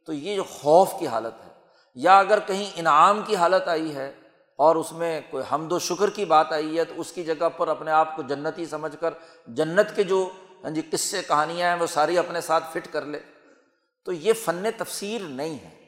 تو 0.07 0.13
یہ 0.13 0.37
جو 0.37 0.45
خوف 0.45 0.93
کی 0.99 1.07
حالت 1.07 1.47
ہے۔ 1.47 1.51
یا 1.95 2.19
اگر 2.19 2.39
کہیں 2.47 2.71
انعام 2.77 3.23
کی 3.27 3.37
حالت 3.37 3.69
آئی 3.69 3.95
ہے 3.95 4.13
اور 4.59 4.77
اس 4.77 4.93
میں 4.93 5.21
کوئی 5.31 5.45
حمد 5.53 5.73
و 5.73 5.79
شکر 5.79 6.11
کی 6.11 6.25
بات 6.25 6.53
آئی 6.53 6.79
ہے 6.79 6.85
تو 6.85 6.95
اس 6.97 7.13
کی 7.13 7.25
جگہ 7.25 7.49
پر 7.57 7.69
اپنے 7.69 7.91
آپ 7.91 8.17
کو 8.17 8.23
جنتی 8.23 8.67
سمجھ 8.67 8.97
کر 9.01 9.15
جنت 9.47 9.97
کے 9.97 10.03
جو 10.03 10.31
ہاں 10.65 10.71
جی 10.71 10.83
قصے، 10.93 11.23
کہانیاں 11.23 11.75
ہیں، 11.75 11.83
وہ 11.83 11.87
ساری 11.87 12.19
اپنے 12.19 12.41
ساتھ 12.41 12.65
فٹ 12.71 12.93
کر 12.93 13.05
لے۔ 13.05 13.19
تو 14.05 14.13
یہ 14.13 14.33
فن 14.33 14.65
تفسیر 14.77 15.21
نہیں 15.21 15.55
ہے۔ 15.55 15.87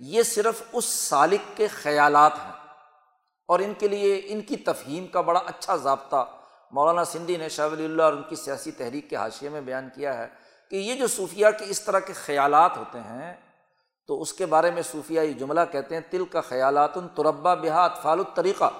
یہ 0.00 0.22
صرف 0.22 0.62
اس 0.72 0.84
سالق 0.84 1.56
کے 1.56 1.66
خیالات 1.66 2.32
ہیں۔ 2.34 2.52
اور 3.48 3.58
ان 3.58 3.74
کے 3.78 3.88
لیے 3.88 4.22
ان 4.24 4.40
کی 4.40 4.56
تفہیم 4.56 5.06
کا 5.06 5.20
بڑا 5.20 5.40
اچھا 5.46 5.76
ضابطہ 5.76 6.26
مولانا 6.70 7.04
سندھی 7.04 7.36
نے 7.36 7.48
شاہ 7.48 7.68
ولی 7.68 7.84
اللہ 7.84 8.02
اور 8.02 8.12
ان 8.12 8.22
کی 8.28 8.36
سیاسی 8.36 8.70
تحریک 8.70 9.10
کے 9.10 9.16
حاشیے 9.16 9.48
میں 9.48 9.60
بیان 9.60 9.88
کیا 9.94 10.18
ہے 10.18 10.26
کہ 10.70 10.76
یہ 10.76 10.94
جو 10.94 11.06
صوفیہ 11.06 11.46
کے 11.58 11.64
اس 11.68 11.80
طرح 11.80 11.98
کے 11.98 12.12
خیالات 12.12 12.76
ہوتے 12.76 12.98
ہیں 12.98 13.36
تو 14.06 14.22
اس 14.22 14.32
کے 14.32 14.46
بارے 14.46 14.70
میں 14.70 14.82
صوفیہ 14.82 15.20
یہ 15.20 15.32
جملہ 15.32 15.60
کہتے 15.72 15.94
ہیں 15.94 16.02
تل 16.10 16.24
کا 16.24 16.40
خیالات 16.40 16.94
تربا 16.94 17.54
بحات 17.54 18.02
فال 18.02 18.18
الطریقہ۔ 18.18 18.70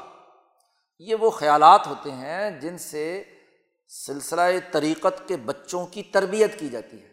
یہ 0.98 1.14
وہ 1.14 1.30
خیالات 1.30 1.86
ہوتے 1.86 2.10
ہیں 2.10 2.50
جن 2.50 2.78
سے 2.78 3.24
سلسلہ 3.88 4.42
طریقت 4.72 5.28
کے 5.28 5.36
بچوں 5.36 5.86
کی 5.86 6.02
تربیت 6.02 6.58
کی 6.58 6.68
جاتی 6.68 7.02
ہے۔ 7.02 7.08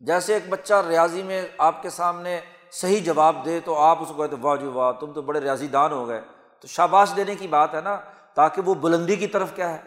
جیسے 0.00 0.34
ایک 0.34 0.48
بچہ 0.48 0.74
ریاضی 0.88 1.22
میں 1.22 1.48
آپ 1.58 1.82
کے 1.82 1.90
سامنے 1.90 2.40
صحیح 2.72 3.02
جواب 3.02 3.44
دے 3.44 3.60
تو 3.60 3.78
آپ 3.78 4.02
اس 4.02 4.12
کو 4.16 4.22
کہتے 4.22 4.36
واہ 4.40 4.56
جی 4.56 4.66
واہ، 4.66 4.92
تم 4.92 5.12
تو 5.12 5.22
بڑے 5.22 5.40
ریاضی 5.40 5.66
دان 5.66 5.92
ہو 5.92 6.08
گئے۔ 6.08 6.20
تو 6.60 6.68
شاباش 6.68 7.12
دینے 7.16 7.34
کی 7.34 7.46
بات 7.48 7.74
ہے 7.74 7.80
نا، 7.80 8.00
تاکہ 8.34 8.62
وہ 8.62 8.74
بلندی 8.74 9.16
کی 9.16 9.26
طرف 9.26 9.52
کیا 9.54 9.74
ہے۔ 9.74 9.82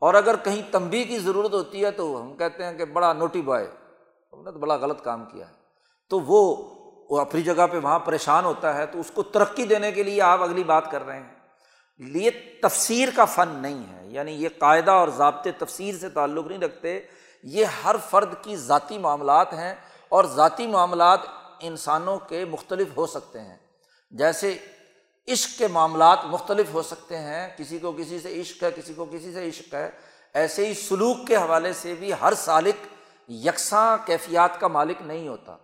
اور 0.00 0.14
اگر 0.14 0.36
کہیں 0.36 0.62
تمبی 0.72 1.04
کی 1.04 1.18
ضرورت 1.18 1.54
ہوتی 1.54 1.84
ہے 1.84 1.90
تو 1.90 2.22
ہم 2.22 2.36
کہتے 2.36 2.64
ہیں 2.64 2.78
کہ 2.78 2.84
بڑا 2.84 3.12
نوٹی 3.12 3.42
بوائے، 3.42 3.70
ہم 4.32 4.42
نے 4.44 4.52
تو 4.52 4.58
بڑا 4.58 4.76
غلط 4.76 5.02
کام 5.02 5.24
کیا 5.24 5.48
ہے۔ 5.48 5.65
تو 6.08 6.20
وہ 6.20 6.56
وہ 7.10 7.20
اپنی 7.20 7.42
جگہ 7.42 7.66
پہ 7.72 7.78
وہاں 7.78 7.98
پریشان 7.98 8.44
ہوتا 8.44 8.74
ہے 8.74 8.86
تو 8.86 9.00
اس 9.00 9.10
کو 9.14 9.22
ترقی 9.22 9.64
دینے 9.64 9.92
کے 9.92 10.02
لیے 10.02 10.22
آپ 10.22 10.42
اگلی 10.42 10.64
بات 10.64 10.90
کر 10.90 11.06
رہے 11.06 11.16
ہیں۔ 11.16 11.34
یہ 11.98 12.30
تفسیر 12.62 13.08
کا 13.16 13.24
فن 13.24 13.48
نہیں 13.48 13.92
ہے 13.92 14.06
یعنی 14.06 14.32
یہ 14.32 14.48
قاعدہ 14.58 14.90
اور 14.90 15.08
ضابطے 15.08 15.52
تفسیر 15.52 15.94
سے 16.00 16.08
تعلق 16.08 16.46
نہیں 16.46 16.58
رکھتے۔ 16.58 17.00
یہ 17.42 17.64
ہر 17.64 17.96
فرد 18.10 18.34
کی 18.42 18.56
ذاتی 18.56 18.98
معاملات 18.98 19.52
ہیں 19.52 19.74
اور 20.08 20.24
ذاتی 20.24 20.66
معاملات 20.66 21.20
انسانوں 21.60 22.18
کے 22.18 22.44
مختلف 22.44 22.88
ہو 22.96 23.06
سکتے 23.06 23.40
ہیں۔ 23.40 23.56
جیسے 24.10 24.58
عشق 25.28 25.58
کے 25.58 25.66
معاملات 25.66 26.18
مختلف 26.24 26.66
ہو 26.72 26.82
سکتے 26.82 27.18
ہیں، 27.18 27.48
کسی 27.56 27.78
کو 27.78 27.92
کسی 27.92 28.18
سے 28.18 28.40
عشق 28.40 28.62
ہے، 28.62 28.70
کسی 28.70 28.94
کو 28.94 29.04
کسی 29.04 29.32
سے 29.32 29.48
عشق 29.48 29.74
ہے۔ 29.74 29.90
ایسے 30.34 30.66
ہی 30.66 30.74
سلوک 30.74 31.16
کے 31.26 31.36
حوالے 31.36 31.72
سے 31.72 31.94
بھی 31.94 32.12
ہر 32.22 32.32
سالق 32.36 32.86
یکساں 33.30 33.96
کیفیات 34.06 34.60
کا 34.60 34.68
مالک 34.68 34.96
نہیں 35.00 35.28
ہوتا۔ 35.28 35.56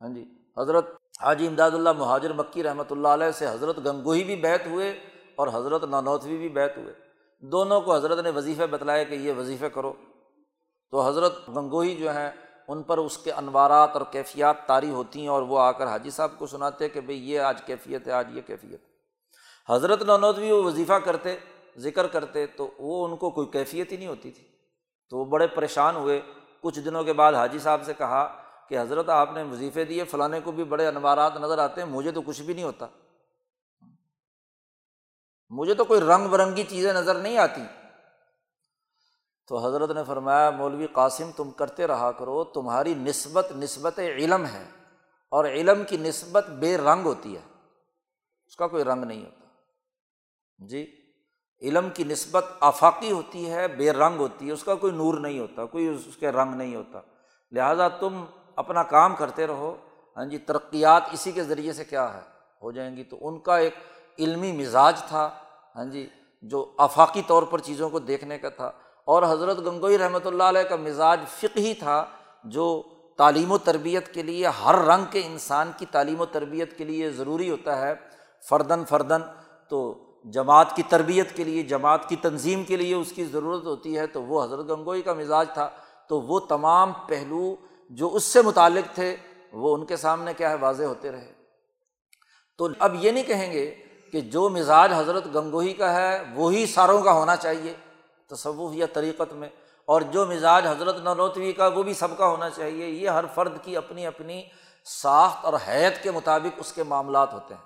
ہاں 0.00 0.08
جی 0.08 0.24
حضرت 0.58 0.90
حاجی 1.22 1.46
امداد 1.46 1.70
اللہ 1.70 1.92
مہاجر 1.92 2.32
مکی 2.32 2.62
رحمۃ 2.62 2.90
اللہ 2.90 3.08
علیہ 3.08 3.30
سے 3.30 3.46
حضرت 3.46 3.78
گنگوہی 3.78 4.24
بھی 4.24 4.36
بیت 4.36 4.66
ہوئے 4.66 4.90
اور 5.36 5.48
حضرت 5.52 5.84
نانوتوی 5.84 6.36
بھی 6.36 6.48
بیت 6.48 6.76
ہوئے۔ 6.76 6.94
دونوں 7.40 7.80
کو 7.80 7.94
حضرت 7.94 8.18
نے 8.18 8.30
وظیفے 8.30 8.66
بتلائے 8.66 9.04
کہ 9.04 9.14
یہ 9.14 9.32
وظیفے 9.32 9.68
کرو۔ 9.68 9.92
تو 10.90 11.08
حضرت 11.08 11.48
گنگوہی 11.48 11.96
جو 11.96 12.10
ہیں، 12.10 12.30
ان 12.68 12.82
پر 12.82 12.98
اس 12.98 13.18
کے 13.18 13.32
انوارات 13.32 13.90
اور 13.92 14.00
کیفیات 14.10 14.66
طاری 14.66 14.90
ہوتی 14.90 15.20
ہیں 15.20 15.28
اور 15.28 15.42
وہ 15.42 15.58
آ 15.58 15.72
کر 15.72 15.86
حاجی 15.86 16.10
صاحب 16.10 16.30
کو 16.38 16.46
سناتے 16.46 16.88
کہ 16.88 17.00
بھائی 17.00 17.30
یہ 17.30 17.40
آج 17.40 17.62
کیفیت 17.62 18.06
ہے، 18.06 18.12
آج 18.12 18.36
یہ 18.36 18.42
کیفیت 18.46 18.80
حضرت 19.68 20.02
نونود 20.02 20.38
وہ 20.38 20.64
وظیفہ 20.64 20.92
کرتے، 20.92 21.36
ذکر 21.76 22.06
کرتے 22.06 22.46
تو 22.46 22.70
وہ 22.78 23.08
ان 23.08 23.16
کو 23.16 23.30
کوئی 23.30 23.46
کیفیت 23.46 23.92
ہی 23.92 23.96
نہیں 23.96 24.08
ہوتی 24.08 24.30
تھی۔ 24.30 24.44
تو 25.10 25.18
وہ 25.18 25.24
بڑے 25.24 25.46
پریشان 25.46 25.96
ہوئے۔ 25.96 26.20
کچھ 26.62 26.80
دنوں 26.80 27.04
کے 27.04 27.12
بعد 27.12 27.32
حاجی 27.32 27.58
صاحب 27.58 27.82
سے 27.82 27.92
کہا 27.94 28.42
کہ 28.70 28.80
حضرت 28.80 29.08
آپ 29.08 29.32
نے 29.32 29.42
وظیفے 29.42 29.84
دیے 29.84 30.04
فلاں 30.04 30.28
کو 30.44 30.52
بھی 30.52 30.64
بڑے 30.64 30.86
انوارات 30.86 31.36
نظر 31.36 31.58
آتے 31.58 31.82
ہیں، 31.82 31.88
مجھے 31.88 32.12
تو 32.12 32.22
کچھ 32.22 32.42
بھی 32.42 32.54
نہیں 32.54 32.64
ہوتا۔ 32.64 32.86
مجھے 35.50 35.74
تو 35.74 35.84
کوئی 35.84 36.00
رنگ 36.00 36.28
برنگی 36.28 36.64
چیزیں 36.64 36.92
نظر 36.92 37.14
نہیں 37.14 37.38
آتی۔ 37.38 37.60
تو 39.48 39.66
حضرت 39.66 39.90
نے 39.90 40.04
فرمایا، 40.04 40.50
مولوی 40.50 40.86
قاسم، 40.86 41.30
تم 41.36 41.50
کرتے 41.50 41.86
رہا 41.86 42.12
کرو، 42.12 42.44
تمہاری 42.44 42.94
نسبت 42.94 43.52
نسبت 43.56 43.98
علم 43.98 44.46
ہے 44.46 44.64
اور 45.30 45.44
علم 45.44 45.84
کی 45.84 45.96
نسبت 45.96 46.50
بے 46.50 46.76
رنگ 46.76 47.02
ہوتی 47.04 47.36
ہے۔ 47.36 47.42
اس 48.46 48.56
کا 48.56 48.66
کوئی 48.66 48.84
رنگ 48.84 49.04
نہیں 49.04 49.24
ہوتا۔ 49.24 49.46
جی 50.66 50.96
علم 51.62 51.90
کی 51.90 52.04
نسبت 52.04 52.44
آفاقی 52.60 53.12
ہوتی 53.12 53.50
ہے، 53.50 53.68
بے 53.68 53.92
رنگ 53.92 54.16
ہوتی 54.16 54.46
ہے، 54.46 54.52
اس 54.52 54.64
کا 54.64 54.74
کوئی 54.74 54.92
نور 54.92 55.18
نہیں 55.18 55.38
ہوتا، 55.38 55.64
کوئی 55.64 55.86
اس 55.86 56.16
کے 56.16 56.30
رنگ 56.30 56.54
نہیں 56.54 56.76
ہوتا۔ 56.76 57.00
لہٰذا 57.52 57.88
تم 57.88 58.24
اپنا 58.56 58.82
کام 58.82 59.16
کرتے 59.16 59.46
رہو۔ 59.46 59.76
ہاں 60.16 60.24
جی 60.24 60.38
ترقیات 60.38 61.02
اسی 61.12 61.32
کے 61.32 61.42
ذریعے 61.42 61.72
سے 61.72 61.84
کیا 61.84 62.14
ہے؟ 62.14 62.20
ہو 62.62 62.72
جائیں 62.72 62.96
گی۔ 62.96 63.04
تو 63.04 63.16
ان 63.20 63.38
کا 63.38 63.56
ایک 63.56 63.74
علمی 64.18 64.52
مزاج 64.52 65.02
تھا 65.08 65.30
ہاں 65.76 65.84
جی 65.84 66.08
جو 66.42 66.72
آفاقی 66.78 67.22
طور 67.26 67.42
پر 67.42 67.58
چیزوں 67.58 67.90
کو 67.90 67.98
دیکھنے 67.98 68.38
کا 68.38 68.48
تھا۔ 68.48 68.72
اور 69.04 69.22
حضرت 69.22 69.58
گنگوئی 69.58 69.98
رحمۃ 69.98 70.26
اللہ 70.26 70.42
علیہ 70.42 70.62
کا 70.62 70.76
مزاج 70.76 71.20
فقہی 71.28 71.74
تھا، 71.74 72.04
جو 72.44 72.82
تعلیم 73.16 73.52
و 73.52 73.58
تربیت 73.58 74.14
کے 74.14 74.22
لیے 74.22 74.46
ہر 74.46 74.74
رنگ 74.74 75.04
کے 75.10 75.22
انسان 75.26 75.70
کی 75.76 75.86
تعلیم 75.86 76.20
و 76.20 76.26
تربیت 76.26 76.78
کے 76.78 76.84
لیے 76.84 77.10
ضروری 77.10 77.50
ہوتا 77.50 77.80
ہے۔ 77.80 77.94
فردن 78.48 78.84
فردن 78.84 79.20
تو 79.68 79.94
جماعت 80.24 80.76
کی 80.76 80.82
تربیت 80.82 81.36
کے 81.36 81.44
لیے، 81.44 81.62
جماعت 81.62 82.08
کی 82.08 82.16
تنظیم 82.16 82.64
کے 82.64 82.76
لیے 82.76 82.94
اس 82.94 83.12
کی 83.12 83.24
ضرورت 83.24 83.64
ہوتی 83.64 83.98
ہے۔ 83.98 84.06
تو 84.06 84.22
وہ 84.22 84.44
حضرت 84.44 84.70
گنگوئی 84.70 85.02
کا 85.02 85.12
مزاج 85.12 85.48
تھا۔ 85.54 85.70
تو 86.08 86.20
وہ 86.20 86.40
تمام 86.40 86.92
پہلو 87.06 87.56
جو 87.90 88.14
اس 88.14 88.24
سے 88.24 88.42
متعلق 88.42 88.94
تھے، 88.94 89.16
وہ 89.52 89.74
ان 89.74 89.86
کے 89.86 89.96
سامنے 89.96 90.34
کیا 90.34 90.50
ہے، 90.50 90.54
واضح 90.54 90.82
ہوتے 90.82 91.12
رہے۔ 91.12 91.32
تو 92.58 92.68
اب 92.78 93.04
یہ 93.04 93.10
نہیں 93.10 93.24
کہیں 93.24 93.52
گے 93.52 93.74
کہ 94.12 94.20
جو 94.20 94.48
مزاج 94.48 94.92
حضرت 94.96 95.26
گنگوہی 95.26 95.72
کا 95.72 95.94
ہے، 95.94 96.22
وہی 96.34 96.66
ساروں 96.66 97.02
کا 97.02 97.12
ہونا 97.12 97.36
چاہیے، 97.36 97.74
تصوف 98.26 98.74
یا 98.74 98.86
طریقت 98.92 99.32
میں۔ 99.32 99.48
اور 99.84 100.00
جو 100.00 100.26
مزاج 100.26 100.66
حضرت 100.66 100.96
نلوتوی 100.96 101.52
کا، 101.52 101.66
وہ 101.66 101.82
بھی 101.82 101.94
سب 101.94 102.18
کا 102.18 102.26
ہونا 102.26 102.50
چاہیے۔ 102.50 102.86
یہ 102.86 103.08
ہر 103.08 103.24
فرد 103.34 103.62
کی 103.62 103.76
اپنی 103.76 104.06
اپنی 104.06 104.42
ساخت 104.84 105.44
اور 105.44 105.52
حیت 105.68 106.02
کے 106.02 106.10
مطابق 106.10 106.54
اس 106.56 106.72
کے 106.72 106.82
معاملات 106.82 107.32
ہوتے 107.32 107.54
ہیں۔ 107.54 107.62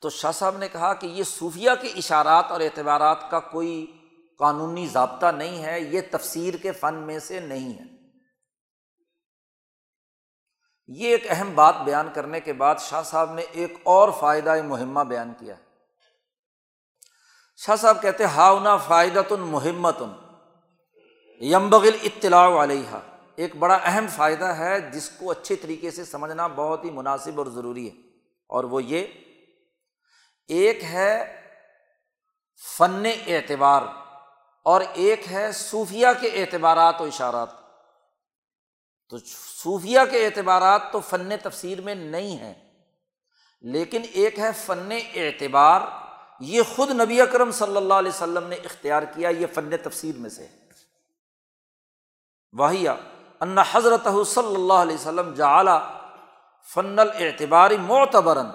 تو 0.00 0.10
شاہ 0.10 0.32
صاحب 0.32 0.58
نے 0.58 0.68
کہا 0.68 0.94
کہ 0.94 1.06
یہ 1.06 1.22
صوفیہ 1.22 1.70
کے 1.80 1.88
اشارات 1.88 2.44
اور 2.48 2.60
اعتبارات 2.60 3.30
کا 3.30 3.40
کوئی 3.40 3.98
قانونی 4.38 4.86
ضابطہ 4.86 5.26
نہیں 5.26 5.64
ہے، 5.64 5.80
یہ 5.80 6.00
تفسیر 6.10 6.54
کے 6.54 6.72
فن 6.72 6.94
میں 6.94 7.18
سے 7.18 7.40
نہیں 7.40 7.78
ہے۔ 7.78 7.99
یہ 10.94 11.08
ایک 11.08 11.24
اہم 11.28 11.54
بات 11.54 11.80
بیان 11.84 12.08
کرنے 12.14 12.40
کے 12.40 12.52
بعد 12.52 12.74
شاہ 12.80 13.02
صاحب 13.02 13.34
نے 13.34 13.42
ایک 13.42 13.74
اور 13.82 14.08
فائدہ 14.20 14.62
مہمہ 14.62 15.00
بیان 15.00 15.32
کیا۔ 15.38 15.54
ہے 15.56 15.60
شاہ 17.56 17.76
صاحب 17.76 18.02
کہتے 18.02 18.24
ہاؤنا 18.24 18.76
فائدہ 18.76 19.22
تن 19.28 19.40
محمت 19.40 20.02
یمبغل 21.40 21.96
اطلاع 22.02 22.62
علیہ 22.62 22.98
ایک 23.36 23.56
بڑا 23.56 23.78
اہم 23.84 24.06
فائدہ 24.16 24.44
ہے، 24.44 24.80
جس 24.80 25.10
کو 25.10 25.30
اچھے 25.30 25.56
طریقے 25.56 25.90
سے 25.90 26.04
سمجھنا 26.04 26.46
بہت 26.46 26.84
ہی 26.84 26.90
مناسب 26.90 27.38
اور 27.38 27.46
ضروری 27.46 27.90
ہے۔ 27.90 27.94
اور 28.48 28.64
وہ 28.64 28.82
یہ، 28.82 29.06
ایک 30.48 30.84
ہے 30.84 31.40
فن 32.78 33.06
اعتبار 33.26 33.82
اور 34.62 34.80
ایک 34.92 35.32
ہے 35.32 35.52
صوفیہ 35.52 36.06
کے 36.20 36.28
اعتبارات 36.28 37.00
و 37.00 37.04
اشارات۔ 37.04 37.59
تو 39.10 39.18
صوفیہ 39.62 40.00
کے 40.10 40.24
اعتبارات 40.26 40.82
تو 40.92 41.00
فن 41.00 41.32
تفسیر 41.42 41.80
میں 41.80 41.94
نہیں 41.94 42.36
ہیں، 42.36 42.54
لیکن 43.60 44.02
ایک 44.12 44.38
ہے 44.38 44.50
فن 44.56 44.92
اعتبار، 45.14 45.80
یہ 46.40 46.62
خود 46.74 46.90
نبی 46.90 47.20
اکرم 47.20 47.50
صلی 47.50 47.76
اللہ 47.76 47.94
علیہ 47.94 48.10
وسلم 48.10 48.46
نے 48.46 48.56
اختیار 48.56 49.02
کیا 49.02 49.28
یہ 49.28 49.46
فن 49.54 49.70
تفسیر 49.82 50.16
میں 50.16 50.30
سے۔ 50.30 50.46
واہیا 52.52 52.94
ان 53.40 53.58
حضرت 53.58 54.06
صلی 54.26 54.54
اللہ 54.54 54.72
علیہ 54.72 54.94
وسلم 54.94 55.34
جعلی 55.34 55.76
فن 56.68 56.98
الاعتباری 56.98 57.76
معتبرن 57.76 58.46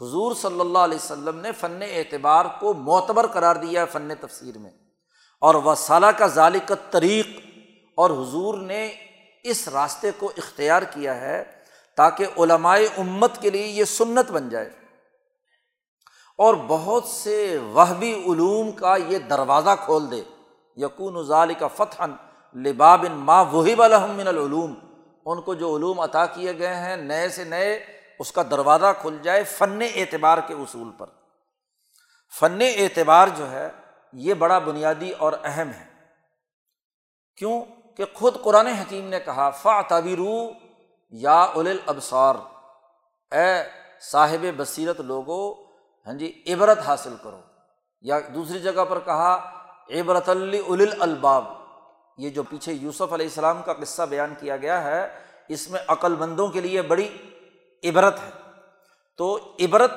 حضور 0.00 0.34
صلی 0.34 0.60
اللہ 0.60 0.78
علیہ 0.78 0.96
وسلم 0.96 1.38
نے 1.38 1.52
فن 1.52 1.82
اعتبار 1.82 2.44
کو 2.60 2.74
معتبر 2.74 3.26
قرار 3.26 3.56
دیا 3.56 3.80
ہے 3.80 3.86
فن 3.86 4.14
تفسیر 4.20 4.58
میں۔ 4.58 4.70
اور 5.42 5.54
وہ 5.54 5.74
کا 6.18 6.26
ذالق 6.26 6.72
طریق 6.90 7.26
اور 7.98 8.10
حضور 8.10 8.58
نے 8.58 8.86
اس 9.42 9.68
راستے 9.68 10.10
کو 10.18 10.32
اختیار 10.36 10.82
کیا 10.82 11.16
ہے 11.16 11.44
تاکہ 11.96 12.26
علمائے 12.38 12.88
امت 12.98 13.40
کے 13.40 13.50
لیے 13.50 13.66
یہ 13.66 13.84
سنت 13.84 14.30
بن 14.30 14.48
جائے۔ 14.48 14.70
اور 16.38 16.54
بہت 16.54 17.04
سے 17.04 17.58
وہبی 17.58 18.14
علوم 18.14 18.72
کا 18.72 18.96
یہ 18.96 19.18
دروازہ 19.18 19.70
کھول 19.84 20.10
دے۔ 20.10 20.22
یقون 20.76 21.24
ظال 21.24 21.54
کا 21.54 21.68
فتح 21.68 22.02
لباب 22.54 23.04
ما 23.10 23.42
وہیب 23.42 23.82
الحمن 23.82 24.28
العلوم۔ 24.28 24.74
ان 25.26 25.42
کو 25.42 25.54
جو 25.54 25.76
علوم 25.76 26.00
عطا 26.00 26.26
کیے 26.26 26.58
گئے 26.58 26.74
ہیں 26.74 26.96
نئے 26.96 27.28
سے 27.28 27.44
نئے، 27.44 27.86
اس 28.18 28.32
کا 28.32 28.42
دروازہ 28.50 28.86
کھل 29.00 29.18
جائے 29.22 29.44
فن 29.44 29.82
اعتبار 29.94 30.38
کے 30.46 30.54
اصول 30.54 30.90
پر۔ 30.98 31.06
فن 32.40 32.58
اعتبار 32.76 33.28
جو 33.36 33.50
ہے، 33.50 33.70
یہ 34.12 34.34
بڑا 34.34 34.58
بنیادی 34.58 35.10
اور 35.10 35.32
اہم 35.44 35.70
ہے۔ 35.70 35.84
کیوں؟ 37.36 37.62
کہ 37.96 38.04
خود 38.14 38.42
قرآن 38.42 38.66
حکیم 38.66 39.08
نے 39.08 39.20
کہا 39.20 39.50
فا 39.50 39.82
تبیرو 39.82 40.50
یا 41.10 41.40
اول 41.42 41.78
ابسار 41.86 42.34
اے 43.30 43.62
صاحب 44.10 44.46
بصیرت 44.56 45.00
لوگو 45.00 45.52
ہاں 46.06 46.12
جی 46.12 46.42
عبرت 46.48 46.78
حاصل 46.78 47.14
کرو۔ 47.22 47.40
یا 48.00 48.18
دوسری 48.34 48.58
جگہ 48.58 48.84
پر 48.88 48.98
کہا 48.98 49.50
عبرت 49.90 50.28
الباب 51.00 51.44
یہ 52.18 52.30
جو 52.30 52.42
پیچھے 52.42 52.72
یوسف 52.72 53.12
علیہ 53.12 53.26
السلام 53.26 53.62
کا 53.62 53.72
قصہ 53.72 54.02
بیان 54.02 54.34
کیا 54.40 54.56
گیا 54.56 54.84
ہے، 54.84 55.18
اس 55.48 55.70
میں 55.70 55.80
عقل 55.88 56.14
مندوں 56.14 56.48
کے 56.48 56.60
لیے 56.60 56.82
بڑی 56.82 57.16
عبرت 57.84 58.18
ہے۔ 58.18 58.30
تو 59.16 59.38
عبرت 59.60 59.92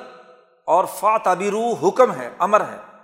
اور 0.66 0.86
فا 0.86 1.18
تعبیرو 1.18 1.74
حکم 1.74 2.12
ہے، 2.12 2.30
امر 2.40 2.62
ہے۔ 2.62 2.95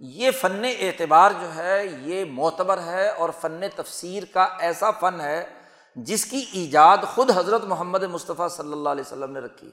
یہ 0.00 0.30
فن 0.30 0.64
اعتبار 0.80 1.30
جو 1.40 1.54
ہے، 1.54 1.86
یہ 2.00 2.24
معتبر 2.24 2.78
ہے 2.78 3.08
اور 3.08 3.30
فن 3.40 3.60
تفسیر 3.76 4.22
کا 4.32 4.48
ایسا 4.58 4.90
فن 4.90 5.20
ہے 5.20 5.46
جس 5.96 6.24
کی 6.24 6.44
ایجاد 6.52 6.98
خود 7.14 7.30
حضرت 7.30 7.64
محمد 7.64 8.02
مصطفیٰ 8.02 8.48
صلی 8.48 8.72
اللہ 8.72 8.88
علیہ 8.88 9.04
وسلم 9.06 9.32
نے 9.32 9.40
رکھی۔ 9.40 9.70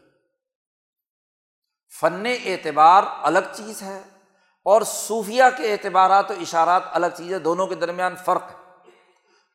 فن 2.00 2.26
اعتبار 2.46 3.04
الگ 3.22 3.40
چیز 3.54 3.82
ہے 3.82 4.02
اور 4.64 4.82
صوفیہ 4.82 5.44
کے 5.58 5.72
اعتبارات 5.72 6.32
و 6.32 6.34
اشارات 6.42 6.84
الگ 6.92 7.08
چیز 7.18 7.34
ہے، 7.34 7.40
دونوں 7.40 7.68
کے 7.68 7.76
درمیان 7.76 8.16
فرق 8.16 8.44
ہے۔ 8.44 8.56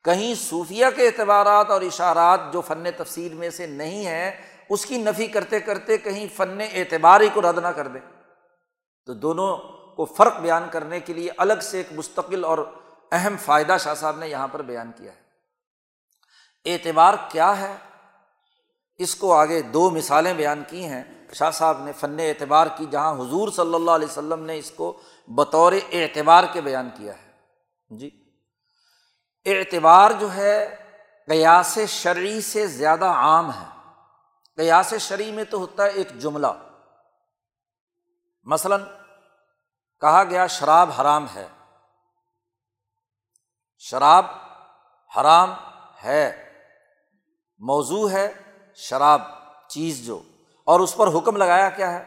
کہیں 0.04 0.34
صوفیہ 0.34 0.86
کے 0.96 1.06
اعتبارات 1.06 1.70
اور 1.70 1.80
اشارات 1.80 2.40
جو 2.52 2.60
فن 2.60 2.84
تفسیر 2.96 3.34
میں 3.34 3.50
سے 3.50 3.66
نہیں 3.66 4.06
ہیں، 4.06 4.32
اس 4.70 4.86
کی 4.86 4.98
نفی 4.98 5.26
کرتے 5.26 5.60
کرتے 5.60 5.98
کہیں 5.98 6.26
فن 6.36 6.58
اعتبار 6.72 7.20
ہی 7.20 7.28
کو 7.34 7.42
رد 7.42 7.58
نہ 7.58 7.68
کر 7.68 7.88
دے 7.88 7.98
تو 9.06 9.14
دونوں 9.14 9.75
کو 9.96 10.04
فرق 10.04 10.36
بیان 10.36 10.68
کرنے 10.72 11.00
کے 11.00 11.12
لیے 11.12 11.30
الگ 11.36 11.60
سے 11.62 11.76
ایک 11.76 11.86
مستقل 11.92 12.44
اور 12.44 12.58
اہم 13.12 13.36
فائدہ 13.36 13.76
شاہ 13.80 13.94
صاحب 13.94 14.18
نے 14.18 14.28
یہاں 14.28 14.48
پر 14.48 14.62
بیان 14.62 14.92
کیا 14.96 15.12
ہے۔ 15.12 15.26
اعتبار 16.72 17.14
کیا 17.28 17.60
ہے؟ 17.60 17.76
اس 18.98 19.14
کو 19.14 19.34
آگے 19.34 19.62
دو 19.62 19.90
مثالیں 19.90 20.34
بیان 20.34 20.62
کی 20.68 20.84
ہیں۔ 20.84 21.04
شاہ 21.32 21.50
صاحب 21.50 21.84
نے 21.84 21.92
فن 21.92 22.20
اعتبار 22.20 22.66
کی، 22.76 22.86
جہاں 22.90 23.14
حضور 23.14 23.48
صلی 23.48 23.74
اللہ 23.74 23.90
علیہ 23.90 24.06
وسلم 24.06 24.44
نے 24.44 24.58
اس 24.58 24.70
کو 24.70 25.00
بطور 25.28 25.72
اعتبار 25.92 26.44
کے 26.52 26.60
بیان 26.60 26.90
کیا 26.94 27.12
ہے۔ 27.22 27.30
جی۔ 27.90 28.10
اعتبار 29.46 30.10
جو 30.10 30.34
ہے، 30.34 30.76
قیاس 31.26 31.78
شرعی 31.88 32.40
سے 32.40 32.66
زیادہ 32.66 33.04
عام 33.04 33.50
ہے۔ 33.50 33.92
قیاس 34.56 34.94
شرعی 35.00 35.30
میں 35.32 35.44
تو 35.44 35.58
ہوتا 35.58 35.84
ہے 35.84 35.88
ایک 35.88 36.18
جملہ۔ 36.18 36.46
مثلاً 38.44 38.80
کہا 40.00 40.24
گیا 40.24 40.46
شراب 40.46 40.90
حرام 41.00 41.26
ہے۔ 41.34 41.48
شراب 43.78 44.26
حرام 45.20 45.52
ہے۔ 46.04 46.52
موضوع 47.58 48.10
ہے 48.10 48.32
شراب 48.74 49.22
چیز 49.68 50.06
جو۔ 50.06 50.22
اور 50.64 50.80
اس 50.80 50.96
پر 50.96 51.08
حکم 51.08 51.36
لگایا 51.36 51.70
کیا 51.70 51.92
ہے؟ 51.92 52.06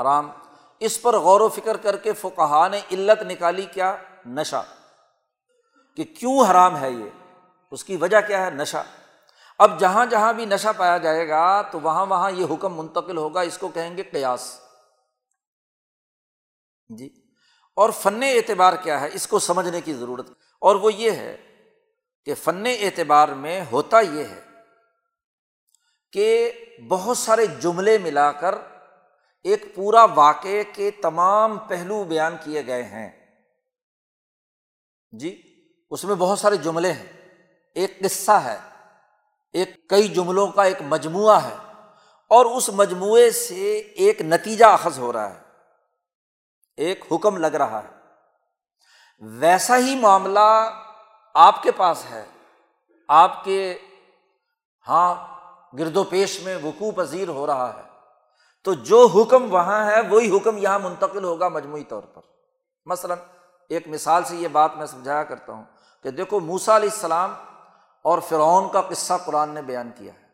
حرام۔ 0.00 0.30
اس 0.78 1.02
پر 1.02 1.18
غور 1.18 1.40
و 1.40 1.48
فکر 1.48 1.76
کر 1.76 1.96
کے 1.96 2.12
فقہ 2.12 2.68
نے 2.68 2.80
علت 2.92 3.22
نکالی 3.22 3.62
کیا؟ 3.62 3.96
نشہ۔ 4.26 4.62
کہ 5.96 6.04
کیوں 6.04 6.50
حرام 6.50 6.76
ہے 6.76 6.90
یہ؟ 6.90 7.10
اس 7.70 7.84
کی 7.84 7.96
وجہ 7.96 8.20
کیا 8.20 8.46
ہے؟ 8.46 8.50
نشہ۔ 8.50 8.84
اب 9.58 9.80
جہاں 9.80 10.06
جہاں 10.06 10.32
بھی 10.32 10.44
نشہ 10.44 10.68
پایا 10.76 10.98
جائے 10.98 11.28
گا 11.28 11.62
تو 11.62 11.80
وہاں 11.80 12.06
وہاں 12.06 12.30
یہ 12.30 12.46
حکم 12.50 12.76
منتقل 12.76 13.16
ہوگا، 13.16 13.40
اس 13.40 13.58
کو 13.58 13.68
کہیں 13.68 13.96
گے 13.96 14.02
قیاس۔ 14.02 14.69
جی۔ 16.98 17.08
اور 17.76 17.90
فن 17.90 18.22
اعتبار 18.22 18.72
کیا 18.82 19.00
ہے؟ 19.00 19.08
اس 19.12 19.26
کو 19.26 19.38
سمجھنے 19.38 19.80
کی 19.80 19.94
ضرورت۔ 19.94 20.30
اور 20.60 20.74
وہ 20.76 20.92
یہ 20.92 21.10
ہے 21.10 21.36
کہ 22.24 22.34
فن 22.34 22.66
اعتبار 22.66 23.28
میں 23.28 23.64
ہوتا 23.72 24.00
یہ 24.00 24.24
ہے 24.24 24.40
کہ 26.12 26.52
بہت 26.88 27.18
سارے 27.18 27.46
جملے 27.46 27.98
ملا 27.98 28.32
کر 28.32 28.54
ایک 29.42 29.74
پورا 29.74 30.04
واقعے 30.04 30.64
کے 30.64 30.90
تمام 30.90 31.58
پہلو 31.58 32.04
بیان 32.04 32.36
کیے 32.44 32.66
گئے 32.66 32.82
ہیں۔ 32.82 33.26
جی 35.12 35.42
اس 35.90 36.04
میں 36.04 36.14
بہت 36.14 36.38
سارے 36.38 36.56
جملے 36.56 36.92
ہیں۔ 36.92 37.12
ایک 37.74 38.00
قصہ 38.00 38.30
ہے، 38.30 38.56
ایک 39.52 39.88
کئی 39.88 40.08
جملوں 40.08 40.46
کا 40.46 40.64
ایک 40.64 40.82
مجموعہ 40.82 41.44
ہے۔ 41.44 41.56
اور 42.28 42.46
اس 42.46 42.68
مجموعے 42.68 43.30
سے 43.30 43.78
ایک 43.78 44.20
نتیجہ 44.20 44.64
اخذ 44.64 44.98
ہو 44.98 45.12
رہا 45.12 45.34
ہے۔ 45.34 45.49
ایک 46.76 47.04
حکم 47.12 47.36
لگ 47.36 47.46
رہا 47.46 47.82
ہے۔ 47.82 47.88
ویسا 49.20 49.78
ہی 49.78 49.96
معاملہ 49.96 50.70
آپ 51.34 51.62
کے 51.62 51.72
پاس 51.72 52.04
ہے۔ 52.10 52.26
آپ 53.08 53.44
کے 53.44 53.78
ہاں 54.88 55.26
گرد 55.76 55.96
و 55.96 56.04
پیش 56.04 56.42
میں 56.42 56.56
وقوع 56.62 56.90
پذیر 56.96 57.28
ہو 57.28 57.46
رہا 57.46 57.76
ہے۔ 57.76 57.82
تو 58.64 58.74
جو 58.74 59.06
حکم 59.06 59.54
وہاں 59.54 59.86
ہے، 59.86 60.00
وہی 60.00 60.36
حکم 60.36 60.58
یہاں 60.58 60.78
منتقل 60.78 61.24
ہوگا 61.24 61.48
مجموعی 61.48 61.84
طور 61.84 62.02
پر۔ 62.02 62.20
مثلاً 62.86 63.18
ایک 63.68 63.88
مثال 63.88 64.24
سے 64.24 64.36
یہ 64.36 64.48
بات 64.48 64.76
میں 64.76 64.86
سمجھایا 64.86 65.22
کرتا 65.22 65.52
ہوں 65.52 65.64
کہ 66.02 66.10
دیکھو 66.10 66.40
موسا 66.40 66.76
علیہ 66.76 66.90
السلام 66.92 67.34
اور 68.02 68.18
فرعون 68.18 68.72
کا 68.72 68.80
قصہ 68.80 69.12
قرآن 69.24 69.48
نے 69.48 69.62
بیان 69.62 69.90
کیا 69.96 70.12
ہے۔ 70.12 70.30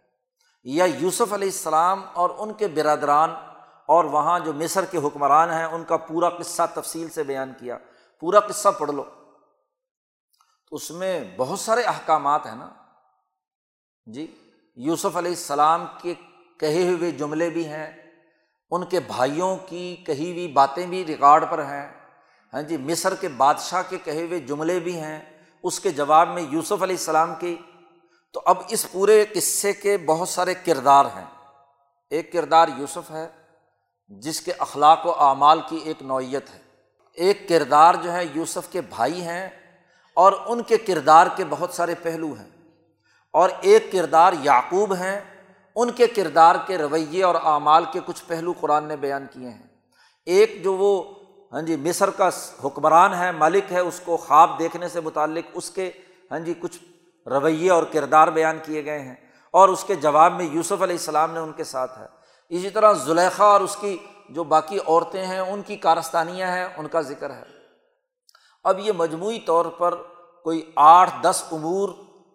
یا 0.64 0.84
یوسف 0.84 1.32
علیہ 1.32 1.48
السلام 1.48 2.04
اور 2.12 2.30
ان 2.38 2.52
کے 2.52 2.68
برادران 2.68 3.34
اور 3.86 4.04
وہاں 4.04 4.40
جو 4.40 4.52
مصر 4.52 4.84
کے 4.84 4.98
حکمران 4.98 5.50
ہیں، 5.50 5.64
ان 5.64 5.84
کا 5.84 5.96
پورا 5.96 6.28
قصہ 6.28 6.62
تفصیل 6.74 7.10
سے 7.10 7.22
بیان 7.22 7.52
کیا۔ 7.58 7.78
پورا 8.20 8.40
قصہ 8.40 8.68
پڑھ 8.68 8.90
لو۔ 8.90 9.04
تو 10.70 10.76
اس 10.76 10.90
میں 10.90 11.34
بہت 11.36 11.60
سارے 11.60 11.82
احکامات 11.82 12.46
ہیں 12.46 12.56
نا۔ 12.56 12.70
جی 14.06 14.50
یوسف 14.76 15.16
علیہ 15.16 15.30
السلام 15.30 15.86
کے 16.02 16.14
کہے 16.60 16.88
ہوئے 16.88 17.10
جملے 17.10 17.50
بھی 17.50 17.68
ہیں۔ 17.68 18.10
ان 18.70 18.84
کے 18.84 19.00
بھائیوں 19.00 19.56
کی 19.66 19.96
کہی 19.96 20.32
ہوئی 20.32 20.48
باتیں 20.48 20.86
بھی 20.86 21.06
ریکارڈ 21.06 21.44
پر 21.50 21.64
ہیں۔ 21.64 22.00
ہاں 22.54 22.62
جی 22.62 22.76
مصر 22.76 23.14
کے 23.14 23.28
بادشاہ 23.28 23.82
کے 23.88 23.98
کہے 23.98 24.26
ہوئے 24.26 24.40
جملے 24.40 24.80
بھی 24.80 25.00
ہیں۔ 25.00 25.42
اس 25.62 25.80
کے 25.80 25.90
جواب 25.90 26.28
میں 26.28 26.42
یوسف 26.42 26.82
علیہ 26.82 26.96
السلام 26.96 27.34
کی۔ 27.34 27.56
تو 28.32 28.42
اب 28.44 28.56
اس 28.68 28.92
پورے 28.92 29.24
قصے 29.34 29.72
کے 29.72 29.98
بہت 29.98 30.28
سارے 30.28 30.54
کردار 30.54 31.04
ہیں۔ 31.04 31.24
ایک 32.10 32.32
کردار 32.32 32.68
یوسف 32.76 33.10
ہے۔ 33.10 33.45
جس 34.08 34.40
کے 34.40 34.52
اخلاق 34.58 35.06
و 35.06 35.10
اعمال 35.18 35.60
کی 35.68 35.76
ایک 35.76 36.02
نوعیت 36.02 36.50
ہے۔ 36.54 36.58
ایک 37.12 37.48
کردار 37.48 37.94
جو 38.02 38.12
ہے 38.12 38.24
یوسف 38.34 38.72
کے 38.72 38.80
بھائی 38.80 39.22
ہیں 39.22 39.48
اور 40.14 40.32
ان 40.46 40.62
کے 40.62 40.78
کردار 40.78 41.26
کے 41.36 41.44
بہت 41.48 41.74
سارے 41.74 41.94
پہلو 42.02 42.34
ہیں۔ 42.40 42.50
اور 43.30 43.50
ایک 43.60 43.92
کردار 43.92 44.32
یعقوب 44.42 44.94
ہیں، 44.94 45.20
ان 45.74 45.90
کے 45.90 46.06
کردار 46.06 46.54
کے 46.66 46.78
رویے 46.78 47.24
اور 47.24 47.34
اعمال 47.34 47.84
کے 47.92 48.00
کچھ 48.06 48.24
پہلو 48.26 48.52
قرآن 48.60 48.84
نے 48.84 48.96
بیان 48.96 49.26
کیے 49.32 49.48
ہیں۔ 49.48 49.62
ایک 50.26 50.64
جو 50.64 50.74
وہ 50.74 51.02
ہاں 51.52 51.62
جی 51.62 51.76
مصر 51.76 52.10
کا 52.10 52.28
حکمران 52.64 53.14
ہے 53.14 53.32
مالک 53.32 53.72
ہے، 53.72 53.80
اس 53.80 54.00
کو 54.04 54.16
خواب 54.16 54.58
دیکھنے 54.58 54.88
سے 54.88 55.00
متعلق 55.00 55.50
اس 55.54 55.70
کے 55.70 55.90
ہاں 56.30 56.38
جی 56.38 56.54
کچھ 56.60 56.78
رویے 57.28 57.70
اور 57.70 57.82
کردار 57.82 58.28
بیان 58.28 58.58
کیے 58.62 58.84
گئے 58.84 58.98
ہیں۔ 58.98 59.14
اور 59.50 59.68
اس 59.68 59.84
کے 59.84 59.94
جواب 59.94 60.32
میں 60.32 60.44
یوسف 60.44 60.82
علیہ 60.82 60.96
السلام 60.96 61.32
نے 61.32 61.38
ان 61.38 61.52
کے 61.52 61.64
ساتھ 61.64 61.98
ہے۔ 61.98 62.15
اسی 62.48 62.70
طرح 62.70 62.92
زلیخا 62.92 63.44
اور 63.44 63.60
اس 63.60 63.76
کی 63.76 63.96
جو 64.28 64.44
باقی 64.44 64.78
عورتیں 64.86 65.26
ہیں، 65.26 65.38
ان 65.38 65.62
کی 65.62 65.76
کارستانیاں 65.76 66.48
ہیں، 66.48 66.64
ان 66.76 66.88
کا 66.88 67.00
ذکر 67.00 67.30
ہے۔ 67.30 67.42
اب 68.64 68.78
یہ 68.78 68.92
مجموعی 68.92 69.40
طور 69.40 69.64
پر 69.64 69.94
کوئی 70.42 70.72
آٹھ، 70.76 71.10
دس 71.22 71.44
امور 71.52 71.88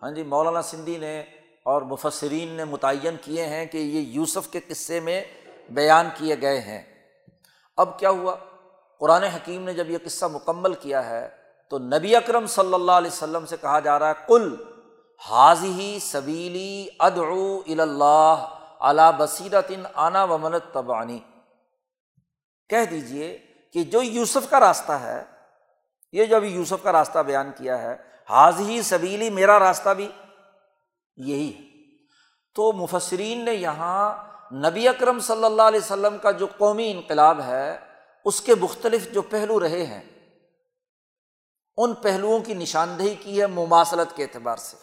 ہاں 0.03 0.11
جی 0.11 0.23
مولانا 0.23 0.61
سندھی 0.61 0.97
نے 0.97 1.23
اور 1.63 1.81
مفسرین 1.81 2.49
نے 2.49 2.63
متعین 2.63 3.15
کیے 3.21 3.45
ہیں 3.45 3.65
کہ 3.65 3.77
یہ 3.77 3.99
یوسف 3.99 4.47
کے 4.47 4.59
قصے 4.67 4.99
میں 4.99 5.23
بیان 5.69 6.09
کیے 6.17 6.35
گئے 6.41 6.59
ہیں۔ 6.59 6.81
اب 7.77 7.99
کیا 7.99 8.09
ہوا؟ 8.09 8.35
قرآن 8.99 9.23
حکیم 9.23 9.63
نے 9.63 9.73
جب 9.73 9.89
یہ 9.89 9.97
قصہ 10.05 10.25
مکمل 10.25 10.73
کیا 10.73 11.09
ہے 11.09 11.29
تو 11.69 11.79
نبی 11.79 12.15
اکرم 12.15 12.47
صلی 12.47 12.73
اللہ 12.73 12.91
علیہ 12.91 13.11
وسلم 13.11 13.45
سے 13.45 13.55
کہا 13.61 13.79
جا 13.79 13.99
رہا 13.99 14.09
ہے 14.09 14.13
کل 14.27 14.55
حاضی 15.29 15.99
سبیلی 16.01 16.87
ادعو 16.99 17.59
اللہ 17.67 18.45
علا 18.81 19.11
بصیرت 19.11 19.71
آنا 19.93 20.23
ومنت 20.23 20.73
تبانی 20.73 21.19
کہہ 22.69 22.85
دیجیے 22.89 23.37
کہ 23.73 23.83
جو 23.83 24.01
یوسف 24.01 24.49
کا 24.49 24.59
راستہ 24.59 24.91
ہے، 24.91 25.23
یہ 26.11 26.25
جو 26.25 26.35
ابھی 26.35 26.49
یوسف 26.49 26.83
کا 26.83 26.91
راستہ 26.91 27.19
بیان 27.19 27.51
کیا 27.57 27.81
ہے 27.81 27.97
حاضی 28.29 28.81
سبیلی 28.81 29.29
میرا 29.29 29.59
راستہ 29.59 29.89
بھی 29.89 30.11
یہی 31.17 31.55
ہے۔ 31.55 31.61
تو 32.55 32.73
مفسرین 32.73 33.45
نے 33.45 33.53
یہاں 33.53 34.31
نبی 34.53 34.87
اکرم 34.87 35.19
صلی 35.19 35.43
اللہ 35.43 35.61
علیہ 35.61 35.79
وسلم 35.79 36.17
کا 36.17 36.31
جو 36.31 36.47
قومی 36.57 36.91
انقلاب 36.91 37.41
ہے، 37.41 37.79
اس 38.25 38.41
کے 38.41 38.55
مختلف 38.55 39.11
جو 39.11 39.21
پہلو 39.21 39.59
رہے 39.59 39.85
ہیں، 39.85 40.01
ان 41.77 41.93
پہلوؤں 41.93 42.39
کی 42.39 42.53
نشاندہی 42.53 43.15
کی 43.15 43.41
ہے 43.41 43.47
مماثلت 43.47 44.15
کے 44.15 44.23
اعتبار 44.23 44.57
سے۔ 44.57 44.77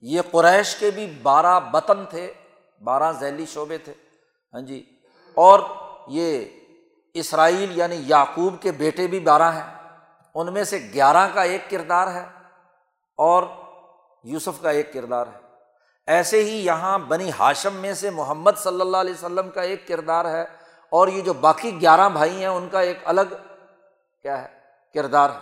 یہ 0.00 0.20
قریش 0.30 0.76
کے 0.76 0.90
بھی 0.90 1.18
بارہ 1.22 1.60
بطن 1.60 2.06
تھے۔ 2.06 2.32
بارہ 2.84 3.12
ذیلی 3.12 3.46
شعبے 3.46 3.78
تھے۔ 3.78 3.92
ہاں 4.54 4.60
جی۔ 4.60 4.98
اور 5.34 5.60
یہ 6.06 6.44
اسرائیل 7.14 7.78
یعنی 7.78 7.96
یعقوب 7.98 8.62
کے 8.62 8.72
بیٹے 8.72 9.06
بھی 9.06 9.20
بارہ 9.20 9.52
ہیں۔ 9.52 9.74
ان 10.34 10.52
میں 10.52 10.64
سے 10.64 10.90
گیارہ 10.94 11.28
کا 11.34 11.42
ایک 11.42 11.70
کردار 11.70 12.14
ہے 12.14 12.24
اور 13.16 13.42
یوسف 14.24 14.62
کا 14.62 14.70
ایک 14.70 14.92
کردار 14.92 15.26
ہے۔ 15.26 15.38
ایسے 16.06 16.44
ہی 16.44 16.66
یہاں 16.66 16.98
بنی 16.98 17.30
ہاشم 17.38 17.74
میں 17.74 17.94
سے 17.94 18.10
محمد 18.10 18.50
صلی 18.56 18.80
اللہ 18.80 18.96
علیہ 18.96 19.14
وسلم 19.14 19.50
کا 19.50 19.62
ایک 19.62 19.88
کردار 19.88 20.24
ہے 20.24 20.42
اور 20.90 21.08
یہ 21.08 21.22
جو 21.22 21.32
باقی 21.32 21.80
گیارہ 21.80 22.08
بھائی 22.08 22.40
ہیں، 22.40 22.46
ان 22.46 22.68
کا 22.68 22.80
ایک 22.80 22.98
الگ 23.04 23.34
کیا 24.22 24.42
ہے؟ 24.42 24.48
کردار 24.94 25.30
ہے۔ 25.30 25.38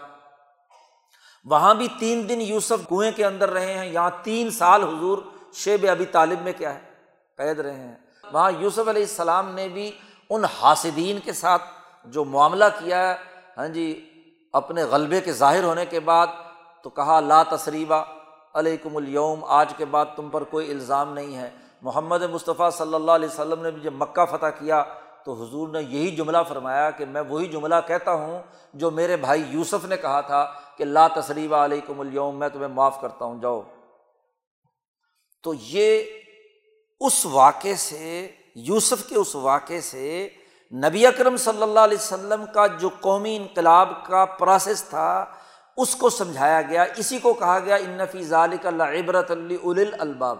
وہاں 1.44 1.74
بھی 1.74 1.88
تین 1.98 2.28
دن 2.28 2.40
یوسف 2.40 2.88
کنویں 2.88 3.12
کے 3.12 3.26
اندر 3.26 3.50
رہے 3.50 3.78
ہیں۔ 3.78 3.86
یہاں 3.86 4.10
تین 4.22 4.50
سال 4.50 4.82
حضور 4.82 5.18
شیب 5.52 5.86
ابھی 5.90 6.06
طالب 6.06 6.42
میں 6.42 6.52
کیا 6.58 6.74
ہے؟ 6.74 6.91
قید 7.36 7.60
رہے 7.60 7.74
ہیں۔ 7.74 7.94
وہاں 8.32 8.52
یوسف 8.58 8.88
علیہ 8.88 9.02
السلام 9.02 9.54
نے 9.54 9.68
بھی 9.68 9.90
ان 10.30 10.44
حاسدین 10.44 11.18
کے 11.18 11.32
ساتھ 11.32 11.62
جو 12.04 12.24
معاملہ 12.24 12.64
کیا 12.78 13.08
ہے 13.08 13.14
ہاں 13.56 13.68
جی 13.68 14.08
اپنے 14.52 14.84
غلبے 14.84 15.20
کے 15.20 15.32
ظاہر 15.32 15.64
ہونے 15.64 15.86
کے 15.86 16.00
بعد 16.00 16.26
تو 16.82 16.90
کہا، 16.90 17.20
لا 17.20 17.42
تصریبہ 17.42 18.04
علیکم 18.54 18.96
الوم 18.96 19.44
آج 19.44 19.72
کے 19.76 19.84
بعد 19.84 20.06
تم 20.16 20.28
پر 20.28 20.44
کوئی 20.44 20.70
الزام 20.70 21.12
نہیں 21.12 21.36
ہے۔ 21.36 21.50
محمد 21.82 22.22
مصطفیٰ 22.22 22.70
صلی 22.70 22.94
اللہ 22.94 23.10
علیہ 23.10 23.28
وسلم 23.28 23.62
نے 23.62 23.70
بھی 23.70 23.80
جب 23.80 23.92
مکہ 23.92 24.24
فتح 24.24 24.46
کیا 24.46 24.84
تو 25.24 25.32
حضور 25.32 25.68
نے 25.68 25.82
یہی 25.82 26.16
جملہ 26.16 26.38
فرمایا 26.48 26.90
کہ 26.90 27.04
میں 27.04 27.20
وہی 27.20 27.46
جملہ 27.46 27.74
کہتا 27.86 28.12
ہوں 28.12 28.42
جو 28.74 28.90
میرے 28.90 29.16
بھائی 29.16 29.42
یوسف 29.42 29.84
نے 29.84 29.96
کہا 29.96 30.20
تھا 30.20 30.52
کہ 30.76 30.84
لا 30.84 31.08
تصریبہ 31.08 31.56
علیکم 31.56 32.00
الوم 32.00 32.38
میں 32.38 32.48
تمہیں 32.48 32.68
معاف 32.68 33.00
کرتا 33.00 33.24
ہوں، 33.24 33.40
جاؤ۔ 33.40 33.62
تو 35.42 35.54
یہ 35.54 36.02
اس 37.06 37.26
واقعے 37.26 37.74
سے، 37.74 38.30
یوسف 38.54 39.08
کے 39.08 39.16
اس 39.16 39.34
واقعے 39.34 39.80
سے 39.80 40.28
نبی 40.72 41.06
اکرم 41.06 41.36
صلی 41.36 41.62
اللہ 41.62 41.80
علیہ 41.80 41.98
وسلم 41.98 42.44
کا 42.54 42.66
جو 42.66 42.88
قومی 43.00 43.36
انقلاب 43.36 44.06
کا 44.06 44.24
پروسیس 44.24 44.84
تھا، 44.84 45.24
اس 45.76 45.94
کو 45.96 46.10
سمجھایا 46.10 46.62
گیا، 46.62 46.84
اسی 46.96 47.18
کو 47.18 47.32
کہا 47.32 47.58
گیا، 47.58 47.76
ان 47.76 47.90
نفی 47.90 48.22
ذالک 48.22 48.66
اللہ 48.66 48.82
عبرت 48.82 49.30
الباب. 49.98 50.38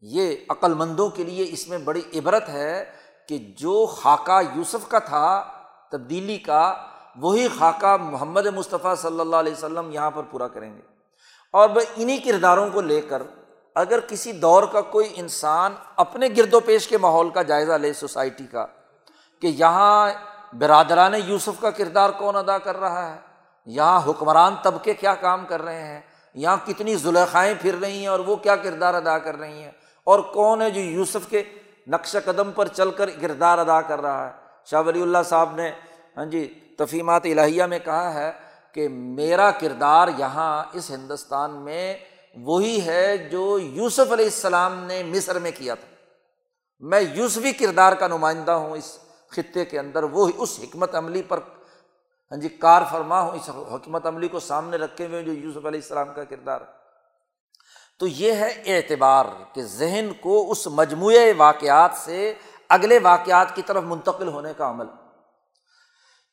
یہ 0.00 0.36
عقل 0.48 0.74
مندوں 0.74 1.08
کے 1.08 1.24
لیے 1.24 1.46
اس 1.48 1.68
میں 1.68 1.78
بڑی 1.78 2.02
عبرت 2.18 2.48
ہے 2.48 2.84
کہ 3.28 3.38
جو 3.38 3.86
خاکہ 3.86 4.40
یوسف 4.54 4.88
کا 4.88 4.98
تھا، 4.98 5.44
تبدیلی 5.92 6.38
کا، 6.38 6.74
وہی 7.16 7.48
خاکہ 7.58 7.96
محمد 7.96 8.46
مصطفیٰ 8.46 8.96
صلی 8.96 9.20
اللہ 9.20 9.36
علیہ 9.36 9.52
وسلم 9.52 9.90
یہاں 9.90 10.10
پر 10.10 10.22
پورا 10.22 10.48
کریں 10.48 10.76
گے۔ 10.76 10.82
اور 11.52 11.68
وہ 11.68 11.80
انہیں 11.96 12.18
کرداروں 12.24 12.68
کو 12.72 12.80
لے 12.80 13.00
کر 13.00 13.22
اگر 13.76 14.00
کسی 14.00 14.32
دور 14.32 14.62
کا 14.62 14.80
کوئی 14.80 15.12
انسان 15.14 15.74
اپنے 15.96 16.28
گرد 16.36 16.54
و 16.54 16.60
پیش 16.60 16.88
کے 16.88 16.98
ماحول 16.98 17.30
کا 17.30 17.42
جائزہ 17.42 17.72
لے 17.72 17.92
سوسائٹی 17.92 18.46
کا، 18.46 18.66
کہ 19.42 19.46
یہاں 19.46 20.10
برادران 20.52 21.14
یوسف 21.14 21.60
کا 21.60 21.70
کردار 21.70 22.10
کون 22.10 22.36
ادا 22.36 22.58
کر 22.58 22.76
رہا 22.76 23.14
ہے؟ 23.14 23.16
یہاں 23.64 24.00
حکمران 24.06 24.54
طبقے 24.62 24.94
کیا 24.94 25.14
کام 25.14 25.46
کر 25.46 25.62
رہے 25.62 25.82
ہیں؟ 25.82 26.00
یہاں 26.34 26.56
کتنی 26.66 26.96
ذلیخائیں 26.96 27.54
پھر 27.60 27.74
رہی 27.80 28.00
ہیں 28.00 28.06
اور 28.06 28.20
وہ 28.20 28.36
کیا 28.36 28.56
کردار 28.56 28.94
ادا 28.94 29.18
کر 29.18 29.36
رہی 29.36 29.62
ہیں؟ 29.62 29.70
اور 30.04 30.20
کون 30.20 30.62
ہے 30.62 30.70
جو 30.70 30.80
یوسف 30.80 31.28
کے 31.28 31.42
نقش 31.88 32.16
قدم 32.24 32.52
پر 32.52 32.68
چل 32.68 32.90
کر 32.90 33.10
کردار 33.10 33.58
ادا 33.58 33.80
کر 33.80 34.00
رہا 34.00 34.26
ہے؟ 34.26 34.32
شاہ 34.64 34.82
ولی 34.86 35.02
اللہ 35.02 35.22
صاحب 35.24 35.54
نے 35.54 35.70
ہاں 36.16 36.24
جی 36.24 36.60
تفیمات 36.78 37.22
الہیہ 37.24 37.64
میں 37.64 37.78
کہا 37.78 38.14
ہے 38.14 38.32
کہ 38.72 38.88
میرا 38.88 39.50
کردار 39.50 40.08
یہاں 40.18 40.64
اس 40.72 40.90
ہندوستان 40.90 41.50
میں 41.50 41.96
وہی 42.34 42.86
ہے 42.86 43.16
جو 43.16 43.58
یوسف 43.58 44.12
علیہ 44.12 44.24
السلام 44.24 44.84
نے 44.84 45.02
مصر 45.02 45.38
میں 45.38 45.50
کیا 45.58 45.74
تھا۔ 45.74 45.94
میں 46.80 47.00
یوسفی 47.00 47.52
کردار 47.52 47.92
کا 47.92 48.06
نمائندہ 48.06 48.52
ہوں 48.52 48.76
اس 48.76 48.98
خطے 49.28 49.64
کے 49.64 49.78
اندر 49.78 50.02
وہ 50.02 50.30
اس 50.36 50.60
حکمت 50.62 50.94
عملی 50.94 51.22
پر 51.22 51.40
ہاں 52.30 52.38
جی 52.38 52.48
کار 52.48 52.82
فرما 52.90 53.20
ہوں، 53.20 53.30
اس 53.30 53.50
حکمت 53.74 54.06
عملی 54.06 54.28
کو 54.28 54.40
سامنے 54.40 54.76
رکھے 54.76 55.06
ہوئے 55.06 55.22
جو 55.22 55.32
یوسف 55.32 55.66
علیہ 55.66 55.80
السلام 55.82 56.14
کا 56.14 56.24
کردار۔ 56.24 56.60
تو 57.98 58.06
یہ 58.06 58.32
ہے 58.32 58.62
اعتبار 58.66 59.26
کہ 59.52 59.62
ذہن 59.62 60.10
کو 60.20 60.50
اس 60.50 60.66
مجموعے 60.66 61.32
واقعات 61.32 61.90
سے 61.94 62.34
اگلے 62.68 62.98
واقعات 63.02 63.54
کی 63.54 63.62
طرف 63.62 63.82
منتقل 63.82 64.28
ہونے 64.28 64.52
کا 64.56 64.70
عمل۔ 64.70 64.86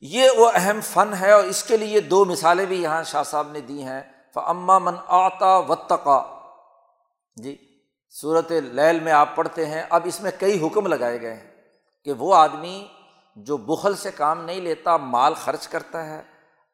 یہ 0.00 0.30
وہ 0.36 0.50
اہم 0.54 0.80
فن 0.80 1.14
ہے 1.20 1.32
اور 1.32 1.44
اس 1.44 1.64
کے 1.64 1.76
لیے 1.76 2.00
دو 2.00 2.24
مثالیں 2.24 2.66
بھی 2.66 2.82
یہاں 2.82 3.02
شاہ 3.02 3.22
صاحب 3.22 3.48
نے 3.52 3.60
دی 3.60 3.82
ہیں۔ 3.82 4.02
فعما 4.34 4.78
من 4.78 4.94
آتا 5.06 5.56
و 5.58 5.74
تقا 5.74 6.22
جی 7.36 7.56
صورت 8.20 8.52
لیل 8.52 9.00
میں 9.00 9.12
آپ 9.12 9.36
پڑھتے 9.36 9.66
ہیں، 9.66 9.82
اب 9.90 10.02
اس 10.04 10.20
میں 10.20 10.30
کئی 10.38 10.66
حکم 10.66 10.86
لگائے 10.86 11.20
گئے 11.20 11.34
ہیں 11.34 11.50
کہ 12.04 12.12
وہ 12.12 12.34
آدمی 12.34 12.88
جو 13.36 13.56
بخل 13.56 13.96
سے 13.96 14.10
کام 14.10 14.44
نہیں 14.44 14.60
لیتا، 14.60 14.96
مال 14.96 15.34
خرچ 15.34 15.68
کرتا 15.68 16.06
ہے، 16.06 16.22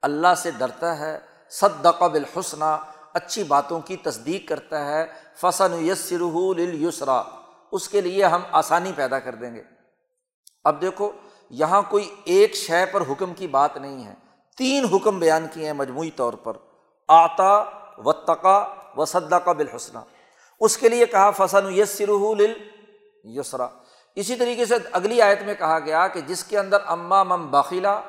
اللہ 0.02 0.34
سے 0.36 0.50
ڈرتا 0.50 0.98
ہے 0.98 1.18
صد 1.50 1.86
بالحسنہ، 2.12 2.76
اچھی 3.12 3.42
باتوں 3.42 3.80
کی 3.80 3.96
تصدیق 3.96 4.48
کرتا 4.48 4.84
ہے 4.84 5.06
فصن 5.36 5.86
یسرا 6.70 7.22
اس 7.72 7.88
کے 7.88 8.00
لیے 8.00 8.24
ہم 8.24 8.40
آسانی 8.50 8.92
پیدا 8.96 9.18
کر 9.18 9.34
دیں 9.34 9.54
گے۔ 9.54 9.62
اب 10.64 10.80
دیکھو، 10.80 11.12
یہاں 11.50 11.82
کوئی 11.88 12.14
ایک 12.24 12.54
شے 12.54 12.86
پر 12.86 13.00
حکم 13.00 13.34
کی 13.34 13.46
بات 13.46 13.76
نہیں 13.76 14.04
ہے۔ 14.04 14.14
تین 14.56 14.84
حکم 14.84 15.18
بیان 15.18 15.46
کیے 15.52 15.66
ہیں 15.66 15.72
مجموعی 15.72 16.10
طور 16.10 16.32
پر۔ 16.32 16.56
آتا 17.08 17.64
و 17.98 18.12
تقا 18.12 18.64
و 18.96 19.04
صدا 19.04 19.38
کا 19.38 19.52
بالحسنہ۔ 19.52 19.98
اس 20.60 20.76
کے 20.76 20.88
لیے 20.88 21.06
کہا 21.06 21.30
فصن 21.30 21.72
یسر 21.72 22.08
یسرا 23.24 23.68
اسی 24.14 24.36
طریقے 24.36 24.64
سے 24.64 24.74
اگلی 24.92 25.22
آیت 25.22 25.42
میں 25.42 25.54
کہا 25.54 25.78
گیا 25.78 26.08
کہ 26.08 26.20
جس 26.20 26.44
کے 26.44 26.58
اندر 26.58 26.76
اماں 26.86 27.24
مم 27.24 27.50
باخیلا 27.50 28.00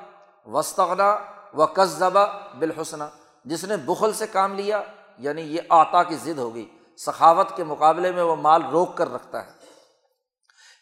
وسطنا 0.45 1.17
و 1.53 1.65
قصبہ 1.65 2.25
بالحسنہ، 2.59 3.03
جس 3.45 3.63
نے 3.63 3.77
بخل 3.77 4.13
سے 4.13 4.27
کام 4.27 4.53
لیا 4.53 4.81
یعنی 5.17 5.41
یہ 5.41 5.61
آتا 5.69 6.03
کی 6.03 6.15
ضد 6.15 6.37
ہو 6.37 6.55
گئی، 6.55 6.69
سخاوت 6.97 7.55
کے 7.55 7.63
مقابلے 7.63 8.11
میں 8.11 8.23
وہ 8.23 8.35
مال 8.35 8.61
روک 8.71 8.97
کر 8.97 9.13
رکھتا 9.13 9.45
ہے۔ 9.45 9.51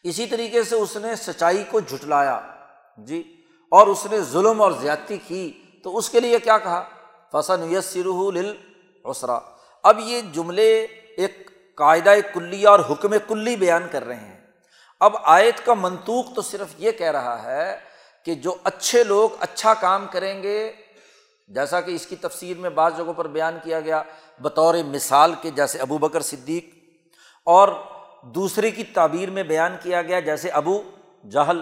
اسی 0.03 0.25
طریقے 0.25 0.63
سے 0.63 0.75
اس 0.75 0.97
نے 0.97 1.15
سچائی 1.15 1.63
کو 1.71 1.79
جھٹلایا 1.79 2.41
جی 2.97 3.43
اور 3.71 3.87
اس 3.87 4.07
نے 4.11 4.21
ظلم 4.21 4.61
اور 4.61 4.71
زیادتی 4.71 5.17
کی۔ 5.17 5.59
تو 5.83 5.97
اس 5.97 6.09
کے 6.09 6.19
لیے 6.19 6.39
کیا 6.39 6.57
کہا؟ 6.57 6.83
فصن 7.33 7.71
یسر 7.71 8.07
اسرا 9.05 9.39
اب 9.83 9.99
یہ 9.99 10.21
جملے 10.33 10.71
ایک 11.17 11.49
قاعدہ 11.75 12.13
کلی 12.33 12.65
اور 12.65 12.79
حکم 12.89 13.13
کلی 13.27 13.55
بیان 13.55 13.87
کر 13.91 14.05
رہے 14.07 14.15
ہیں۔ 14.15 14.39
اب 14.99 15.15
آیت 15.23 15.65
کا 15.65 15.73
منطوق 15.73 16.25
تو 16.35 16.41
صرف 16.41 16.67
یہ 16.77 16.91
کہہ 16.91 17.11
رہا 17.11 17.43
ہے 17.43 17.77
کہ 18.25 18.35
جو 18.35 18.55
اچھے 18.63 19.03
لوگ 19.03 19.29
اچھا 19.39 19.73
کام 19.73 20.05
کریں 20.11 20.43
گے، 20.43 20.71
جیسا 21.47 21.81
کہ 21.81 21.91
اس 21.91 22.07
کی 22.07 22.15
تفسیر 22.15 22.57
میں 22.57 22.69
بعض 22.69 22.97
جگہوں 22.97 23.13
پر 23.13 23.27
بیان 23.27 23.57
کیا 23.63 23.79
گیا، 23.79 24.03
بطور 24.39 24.75
مثال 24.87 25.33
کے 25.41 25.49
جیسے 25.49 25.79
ابو 25.79 25.97
بکر 25.97 26.21
صدیق، 26.21 26.65
اور 27.45 27.69
دوسرے 28.35 28.71
کی 28.71 28.83
تعبیر 28.83 29.29
میں 29.29 29.43
بیان 29.43 29.75
کیا 29.83 30.01
گیا، 30.01 30.19
جیسے 30.19 30.49
ابو 30.49 30.81
جہل۔ 31.31 31.61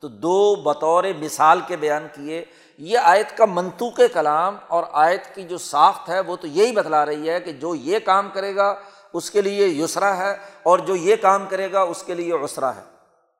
تو 0.00 0.08
دو 0.08 0.54
بطور 0.54 1.04
مثال 1.20 1.60
کے 1.66 1.76
بیان 1.76 2.06
کیے۔ 2.14 2.44
یہ 2.78 2.98
آیت 2.98 3.36
کا 3.36 3.44
منطوق 3.44 4.00
کلام 4.12 4.56
اور 4.68 4.84
آیت 4.92 5.34
کی 5.34 5.42
جو 5.42 5.58
ساخت 5.58 6.08
ہے 6.08 6.20
وہ 6.20 6.36
تو 6.36 6.46
یہی 6.46 6.72
بتلا 6.72 7.06
رہی 7.06 7.30
ہے 7.30 7.40
کہ 7.40 7.52
جو 7.52 7.74
یہ 7.74 7.98
کام 7.98 8.30
کرے 8.32 8.56
گا 8.56 8.80
اس 9.12 9.30
کے 9.30 9.42
لیے 9.42 9.66
یسرا 9.66 10.16
ہے 10.16 10.36
اور 10.62 10.78
جو 10.78 10.96
یہ 10.96 11.16
کام 11.16 11.46
کرے 11.46 11.72
گا 11.72 11.80
اس 11.80 12.02
کے 12.02 12.14
لیے 12.14 12.32
اسرا 12.32 12.76
ہے، 12.76 12.82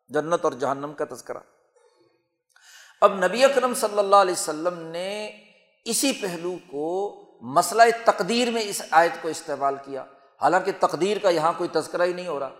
جنت 0.08 0.44
اور 0.44 0.52
جہنم 0.52 0.92
کا 0.92 1.04
تذکرہ۔ 1.14 1.38
اب 3.00 3.24
نبی 3.24 3.44
اکرم 3.44 3.74
صلی 3.74 3.98
اللہ 3.98 4.16
علیہ 4.16 4.32
وسلم 4.32 4.78
نے 4.78 5.26
اسی 5.84 6.12
پہلو 6.12 6.54
کو 6.70 7.14
مسئلہ 7.42 7.82
تقدیر 8.04 8.50
میں 8.50 8.62
اس 8.62 8.82
آیت 8.90 9.22
کو 9.22 9.28
استعمال 9.28 9.76
کیا۔ 9.84 10.04
حالانکہ 10.42 10.72
تقدیر 10.80 11.16
کا 11.18 11.28
یہاں 11.28 11.52
کوئی 11.56 11.68
تذکرہ 11.72 12.02
ہی 12.02 12.12
نہیں 12.12 12.28
ہو 12.28 12.40
رہا۔ 12.40 12.50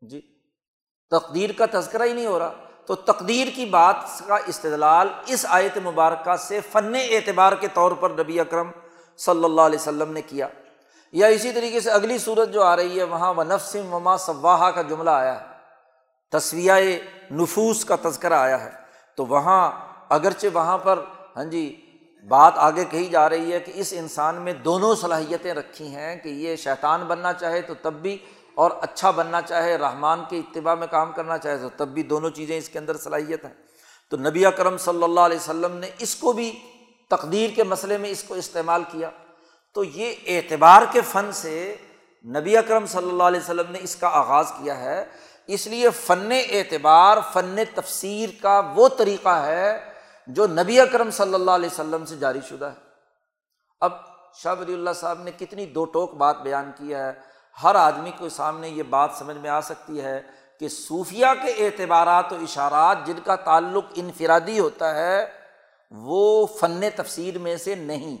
جی 0.00 0.20
تقدیر 1.10 1.50
کا 1.52 1.80
تذکرہ 1.80 2.02
ہی 2.02 2.12
نہیں 2.12 2.26
ہو 2.26 2.38
رہا۔ 2.38 2.65
تو 2.86 2.94
تقدیر 2.94 3.48
کی 3.54 3.64
بات 3.64 3.96
کا 4.26 4.36
استدلال 4.46 5.08
اس 5.26 5.46
آیت 5.48 5.78
مبارکہ 5.78 6.36
سے 6.36 6.60
فن 6.72 6.94
اعتبار 6.94 7.52
کے 7.52 7.68
طور 7.68 7.92
پر 7.92 8.10
نبی 8.10 8.40
اکرم 8.40 8.70
صلی 9.16 9.44
اللہ 9.44 9.60
علیہ 9.60 9.78
وسلم 9.78 10.12
نے 10.12 10.22
کیا۔ 10.22 10.48
یا 11.12 11.26
اسی 11.26 11.52
طریقے 11.52 11.80
سے 11.80 11.90
اگلی 11.90 12.18
صورت 12.18 12.52
جو 12.52 12.62
آ 12.62 12.76
رہی 12.76 12.98
ہے، 12.98 13.04
وہاں 13.04 13.34
و 13.34 13.42
نفسم 13.42 13.94
وما 13.94 14.16
صواحا 14.16 14.70
کا 14.70 14.82
جملہ 14.82 15.10
آیا 15.10 15.40
ہے۔ 15.40 15.46
تصویہ 16.32 16.98
نفوس 17.30 17.84
کا 17.84 17.96
تذکرہ 18.02 18.34
آیا 18.34 18.64
ہے۔ 18.64 18.70
تو 19.14 19.26
وہاں 19.26 19.72
اگرچہ 20.08 20.46
وہاں 20.52 20.78
پر 20.78 21.04
ہاں 21.36 21.44
جی 21.44 21.82
بات 22.28 22.52
آگے 22.56 22.84
کہی 22.84 23.06
جا 23.06 23.28
رہی 23.28 23.52
ہے 23.52 23.60
کہ 23.60 23.72
اس 23.74 23.94
انسان 23.96 24.34
میں 24.34 24.52
دونوں 24.52 24.94
صلاحیتیں 24.94 25.54
رکھی 25.54 25.94
ہیں 25.94 26.16
کہ 26.16 26.28
یہ 26.28 26.56
شیطان 26.56 27.04
بننا 27.04 27.32
چاہے 27.32 27.62
تو 27.62 27.74
تب 27.82 27.92
بھی 27.92 28.18
اور 28.56 28.70
اچھا 28.80 29.10
بننا 29.10 29.42
چاہے، 29.42 29.76
رحمان 29.76 30.24
کے 30.28 30.38
اتباع 30.38 30.74
میں 30.74 30.86
کام 30.86 31.12
کرنا 31.12 31.38
چاہے، 31.38 31.58
تو 31.58 31.68
تب 31.76 31.88
بھی 31.88 32.02
دونوں 32.02 32.30
چیزیں 32.30 32.58
اس 32.58 32.68
کے 32.68 32.78
اندر 32.78 32.96
صلاحیت 32.96 33.44
ہیں۔ 33.44 33.52
تو 34.10 34.16
نبی 34.16 34.46
اکرم 34.46 34.78
صلی 34.78 35.02
اللہ 35.02 35.20
علیہ 35.20 35.36
وسلم 35.36 35.76
نے 35.76 35.90
اس 35.98 36.16
کو 36.16 36.32
بھی 36.32 36.58
تقدیر 37.10 37.50
کے 37.54 37.64
مسئلے 37.64 37.98
میں 37.98 38.10
اس 38.10 38.24
کو 38.24 38.34
استعمال 38.34 38.82
کیا۔ 38.90 39.10
تو 39.74 39.84
یہ 39.84 40.14
اعتبار 40.26 40.82
کے 40.92 41.00
فن 41.00 41.32
سے 41.32 41.76
نبی 42.24 42.56
اکرم 42.56 42.86
صلی 42.86 43.08
اللہ 43.08 43.22
علیہ 43.22 43.40
وسلم 43.40 43.72
نے 43.72 43.78
اس 43.82 43.96
کا 43.96 44.08
آغاز 44.08 44.50
کیا 44.50 44.80
ہے۔ 44.80 45.04
اس 45.46 45.66
لیے 45.66 45.90
فن 45.90 46.32
اعتبار، 46.32 47.18
فن 47.32 47.56
تفسیر 47.74 48.28
کا 48.42 48.62
وہ 48.74 48.88
طریقہ 48.88 49.28
ہے 49.28 49.78
جو 50.26 50.46
نبی 50.46 50.80
اکرم 50.80 51.10
صلی 51.10 51.34
اللہ 51.34 51.50
علیہ 51.50 51.68
وسلم 51.72 52.04
سے 52.04 52.16
جاری 52.16 52.40
شدہ 52.48 52.64
ہے۔ 52.64 52.80
اب 53.80 53.92
شاہ 54.42 54.54
ولی 54.60 54.74
اللہ 54.74 54.90
صاحب 54.94 55.22
نے 55.22 55.30
کتنی 55.38 55.66
دو 55.66 55.84
ٹوک 55.84 56.14
بات 56.14 56.42
بیان 56.42 56.70
کی 56.76 56.94
ہے۔ 56.94 57.35
ہر 57.62 57.74
آدمی 57.74 58.10
کے 58.18 58.28
سامنے 58.28 58.68
یہ 58.68 58.82
بات 58.82 59.10
سمجھ 59.18 59.36
میں 59.36 59.50
آ 59.50 59.60
سکتی 59.60 60.00
ہے 60.00 60.22
کہ 60.60 60.68
صوفیہ 60.68 61.26
کے 61.42 61.66
اعتبارات 61.66 62.32
و 62.32 62.36
اشارات 62.36 63.06
جن 63.06 63.18
کا 63.24 63.36
تعلق 63.36 63.84
انفرادی 63.94 64.60
ہوتا 64.60 64.94
ہے، 64.94 65.26
وہ 65.90 66.46
فن 66.46 66.80
تفسیر 66.96 67.38
میں 67.38 67.56
سے 67.56 67.74
نہیں۔ 67.74 68.16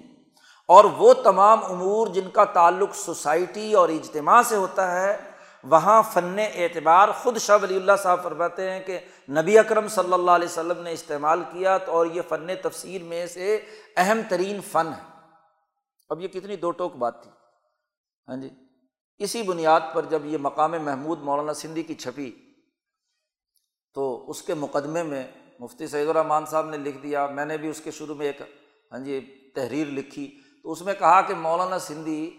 اور 0.68 0.84
وہ 0.84 1.14
تمام 1.14 1.64
امور 1.64 2.06
جن 2.06 2.30
کا 2.30 2.44
تعلق 2.44 2.94
سوسائٹی 2.94 3.74
اور 3.74 3.88
اجتماع 3.88 4.42
سے 4.42 4.56
ہوتا 4.56 5.00
ہے، 5.00 5.16
وہاں 5.64 6.02
فن 6.12 6.38
اعتبار 6.54 7.08
خود 7.22 7.38
شاہ 7.38 7.58
ولی 7.62 7.76
اللہ 7.76 7.92
صاحب 8.02 8.22
فرماتے 8.22 8.70
ہیں 8.70 8.80
کہ 8.80 8.98
نبی 9.30 9.58
اکرم 9.58 9.88
صلی 9.88 10.12
اللہ 10.12 10.30
علیہ 10.30 10.48
وسلم 10.48 10.82
نے 10.82 10.92
استعمال 10.92 11.42
کیا 11.52 11.78
تو 11.78 11.92
اور 11.92 12.06
یہ 12.06 12.22
فن 12.28 12.46
تفسیر 12.62 13.02
میں 13.02 13.26
سے 13.26 13.60
اہم 13.96 14.20
ترین 14.28 14.60
فن 14.60 14.86
ہے۔ 14.86 15.20
اب 16.08 16.20
یہ 16.20 16.28
کتنی 16.28 16.56
دو 16.56 16.70
ٹوک 16.70 16.96
بات 16.96 17.22
تھی۔ 17.22 17.30
ہاں 18.28 18.36
جی۔ 18.36 18.65
اسی 19.18 19.42
بنیاد 19.42 19.80
پر 19.92 20.04
جب 20.04 20.24
یہ 20.24 20.38
مقام 20.38 20.72
محمود 20.82 21.20
مولانا 21.20 21.54
سندھی 21.54 21.82
کی 21.82 21.94
چھپی، 21.94 22.30
تو 23.94 24.30
اس 24.30 24.42
کے 24.42 24.54
مقدمے 24.54 25.02
میں 25.02 25.26
مفتی 25.58 25.86
سعید 25.86 26.08
الرحمان 26.08 26.46
صاحب 26.46 26.70
نے 26.70 26.76
لکھ 26.76 26.98
دیا، 26.98 27.26
میں 27.26 27.44
نے 27.44 27.56
بھی 27.56 27.68
اس 27.68 27.80
کے 27.80 27.90
شروع 27.90 28.14
میں 28.14 28.26
ایک 28.26 28.40
ہاں 28.92 28.98
جی 28.98 29.20
تحریر 29.54 29.86
لکھی۔ 29.86 30.26
تو 30.62 30.72
اس 30.72 30.82
میں 30.82 30.94
کہا 30.98 31.20
کہ 31.20 31.34
مولانا 31.34 31.78
سندھی 31.78 32.30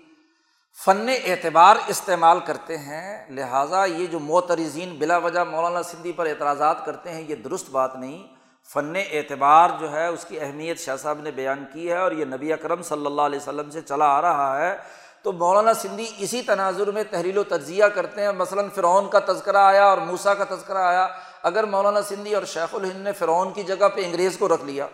فن 0.86 1.10
اعتبار 1.10 1.76
استعمال 1.88 2.40
کرتے 2.40 2.78
ہیں، 2.78 3.32
لہٰذا 3.32 3.86
یہ 3.86 4.06
جو 4.06 4.20
معترزین 4.20 4.95
بلا 4.99 5.18
وجہ 5.18 5.44
مولانا 5.44 5.84
سندھی 5.84 6.12
پر 6.12 6.26
اعتراضات 6.26 6.86
کرتے 6.86 7.14
ہیں، 7.14 7.22
یہ 7.22 7.36
درست 7.36 7.70
بات 7.70 7.95
نہیں۔ 7.95 8.28
فن 8.74 8.95
اعتبار 9.12 9.70
جو 9.80 9.91
ہے، 9.91 10.08
اس 10.08 10.26
کی 10.26 10.40
اہمیت 10.40 10.80
شاہ 10.80 10.95
صاحب 10.95 11.22
نے 11.22 11.32
بیان 11.32 11.66
کی 11.74 11.90
ہے 11.90 11.98
اور 11.98 12.12
یہ 12.12 12.26
نبی 12.26 12.54
اکرم 12.54 12.82
صلی 12.82 13.06
اللہ 13.06 13.22
علیہ 13.22 13.40
وسلم 13.40 13.70
سے 13.70 13.82
چلا 13.82 14.06
آ 14.06 14.22
رہا 14.22 14.49
ہے۔ 14.62 14.78
تو 15.23 15.31
مولانا 15.31 15.73
سندھی 15.73 16.11
اسی 16.18 16.41
تناظر 16.41 16.91
میں 16.91 17.03
تحریل 17.10 17.38
و 17.38 17.44
تجزیہ 17.44 17.85
کرتے 17.85 18.22
ہیں۔ 18.22 18.31
مثلاً 18.31 18.69
فرعون 18.69 19.10
کا 19.10 19.19
تذکرہ 19.19 19.57
آیا 19.57 19.85
اور 19.85 19.98
موسا 19.98 20.34
کا 20.34 20.56
تذکرہ 20.56 20.77
آیا۔ 20.77 21.07
اگر 21.44 21.64
مولانا 21.64 22.02
سندھی 22.02 22.35
اور 22.35 22.44
شیخ 22.44 22.76
الہند 22.76 23.03
نے 23.03 23.11
فرعون 23.11 23.53
کی 23.53 23.64
جگہ 23.64 23.89
پہ 23.95 24.06
انگریز 24.06 24.38
کو 24.38 24.48
رکھ 24.48 24.65
لیا 24.65 24.88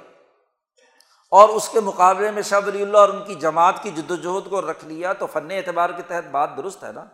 اور 1.32 1.50
اس 1.50 1.70
کے 1.70 1.80
مقابلے 1.80 2.32
میں 2.32 2.42
شاہ 2.42 2.60
ولی 2.66 2.82
اللہ 2.82 2.98
اور 2.98 3.10
ان 3.10 3.26
کی 3.26 3.36
جماعت 3.36 3.84
کی 3.84 3.92
جد 3.92 4.12
وجہد 4.12 4.50
کو 4.50 4.72
رکھ 4.72 4.86
لیا، 4.86 5.14
تو 5.14 5.28
فن 5.28 5.52
اعتبار 5.52 5.90
کے 5.90 6.02
تحت 6.02 6.28
بات 6.32 6.50
درست 6.58 6.84
ہے 6.84 6.92
نا؟ 6.92 7.06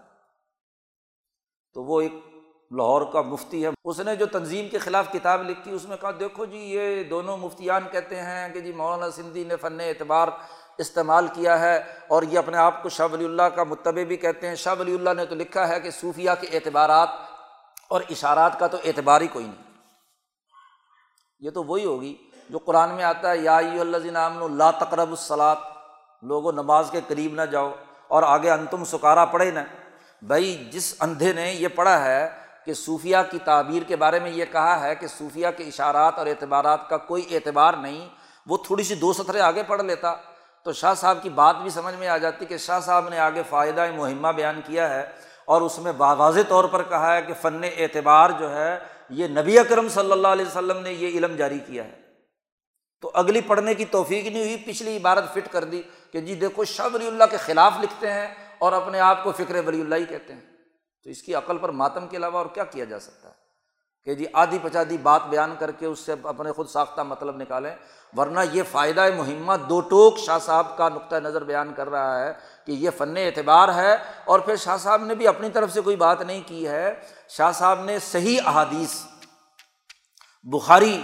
تو 1.73 1.83
وہ 1.83 2.01
ایک 2.01 2.13
لاہور 2.71 3.01
کا 3.13 3.21
مفتی 3.21 3.65
ہے۔ 3.65 3.69
اس 3.85 3.99
نے 3.99 4.15
جو 4.15 4.25
تنظیم 4.25 4.67
کے 4.69 4.77
خلاف 4.77 5.11
کتاب 5.11 5.49
لکھی، 5.49 5.71
اس 5.71 5.85
میں 5.85 5.97
کہا، 6.01 6.11
دیکھو 6.19 6.45
جی 6.45 6.57
یہ 6.57 7.03
دونوں 7.03 7.37
مفتیان 7.37 7.81
کہتے 7.91 8.21
ہیں 8.21 8.53
کہ 8.53 8.59
جی 8.59 8.71
مولانا 8.71 9.11
سندھی 9.11 9.43
نے 9.43 9.55
فن 9.55 9.79
اعتبار 9.79 10.27
استعمال 10.79 11.27
کیا 11.27 11.59
ہے 11.59 11.77
اور 12.07 12.23
یہ 12.23 12.37
اپنے 12.37 12.57
آپ 12.57 12.83
کو 12.83 12.89
شاہ 12.89 13.07
ولی 13.11 13.25
اللہ 13.25 13.49
کا 13.55 13.63
متبع 13.63 14.03
بھی 14.03 14.17
کہتے 14.17 14.47
ہیں۔ 14.47 14.55
شاہ 14.55 14.75
ولی 14.79 14.93
اللہ 14.95 15.13
نے 15.17 15.25
تو 15.25 15.35
لکھا 15.35 15.67
ہے 15.67 15.79
کہ 15.79 15.91
صوفیہ 15.91 16.31
کے 16.41 16.47
اعتبارات 16.47 17.09
اور 17.89 18.01
اشارات 18.09 18.59
کا 18.59 18.67
تو 18.67 18.77
اعتبار 18.85 19.21
ہی 19.21 19.27
کوئی 19.27 19.45
نہیں۔ 19.45 19.63
یہ 21.39 21.49
تو 21.49 21.63
وہی 21.63 21.85
ہوگی 21.85 22.15
جو 22.49 22.57
قرآن 22.57 22.89
میں 22.89 23.03
آتا 23.03 23.31
ہے، 23.31 23.37
یا 23.37 23.57
اللہ 23.57 24.11
نام 24.11 24.43
اللہ 24.43 24.71
تقرب 24.79 25.09
الصلاط 25.09 25.57
لوگوں 26.23 26.51
نماز 26.51 26.89
کے 26.91 27.01
قریب 27.07 27.33
نہ 27.33 27.41
جاؤ 27.41 27.71
اور 28.07 28.23
آگے 28.23 28.49
انتم 28.51 28.83
سکارا 28.83 29.25
پڑھے 29.25 29.51
نا 29.51 29.63
بھائی، 30.21 30.69
جس 30.71 30.93
اندھے 30.99 31.33
نے 31.33 31.51
یہ 31.53 31.67
پڑھا 31.67 32.03
ہے 32.05 32.29
کہ 32.65 32.73
صوفیہ 32.73 33.17
کی 33.31 33.39
تعبیر 33.39 33.83
کے 33.87 33.95
بارے 33.95 34.19
میں 34.19 34.31
یہ 34.31 34.45
کہا 34.51 34.79
ہے 34.79 34.95
کہ 34.95 35.07
صوفیہ 35.07 35.47
کے 35.57 35.63
اشارات 35.63 36.17
اور 36.17 36.27
اعتبارات 36.27 36.89
کا 36.89 36.97
کوئی 36.97 37.25
اعتبار 37.31 37.73
نہیں، 37.73 38.07
وہ 38.45 38.57
تھوڑی 38.57 38.83
سی 38.83 38.95
دو 38.95 39.13
سطریں 39.13 39.41
آگے 39.41 39.63
پڑھ 39.63 39.81
لیتا۔ 39.81 40.15
تو 40.69 40.73
شاہ 40.73 40.93
صاحب 40.93 41.17
کی 41.21 41.29
بات 41.29 41.55
بھی 41.61 41.69
سمجھ 41.69 41.95
میں 41.95 42.07
آ 42.07 42.17
جاتی 42.17 42.45
کہ 42.45 42.57
شاہ 42.57 42.79
صاحب 42.79 43.09
نے 43.09 43.19
آگے 43.19 43.41
فائدہ 43.49 43.91
مہمہ 43.95 44.27
بیان 44.27 44.61
کیا 44.65 44.89
ہے 44.89 45.09
اور 45.45 45.61
اس 45.61 45.79
میں 45.79 45.91
واضح 45.97 46.39
طور 46.47 46.63
پر 46.63 46.83
کہا 46.83 47.15
ہے 47.15 47.21
کہ 47.21 47.33
فن 47.41 47.61
اعتبار 47.77 48.29
جو 48.29 48.55
ہے 48.55 48.79
یہ 49.09 49.27
نبی 49.27 49.59
اکرم 49.59 49.89
صلی 49.89 50.11
اللہ 50.11 50.27
علیہ 50.27 50.45
وسلم 50.45 50.77
نے 50.77 50.91
یہ 50.91 51.07
علم 51.07 51.35
جاری 51.35 51.59
کیا 51.59 51.83
ہے۔ 51.83 52.01
تو 53.01 53.11
اگلی 53.13 53.41
پڑھنے 53.41 53.73
کی 53.73 53.85
توفیق 53.85 54.23
نہیں 54.23 54.43
ہوئی، 54.43 54.57
پچھلی 54.57 54.97
عبارت 54.97 55.33
فٹ 55.33 55.51
کر 55.51 55.63
دی 55.63 55.81
کہ 56.11 56.21
جی 56.21 56.35
دیکھو 56.35 56.65
شاہ 56.65 56.87
ولی 56.93 57.07
اللہ 57.07 57.23
کے 57.31 57.37
خلاف 57.37 57.73
لکھتے 57.81 58.11
ہیں 58.11 58.33
اور 58.57 58.73
اپنے 58.73 58.99
آپ 58.99 59.23
کو 59.23 59.31
فکر 59.31 59.67
ولی 59.67 59.81
اللہ 59.81 59.95
ہی 59.95 60.05
کہتے 60.05 60.33
ہیں۔ 60.33 60.41
تو 61.03 61.09
اس 61.09 61.21
کی 61.21 61.35
عقل 61.35 61.57
پر 61.57 61.69
ماتم 61.69 62.07
کے 62.07 62.17
علاوہ 62.17 62.37
اور 62.37 62.45
کیا 62.45 62.63
کیا 62.63 62.85
جا 62.85 62.99
سکتا 62.99 63.29
ہے؟ 63.29 63.33
کہ 64.05 64.15
جی 64.15 64.25
آدھی 64.33 64.59
پچادی 64.61 64.97
بات 64.97 65.21
بیان 65.29 65.55
کر 65.59 65.71
کے 65.71 65.85
اس 65.85 65.99
سے 65.99 66.13
اپنے 66.23 66.51
خود 66.51 66.67
ساختہ 66.67 67.01
مطلب 67.01 67.35
نکالیں۔ 67.37 67.75
ورنہ 68.17 68.39
یہ 68.51 68.63
فائدہ 68.71 69.07
مہمہ 69.17 69.53
دو 69.69 69.79
ٹوک 69.79 70.17
شاہ 70.17 70.39
صاحب 70.39 70.77
کا 70.77 70.89
نقطۂ 70.89 71.15
نظر 71.15 71.43
بیان 71.43 71.73
کر 71.73 71.89
رہا 71.89 72.19
ہے 72.19 72.33
کہ 72.65 72.71
یہ 72.71 72.89
فن 72.97 73.17
اعتبار 73.17 73.69
ہے 73.73 73.95
اور 74.25 74.39
پھر 74.39 74.55
شاہ 74.55 74.77
صاحب 74.77 75.03
نے 75.03 75.15
بھی 75.15 75.27
اپنی 75.27 75.49
طرف 75.49 75.73
سے 75.73 75.81
کوئی 75.81 75.95
بات 75.95 76.21
نہیں 76.21 76.41
کی 76.45 76.67
ہے۔ 76.67 76.95
شاہ 77.29 77.51
صاحب 77.51 77.83
نے 77.83 77.99
صحیح 77.99 78.39
احادیث، 78.45 79.01
بخاری 80.43 81.01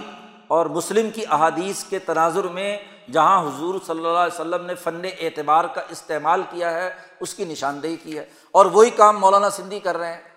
اور 0.48 0.66
مسلم 0.66 1.10
کی 1.10 1.24
احادیث 1.30 1.84
کے 1.84 1.98
تناظر 1.98 2.44
میں 2.44 2.78
جہاں 3.12 3.42
حضور 3.42 3.74
صلی 3.86 4.06
اللہ 4.06 4.18
علیہ 4.18 4.40
وسلم 4.40 4.66
نے 4.66 4.74
فن 4.74 5.00
اعتبار 5.20 5.64
کا 5.64 5.80
استعمال 5.88 6.42
کیا 6.50 6.70
ہے، 6.70 6.90
اس 7.20 7.34
کی 7.34 7.44
نشاندہی 7.44 7.96
کی 7.96 8.18
ہے۔ 8.18 8.26
اور 8.50 8.66
وہی 8.66 8.90
کام 8.90 9.20
مولانا 9.20 9.50
سندھی 9.50 9.80
کر 9.80 9.96
رہے 9.96 10.12
ہیں۔ 10.12 10.35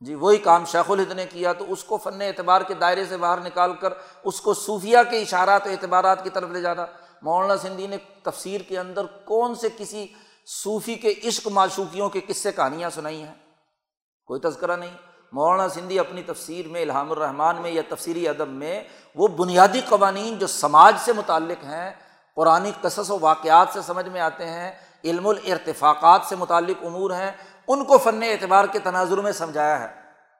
جی 0.00 0.14
وہی 0.14 0.38
کام 0.38 0.64
شیخ 0.64 0.90
الہد 0.90 1.12
نے 1.12 1.26
کیا، 1.26 1.52
تو 1.52 1.64
اس 1.68 1.84
کو 1.84 1.96
فن 1.96 2.22
اعتبار 2.22 2.60
کے 2.60 2.74
دائرے 2.74 3.06
سے 3.06 3.16
باہر 3.16 3.40
نکال 3.40 3.72
کر 3.72 3.92
اس 4.24 4.40
کو 4.40 4.54
صوفیہ 4.54 4.98
کے 5.10 5.22
اشارات 5.22 5.66
و 5.66 5.70
اعتبارات 5.70 6.24
کی 6.24 6.30
طرف 6.30 6.50
لے 6.50 6.60
جانا۔ 6.60 6.86
مولانا 7.22 7.56
سندھی 7.56 7.86
نے 7.86 7.96
تفسیر 8.22 8.60
کے 8.60 8.78
اندر 8.78 9.06
کون 9.24 9.54
سے 9.54 9.68
کسی 9.78 10.06
صوفی 10.46 10.94
کے 10.94 11.14
عشق 11.24 11.48
معشوقیوں 11.48 12.08
کے 12.08 12.20
قصے 12.20 12.52
کہانیاں 12.52 12.90
سنائی 12.90 13.22
ہیں؟ 13.22 13.34
کوئی 14.26 14.40
تذکرہ 14.40 14.76
نہیں۔ 14.76 14.96
مولانا 15.32 15.68
سندھی 15.68 15.98
اپنی 15.98 16.22
تفسیر 16.22 16.68
میں 16.68 16.82
الحام 16.82 17.12
الرحمان 17.12 17.62
میں 17.62 17.70
یا 17.70 17.82
تفسیری 17.88 18.28
ادب 18.28 18.48
میں 18.48 18.82
وہ 19.14 19.28
بنیادی 19.28 19.80
قوانین 19.88 20.38
جو 20.38 20.46
سماج 20.46 20.96
سے 21.04 21.12
متعلق 21.12 21.64
ہیں 21.64 21.92
قرآن 22.36 22.70
قصص 22.80 23.10
و 23.10 23.18
واقعات 23.20 23.68
سے 23.72 23.80
سمجھ 23.82 24.08
میں 24.08 24.20
آتے 24.20 24.46
ہیں، 24.46 24.72
علم 25.04 25.26
الارتفاقات 25.26 26.20
سے 26.28 26.36
متعلق 26.36 26.84
امور 26.84 27.10
ہیں 27.10 27.30
ان 27.68 27.84
کو 27.84 27.98
فن 27.98 28.22
اعتبار 28.22 28.64
کے 28.72 28.78
تناظر 28.78 29.16
میں 29.16 29.32
سمجھایا 29.32 29.80
ہے۔ 29.80 29.86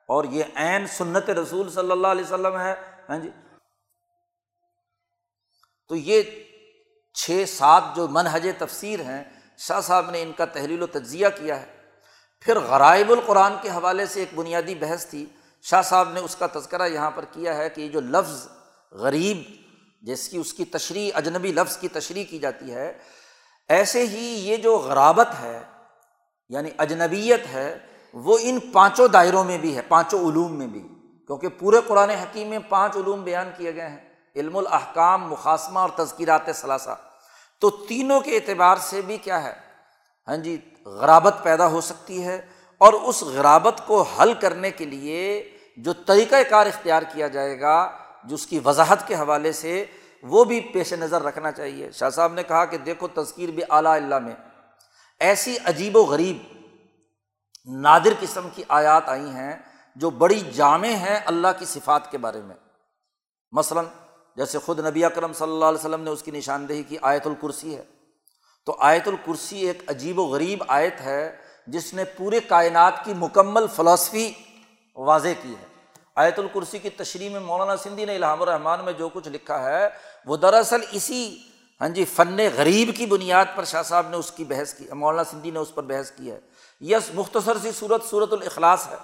اور 0.07 0.23
یہ 0.23 0.43
عین 0.55 0.87
سنت 0.87 1.29
رسول 1.29 1.71
صلی 1.71 1.91
اللہ 1.91 2.07
علیہ 2.07 2.23
وسلم 2.23 2.59
ہے۔ 2.59 2.75
ہاں 3.09 3.17
جی۔ 3.17 3.29
تو 5.87 5.95
یہ 5.95 6.21
چھ 7.13 7.43
سات 7.47 7.83
جو 7.95 8.07
منہج 8.07 8.47
تفسیر 8.57 8.99
ہیں، 8.99 9.23
شاہ 9.57 9.81
صاحب 9.81 10.09
نے 10.09 10.21
ان 10.21 10.31
کا 10.31 10.45
تحلیل 10.45 10.81
و 10.81 10.87
تجزیہ 10.87 11.27
کیا 11.27 11.61
ہے۔ 11.61 11.75
پھر 12.41 12.59
غرائب 12.59 13.11
القرآن 13.11 13.53
کے 13.61 13.69
حوالے 13.69 14.05
سے 14.05 14.19
ایک 14.19 14.29
بنیادی 14.35 14.75
بحث 14.75 15.05
تھی۔ 15.05 15.25
شاہ 15.61 15.81
صاحب 15.81 16.09
نے 16.09 16.19
اس 16.19 16.35
کا 16.35 16.47
تذکرہ 16.47 16.87
یہاں 16.87 17.11
پر 17.11 17.25
کیا 17.25 17.57
ہے 17.57 17.69
کہ 17.69 17.81
یہ 17.81 17.89
جو 17.89 18.01
لفظ 18.01 18.47
غریب، 18.91 19.37
جس 20.05 20.29
کی 20.29 20.37
اس 20.37 20.53
کی 20.53 20.65
تشریح، 20.65 21.11
اجنبی 21.13 21.51
لفظ 21.51 21.77
کی 21.77 21.87
تشریح 21.87 22.25
کی 22.25 22.39
جاتی 22.39 22.73
ہے، 22.73 22.97
ایسے 23.69 24.07
ہی 24.07 24.49
یہ 24.49 24.57
جو 24.57 24.77
غرابت 24.77 25.27
ہے 25.41 25.63
یعنی 26.49 26.69
اجنبیت 26.77 27.45
ہے، 27.53 27.77
وہ 28.13 28.37
ان 28.41 28.59
پانچوں 28.73 29.07
دائروں 29.07 29.43
میں 29.43 29.57
بھی 29.57 29.75
ہے، 29.75 29.81
پانچوں 29.87 30.29
علوم 30.29 30.55
میں 30.55 30.67
بھی۔ 30.67 30.87
کیونکہ 31.27 31.47
پورے 31.47 31.77
قرآن 31.87 32.09
حکیم 32.09 32.47
میں 32.47 32.59
پانچ 32.69 32.97
علوم 32.97 33.23
بیان 33.23 33.49
کیے 33.57 33.75
گئے 33.75 33.89
ہیں، 33.89 34.13
علم 34.35 34.57
الاحکام 34.57 35.29
مقاصمہ 35.29 35.79
اور 35.79 35.89
تذکیرات 35.95 36.41
ثلاثہ۔ 36.55 36.95
تو 37.59 37.69
تینوں 37.69 38.19
کے 38.19 38.35
اعتبار 38.35 38.75
سے 38.79 39.01
بھی 39.01 39.17
کیا 39.17 39.43
ہے؟ 39.43 39.53
ہاں 40.27 40.37
جی 40.37 40.57
غرابت 40.85 41.35
پیدا 41.43 41.67
ہو 41.67 41.81
سکتی 41.81 42.25
ہے 42.25 42.45
اور 42.77 42.93
اس 42.93 43.23
غرابت 43.23 43.81
کو 43.87 44.01
حل 44.01 44.33
کرنے 44.33 44.71
کے 44.71 44.85
لیے 44.85 45.51
جو 45.77 45.93
طریقۂ 45.93 46.37
کار 46.49 46.65
اختیار 46.65 47.01
کیا 47.13 47.27
جائے 47.27 47.61
گا 47.61 47.91
جو 48.23 48.35
اس 48.35 48.47
کی 48.47 48.59
وضاحت 48.65 49.07
کے 49.07 49.15
حوالے 49.15 49.51
سے 49.51 49.85
وہ 50.23 50.43
بھی 50.43 50.59
پیش 50.59 50.93
نظر 50.93 51.23
رکھنا 51.23 51.51
چاہیے۔ 51.51 51.91
شاہ 51.91 52.09
صاحب 52.09 52.33
نے 52.33 52.43
کہا 52.43 52.65
کہ 52.65 52.77
دیکھو، 52.77 53.07
تذکیر 53.07 53.49
بھی 53.49 53.63
اعلیٰ 53.69 53.95
اللہ 53.95 54.19
میں۔ 54.19 54.33
ایسی 55.19 55.57
عجیب 55.65 55.95
و 55.95 56.03
غریب 56.03 56.37
نادر 57.65 58.13
قسم 58.19 58.47
کی 58.55 58.63
آیات 58.67 59.09
آئی 59.09 59.29
ہیں 59.29 59.57
جو 59.95 60.09
بڑی 60.09 60.39
جامع 60.39 60.87
ہیں 60.87 61.19
اللہ 61.25 61.47
کی 61.59 61.65
صفات 61.65 62.11
کے 62.11 62.17
بارے 62.17 62.41
میں۔ 62.41 62.55
مثلاً 63.51 63.85
جیسے 64.35 64.59
خود 64.59 64.79
نبی 64.79 65.05
اکرم 65.05 65.33
صلی 65.33 65.51
اللہ 65.51 65.65
علیہ 65.65 65.79
وسلم 65.79 66.01
نے 66.01 66.09
اس 66.09 66.21
کی 66.21 66.31
نشاندہی 66.31 66.83
کی 66.83 66.97
آیت 67.01 67.27
الکرسی 67.27 67.77
ہے۔ 67.77 67.83
تو 68.65 68.75
آیت 68.79 69.07
الکرسی 69.07 69.67
ایک 69.67 69.89
عجیب 69.89 70.19
و 70.19 70.23
غریب 70.23 70.63
آیت 70.67 71.01
ہے 71.01 71.37
جس 71.67 71.93
نے 71.93 72.03
پورے 72.03 72.39
کائنات 72.39 72.93
کی 73.05 73.13
مکمل 73.13 73.65
فلاسفی 73.75 74.33
واضح 74.95 75.27
کی 75.41 75.51
ہے۔ 75.51 75.65
آیت 76.15 76.39
الکرسی 76.39 76.79
کی 76.79 76.89
تشریح 76.89 77.29
میں 77.29 77.39
مولانا 77.39 77.77
سندھی 77.77 78.05
نے 78.05 78.15
الحام 78.15 78.41
الرحمان 78.41 78.85
میں 78.85 78.93
جو 78.93 79.09
کچھ 79.09 79.29
لکھا 79.29 79.63
ہے 79.63 79.89
وہ 80.25 80.37
دراصل 80.37 80.81
اسی 80.91 81.37
ہاں 81.81 81.89
جی 81.89 82.05
فن 82.05 82.37
غریب 82.55 82.95
کی 82.95 83.05
بنیاد 83.05 83.45
پر 83.55 83.63
شاہ 83.63 83.83
صاحب 83.83 84.09
نے 84.09 84.17
اس 84.17 84.31
کی 84.31 84.43
بحث 84.43 84.73
کی، 84.73 84.87
مولانا 84.91 85.23
سندھی 85.23 85.51
نے 85.51 85.59
اس 85.59 85.75
پر 85.75 85.83
بحث 85.83 86.11
کی 86.11 86.31
ہے۔ 86.31 86.39
یس، 86.81 87.03
مختصر 87.13 87.57
سی 87.57 87.71
صورت 87.71 88.03
صورت 88.09 88.33
الاخلاص 88.33 88.87
ہے۔ 88.87 88.95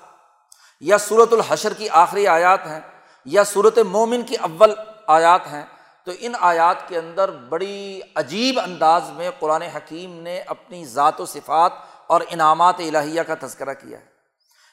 یا 0.79 0.97
صورت 0.97 1.33
الحشر 1.33 1.73
کی 1.73 1.89
آخری 1.89 2.27
آیات 2.27 2.65
ہیں۔ 2.65 2.79
یا 3.25 3.43
صورت 3.43 3.77
مومن 3.77 4.21
کی 4.21 4.35
اول 4.35 4.73
آیات 5.07 5.47
ہیں۔ 5.47 5.65
تو 6.03 6.11
ان 6.19 6.33
آیات 6.39 6.87
کے 6.87 6.97
اندر 6.97 7.31
بڑی 7.31 8.01
عجیب 8.15 8.59
انداز 8.59 9.09
میں 9.09 9.31
قرآن 9.39 9.61
حکیم 9.61 10.21
نے 10.21 10.39
اپنی 10.39 10.85
ذات 10.85 11.21
و 11.21 11.25
صفات 11.25 11.71
اور 12.07 12.21
انعامات 12.29 12.75
الہیہ 12.79 13.21
کا 13.21 13.33
تذکرہ 13.39 13.73
کیا 13.73 13.99
ہے۔ 13.99 14.05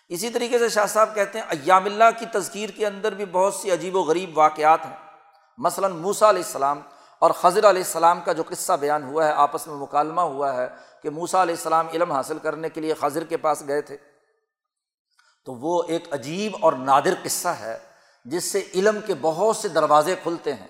اسی 0.08 0.30
طریقے 0.30 0.58
سے 0.58 0.68
شاہ 0.68 0.86
صاحب 0.86 1.14
کہتے 1.14 1.38
ہیں، 1.38 1.46
ایام 1.48 1.84
اللہ 1.84 2.04
کی 2.18 2.26
تذکیر 2.32 2.70
کے 2.70 2.86
اندر 2.86 3.14
بھی 3.14 3.24
بہت 3.24 3.54
سی 3.54 3.70
عجیب 3.70 3.96
و 3.96 4.00
غریب 4.00 4.38
واقعات 4.38 4.86
ہیں۔ 4.86 4.96
مثلاً 5.58 5.92
موسا 5.92 6.30
علیہ 6.30 6.42
السلام 6.42 6.80
اور 7.18 7.30
خضر 7.30 7.70
علیہ 7.70 7.82
السلام 7.82 8.20
کا 8.20 8.32
جو 8.32 8.42
قصہ 8.48 8.72
بیان 8.72 9.04
ہوا 9.04 9.26
ہے، 9.26 9.32
آپس 9.32 9.66
میں 9.66 9.74
مکالمہ 9.74 10.20
ہوا 10.20 10.54
ہے 10.54 10.68
کہ 11.02 11.10
موسا 11.10 11.42
علیہ 11.42 11.54
السلام 11.54 11.88
علم 11.88 12.12
حاصل 12.12 12.38
کرنے 12.38 12.68
کے 12.68 12.80
لیے 12.80 12.94
خضر 12.94 13.24
کے 13.24 13.36
پاس 13.36 13.62
گئے 13.68 13.80
تھے۔ 13.80 13.96
تو 15.44 15.54
وہ 15.54 15.82
ایک 15.88 16.14
عجیب 16.14 16.56
اور 16.60 16.72
نادر 16.72 17.14
قصہ 17.22 17.48
ہے، 17.48 17.78
جس 18.24 18.52
سے 18.52 18.64
علم 18.74 18.98
کے 19.06 19.14
بہت 19.20 19.56
سے 19.56 19.68
دروازے 19.68 20.16
کھلتے 20.22 20.54
ہیں۔ 20.54 20.66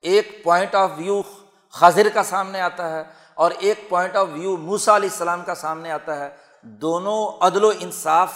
ایک 0.00 0.44
پوائنٹ 0.44 0.74
آف 0.74 0.90
ویو 0.96 1.22
خضر 1.70 2.08
کا 2.14 2.22
سامنے 2.22 2.60
آتا 2.60 2.90
ہے 2.90 3.02
اور 3.34 3.50
ایک 3.58 3.88
پوائنٹ 3.88 4.16
آف 4.16 4.26
ویو 4.32 4.56
موسا 4.56 4.96
علیہ 4.96 5.08
السلام 5.08 5.44
کا 5.44 5.54
سامنے 5.54 5.90
آتا 5.90 6.16
ہے۔ 6.16 6.28
دونوں 6.62 7.44
عدل 7.46 7.64
و 7.64 7.72
انصاف 7.80 8.32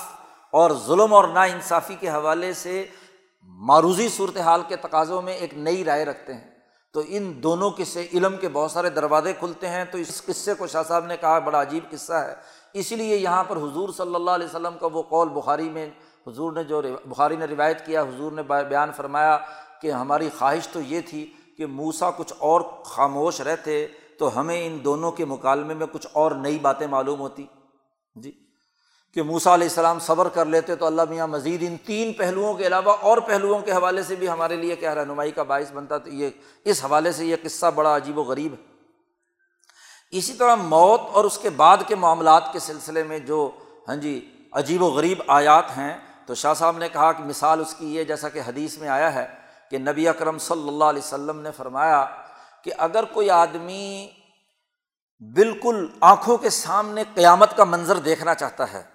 اور 0.51 0.71
ظلم 0.87 1.15
اور 1.15 1.29
نا 1.29 1.43
انصافی 1.43 1.95
کے 1.95 2.09
حوالے 2.09 2.53
سے 2.53 2.87
معروضی 3.43 4.09
صورت 4.09 4.37
حال 4.37 4.63
کے 4.69 4.77
تقاضوں 4.77 5.23
میں 5.23 5.35
ایک 5.35 5.55
نئی 5.55 5.85
رائے 5.85 6.05
رکھتے 6.05 6.35
ہیں۔ 6.35 6.54
تو 6.95 7.03
ان 7.07 7.43
دونوں 7.43 7.71
قصے 7.71 8.07
علم 8.13 8.37
کے 8.37 8.49
بہت 8.49 8.71
سارے 8.71 8.91
دروازے 8.91 9.33
کھلتے 9.33 9.69
ہیں، 9.69 9.85
تو 9.85 9.99
اس 9.99 10.23
قصے 10.23 10.55
کو 10.55 10.67
شاہ 10.67 10.83
صاحب 10.83 11.07
نے 11.07 11.17
کہا 11.17 11.39
بڑا 11.39 11.63
عجیب 11.63 11.91
قصہ 11.91 12.13
ہے۔ 12.13 12.35
اسی 12.73 12.97
لیے 12.97 13.17
یہاں 13.17 13.45
پر 13.45 13.57
حضور 13.57 13.89
صلی 13.89 14.15
اللہ 14.15 14.31
علیہ 14.31 14.47
وسلم 14.47 14.79
کا 14.81 14.87
وہ 14.93 15.03
قول 15.03 15.29
بخاری 15.29 15.71
میں، 15.71 15.91
حضور 16.27 16.53
نے 16.53 16.65
جو 16.65 16.83
بخاری 17.05 17.37
نے 17.37 17.45
روایت 17.45 17.87
کیا، 17.87 18.03
حضور 18.03 18.33
نے 18.33 18.43
بیان 18.43 18.93
فرمایا 18.93 19.39
کہ 19.81 19.91
ہماری 19.91 20.29
خواہش 20.39 20.69
تو 20.69 20.81
یہ 20.81 21.01
تھی 21.09 21.33
کہ 21.57 21.67
موسا 21.67 22.11
کچھ 22.11 22.33
اور 22.39 22.61
خاموش 22.85 23.41
رہتے 23.41 23.87
تو 24.19 24.41
ہمیں 24.41 24.67
ان 24.67 24.79
دونوں 24.85 25.13
کے 25.13 25.25
مکالمے 25.25 25.75
میں 25.75 25.87
کچھ 25.93 26.07
اور 26.13 26.33
نئی 26.33 26.59
باتیں 26.59 26.87
معلوم 26.87 27.21
ہوتی۔ 27.21 27.47
جی؟ 28.15 28.44
کہ 29.15 29.23
موسا 29.23 29.55
علیہ 29.55 29.67
السلام 29.67 29.99
صبر 29.99 30.29
کر 30.29 30.45
لیتے 30.45 30.77
تو 30.77 30.87
اللہ 30.87 31.03
میاں 31.09 31.27
مزید 31.27 31.63
ان 31.63 31.77
تین 31.77 32.13
پہلوؤں 32.13 32.55
کے 32.55 32.67
علاوہ 32.67 32.93
اور 33.01 33.19
پہلوؤں 33.19 33.61
کے 33.61 33.73
حوالے 33.73 34.03
سے 34.03 34.15
بھی 34.15 34.29
ہمارے 34.29 34.57
لیے 34.57 34.77
کیا 34.77 34.95
رہنمائی 34.95 35.31
کا 35.31 35.43
باعث 35.43 35.73
بنتا 35.73 35.99
تو 35.99 36.11
یہ 36.11 36.31
اس 36.65 36.85
حوالے 36.85 37.13
سے 37.13 37.27
یہ 37.27 37.37
قصہ 37.43 37.67
بڑا 37.75 37.97
عجیب 37.97 38.19
و 38.19 38.23
غریب 38.23 38.53
ہے۔ 38.53 38.75
اسی 40.19 40.33
طرح 40.33 40.55
موت 40.55 41.01
اور 41.13 41.25
اس 41.25 41.39
کے 41.39 41.51
بعد 41.51 41.77
کے 41.87 41.95
معاملات 41.95 42.53
کے 42.53 42.59
سلسلے 42.59 43.03
میں 43.03 43.19
جو 43.19 43.51
ہاں 43.89 43.97
جی 43.97 44.31
عجیب 44.53 44.83
و 44.83 44.87
غریب 44.87 45.23
آیات 45.27 45.65
ہیں 45.71 45.99
تو 46.27 46.35
شاہ 46.35 46.55
صاحب 46.55 46.79
نے 46.79 46.89
کہا 46.89 47.13
کہ 47.13 47.23
مثال 47.23 47.61
اس 47.61 47.75
کی 47.75 47.97
یہ 47.97 48.05
جیسا 48.05 48.29
کہ 48.29 48.41
حدیث 48.49 48.79
میں 48.79 48.89
آیا 48.89 49.15
ہے 49.15 49.27
کہ 49.71 49.79
نبی 49.79 50.09
اکرم 50.09 50.39
صلی 50.39 50.69
اللہ 50.69 50.85
علیہ 50.85 51.03
وسلم 51.05 51.41
نے 51.41 51.51
فرمایا 51.57 52.05
کہ 52.65 52.71
اگر 52.79 53.05
کوئی 53.05 53.31
آدمی 53.31 54.09
بالکل 55.21 55.87
آنکھوں 56.01 56.37
کے 56.37 56.51
سامنے 56.51 57.05
قیامت 57.15 57.57
کا 57.57 57.65
منظر 57.65 57.97
دیکھنا 57.97 58.35
چاہتا 58.35 58.73
ہے 58.73 58.94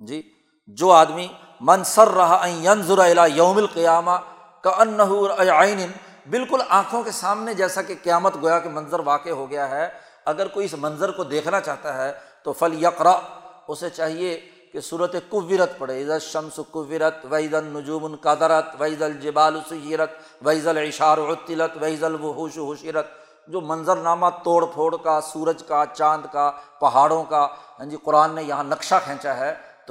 جی 0.00 0.22
جو 0.66 0.90
آدمی 0.90 1.28
منصر 1.60 2.08
رہا 2.08 2.46
ینظر 2.46 3.26
یوم 3.26 3.56
القیامہ 3.56 4.10
کا 4.60 4.70
ان 4.70 5.00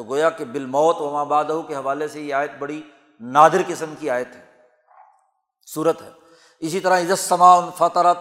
گویا 0.04 0.30
کہ 0.30 0.38
تو 0.38 0.44
گویا 0.44 0.54
کہ 0.54 0.60
بالموت 0.60 1.02
و 1.02 1.12
مابادہ 1.12 1.62
کے 1.68 1.76
حوالے 1.76 2.08
سے 2.08 2.22
یہ 2.22 2.34
آیت 2.34 2.52
بڑی 2.60 2.82
نادر 3.20 3.62
قسم 3.68 3.94
کی 4.00 4.10
آیت 4.10 4.36
ہے، 4.36 4.46
صورت 5.74 6.02
ہے۔ 6.02 6.10
اسی 6.60 6.80
طرح 6.80 7.00
عزت 7.00 7.20
سما 7.20 7.54
ان 7.54 7.70
فطرت 7.78 8.18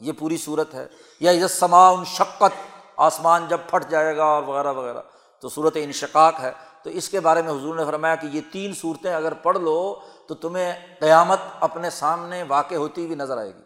یہ 0.00 0.12
پوری 0.18 0.36
صورت 0.36 0.74
ہے۔ 0.74 0.88
یا 1.20 1.32
عزت 1.32 1.50
سما 1.50 1.88
ان 1.88 2.04
شقت 2.04 2.78
آسمان 2.96 3.48
جب 3.48 3.58
پھٹ 3.70 3.90
جائے 3.90 4.16
گا 4.16 4.24
اور 4.24 4.42
وغیرہ 4.42 4.72
وغیرہ۔ 4.72 5.02
تو 5.40 5.48
صورت 5.48 5.72
انشقاق 5.76 6.40
ہے۔ 6.40 6.52
تو 6.82 6.90
اس 6.90 7.08
کے 7.08 7.20
بارے 7.20 7.42
میں 7.42 7.52
حضور 7.52 7.74
نے 7.74 7.84
فرمایا 7.84 8.14
کہ 8.14 8.26
یہ 8.26 8.40
تین 8.52 8.74
صورتیں 8.74 9.14
اگر 9.14 9.34
پڑھ 9.34 9.58
لو 9.58 10.00
تو 10.28 10.34
تمہیں 10.34 10.96
قیامت 11.00 11.38
اپنے 11.60 11.90
سامنے 11.90 12.42
واقع 12.42 12.74
ہوتی 12.74 13.04
ہوئی 13.04 13.14
نظر 13.14 13.38
آئے 13.38 13.54
گی۔ 13.54 13.62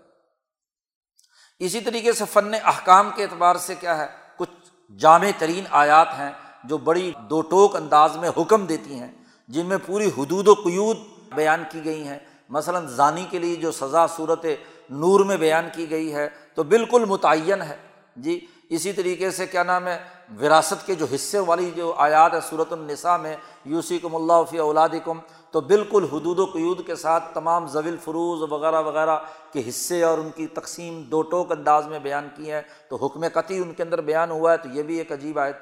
اسی 1.59 1.81
طریقے 1.81 2.13
سے 2.13 2.25
فن 2.25 2.55
احکام 2.65 3.11
کے 3.17 3.23
اعتبار 3.23 3.57
سے 3.57 3.75
کیا 3.75 3.99
ہے؟ 3.99 4.07
کچھ 4.37 4.51
جامع 4.99 5.27
ترین 5.39 5.65
آیات 5.71 6.09
ہیں۔ 6.09 6.44
جو 6.65 6.79
بڑی 6.79 7.13
دو 7.31 7.41
ٹوک 7.41 7.77
انداز 7.77 8.17
میں 8.17 8.31
حکم 8.37 8.67
دیتی 8.67 8.95
ہیں، 8.95 9.13
جن 9.49 9.67
میں 9.67 9.77
پوری 9.87 10.11
حدود 10.19 10.49
و 10.49 10.55
قیود 10.55 10.97
بیان 11.35 11.63
کی 11.71 11.85
گئی 11.85 12.03
ہیں۔ 12.03 12.19
مثلاً 12.49 12.87
ضانی 12.87 13.27
کے 13.31 13.39
لیے 13.39 13.57
جو 13.57 13.73
سزا 13.73 14.07
صورت 14.07 14.47
نور 14.91 15.21
میں 15.21 15.37
بیان 15.37 15.69
کی 15.73 15.91
گئی 15.91 16.15
ہے، 16.15 16.29
تو 16.55 16.63
بالکل 16.63 17.05
متعین 17.05 17.63
ہے۔ 17.63 17.77
جی 18.17 18.47
اسی 18.69 18.93
طریقے 18.93 19.31
سے 19.31 19.47
کیا 19.47 19.63
نام 19.63 19.87
ہے، 19.87 19.99
وراثت 20.41 20.87
کے 20.87 20.95
جو 20.95 21.07
حصے 21.15 21.39
والی 21.39 21.71
جو 21.77 21.93
آیات 21.97 22.35
ہے 22.35 22.41
صورت 22.49 22.73
النساء 22.73 23.17
میں 23.17 23.37
یوسی 23.65 23.99
کم 23.99 24.15
اللہ 24.17 24.43
فی 24.51 24.59
اولاد 24.59 24.89
کم 25.05 25.19
تو 25.51 25.61
بالکل 25.61 26.05
حدود 26.13 26.39
و 26.39 26.45
قیود 26.45 26.87
کے 26.87 26.95
ساتھ 26.95 27.35
تمام 27.35 27.67
زویل 27.67 27.97
فروز 28.05 28.53
وغیرہ 28.53 28.81
وغیرہ 28.83 29.19
کے 29.53 29.63
حصے 29.69 30.03
اور 30.03 30.19
ان 30.19 30.31
کی 30.35 30.47
تقسیم 30.47 31.03
دو 31.03 31.23
ٹوک 31.23 31.53
انداز 31.53 31.87
میں 31.87 31.99
بیان 31.99 32.29
کی 32.37 32.51
ہے 32.51 32.63
تو 32.89 32.97
حکم 32.97 33.29
قطعی 33.29 33.59
ان 33.59 33.75
کے 33.75 33.83
اندر 33.83 34.01
بیان 34.01 34.31
ہوا 34.31 34.53
ہے، 34.53 34.57
تو 34.57 34.69
یہ 34.73 34.83
بھی 34.83 34.99
ایک 34.99 35.13
عجیب 35.13 35.39
آیت۔ 35.39 35.57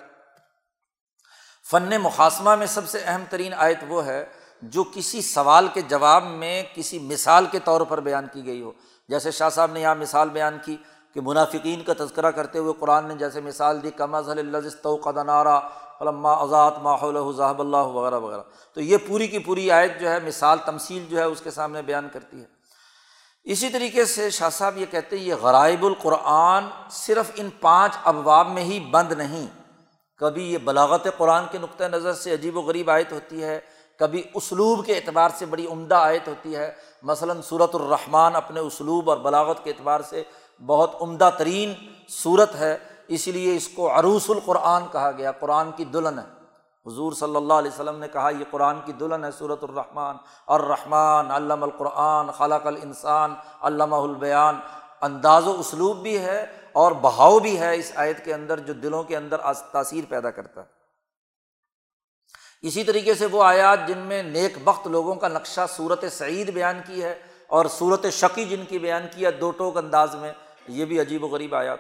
فن 1.71 2.01
مقاصمہ 2.01 2.55
میں 2.55 2.67
سب 2.67 2.89
سے 2.89 2.99
اہم 3.05 3.25
ترین 3.31 3.55
آیت 3.55 3.79
وہ 3.89 4.07
ہے 4.07 4.25
جو 4.63 4.85
کسی 4.85 5.23
سوال 5.23 5.69
کے 5.75 5.81
جواب 5.81 6.25
میں 6.25 6.63
کسی 6.75 6.99
مثال 6.99 7.47
کے 7.47 7.59
طور 7.59 7.81
پر 7.81 8.01
بیان 8.01 8.27
کی 8.33 8.47
گئی 8.47 8.63
ہو۔ 8.63 8.73
جیسے 9.09 9.31
شاہ 9.31 9.49
صاحب 9.49 9.73
نے 9.73 9.81
یہاں 9.81 9.95
مثال 9.95 10.29
بیان 10.29 10.59
کی 10.65 10.77
کہ 11.15 11.21
منافقین 11.21 11.83
کا 11.83 11.93
تذکرہ 11.99 12.31
کرتے 12.31 12.59
ہوئے 12.59 12.73
قرآن 12.79 13.09
نے 13.09 13.15
جیسے 13.15 13.41
مثال 13.41 13.83
دی 13.83 13.91
کم 13.91 14.15
از 14.15 14.29
قدنارا 14.83 15.61
علما 16.01 16.33
آزاد 16.33 16.71
ماحول 16.83 17.37
ذہب 17.37 17.61
اللہ 17.61 17.77
وغیرہ 17.77 18.19
وغیرہ 18.19 18.43
تو 18.75 18.81
یہ 18.81 18.97
پوری 19.09 19.27
کی 19.27 19.39
پوری 19.39 19.71
آیت 19.71 20.01
جو 20.01 20.11
ہے، 20.11 20.19
مثال 20.21 20.59
تمثیل 20.65 21.07
جو 21.11 21.19
ہے، 21.19 21.25
اس 21.25 21.41
کے 21.41 21.51
سامنے 21.51 21.83
بیان 21.83 22.09
کرتی 22.13 22.41
ہے۔ 22.41 22.45
اسی 23.45 23.69
طریقے 23.69 24.05
سے 24.05 24.31
شاہ 24.31 24.51
صاحب 24.51 24.79
یہ 24.79 24.87
کہتے 24.91 25.19
ہیں، 25.19 25.25
یہ 25.25 25.35
غرائب 25.35 25.85
القرآن 25.85 26.65
صرف 26.91 27.31
ان 27.35 27.49
پانچ 27.61 27.93
ابواب 28.05 28.49
میں 28.49 28.65
ہی 28.65 28.81
بند 28.81 29.13
نہیں۔ 29.13 29.62
کبھی 30.17 30.53
یہ 30.53 30.59
بلاغت 30.59 31.07
قرآن 31.17 31.45
کے 31.51 31.59
نقطۂ 31.59 31.85
نظر 31.85 32.13
سے 32.13 32.35
عجیب 32.35 32.57
و 32.57 32.61
غریب 32.61 32.91
آیت 32.91 33.13
ہوتی 33.13 33.45
ہے، 33.45 33.61
کبھی 33.99 34.23
اسلوب 34.35 34.87
کے 34.87 34.97
اعتبار 34.97 35.29
سے 35.35 35.47
بڑی 35.47 35.67
عمدہ 35.67 35.95
آیت 35.95 36.29
ہوتی 36.29 36.57
ہے۔ 36.57 36.73
مثلاً 37.03 37.41
صورت 37.43 37.75
الرحمٰن 37.75 38.37
اپنے 38.37 38.61
اسلوب 38.61 39.11
اور 39.11 39.19
بلاغت 39.19 39.65
کے 39.65 39.71
اعتبار 39.71 40.01
سے 40.01 40.23
بہت 40.67 40.91
عمدہ 41.01 41.31
ترین 41.39 41.75
صورت 42.09 42.55
ہے 42.55 42.79
اس 43.09 43.29
لیے 43.29 43.57
اس 43.57 43.69
کو 43.69 43.99
عروس 43.99 44.31
القرآن 44.31 44.83
کہا 44.93 45.11
گیا، 45.11 45.33
قرآن 45.33 45.71
کی 45.77 45.85
دلہن 45.85 46.19
ہے۔ 46.19 46.43
حضور 46.87 47.13
صلی 47.13 47.37
اللہ 47.37 47.55
علیہ 47.55 47.71
وسلم 47.71 47.99
نے 47.99 48.09
کہا، 48.09 48.31
یہ 48.31 48.45
قرآن 48.51 48.77
کی 48.85 48.93
دلہن 48.93 49.25
ہے 49.25 49.31
صورت 49.39 49.65
الرحمٰن۔ 49.65 50.17
الرحمٰن 50.47 51.31
علامہ 51.31 51.65
القرآن 51.65 52.31
خلاق 52.31 52.67
الانسان 52.67 53.35
علامہ 53.61 53.97
البیان۔ 53.97 54.61
انداز 55.01 55.47
و 55.47 55.61
اسلوب 55.61 55.97
بھی 55.97 56.19
ہے 56.19 56.47
اور 56.73 56.93
بہاؤ 56.93 57.39
بھی 57.39 57.61
ہے 57.61 57.77
اس 57.77 57.93
آیت 57.95 58.25
کے 58.25 58.35
اندر 58.35 58.59
جو 58.59 58.73
دلوں 58.73 59.03
کے 59.03 59.17
اندر 59.17 59.37
تاثیر 59.73 60.05
پیدا 60.09 60.31
کرتا 60.31 60.61
ہے۔ 60.61 60.67
اسی 62.63 62.85
طریقے 62.85 63.15
سے 63.15 63.27
وہ 63.27 63.45
آیات 63.45 63.79
جن 63.89 63.99
میں 63.99 64.23
نیک 64.23 64.59
بخت 64.65 64.87
لوگوں 64.87 65.15
کا 65.15 65.29
نقشہ 65.29 65.61
صورت 65.77 66.05
سعید 66.13 66.51
بیان 66.51 66.81
کی 66.87 67.03
ہے 67.03 67.23
اور 67.47 67.67
صورت 67.67 68.07
شقی 68.13 68.45
جن 68.45 68.65
کی 68.69 68.79
بیان 68.79 69.07
کی 69.11 69.25
ہے 69.25 69.31
دو 69.31 69.51
ٹوک 69.51 69.77
انداز 69.77 70.15
میں، 70.15 70.33
یہ 70.69 70.85
بھی 70.85 71.01
عجیب 71.01 71.25
و 71.25 71.27
غریب 71.27 71.55
آیات 71.55 71.79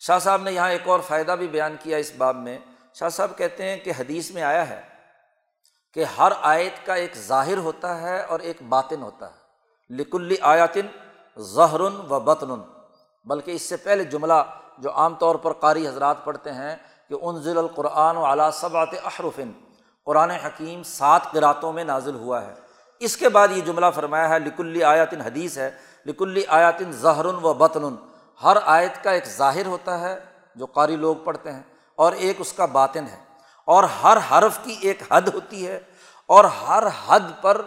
شاہ 0.00 0.18
صاحب 0.18 0.42
نے 0.42 0.52
یہاں 0.52 0.70
ایک 0.70 0.88
اور 0.88 1.00
فائدہ 1.00 1.32
بھی 1.32 1.48
بیان 1.48 1.76
کیا 1.82 1.96
اس 1.96 2.12
باب 2.18 2.36
میں۔ 2.36 2.58
شاہ 2.94 3.08
صاحب 3.08 3.38
کہتے 3.38 3.62
ہیں 3.62 3.76
کہ 3.76 3.92
حدیث 3.98 4.30
میں 4.30 4.42
آیا 4.42 4.68
ہے 4.70 4.80
کہ 5.94 6.04
ہر 6.04 6.32
آیت 6.40 6.86
کا 6.86 6.94
ایک 6.94 7.16
ظاہر 7.16 7.56
ہوتا 7.56 8.00
ہے 8.00 8.22
اور 8.22 8.40
ایک 8.40 8.62
باطن 8.62 9.02
ہوتا 9.02 9.26
ہے۔ 9.26 9.38
لکلی 9.90 10.36
آیاتن 10.40 10.86
ظہر 11.38 11.80
و 11.80 12.20
بطن 12.20 12.50
بلکہ 13.24 13.50
اس 13.50 13.62
سے 13.62 13.76
پہلے 13.76 14.04
جملہ 14.04 14.42
جو 14.78 14.90
عام 14.92 15.14
طور 15.14 15.34
پر 15.34 15.52
قاری 15.52 15.88
حضرات 15.88 16.24
پڑھتے 16.24 16.52
ہیں 16.52 16.76
کہ 17.08 17.14
ان 17.22 17.42
ضلع 17.42 17.60
القرآن 17.60 18.16
و 18.16 18.24
اعلیٰ 18.26 18.52
صبات 18.52 18.88
احرفن 19.04 19.50
قرآن 20.06 20.30
حکیم 20.30 20.82
سات 20.82 21.22
قراتوں 21.32 21.72
میں 21.72 21.84
نازل 21.84 22.14
ہوا 22.14 22.46
ہے۔ 22.46 22.54
اس 22.98 23.16
کے 23.16 23.28
بعد 23.28 23.48
یہ 23.50 23.60
جملہ 23.60 23.86
فرمایا 23.94 24.28
ہے، 24.28 24.38
لکلی 24.38 24.84
آیاتن 24.84 25.20
حدیث 25.20 25.58
ہے، 25.58 25.70
لکلی 26.06 26.42
آیاتن 26.48 26.92
ظہر 26.92 27.26
و 27.26 27.54
بطن۔ 27.54 27.94
ہر 28.42 28.56
آیت 28.64 29.04
کا 29.04 29.10
ایک 29.10 29.26
ظاہر 29.26 29.66
ہوتا 29.66 30.00
ہے، 30.00 30.18
جو 30.56 30.66
قاری 30.66 30.96
لوگ 30.96 31.16
پڑھتے 31.16 31.52
ہیں، 31.52 31.62
اور 31.96 32.12
ایک 32.12 32.36
اس 32.38 32.52
کا 32.52 32.66
باطن 32.66 33.04
ہے۔ 33.04 33.24
اور 33.64 33.84
ہر 33.84 34.16
حرف 34.30 34.58
کی 34.62 34.76
ایک 34.80 35.02
حد 35.12 35.28
ہوتی 35.34 35.66
ہے، 35.66 35.80
اور 36.26 36.44
ہر 36.44 36.82
حد 37.06 37.30
پر، 37.40 37.60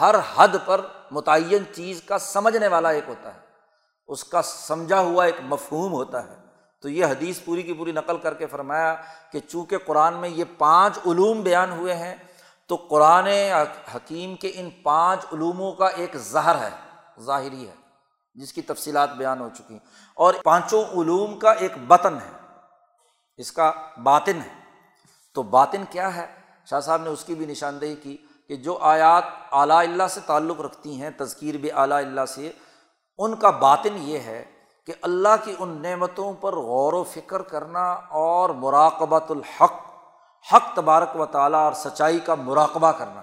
ہر 0.00 0.14
حد 0.36 0.56
پر 0.64 0.80
متعین 1.10 1.64
چیز 1.74 2.02
کا 2.02 2.18
سمجھنے 2.18 2.68
والا 2.68 2.90
ایک 2.90 3.04
ہوتا 3.08 3.34
ہے۔ 3.34 3.47
اس 4.08 4.24
کا 4.24 4.42
سمجھا 4.42 5.00
ہوا 5.00 5.24
ایک 5.24 5.34
مفہوم 5.40 5.92
ہوتا 5.92 6.26
ہے۔ 6.26 6.36
تو 6.80 6.88
یہ 6.88 7.04
حدیث 7.04 7.40
پوری 7.44 7.62
کی 7.62 7.72
پوری 7.72 7.92
نقل 7.92 8.18
کر 8.18 8.34
کے 8.34 8.46
فرمایا 8.46 8.94
کہ 9.32 9.40
چونکہ 9.40 9.78
قرآن 9.78 10.14
میں 10.14 10.28
یہ 10.28 10.44
پانچ 10.58 10.98
علوم 11.06 11.40
بیان 11.40 11.72
ہوئے 11.72 11.94
ہیں، 11.94 12.14
تو 12.66 12.76
قرآن 12.76 13.26
حکیم 13.94 14.34
کے 14.34 14.52
ان 14.54 14.70
پانچ 14.82 15.24
علوموں 15.32 15.72
کا 15.72 15.86
ایک 15.86 16.16
زہر 16.16 16.54
ہے، 16.54 16.70
ظاہری 17.20 17.68
ہے، 17.68 17.74
جس 18.34 18.52
کی 18.52 18.62
تفصیلات 18.62 19.14
بیان 19.14 19.40
ہو 19.40 19.48
چکی 19.58 19.74
ہیں۔ 19.74 19.86
اور 20.14 20.34
پانچوں 20.44 20.84
علوم 20.84 21.38
کا 21.38 21.50
ایک 21.50 21.72
بطن 21.86 22.14
ہے، 22.14 22.56
اس 23.36 23.52
کا 23.52 23.72
باطن 24.02 24.36
ہے۔ 24.36 24.58
تو 25.32 25.42
باطن 25.42 25.84
کیا 25.90 26.16
ہے؟ 26.16 26.26
شاہ 26.70 26.80
صاحب 26.80 27.02
نے 27.02 27.10
اس 27.10 27.24
کی 27.24 27.34
بھی 27.34 27.46
نشاندہی 27.46 27.94
کی 27.94 28.16
کہ 28.48 28.56
جو 28.56 28.78
آیات 28.78 29.24
اعلیٰ 29.52 29.78
اللہ 29.78 30.08
سے 30.10 30.20
تعلق 30.26 30.60
رکھتی 30.60 31.02
ہیں، 31.02 31.10
تذکیر 31.10 31.56
بھی 31.56 31.72
اعلیٰ 31.72 31.96
اللہ 31.96 32.26
سے 32.28 32.52
ان 33.18 33.36
کا 33.36 33.50
باطن 33.50 33.96
یہ 33.96 34.18
ہے 34.18 34.44
کہ 34.86 34.92
اللہ 35.02 35.28
کی 35.44 35.54
ان 35.58 35.82
نعمتوں 35.82 36.32
پر 36.32 36.52
غور 36.52 36.92
و 36.92 37.04
فکر 37.04 37.42
کرنا 37.42 37.92
اور 37.92 38.50
مراقبۃ 38.50 39.30
الحق، 39.30 39.72
حق 40.54 40.74
تبارک 40.74 41.20
و 41.20 41.26
تعالیٰ 41.26 41.64
اور 41.64 41.72
سچائی 41.72 42.18
کا 42.18 42.34
مراقبہ 42.34 42.92
کرنا۔ 42.92 43.22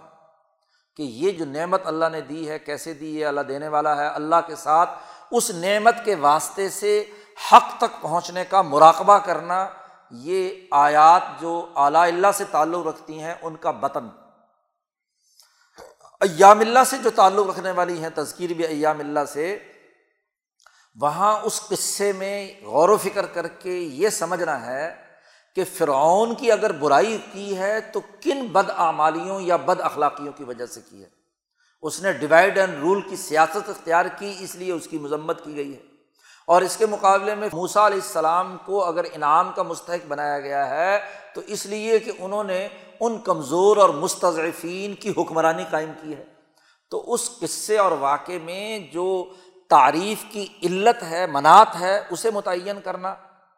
کہ 0.97 1.03
یہ 1.03 1.31
جو 1.31 1.45
نعمت 1.45 1.81
اللہ 1.85 2.05
نے 2.11 2.21
دی 2.21 2.49
ہے، 2.49 2.59
کیسے 2.59 2.93
دی 2.93 3.19
ہے، 3.19 3.25
اللہ 3.25 3.41
دینے 3.41 3.67
والا 3.67 3.97
ہے، 3.97 4.07
اللہ 4.07 4.35
کے 4.47 4.55
ساتھ 4.55 4.89
اس 5.31 5.51
نعمت 5.51 5.95
کے 6.05 6.15
واسطے 6.15 6.69
سے 6.69 7.05
حق 7.51 7.77
تک 7.77 8.01
پہنچنے 8.01 8.45
کا 8.45 8.61
مراقبہ 8.61 9.17
کرنا، 9.17 9.67
یہ 10.11 10.49
آیات 10.71 11.41
جو 11.41 11.67
اعلیٰ 11.75 12.01
اللہ 12.01 12.27
سے 12.33 12.43
تعلق 12.51 12.87
رکھتی 12.87 13.19
ہیں، 13.19 13.33
ان 13.41 13.55
کا 13.55 13.71
بطن۔ 13.71 14.07
ایام 16.21 16.59
اللہ 16.59 16.79
سے 16.85 16.97
جو 16.97 17.09
تعلق 17.09 17.47
رکھنے 17.47 17.71
والی 17.71 17.99
ہیں، 17.99 18.09
تذکیر 18.15 18.53
بھی 18.53 18.63
ایام 18.63 18.99
اللہ 18.99 19.25
سے۔ 19.33 19.59
وہاں 21.01 21.39
اس 21.43 21.61
قصے 21.61 22.11
میں 22.11 22.51
غور 22.63 22.89
و 22.89 22.97
فکر 22.97 23.25
کر 23.25 23.47
کے 23.47 23.71
یہ 23.71 24.09
سمجھنا 24.09 24.65
ہے 24.65 24.95
کہ 25.55 25.63
فرعون 25.77 26.35
کی 26.35 26.51
اگر 26.51 26.71
برائی 26.71 27.17
کی 27.31 27.57
ہے 27.57 27.81
تو 27.81 27.99
کن 27.99 28.47
بد 28.47 28.69
اعمالیوں 28.77 29.41
یا 29.41 29.55
بد 29.55 29.81
اخلاقیوں 29.81 30.33
کی 30.33 30.43
وجہ 30.43 30.65
سے 30.65 30.81
کی 30.89 31.01
ہے؟ 31.03 31.07
اس 31.81 32.01
نے 32.01 32.13
ڈیوائڈ 32.13 32.57
اینڈ 32.57 32.73
رول 32.79 33.01
کی 33.01 33.15
سیاست 33.15 33.69
اختیار 33.69 34.05
کی، 34.05 34.35
اس 34.39 34.55
لیے 34.55 34.71
اس 34.71 34.87
کی 34.87 34.97
مذمت 34.97 35.43
کی 35.43 35.55
گئی 35.55 35.73
ہے۔ 35.73 35.79
اور 36.47 36.61
اس 36.61 36.77
کے 36.77 36.85
مقابلے 36.85 37.35
میں 37.35 37.49
موسا 37.53 37.87
علیہ 37.87 38.01
السلام 38.03 38.57
کو 38.65 38.83
اگر 38.83 39.05
انعام 39.13 39.51
کا 39.55 39.63
مستحق 39.63 40.05
بنایا 40.07 40.39
گیا 40.39 40.69
ہے 40.69 40.99
تو 41.35 41.41
اس 41.47 41.65
لیے 41.65 41.99
کہ 41.99 42.11
انہوں 42.19 42.43
نے 42.43 42.67
ان 42.99 43.21
کمزور 43.21 43.77
اور 43.77 43.89
مستضعفین 43.89 44.93
کی 44.93 45.13
حکمرانی 45.17 45.63
قائم 45.71 45.91
کی 46.01 46.15
ہے۔ 46.15 46.23
تو 46.89 47.13
اس 47.13 47.29
قصے 47.39 47.77
اور 47.77 47.91
واقعے 47.91 48.39
میں 48.39 48.79
جو 48.79 49.33
تعریف 49.69 50.25
کی 50.29 50.47
علت 50.63 51.03
ہے، 51.03 51.27
منات 51.27 51.67
ہے، 51.79 52.01
اسے 52.09 52.31
متعین 52.31 52.81
کرنا، 52.83 53.15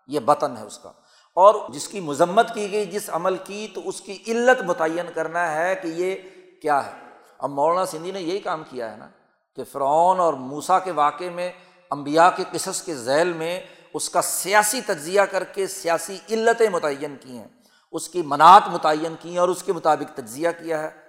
یہ 0.08 0.20
بطن 0.20 0.58
ہے 0.58 0.64
اس 0.64 0.80
کا۔ 0.80 0.92
اور 1.34 1.56
جس 1.70 1.88
کی 1.88 2.00
مذمت 2.00 2.54
کی 2.54 2.72
گئی، 2.72 2.86
جس 2.86 3.10
عمل 3.14 3.38
کی، 3.38 3.68
تو 3.74 3.82
اس 3.86 4.02
کی 4.02 4.18
علت 4.28 4.62
متعین 4.62 5.06
کرنا 5.16 5.52
ہے 5.52 5.76
کہ 5.76 5.88
یہ 5.88 6.16
کیا 6.62 6.86
ہے۔ 6.86 6.92
اب 7.38 7.50
مولانا 7.50 7.86
سندھی 7.86 8.12
نے 8.12 8.22
یہی 8.22 8.40
کام 8.40 8.64
کیا 8.70 8.92
ہے 8.92 8.98
نا 8.98 9.10
کہ 9.56 9.64
فرعون 9.64 10.20
اور 10.20 10.34
موسا 10.34 10.80
کے 10.80 10.92
واقعے 10.92 11.30
میں 11.30 11.52
امبیا 11.90 12.30
کے 12.30 12.44
قصص 12.52 12.82
کے 12.82 12.96
ذیل 12.96 13.34
میں، 13.34 13.62
اس 13.94 14.10
کا 14.10 14.22
سیاسی 14.22 14.82
تجزیہ 14.82 15.22
کر 15.22 15.44
کے 15.44 15.68
سیاسی 15.68 16.18
علتیں 16.30 16.70
متعین 16.70 17.16
کی 17.22 17.38
ہیں۔ 17.38 17.48
اس 17.92 18.10
کی 18.10 18.22
منات 18.22 18.68
متعین 18.68 19.16
کی 19.20 19.30
ہیں 19.30 19.38
اور 19.38 19.50
اس 19.50 19.64
کے 19.64 19.74
مطابق 19.74 20.18
تجزیہ 20.18 20.50
کیا 20.50 20.82
ہے۔ 20.82 21.07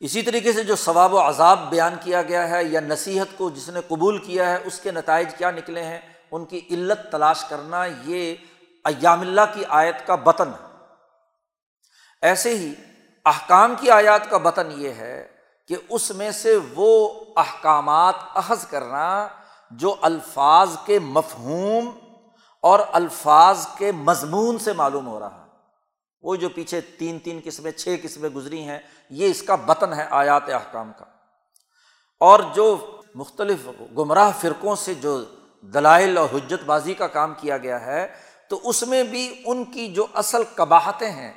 اسی 0.00 0.22
طریقے 0.22 0.52
سے 0.52 0.64
جو 0.64 0.76
ثواب 0.76 1.14
و 1.14 1.28
عذاب 1.28 1.70
بیان 1.70 1.94
کیا 2.02 2.22
گیا 2.22 2.50
ہے 2.50 2.64
یا 2.64 2.80
نصیحت 2.80 3.26
کو 3.36 3.50
جس 3.50 3.68
نے 3.68 3.80
قبول 3.88 4.18
کیا 4.18 4.50
ہے، 4.50 4.58
اس 4.64 4.80
کے 4.80 4.90
نتائج 4.90 5.34
کیا 5.34 5.50
نکلے 5.50 5.82
ہیں، 5.82 6.00
ان 6.30 6.44
کی 6.44 6.60
علت 6.70 7.12
تلاش 7.12 7.44
کرنا 7.44 7.84
یہ 7.84 8.34
ایام 8.84 9.20
اللہ 9.20 9.40
کی 9.54 9.64
آیت 9.68 10.06
کا 10.06 10.14
بطن 10.14 10.48
ہے۔ 10.48 10.66
ایسے 12.22 12.54
ہی 12.54 12.74
احکام 13.24 13.74
کی 13.80 13.90
آیات 13.90 14.30
کا 14.30 14.38
بطن 14.38 14.68
یہ 14.76 14.88
ہے 14.88 15.28
کہ 15.68 15.76
اس 15.88 16.10
میں 16.10 16.30
سے 16.30 16.58
وہ 16.74 17.10
احکامات 17.36 18.14
اخذ 18.34 18.66
کرنا 18.66 19.28
جو 19.70 19.94
الفاظ 20.00 20.76
کے 20.86 20.98
مفہوم 20.98 21.90
اور 22.60 22.78
الفاظ 22.92 23.66
کے 23.76 23.92
مضمون 23.92 24.58
سے 24.58 24.72
معلوم 24.72 25.06
ہو 25.06 25.20
رہا 25.20 25.34
ہے۔ 25.34 25.43
وہ 26.24 26.36
جو 26.36 26.48
پیچھے 26.48 26.80
تین 26.80 27.18
تین 27.18 27.40
قسمیں، 27.44 27.72
چھ 27.72 27.96
قسمیں 28.02 28.30
گزری 28.30 28.62
ہیں، 28.62 28.78
یہ 29.10 29.30
اس 29.30 29.42
کا 29.42 29.54
بطن 29.54 29.92
ہے 29.92 30.06
آیات 30.10 30.50
احکام 30.50 30.92
کا۔ 30.98 31.04
اور 32.20 32.40
جو 32.54 32.96
مختلف 33.14 33.68
گمراہ 33.98 34.30
فرقوں 34.40 34.76
سے 34.76 34.94
جو 34.94 35.24
دلائل 35.60 36.18
اور 36.18 36.28
حجت 36.34 36.64
بازی 36.66 36.94
کا 36.94 37.06
کام 37.06 37.34
کیا 37.34 37.58
گیا 37.58 37.86
ہے، 37.86 38.14
تو 38.48 38.60
اس 38.64 38.82
میں 38.82 39.02
بھی 39.02 39.42
ان 39.46 39.64
کی 39.64 39.88
جو 39.88 40.06
اصل 40.14 40.42
قباہتیں 40.54 41.10
ہیں، 41.10 41.32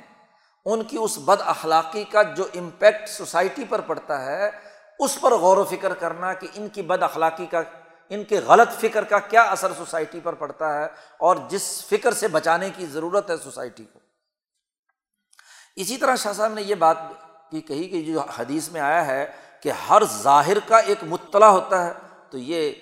ان 0.64 0.82
کی 0.82 0.96
اس 1.00 1.18
بد 1.18 1.40
اخلاقی 1.40 2.04
کا 2.04 2.22
جو 2.22 2.44
امپیکٹ 2.54 3.08
سوسائٹی 3.08 3.64
پر 3.68 3.80
پڑتا 3.80 4.24
ہے، 4.24 4.50
اس 4.98 5.20
پر 5.20 5.32
غور 5.32 5.56
و 5.56 5.64
فکر 5.64 5.94
کرنا 5.94 6.32
کہ 6.32 6.48
ان 6.54 6.68
کی 6.68 6.82
بد 6.82 7.02
اخلاقی 7.02 7.46
کا، 7.46 7.62
ان 8.08 8.24
کے 8.24 8.38
غلط 8.38 8.80
فکر 8.80 9.04
کا 9.04 9.18
کیا 9.18 9.42
اثر 9.42 9.72
سوسائٹی 9.76 10.20
پر 10.22 10.32
پڑتا 10.32 10.80
ہے 10.80 10.86
اور 11.18 11.36
جس 11.48 11.84
فکر 11.88 12.14
سے 12.14 12.28
بچانے 12.28 12.70
کی 12.76 12.86
ضرورت 12.86 13.30
ہے 13.30 13.36
سوسائٹی 13.36 13.84
کو۔ 13.84 14.07
اسی 15.82 15.96
طرح 15.96 16.16
شاہ 16.16 16.32
صاحب 16.32 16.52
نے 16.52 16.62
یہ 16.62 16.74
بات 16.74 16.96
کی 17.50 17.60
کہی 17.60 17.88
کہ 17.88 18.02
جو 18.02 18.20
حدیث 18.38 18.68
میں 18.68 18.80
آیا 18.80 19.06
ہے 19.06 19.24
کہ 19.62 19.72
ہر 19.88 20.02
ظاہر 20.12 20.58
کا 20.68 20.78
ایک 20.78 21.04
مطلع 21.08 21.46
ہوتا 21.46 21.84
ہے، 21.84 21.92
تو 22.30 22.38
یہ 22.38 22.72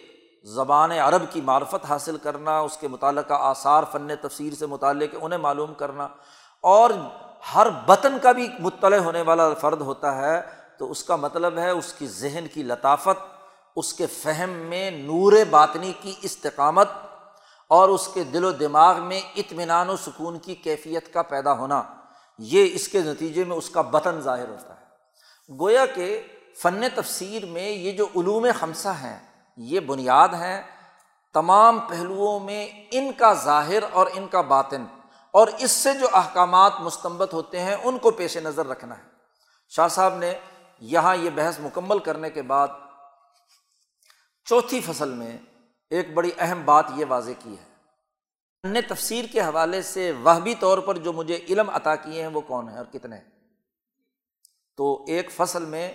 زبان 0.47 0.93
عرب 0.93 1.23
کی 1.33 1.41
معرفت 1.41 1.85
حاصل 1.89 2.17
کرنا، 2.23 2.59
اس 2.61 2.77
کے 2.77 2.89
متعلقہ 2.89 3.35
آثار 3.43 3.83
فن 3.93 4.15
تفسیر 4.21 4.55
سے 4.55 4.67
متعلق 4.67 5.17
انہیں 5.21 5.41
معلوم 5.41 5.75
کرنا، 5.75 6.09
اور 6.65 6.91
ہر 7.55 7.67
بطن 7.87 8.19
کا 8.23 8.33
بھی 8.33 8.49
مطلع 8.61 8.99
ہونے 8.99 9.23
والا 9.23 9.53
فرد 9.55 9.81
ہوتا 9.81 10.17
ہے، 10.17 10.41
تو 10.79 10.91
اس 10.91 11.03
کا 11.05 11.17
مطلب 11.17 11.59
ہے 11.59 11.71
اس 11.71 11.93
کی 11.93 12.07
ذہن 12.07 12.47
کی 12.55 12.63
لطافت، 12.63 13.19
اس 13.77 13.93
کے 13.95 14.07
فہم 14.13 14.51
میں 14.69 14.91
نور 14.91 15.33
باطنی 15.51 15.93
کی 16.03 16.15
استقامت، 16.23 16.89
اور 17.71 17.89
اس 17.89 18.09
کے 18.09 18.25
دل 18.25 18.45
و 18.45 18.51
دماغ 18.53 19.03
میں 19.03 19.21
اطمینان 19.37 19.89
و 19.91 19.97
سکون 19.97 20.39
کی 20.39 20.55
کیفیت 20.55 21.13
کا 21.15 21.23
پیدا 21.23 21.53
ہونا۔ 21.53 21.83
یہ 22.39 22.69
اس 22.75 22.89
کے 22.89 23.01
نتیجے 23.01 23.45
میں 23.45 23.57
اس 23.57 23.71
کا 23.71 23.81
بطن 23.81 24.21
ظاہر 24.21 24.49
ہوتا 24.49 24.81
ہے۔ 24.81 24.87
گویا 25.61 25.87
کہ 25.87 26.23
فن 26.63 26.81
تفسیر 26.95 27.47
میں 27.47 27.71
یہ 27.71 27.93
جو 27.93 28.07
علوم 28.17 28.47
خمسہ 28.59 28.89
ہیں، 28.89 29.19
یہ 29.57 29.81
بنیاد 29.81 30.29
ہیں، 30.29 30.63
تمام 31.33 31.79
پہلوؤں 31.79 32.41
میں 32.41 32.69
ان 32.91 33.13
کا 33.13 33.33
ظاہر 33.33 33.83
اور 33.93 34.07
ان 34.15 34.29
کا 34.29 34.41
باطن۔ 34.41 34.85
اور 35.31 35.49
اس 35.59 35.71
سے 35.71 35.95
جو 35.95 36.07
احکامات 36.13 36.73
مستمت 36.81 37.33
ہوتے 37.33 37.61
ہیں، 37.61 37.77
ان 37.85 37.99
کو 37.99 38.11
پیش 38.11 38.37
نظر 38.37 38.67
رکھنا 38.67 38.99
ہے۔ 38.99 39.03
شاہ 39.69 39.89
صاحب 39.89 40.15
نے 40.15 40.33
یہاں 40.81 41.17
یہ 41.17 41.31
بحث 41.31 41.61
مکمل 41.61 41.99
کرنے 41.99 42.31
کے 42.31 42.43
بعد 42.43 42.69
چوتھی 44.45 44.81
فصل 44.81 45.09
میں 45.09 45.39
ایک 45.91 46.15
بڑی 46.15 46.31
اہم 46.39 46.63
بات 46.65 46.85
یہ 46.95 47.05
واضح 47.09 47.31
کی 47.39 47.53
ہے۔ 47.53 47.76
نے 48.67 48.83
تفسیر 48.83 49.25
کے 49.33 49.41
حوالے 49.41 49.83
سے 49.83 50.13
وہبی 50.13 50.55
طور 50.55 50.79
پر 50.79 50.99
جو 50.99 51.13
مجھے 51.13 51.39
علم 51.49 51.71
عطا 51.71 51.97
کیے 51.97 52.21
ہیں 52.21 52.29
وہ 52.29 52.41
کون 52.41 52.69
ہیں 52.69 52.77
اور 52.77 52.85
کتنے 52.85 53.21
تو 54.77 55.05
ایک 55.09 55.31
فصل 55.31 55.65
میں، 55.65 55.93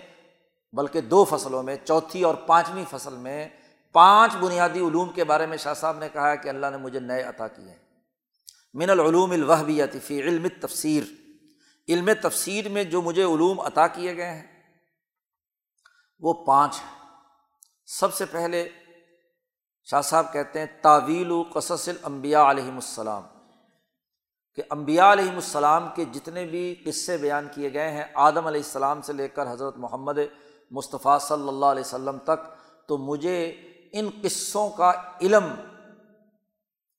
بلکہ 0.72 1.00
دو 1.00 1.24
فصلوں 1.24 1.62
میں، 1.62 1.76
چوتھی 1.84 2.22
اور 2.22 2.34
پانچویں 2.34 2.84
فصل 2.90 3.16
میں 3.16 3.48
پانچ 3.92 4.36
بنیادی 4.36 4.80
علوم 4.80 5.08
کے 5.08 5.24
بارے 5.24 5.46
میں 5.46 5.56
شاہ 5.56 5.74
صاحب 5.74 5.98
نے 5.98 6.08
کہا 6.08 6.30
ہے 6.30 6.36
کہ 6.36 6.48
اللہ 6.48 6.66
نے 6.70 6.76
مجھے 6.76 7.00
نئے 7.00 7.22
عطا 7.22 7.48
کیے 7.48 7.68
ہیں۔ 7.68 7.78
من 8.74 8.90
العلوم 8.90 9.30
الوحبیتی 9.30 9.98
فی 10.00 10.20
علم 10.22 10.46
تفسیر 10.60 11.04
علم 11.88 12.10
تفسیر 12.22 12.68
میں 12.68 12.84
جو 12.84 13.02
مجھے 13.02 13.22
علوم 13.22 13.60
عطا 13.60 13.86
کیے 13.86 14.16
گئے 14.16 14.30
ہیں، 14.30 14.46
وہ 16.20 16.32
پانچ 16.44 16.74
ہیں۔ 16.74 16.90
سب 17.86 18.14
سے 18.14 18.24
پہلے 18.24 18.68
شاہ 19.84 20.02
صاحب 20.02 20.32
کہتے 20.32 20.58
ہیں، 20.58 20.66
تعویل 20.82 21.30
و 21.30 21.42
قصص 21.52 21.88
الانبیاء 21.88 22.50
علیہم 22.50 22.74
السلام۔ 22.74 23.22
کہ 24.54 24.62
امبیا 24.70 25.12
علیہم 25.12 25.34
السلام 25.34 25.88
کے 25.94 26.04
جتنے 26.04 26.44
بھی 26.44 26.74
قصے 26.86 27.16
بیان 27.16 27.48
کیے 27.54 27.72
گئے 27.72 27.90
ہیں، 27.90 28.04
آدم 28.14 28.46
علیہ 28.46 28.60
السلام 28.60 29.02
سے 29.02 29.12
لے 29.12 29.28
کر 29.28 29.52
حضرت 29.52 29.76
محمد 29.76 30.18
مصطفیٰ 30.70 31.18
صلی 31.20 31.48
اللہ 31.48 31.66
علیہ 31.66 31.82
وسلم 31.86 32.18
تک، 32.18 32.46
تو 32.88 32.98
مجھے 32.98 33.46
ان 33.92 34.10
قصوں 34.22 34.70
کا 34.70 34.92
علم، 35.22 35.44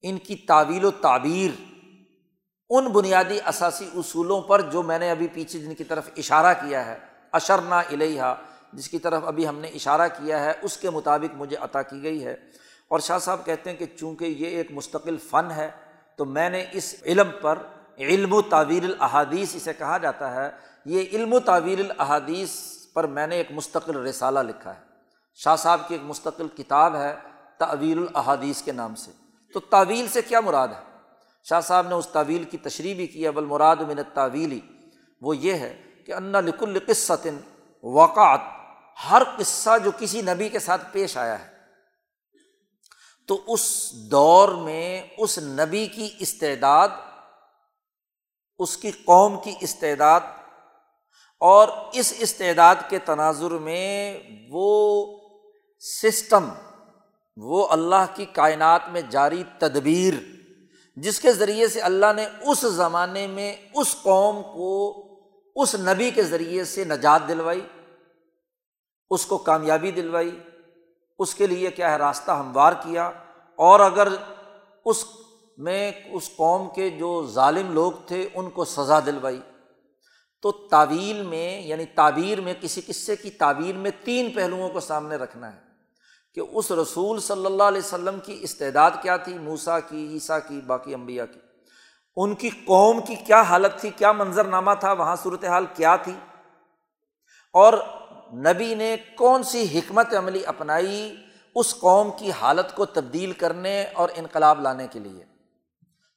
ان 0.01 0.18
کی 0.18 0.35
تعویل 0.35 0.85
و 0.85 0.91
تعبیر، 0.91 1.61
ان 2.69 2.88
بنیادی 2.88 3.39
اثاثی 3.45 3.89
اصولوں 3.95 4.41
پر 4.41 4.61
جو 4.61 4.84
میں 4.84 4.99
نے 4.99 5.11
ابھی 5.11 5.27
پیچھے 5.27 5.60
جن 5.60 5.76
کی 5.76 5.84
طرف 5.84 6.10
اشارہ 6.18 6.53
کیا 6.53 6.85
ہے، 6.85 6.99
اشرنا 7.31 7.80
الیہ 7.80 8.23
جس 8.73 8.89
کی 8.89 8.99
طرف 8.99 9.23
ابھی 9.26 9.47
ہم 9.47 9.60
نے 9.60 9.68
اشارہ 9.68 10.07
کیا 10.07 10.39
ہے، 10.39 10.53
اس 10.61 10.77
کے 10.77 10.89
مطابق 10.89 11.35
مجھے 11.35 11.57
عطا 11.57 11.81
کی 11.81 12.03
گئی 12.03 12.26
ہے۔ 12.26 12.62
اور 12.94 12.99
شاہ 12.99 13.18
صاحب 13.18 13.45
کہتے 13.45 13.70
ہیں 13.70 13.78
کہ 13.78 13.86
چونکہ 13.99 14.26
یہ 14.26 14.48
ایک 14.48 14.72
مستقل 14.72 15.18
فن 15.18 15.52
ہے، 15.52 15.72
تو 16.15 16.26
میں 16.26 16.49
نے 16.49 16.65
اس 16.72 16.95
علم 17.06 17.30
پر 17.41 17.60
علم 17.98 18.34
و 18.34 18.41
تعویر 18.41 18.84
الحادیث 18.84 19.56
اسے 19.56 19.74
کہا 19.74 19.98
جاتا 19.98 20.36
ہے۔ 20.36 20.52
یہ 20.86 21.03
علم 21.14 21.34
و 21.34 21.40
تعویر 21.40 21.80
الحادیث 21.80 22.49
پر 22.94 23.07
میں 23.07 23.28
نے 23.28 23.36
ایک 23.36 23.52
مستقل 23.52 23.95
رسالہ 23.95 24.40
لکھا 24.40 24.76
ہے۔ 24.76 24.80
شاہ 25.36 25.56
صاحب 25.56 25.88
کی 25.88 25.94
ایک 25.94 26.02
مستقل 26.03 26.48
کتاب 26.48 26.95
ہے 26.95 27.15
تعویر 27.57 27.98
الحادیث 27.98 28.61
کے 28.61 28.72
نام 28.72 28.95
سے۔ 28.95 29.11
تو 29.53 29.60
تعویل 29.60 30.07
سے 30.07 30.22
کیا 30.22 30.41
مراد 30.41 30.68
ہے؟ 30.68 30.98
شاہ 31.49 31.61
صاحب 31.61 31.88
نے 31.88 31.95
اس 31.95 32.07
تعویل 32.07 32.44
کی 32.44 32.57
تشریح 32.57 32.95
بھی 32.95 33.07
کی 33.07 33.28
ابل 33.28 33.45
مراد 33.45 33.76
من 33.76 33.99
تعویلی 34.14 34.60
وہ 35.22 35.38
یہ 35.38 35.53
ہے 35.53 35.82
کہ 36.06 36.14
انّا 36.14 36.40
لک 36.40 36.64
القصن 36.64 37.38
وقعت، 37.84 38.40
ہر 39.11 39.22
قصہ 39.38 39.70
جو 39.84 39.91
کسی 39.99 40.22
نبی 40.22 40.49
کے 40.49 40.60
ساتھ 40.60 40.82
پیش 40.91 41.18
آیا 41.18 41.45
ہے۔ 41.45 41.52
تو 43.26 43.41
اس 43.48 43.91
دور 43.94 44.50
میں 44.50 45.02
اس 45.18 45.40
نبی 45.40 45.88
کی 45.88 46.10
استعداد، 46.20 46.90
اس 48.60 48.78
کی 48.78 48.91
قوم 48.91 49.40
کی 49.44 49.54
استعداد 49.62 50.20
اور 51.40 51.68
اس 51.94 52.14
استعداد 52.20 52.76
کے 52.90 53.00
تناظر 53.00 53.52
میں 53.52 54.20
وہ 54.50 55.06
سسٹم، 55.80 56.50
وہ 57.38 57.68
اللہ 57.68 58.06
کی 58.16 58.26
کائنات 58.26 58.82
میں 58.90 59.02
جاری 59.10 59.44
تدبیر، 59.58 60.14
جس 60.95 61.20
کے 61.20 61.32
ذریعے 61.32 61.68
سے 61.68 61.80
اللہ 61.80 62.14
نے 62.16 62.26
اس 62.41 62.60
زمانے 62.60 63.28
میں 63.28 63.56
اس 63.74 63.95
قوم 64.02 64.41
کو، 64.44 65.04
اس 65.56 65.76
نبی 65.76 66.12
کے 66.12 66.24
ذریعے 66.24 66.64
سے 66.64 66.84
نجات 66.84 67.28
دلوائی، 67.28 67.68
اس 69.10 69.26
کو 69.26 69.38
کامیابی 69.38 69.91
دلوائی۔ 69.91 70.40
اس 71.24 71.36
کے 71.36 71.48
لیے 71.48 71.72
کیا 71.72 71.91
ہے 71.91 71.95
راستہ 71.95 72.32
ہموار 72.32 72.74
کیا 72.74 73.12
اور 73.60 73.80
اگر 73.80 74.08
اس 74.86 75.06
میں 75.58 75.91
اس 76.06 76.30
قوم 76.38 76.70
کے 76.76 76.90
جو 76.90 77.26
ظالم 77.26 77.72
لوگ 77.74 77.91
تھے 78.08 78.30
ان 78.34 78.50
کو 78.50 78.66
سزا 78.66 79.00
دلوائی 79.06 79.41
تو 80.41 80.52
تعویل 80.52 81.22
میں 81.22 81.62
یعنی 81.62 81.86
تعبیر 81.86 82.41
میں 82.41 82.54
کسی 82.62 82.82
قصے 82.82 83.16
کی 83.16 83.30
تعبیر 83.30 83.76
میں 83.76 83.91
تین 84.04 84.32
پہلوؤں 84.32 84.70
کو 84.70 84.80
سامنے 84.80 85.16
رکھنا 85.16 85.54
ہے 85.54 85.60
کہ 86.36 86.41
اس 86.52 86.72
رسول 86.72 87.20
صلی 87.20 87.45
اللہ 87.45 87.64
علیہ 87.64 87.86
وسلم 87.86 88.20
کی 88.20 88.38
استعداد 88.41 88.91
کیا 89.02 89.18
تھی 89.18 89.38
موسا 89.38 89.80
کی، 89.80 90.08
عیسیٰ 90.14 90.40
کی، 90.48 90.62
باقی 90.68 90.94
امبیا 90.94 91.26
کی۔ 91.26 91.40
ان 92.16 92.36
کی 92.36 92.50
قوم 92.50 93.02
کی 93.02 93.16
کیا 93.16 93.41
حالت 93.41 93.80
تھی، 93.82 93.90
کیا 93.90 94.12
منظر 94.12 94.44
نامہ 94.44 94.72
تھا، 94.80 94.91
وہاں 94.91 95.16
صورت 95.16 95.45
حال 95.45 95.66
کیا 95.74 95.95
تھی؟ 95.95 96.14
اور 97.54 97.74
نبی 98.34 98.76
نے 98.76 98.95
کون 99.15 99.43
سی 99.43 99.80
حکمت 99.80 100.14
عملی 100.18 100.45
اپنائی 100.45 101.15
اس 101.55 101.76
قوم 101.80 102.11
کی 102.18 102.31
حالت 102.31 102.76
کو 102.76 102.85
تبدیل 102.85 103.31
کرنے 103.31 103.85
اور 103.93 104.10
انقلاب 104.15 104.61
لانے 104.61 104.88
کے 104.91 104.99
لیے؟ 104.99 105.23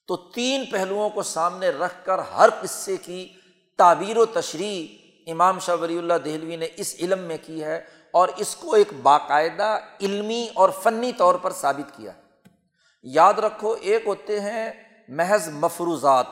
تو 0.06 0.16
تین 0.16 0.64
پہلوؤں 0.70 1.10
کو 1.10 1.22
سامنے 1.22 1.68
رکھ 1.68 2.04
کر 2.04 2.18
ہر 2.18 2.48
قصے 2.62 2.96
کی 2.96 3.28
تعبیر 3.76 4.16
و 4.16 4.24
تشریح 4.26 4.86
امام 5.30 5.58
شاہ 5.58 5.76
ولی 5.80 5.98
اللہ 5.98 6.14
دہلوی 6.24 6.56
نے 6.56 6.68
اس 6.76 6.94
علم 6.98 7.18
میں 7.18 7.36
کی 7.42 7.64
ہے 7.64 7.84
اور 8.10 8.28
اس 8.36 8.56
کو 8.56 8.74
ایک 8.74 8.92
باقاعدہ 9.02 9.78
علمی 10.00 10.48
اور 10.54 10.70
فنی 10.82 11.12
طور 11.12 11.34
پر 11.34 11.52
ثابت 11.52 11.96
کیا 11.96 12.12
یاد 13.02 13.34
رکھو، 13.34 13.74
ایک 13.80 14.02
ہوتے 14.06 14.40
ہیں 14.40 14.72
محض 15.08 15.48
مفروضات، 15.48 16.26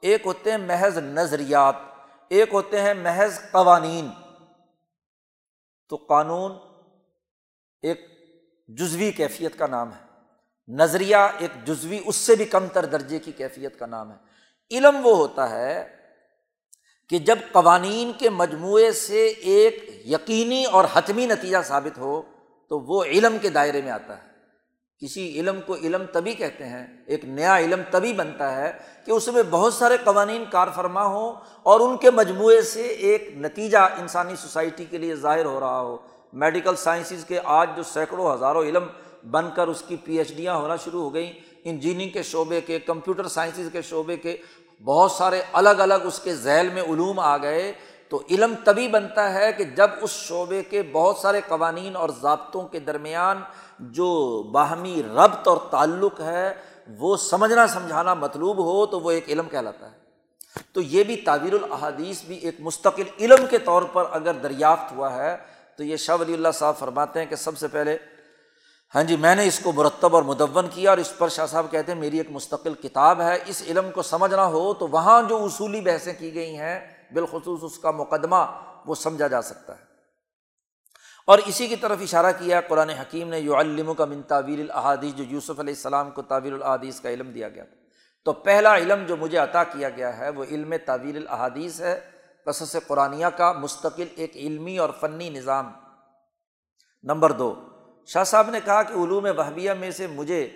ایک 0.00 0.22
ہوتے 0.24 0.50
ہیں 0.50 0.58
محض 0.58 0.98
نظریات، 0.98 1.74
ایک 2.28 2.48
ہوتے 2.52 2.80
ہیں 2.80 2.94
محض 2.94 3.38
قوانین۔ 3.50 4.08
تو 5.92 5.96
قانون 5.96 6.52
ایک 7.82 8.00
جزوی 8.68 9.12
کیفیت 9.12 9.58
کا 9.58 9.66
نام 9.66 9.92
ہے۔ 9.92 10.06
نظریہ 10.68 11.16
ایک 11.16 11.66
جزوی، 11.66 12.00
اس 12.06 12.16
سے 12.16 12.36
بھی 12.36 12.44
کم 12.44 12.66
تر 12.66 12.84
درجے 12.84 13.18
کی 13.18 13.32
کیفیت 13.32 13.78
کا 13.78 13.86
نام 13.86 14.10
ہے۔ 14.10 14.16
علم 14.70 15.06
وہ 15.06 15.16
ہوتا 15.16 15.50
ہے 15.50 15.96
کہ 17.08 17.18
جب 17.18 17.38
قوانین 17.52 18.12
کے 18.18 18.30
مجموعے 18.30 18.92
سے 18.92 19.26
ایک 19.26 20.02
یقینی 20.06 20.64
اور 20.64 20.84
حتمی 20.92 21.26
نتیجہ 21.26 21.58
ثابت 21.64 21.98
ہو 21.98 22.22
تو 22.68 22.80
وہ 22.80 23.04
علم 23.04 23.36
کے 23.42 23.48
دائرے 23.48 23.82
میں 23.82 23.90
آتا 23.90 24.22
ہے۔ 24.22 24.31
کسی 25.02 25.40
علم 25.40 25.60
کو 25.66 25.74
علم 25.74 26.02
تبھی 26.12 26.32
کہتے 26.34 26.64
ہیں، 26.64 26.86
ایک 27.06 27.24
نیا 27.24 27.58
علم 27.58 27.80
تبھی 27.90 28.12
بنتا 28.12 28.54
ہے 28.56 28.72
کہ 29.06 29.10
اس 29.10 29.28
میں 29.28 29.42
بہت 29.50 29.74
سارے 29.74 29.96
قوانین 30.04 30.44
کار 30.50 30.68
فرما 30.74 31.04
ہوں 31.04 31.32
اور 31.62 31.80
ان 31.80 31.96
کے 31.96 32.10
مجموعے 32.10 32.60
سے 32.62 32.82
ایک 32.82 33.28
نتیجہ 33.36 33.78
انسانی 33.78 34.36
سوسائٹی 34.36 34.84
کے 34.84 34.98
لیے 34.98 35.14
ظاہر 35.16 35.44
ہو 35.44 35.60
رہا 35.60 35.80
ہو۔ 35.80 35.96
میڈیکل 36.32 36.76
سائنسز 36.76 37.24
کے 37.24 37.40
آج 37.44 37.70
جو 37.76 37.82
سینکڑوں 37.82 38.34
ہزاروں 38.34 38.62
علم 38.62 38.86
بن 39.30 39.50
کر 39.56 39.68
اس 39.68 39.82
کی 39.88 39.96
پی 39.96 40.18
ایچ 40.18 40.32
ڈیاں 40.36 40.54
ہونا 40.54 40.76
شروع 40.76 41.02
ہو 41.02 41.14
گئیں، 41.14 41.32
انجینئرنگ 41.64 42.10
کے 42.10 42.22
شعبے 42.22 42.60
کے، 42.60 42.78
کمپیوٹر 42.78 43.28
سائنسز 43.28 43.68
کے 43.72 43.82
شعبے 43.82 44.16
کے 44.16 44.36
بہت 44.84 45.10
سارے 45.10 45.42
الگ 45.52 45.82
الگ 45.86 46.04
اس 46.04 46.18
کے 46.18 46.34
ذیل 46.34 46.68
میں 46.68 46.82
علوم 46.82 47.20
آ 47.20 47.36
گئے۔ 47.36 47.72
تو 48.12 48.20
علم 48.30 48.54
تبھی 48.64 48.88
بنتا 48.88 49.32
ہے 49.34 49.52
کہ 49.52 49.64
جب 49.64 49.90
اس 50.00 50.10
شعبے 50.10 50.62
کے 50.62 50.82
بہت 50.82 51.16
سارے 51.16 51.40
قوانین 51.48 51.96
اور 51.96 52.08
ضابطوں 52.20 52.62
کے 52.68 52.80
درمیان 52.80 53.40
جو 53.78 54.42
باہمی 54.52 55.02
ربط 55.02 55.48
اور 55.48 55.56
تعلق 55.70 56.20
ہے، 56.20 56.52
وہ 56.98 57.16
سمجھنا، 57.16 57.66
سمجھانا 57.66 58.14
مطلوب 58.14 58.58
ہو 58.58 58.86
تو 58.86 59.00
وہ 59.00 59.10
ایک 59.10 59.28
علم 59.28 59.48
کہلاتا 59.48 59.90
ہے۔ 59.90 60.00
تو 60.72 60.80
یہ 60.80 61.04
بھی 61.04 61.16
تعبیر 61.16 61.52
الحادیث 61.52 62.22
بھی 62.24 62.36
ایک 62.36 62.54
مستقل 62.58 63.02
علم 63.20 63.46
کے 63.50 63.58
طور 63.58 63.82
پر 63.82 64.04
اگر 64.10 64.32
دریافت 64.32 64.92
ہوا 64.92 65.14
ہے 65.14 65.36
تو 65.76 65.84
یہ 65.84 65.96
شاہ 65.96 66.16
ولی 66.20 66.34
اللہ 66.34 66.48
صاحب 66.54 66.78
فرماتے 66.78 67.18
ہیں 67.18 67.26
کہ 67.26 67.36
سب 67.36 67.58
سے 67.58 67.68
پہلے 67.68 67.96
ہاں 68.94 69.02
جی 69.02 69.16
میں 69.16 69.34
نے 69.34 69.46
اس 69.46 69.58
کو 69.58 69.72
مرتب 69.72 70.14
اور 70.14 70.22
مدون 70.22 70.66
کیا 70.70 70.90
اور 70.90 70.98
اس 70.98 71.12
پر 71.18 71.28
شاہ 71.28 71.46
صاحب 71.46 71.66
کہتے 71.70 71.92
ہیں 71.92 72.00
میری 72.00 72.18
ایک 72.18 72.30
مستقل 72.30 72.74
کتاب 72.74 73.20
ہے، 73.20 73.38
اس 73.46 73.62
علم 73.66 73.90
کو 73.90 74.02
سمجھنا 74.02 74.46
ہو 74.46 74.74
تو 74.74 74.88
وہاں 74.88 75.22
جو 75.22 75.44
اصولی 75.44 75.80
بحثیں 75.80 76.12
کی 76.18 76.34
گئی 76.34 76.56
ہیں 76.58 76.80
بالخصوص 77.12 77.60
اس 77.62 77.78
کا 77.78 77.90
مقدمہ 77.90 78.64
وہ 78.86 78.94
سمجھا 78.94 79.26
جا 79.26 79.42
سکتا 79.42 79.78
ہے۔ 79.78 79.92
اور 81.26 81.38
اسی 81.46 81.66
کی 81.66 81.76
طرف 81.76 81.98
اشارہ 82.00 82.32
کیا 82.38 82.60
قرآن 82.60 82.90
حکیم 82.90 83.28
نے 83.28 83.38
یو 83.38 83.60
علم 83.60 83.94
کا 83.94 84.04
من 84.04 84.22
تعویر 84.22 84.60
الحادیث 84.60 85.14
جو 85.14 85.24
یوسف 85.24 85.60
علیہ 85.60 85.74
السلام 85.74 86.10
کو 86.10 86.22
تعویر 86.22 86.52
الحادیث 86.52 87.00
کا 87.00 87.10
علم 87.10 87.30
دیا 87.30 87.48
گیا 87.48 87.64
تھا۔ 87.64 87.76
تو 88.24 88.32
پہلا 88.32 88.76
علم 88.76 89.04
جو 89.06 89.16
مجھے 89.16 89.38
عطا 89.38 89.64
کیا 89.64 89.88
گیا 89.88 90.18
ہے، 90.18 90.28
وہ 90.28 90.44
علم 90.44 90.74
تعویر 90.86 91.16
الحادیث 91.16 91.80
ہے، 91.80 92.00
قصص 92.44 92.76
قرآنیہ 92.86 93.26
کا 93.26 93.52
مستقل 93.52 94.06
ایک 94.16 94.36
علمی 94.36 94.78
اور 94.78 94.90
فنی 95.00 95.30
نظام۔ 95.30 95.72
نمبر 97.02 97.32
دو، 97.32 97.54
شاہ 98.06 98.24
صاحب 98.24 98.50
نے 98.50 98.60
کہا 98.64 98.82
کہ 98.82 98.92
علوم 98.92 99.26
وحبیہ 99.38 99.72
میں 99.72 99.90
سے 99.90 100.06
مجھے 100.06 100.50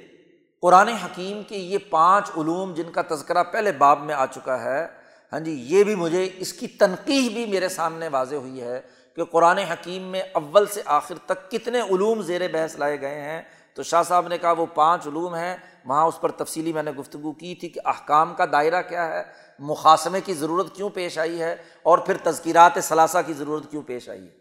قرآن 0.63 0.89
حکیم 0.89 1.43
کے 1.43 1.57
یہ 1.57 1.79
پانچ 1.91 2.31
علوم 2.37 2.75
جن 2.75 2.93
کا 2.93 3.03
تذکرہ 3.11 3.43
پہلے 3.43 3.73
باب 3.73 4.01
میں 4.01 4.15
آ 4.15 4.27
چکا 4.27 4.63
ہے 4.63 5.06
ہاں 5.37 5.45
جی 5.45 5.53
یہ 5.69 5.85
بھی 5.85 5.95
مجھے، 5.95 6.29
اس 6.37 6.53
کی 6.53 6.67
تنقید 6.67 7.33
بھی 7.33 7.47
میرے 7.47 7.69
سامنے 7.69 8.09
واضح 8.09 8.35
ہوئی 8.35 8.61
ہے 8.61 8.81
کہ 9.17 9.25
قرآن 9.25 9.59
حکیم 9.59 10.03
میں 10.03 10.23
اول 10.33 10.67
سے 10.67 10.83
آخر 10.85 11.15
تک 11.27 11.51
کتنے 11.51 11.81
علوم 11.81 12.23
زیر 12.23 12.49
بحث 12.53 12.77
لائے 12.77 13.01
گئے 13.01 13.21
ہیں۔ 13.21 13.43
تو 13.75 13.83
شاہ 13.83 14.03
صاحب 14.03 14.29
نے 14.29 14.39
کہا 14.39 14.53
وہ 14.53 14.67
پانچ 14.67 15.07
علوم 15.07 15.35
ہیں، 15.35 15.57
وہاں 15.85 16.07
اس 16.07 16.21
پر 16.21 16.31
تفصیلی 16.31 16.73
میں 16.73 16.83
نے 16.83 16.91
گفتگو 16.91 17.33
کی 17.33 17.55
تھی 17.55 17.69
کہ 17.69 17.81
احکام 17.85 18.35
کا 18.35 18.45
دائرہ 18.53 18.83
کیا 18.83 19.07
ہے 19.09 19.23
مقاصمے 19.59 20.21
کی 20.21 20.35
ضرورت 20.35 20.75
کیوں 20.77 20.91
پیش 20.91 21.19
آئی 21.19 21.43
ہے 21.43 21.57
اور 21.83 21.99
پھر 21.99 22.17
تذکیرات 22.23 22.79
ثلاثہ 22.83 23.19
کی 23.27 23.33
ضرورت 23.33 23.71
کیوں 23.71 23.83
پیش 23.83 24.09
آئی 24.09 24.25
ہے۔ 24.25 24.35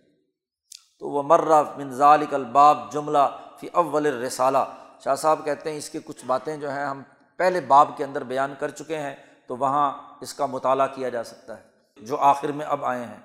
تو 0.99 1.09
وہ 1.09 1.23
مرہ 1.23 1.63
منظال 1.77 2.23
الباب 2.31 2.91
جملہ 2.93 3.27
فی 3.59 3.67
اول 3.73 4.05
رسالہ 4.05 4.65
شاہ 5.03 5.15
صاحب 5.15 5.45
کہتے 5.45 5.69
ہیں 5.69 5.77
اس 5.77 5.89
کی 5.89 5.99
کچھ 6.05 6.25
باتیں 6.25 6.57
جو 6.57 6.71
ہیں 6.71 6.85
ہم 6.85 7.03
پہلے 7.37 7.61
باب 7.61 7.97
کے 7.97 8.03
اندر 8.03 8.23
بیان 8.23 8.53
کر 8.59 8.69
چکے 8.69 8.97
ہیں، 8.97 9.15
تو 9.47 9.57
وہاں 9.57 9.91
اس 10.21 10.33
کا 10.33 10.45
مطالعہ 10.45 10.87
کیا 10.87 11.09
جا 11.09 11.23
سکتا 11.23 11.57
ہے، 11.57 11.63
جو 11.97 12.17
آخر 12.17 12.51
میں 12.51 12.65
اب 12.65 12.85
آئے 12.85 13.05
ہیں۔ 13.05 13.19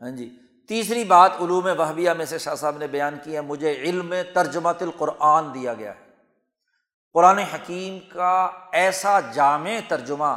ہاں 0.00 0.10
جی۔ 0.10 0.28
تیسری 0.68 1.04
بات، 1.04 1.30
علوم 1.40 1.68
وحبیہ 1.78 2.10
میں 2.10 2.24
سے 2.24 2.38
شاہ 2.38 2.54
صاحب 2.54 2.76
نے 2.78 2.86
بیان 2.86 3.18
کی 3.24 3.34
ہے، 3.34 3.40
مجھے 3.40 3.72
علم 3.72 4.14
ترجمۃ 4.34 4.80
القرآن 4.80 5.54
دیا 5.54 5.74
گیا 5.74 5.92
ہے۔ 5.94 6.02
قرآن 7.14 7.38
حکیم 7.38 7.98
کا 8.12 8.50
ایسا 8.72 9.20
جامع 9.20 9.78
ترجمہ 9.88 10.34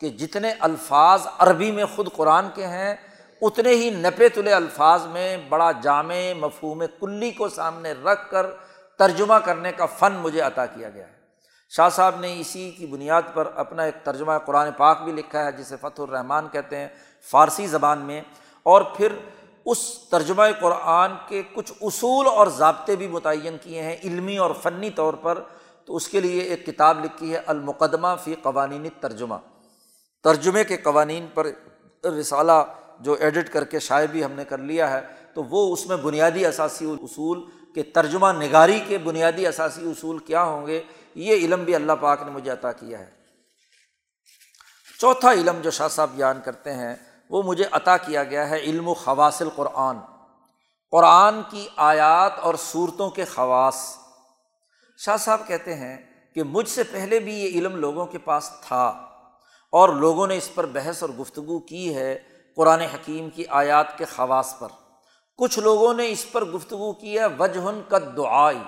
کہ 0.00 0.08
جتنے 0.08 0.52
الفاظ 0.60 1.26
عربی 1.38 1.70
میں 1.70 1.84
خود 1.96 2.12
قرآن 2.12 2.48
کے 2.54 2.66
ہیں، 2.66 2.94
اتنے 3.42 3.70
ہی 3.70 3.90
نپے 3.90 4.28
تلے 4.28 4.52
الفاظ 4.52 5.06
میں 5.06 5.36
بڑا 5.48 5.72
جامع 5.72 6.14
مفہوم 6.38 6.82
کلی 7.00 7.30
کو 7.30 7.48
سامنے 7.48 7.92
رکھ 7.92 8.30
کر 8.30 8.46
ترجمہ 8.98 9.34
کرنے 9.34 9.72
کا 9.72 9.86
فن 9.86 10.12
مجھے 10.12 10.40
عطا 10.40 10.66
کیا 10.66 10.90
گیا 10.90 11.06
ہے۔ 11.06 11.17
شاہ 11.68 11.88
صاحب 11.88 12.20
نے 12.20 12.40
اسی 12.40 12.70
کی 12.70 12.86
بنیاد 12.86 13.22
پر 13.34 13.48
اپنا 13.54 13.82
ایک 13.82 13.94
ترجمہ 14.04 14.32
قرآن 14.44 14.68
پاک 14.76 15.02
بھی 15.02 15.12
لکھا 15.12 15.44
ہے 15.44 15.52
جسے 15.52 15.76
فتح 15.80 16.02
الرحمٰن 16.02 16.48
کہتے 16.52 16.76
ہیں، 16.76 16.88
فارسی 17.30 17.66
زبان 17.66 17.98
میں۔ 17.98 18.20
اور 18.62 18.82
پھر 18.82 19.12
اس 19.64 19.98
ترجمہ 20.10 20.42
قرآن 20.60 21.12
کے 21.28 21.42
کچھ 21.54 21.72
اصول 21.80 22.26
اور 22.26 22.46
ضابطے 22.46 22.96
بھی 22.96 23.08
متعین 23.08 23.56
کیے 23.62 23.82
ہیں 23.82 23.96
علمی 24.04 24.38
اور 24.38 24.50
فنی 24.62 24.90
طور 24.90 25.14
پر۔ 25.14 25.38
تو 25.84 25.96
اس 25.96 26.08
کے 26.08 26.20
لیے 26.20 26.40
ایک 26.40 26.66
کتاب 26.66 27.04
لکھی 27.04 27.32
ہے 27.32 27.40
المقدمہ 27.46 28.08
فی 28.24 28.34
قوانین 28.34 28.88
ترجمہ 29.00 29.34
ترجمے 30.24 30.64
کے 30.64 30.76
قوانین 30.76 31.26
پر 31.34 31.46
رسالہ 32.04 32.64
جو 33.00 33.16
ایڈٹ 33.20 33.52
کر 33.52 33.64
کے 33.64 33.78
شاید 33.78 34.10
بھی 34.10 34.24
ہم 34.24 34.32
نے 34.32 34.44
کر 34.44 34.58
لیا 34.58 34.90
ہے، 34.90 35.00
تو 35.34 35.44
وہ 35.44 35.72
اس 35.72 35.86
میں 35.86 35.96
بنیادی 35.96 36.46
اثاثی 36.46 36.90
اصول 36.90 37.44
کہ 37.74 37.82
ترجمہ 37.94 38.26
نگاری 38.32 38.80
کے 38.86 38.98
بنیادی 38.98 39.46
اثاثی 39.46 39.90
اصول 39.90 40.18
کیا 40.18 40.42
ہوں 40.42 40.66
گے؟ 40.66 40.82
یہ 41.14 41.34
علم 41.34 41.64
بھی 41.64 41.74
اللہ 41.74 41.92
پاک 42.00 42.22
نے 42.22 42.30
مجھے 42.30 42.50
عطا 42.50 42.72
کیا 42.72 42.98
ہے۔ 42.98 43.10
چوتھا 45.00 45.32
علم 45.32 45.60
جو 45.60 45.70
شاہ 45.70 45.88
صاحب 45.88 46.10
بیان 46.16 46.40
کرتے 46.44 46.72
ہیں، 46.72 46.96
وہ 47.30 47.42
مجھے 47.42 47.64
عطا 47.70 47.96
کیا 47.96 48.24
گیا 48.24 48.50
ہے 48.50 48.58
علم 48.58 48.88
و 48.88 48.94
خواصل 48.94 49.48
قرآن 49.56 49.96
قرآن 50.90 51.42
کی 51.50 51.68
آیات 51.76 52.38
اور 52.38 52.54
صورتوں 52.58 53.10
کے 53.10 53.24
خواص۔ 53.24 53.96
شاہ 54.98 55.16
صاحب 55.16 55.40
کہتے 55.46 55.74
ہیں 55.74 55.96
کہ 56.34 56.42
مجھ 56.42 56.68
سے 56.68 56.82
پہلے 56.82 57.18
بھی 57.18 57.38
یہ 57.38 57.48
علم 57.48 57.76
لوگوں 57.76 58.06
کے 58.06 58.18
پاس 58.18 58.50
تھا 58.62 58.86
اور 59.72 59.88
لوگوں 59.88 60.26
نے 60.26 60.36
اس 60.36 60.54
پر 60.54 60.66
بحث 60.66 61.02
اور 61.02 61.10
گفتگو 61.10 61.58
کی 61.58 61.94
ہے 61.94 62.18
قرآن 62.56 62.80
حکیم 62.80 63.30
کی 63.30 63.44
آیات 63.48 63.98
کے 63.98 64.04
خواص 64.04 64.58
پر۔ 64.58 64.68
کچھ 65.36 65.58
لوگوں 65.58 65.94
نے 65.94 66.10
اس 66.10 66.32
پر 66.32 66.44
گفتگو 66.44 66.92
کی 66.92 67.18
ہے، 67.18 67.26
وجہن 67.26 67.80
کا 67.88 67.98
دعائی۔ 68.16 68.62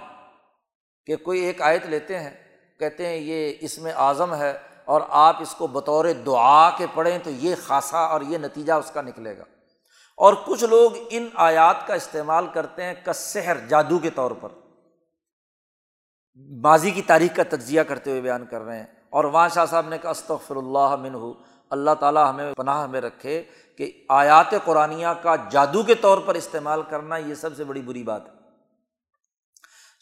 کہ 1.10 1.16
کوئی 1.16 1.40
ایک 1.40 1.62
آیت 1.62 1.86
لیتے 1.86 2.18
ہیں، 2.18 2.30
کہتے 2.78 3.06
ہیں 3.06 3.16
یہ 3.16 3.54
اس 3.60 3.78
میں 3.78 3.92
اعظم 3.92 4.34
ہے 4.34 4.58
اور 4.84 5.00
آپ 5.08 5.36
اس 5.42 5.54
کو 5.54 5.66
بطور 5.66 6.04
دعا 6.26 6.70
کے 6.70 6.86
پڑھیں 6.94 7.18
تو 7.18 7.30
یہ 7.30 7.54
خاصا 7.66 7.98
اور 7.98 8.20
یہ 8.20 8.38
نتیجہ 8.38 8.72
اس 8.72 8.90
کا 8.90 9.02
نکلے 9.02 9.38
گا۔ 9.38 9.44
اور 10.16 10.34
کچھ 10.46 10.64
لوگ 10.64 10.92
ان 11.10 11.28
آیات 11.34 11.86
کا 11.86 11.94
استعمال 11.94 12.46
کرتے 12.46 12.82
ہیں 12.82 12.94
کسحر 13.04 13.56
جادو 13.68 13.98
کے 13.98 14.10
طور 14.10 14.30
پر۔ 14.40 14.48
ماضی 16.36 16.90
کی 16.90 17.02
تاریخ 17.02 17.36
کا 17.36 17.42
تجزیہ 17.48 17.82
کرتے 17.82 18.10
ہوئے 18.10 18.20
بیان 18.20 18.46
کر 18.46 18.60
رہے 18.60 18.76
ہیں۔ 18.76 18.86
اور 19.10 19.24
وہاں 19.24 19.48
شاہ 19.48 19.66
صاحب 19.66 19.88
نے 19.88 19.98
کہا 19.98 20.10
استغفر 20.10 20.56
اللہ 20.56 20.96
من 20.96 21.14
ہو 21.14 21.32
اللہ 21.70 21.90
تعالیٰ 22.00 22.30
ہمیں 22.30 22.54
پناہ 22.54 22.86
میں 22.86 23.00
رکھے 23.00 23.42
کہ 23.78 23.92
آیات 24.08 24.54
قرآن 24.64 25.02
کا 25.22 25.36
جادو 25.50 25.82
کے 25.82 25.94
طور 25.94 26.18
پر 26.18 26.34
استعمال 26.34 26.82
کرنا 26.82 27.16
یہ 27.16 27.34
سب 27.34 27.56
سے 27.56 27.64
بڑی 27.64 27.82
بری 27.82 28.02
بات 28.02 28.26
ہے۔ 28.26 28.39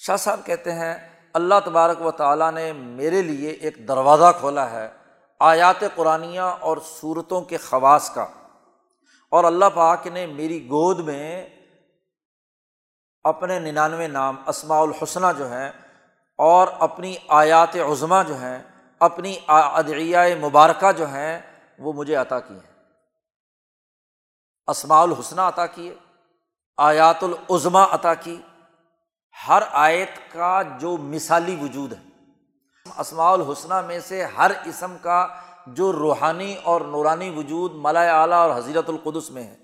شاہ 0.00 0.16
صاحب 0.16 0.40
کہتے 0.44 0.72
ہیں، 0.72 0.94
اللہ 1.34 1.54
تبارک 1.64 2.00
و 2.02 2.10
تعالیٰ 2.10 2.50
نے 2.52 2.72
میرے 2.72 3.22
لیے 3.22 3.50
ایک 3.50 3.76
دروازہ 3.88 4.30
کھولا 4.40 4.70
ہے، 4.70 4.88
آیات 5.40 5.82
قرآن 5.94 6.38
اور 6.38 6.76
صورتوں 6.86 7.40
کے 7.40 7.56
خواص 7.56 8.10
کا۔ 8.14 8.26
اور 9.32 9.44
اللہ 9.44 9.64
پاک 9.74 10.06
نے 10.06 10.26
میری 10.26 10.64
گود 10.66 11.00
میں 11.00 11.48
اپنے 13.24 13.58
ننانوے 13.58 14.06
نام 14.08 14.36
اسماع 14.46 14.80
الحسنہ 14.82 15.26
جو 15.38 15.50
ہیں، 15.50 15.70
اور 16.38 16.68
اپنی 16.78 17.14
آیات 17.28 17.76
عظمہ 17.76 18.22
جو 18.28 18.36
ہیں، 18.36 18.58
اپنی 19.00 19.36
ادعیہ 19.48 20.34
مبارکہ 20.40 20.92
جو 20.92 21.08
ہیں، 21.08 21.40
وہ 21.78 21.92
مجھے 21.92 22.14
عطا 22.14 22.40
کیے۔ 22.40 22.56
ہیں 22.56 22.76
اسماع 24.68 25.02
الحسنہ 25.02 25.40
عطا 25.40 25.66
کیے، 25.66 25.94
آیات 26.78 27.24
العظما 27.24 27.84
عطا 27.90 28.14
کی 28.14 28.40
ہر 29.48 29.62
آیت 29.73 30.32
کا 30.32 30.62
جو 30.81 30.97
مثالی 30.97 31.56
وجود 31.62 31.93
ہے۔ 31.93 31.98
اسماع 32.98 33.32
الحسنہ 33.32 33.81
میں 33.86 34.01
سے 34.01 34.24
ہر 34.24 34.51
اسم 34.65 34.97
کا 35.02 35.28
جو 35.66 35.93
روحانی 35.93 36.56
اور 36.62 36.81
نورانی 36.81 37.31
وجود 37.31 37.73
ملا 37.74 38.20
اعلیٰ 38.20 38.39
اور 38.39 38.56
حضیرت 38.56 38.90
القدس 38.90 39.31
میں 39.31 39.43
ہے۔ 39.43 39.56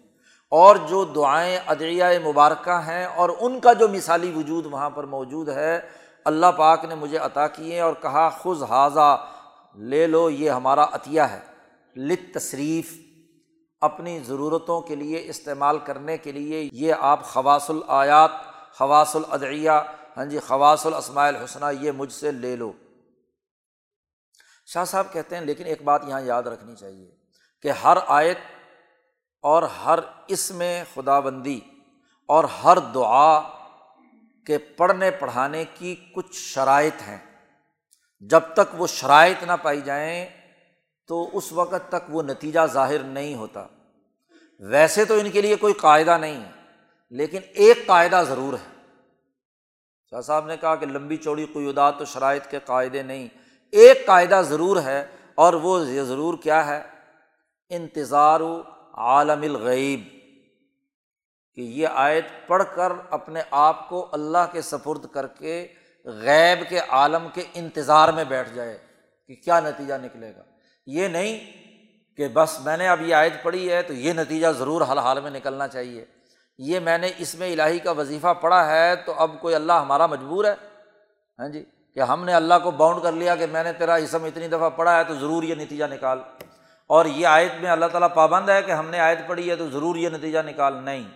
اور 0.49 0.77
جو 0.77 1.05
دعائیں 1.05 1.59
ادعیہ 1.67 2.05
مبارکہ 2.25 2.81
ہیں 2.87 3.05
اور 3.05 3.31
ان 3.41 3.61
کا 3.61 3.73
جو 3.73 3.89
مثالی 3.89 4.33
وجود 4.37 4.67
وہاں 4.67 4.91
پر 4.91 5.05
موجود 5.05 5.49
ہے، 5.49 5.81
اللہ 6.25 6.47
پاک 6.57 6.85
نے 6.85 6.95
مجھے 6.95 7.19
عطا 7.19 7.47
کیے 7.47 7.81
اور 7.81 7.93
کہا 8.03 8.29
خز 8.29 8.63
حاضہ، 8.63 9.27
لے 9.75 10.07
لو، 10.07 10.31
یہ 10.31 10.51
ہمارا 10.51 10.85
عطیہ 10.93 11.21
ہے۔ 11.21 11.41
لت 11.97 12.35
تصریف 12.35 12.95
اپنی 13.81 14.19
ضرورتوں 14.19 14.81
کے 14.81 14.95
لیے 14.95 15.23
استعمال 15.27 15.79
کرنے 15.79 16.19
کے 16.19 16.33
لیے 16.33 16.69
یہ 16.73 16.95
آپ 17.01 17.25
خواص 17.25 17.71
الیات 17.71 18.54
خواص 18.79 19.17
العدیہ 19.17 19.71
ہاں 20.17 20.25
جی 20.25 20.39
خواص 20.39 20.87
الاسماء 20.87 21.27
الحسنہ، 21.27 21.65
یہ 21.81 21.91
مجھ 21.91 22.13
سے 22.13 22.33
لے 22.33 22.57
لو۔ 22.57 22.73
شاہ 24.67 24.85
صاحب 24.85 25.13
کہتے 25.13 25.37
ہیں، 25.37 25.43
لیکن 25.43 25.65
ایک 25.65 25.83
بات 25.83 26.03
یہاں 26.07 26.21
یاد 26.21 26.43
رکھنی 26.43 26.77
چاہیے 26.77 27.11
کہ 27.63 27.71
ہر 27.71 27.97
آیت 28.07 28.39
اور 29.43 29.63
ہر 29.63 29.99
اس 30.29 30.51
میں 30.51 30.85
خدا 30.95 31.21
بندی 31.21 31.61
اور 32.29 32.45
ہر 32.45 32.79
دعا 32.79 33.41
کے 34.47 34.59
پڑھنے 34.59 35.11
پڑھانے 35.11 35.65
کی 35.75 35.97
کچھ 36.15 36.37
شرائط 36.37 37.03
ہیں۔ 37.03 37.19
جب 38.21 38.41
تک 38.55 38.75
وہ 38.75 38.87
شرائط 38.87 39.43
نہ 39.43 39.53
پائی 39.63 39.81
جائیں، 39.81 40.27
تو 41.07 41.31
اس 41.33 41.53
وقت 41.53 41.89
تک 41.89 42.05
وہ 42.09 42.23
نتیجہ 42.23 42.61
ظاہر 42.67 42.99
نہیں 42.99 43.35
ہوتا۔ 43.35 43.67
ویسے 44.61 45.05
تو 45.05 45.15
ان 45.15 45.31
کے 45.31 45.41
لیے 45.41 45.57
کوئی 45.57 45.75
قاعدہ 45.75 46.19
نہیں 46.19 46.45
ہے۔ 46.45 46.64
لیکن 47.11 47.39
ایک 47.55 47.87
قاعدہ 47.87 48.25
ضرور 48.29 48.53
ہے۔ 48.53 48.83
شاہ 50.11 50.21
صاحب 50.21 50.47
نے 50.47 50.57
کہا 50.57 50.75
کہ 50.75 50.87
لمبی 50.87 51.17
چوڑی 51.17 51.47
قیودات 51.47 52.01
و 52.01 52.05
شرائط 52.05 52.47
کے 52.47 52.59
قاعدے 52.65 53.03
نہیں۔ 53.03 53.29
ایک 53.73 54.07
قاعدہ 54.07 54.43
ضرور 54.45 54.83
ہے 54.83 55.07
اور 55.35 55.53
وہ 55.53 55.87
یہ 55.87 56.03
ضرور 56.03 56.39
کیا 56.43 56.67
ہے؟ 56.67 56.83
انتظار 57.69 58.41
و 58.41 58.63
عالم 58.93 59.43
الغیب۔ 59.43 60.15
کہ 61.55 61.61
یہ 61.61 61.89
آیت 61.93 62.25
پڑھ 62.47 62.63
کر 62.75 62.93
اپنے 63.11 63.43
آپ 63.51 63.89
کو 63.89 64.09
اللہ 64.13 64.53
کے 64.53 64.63
سپرد 64.63 65.07
کر 65.13 65.27
کے 65.27 65.69
غیب 66.05 66.69
کے 66.69 66.79
عالم 66.79 67.29
کے 67.35 67.43
انتظار 67.55 68.09
میں 68.09 68.25
بیٹھ 68.25 68.55
جائے 68.55 68.79
کہ 69.29 69.35
کیا 69.35 69.61
نتیجہ 69.61 69.95
نکلے 69.95 70.37
گا۔ 70.37 70.43
یہ 70.87 71.09
نہیں 71.09 71.53
کہ 72.17 72.29
بس 72.29 72.61
میں 72.61 72.77
نے 72.77 72.89
اب 72.89 73.03
یہ 73.03 73.15
آیت 73.15 73.33
پڑھی 73.43 73.73
ہے 73.73 73.83
تو 73.83 73.93
یہ 73.93 74.13
نتیجہ 74.13 74.47
ضرور 74.59 74.83
حال 74.83 74.99
حال 74.99 75.21
میں 75.21 75.31
نکلنا 75.31 75.69
چاہیے۔ 75.69 76.05
یہ 76.59 76.81
میں 76.81 76.99
نے 76.99 77.11
اس 77.19 77.35
میں 77.35 77.53
الہی 77.53 77.79
کا 77.79 77.91
وظیفہ 77.91 78.35
پڑھا 78.41 78.71
ہے 78.71 78.97
تو 78.97 79.13
اب 79.13 79.31
کوئی 79.41 79.55
اللہ 79.55 79.73
ہمارا 79.73 80.07
مجبور 80.07 80.45
ہے؟ 80.45 80.55
ہاں 81.39 81.49
جی 81.49 81.65
کہ 81.95 82.01
ہم 82.01 82.25
نے 82.25 82.35
اللہ 82.35 82.55
کو 82.63 82.71
باؤنڈ 82.71 83.03
کر 83.03 83.13
لیا 83.13 83.37
کہ 83.37 83.47
میں 83.47 83.65
نے 83.65 83.73
تیرا 83.73 83.95
اسم 83.95 84.25
اتنی 84.25 84.49
دفعہ 84.49 84.71
پڑھا 84.71 84.99
ہے 84.99 85.05
تو 85.05 85.15
ضرور 85.15 85.43
یہ 85.43 85.55
نتیجہ 85.55 85.85
نکال۔ 85.85 86.19
اور 86.87 87.07
یہ 87.07 87.27
آیت 87.27 87.53
میں 87.61 87.71
اللہ 87.71 87.87
تعالیٰ 87.87 88.09
پابند 88.15 88.49
ہے 88.49 88.63
کہ 88.63 88.73
ہم 88.73 88.89
نے 88.89 89.01
آیت 89.01 89.19
پڑھی 89.27 89.51
ہے 89.51 89.57
تو 89.57 89.71
ضرور 89.71 89.97
یہ 89.97 90.09
نتیجہ 90.09 90.39
نکال۔ 90.47 90.75
نہیں، 90.75 91.09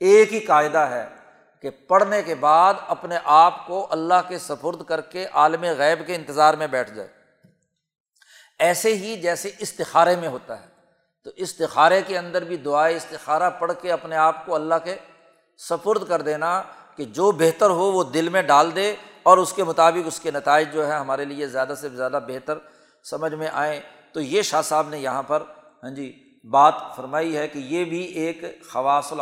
ایک 0.00 0.34
ہی 0.34 0.40
قاعدہ 0.40 0.78
ہے 0.78 1.06
کہ 1.62 1.70
پڑھنے 1.70 2.22
کے 2.22 2.34
بعد 2.34 2.74
اپنے 2.88 3.18
آپ 3.24 3.66
کو 3.66 3.86
اللہ 3.90 4.28
کے 4.28 4.38
سفرد 4.38 4.84
کر 4.84 5.00
کے 5.00 5.26
عالم 5.32 5.62
غیب 5.62 6.06
کے 6.06 6.14
انتظار 6.14 6.54
میں 6.54 6.66
بیٹھ 6.66 6.94
جائے۔ 6.94 7.08
ایسے 8.58 8.96
ہی 8.96 9.20
جیسے 9.20 9.50
استخارے 9.58 10.16
میں 10.16 10.28
ہوتا 10.28 10.60
ہے۔ 10.60 10.77
تو 11.24 11.30
استخارے 11.36 12.02
کے 12.06 12.18
اندر 12.18 12.44
بھی 12.44 12.56
دعائیں 12.56 12.96
استخارہ 12.96 13.50
پڑھ 13.50 13.72
کے 13.80 13.92
اپنے 13.92 14.16
آپ 14.16 14.46
کو 14.46 14.54
اللہ 14.54 14.74
کے 14.84 14.96
سپرد 15.58 16.08
کر 16.08 16.22
دینا 16.22 16.62
کہ 16.96 17.04
جو 17.04 17.30
بہتر 17.32 17.70
ہو 17.70 17.92
وہ 17.92 18.04
دل 18.04 18.28
میں 18.28 18.42
ڈال 18.42 18.74
دے 18.76 18.96
اور 19.22 19.38
اس 19.38 19.52
کے 19.52 19.64
مطابق 19.64 20.06
اس 20.06 20.20
کے 20.20 20.30
نتائج 20.30 20.72
جو 20.72 20.86
ہے 20.86 20.92
ہمارے 20.92 21.24
لیے 21.24 21.46
زیادہ 21.46 21.74
سے 21.80 21.88
زیادہ 21.88 22.18
بہتر 22.28 22.58
سمجھ 23.04 23.34
میں 23.34 23.48
آئیں۔ 23.52 23.80
تو 24.12 24.20
یہ 24.20 24.42
شاہ 24.42 24.62
صاحب 24.62 24.88
نے 24.88 24.98
یہاں 24.98 25.22
پر 25.22 25.42
ہاں 25.82 25.90
جی 25.90 26.12
بات 26.50 26.74
فرمائی 26.96 27.36
ہے 27.36 27.48
کہ 27.48 27.58
یہ 27.58 27.84
بھی 27.84 28.00
ایک 28.00 28.44
خواص 28.72 29.12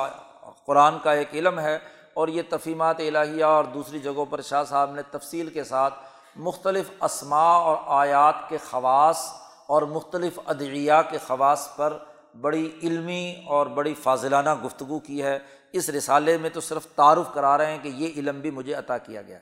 قرآن 0.66 0.98
کا 0.98 1.12
ایک 1.12 1.28
علم 1.32 1.58
ہے 1.58 1.78
اور 2.14 2.28
یہ 2.28 2.42
تفیمات 2.50 3.00
الہیہ 3.00 3.44
اور 3.44 3.64
دوسری 3.64 3.98
جگہوں 3.98 4.24
پر 4.24 4.40
شاہ 4.40 4.64
صاحب 4.64 4.94
نے 4.94 5.02
تفصیل 5.10 5.48
کے 5.48 5.64
ساتھ 5.64 5.94
مختلف 6.36 6.90
اسما 7.00 7.50
اور 7.58 7.76
آیات 7.86 8.34
کے 8.48 8.58
خواص 8.70 9.32
اور 9.68 9.82
مختلف 9.82 10.38
ادعیہ 10.46 10.92
کے 11.10 11.18
خواص 11.26 11.76
پر 11.76 11.96
بڑی 12.40 12.70
علمی 12.82 13.42
اور 13.46 13.66
بڑی 13.66 13.94
فاضلانہ 14.02 14.54
گفتگو 14.64 14.98
کی 14.98 15.22
ہے۔ 15.22 15.38
اس 15.72 15.88
رسالے 15.88 16.38
میں 16.38 16.50
تو 16.50 16.60
صرف 16.60 16.86
تعارف 16.86 17.34
کرا 17.34 17.58
رہے 17.58 17.66
ہیں 17.66 17.78
کہ 17.82 17.88
یہ 17.88 18.10
علم 18.16 18.40
بھی 18.40 18.50
مجھے 18.50 18.74
عطا 18.74 18.98
کیا 18.98 19.22
گیا۔ 19.22 19.38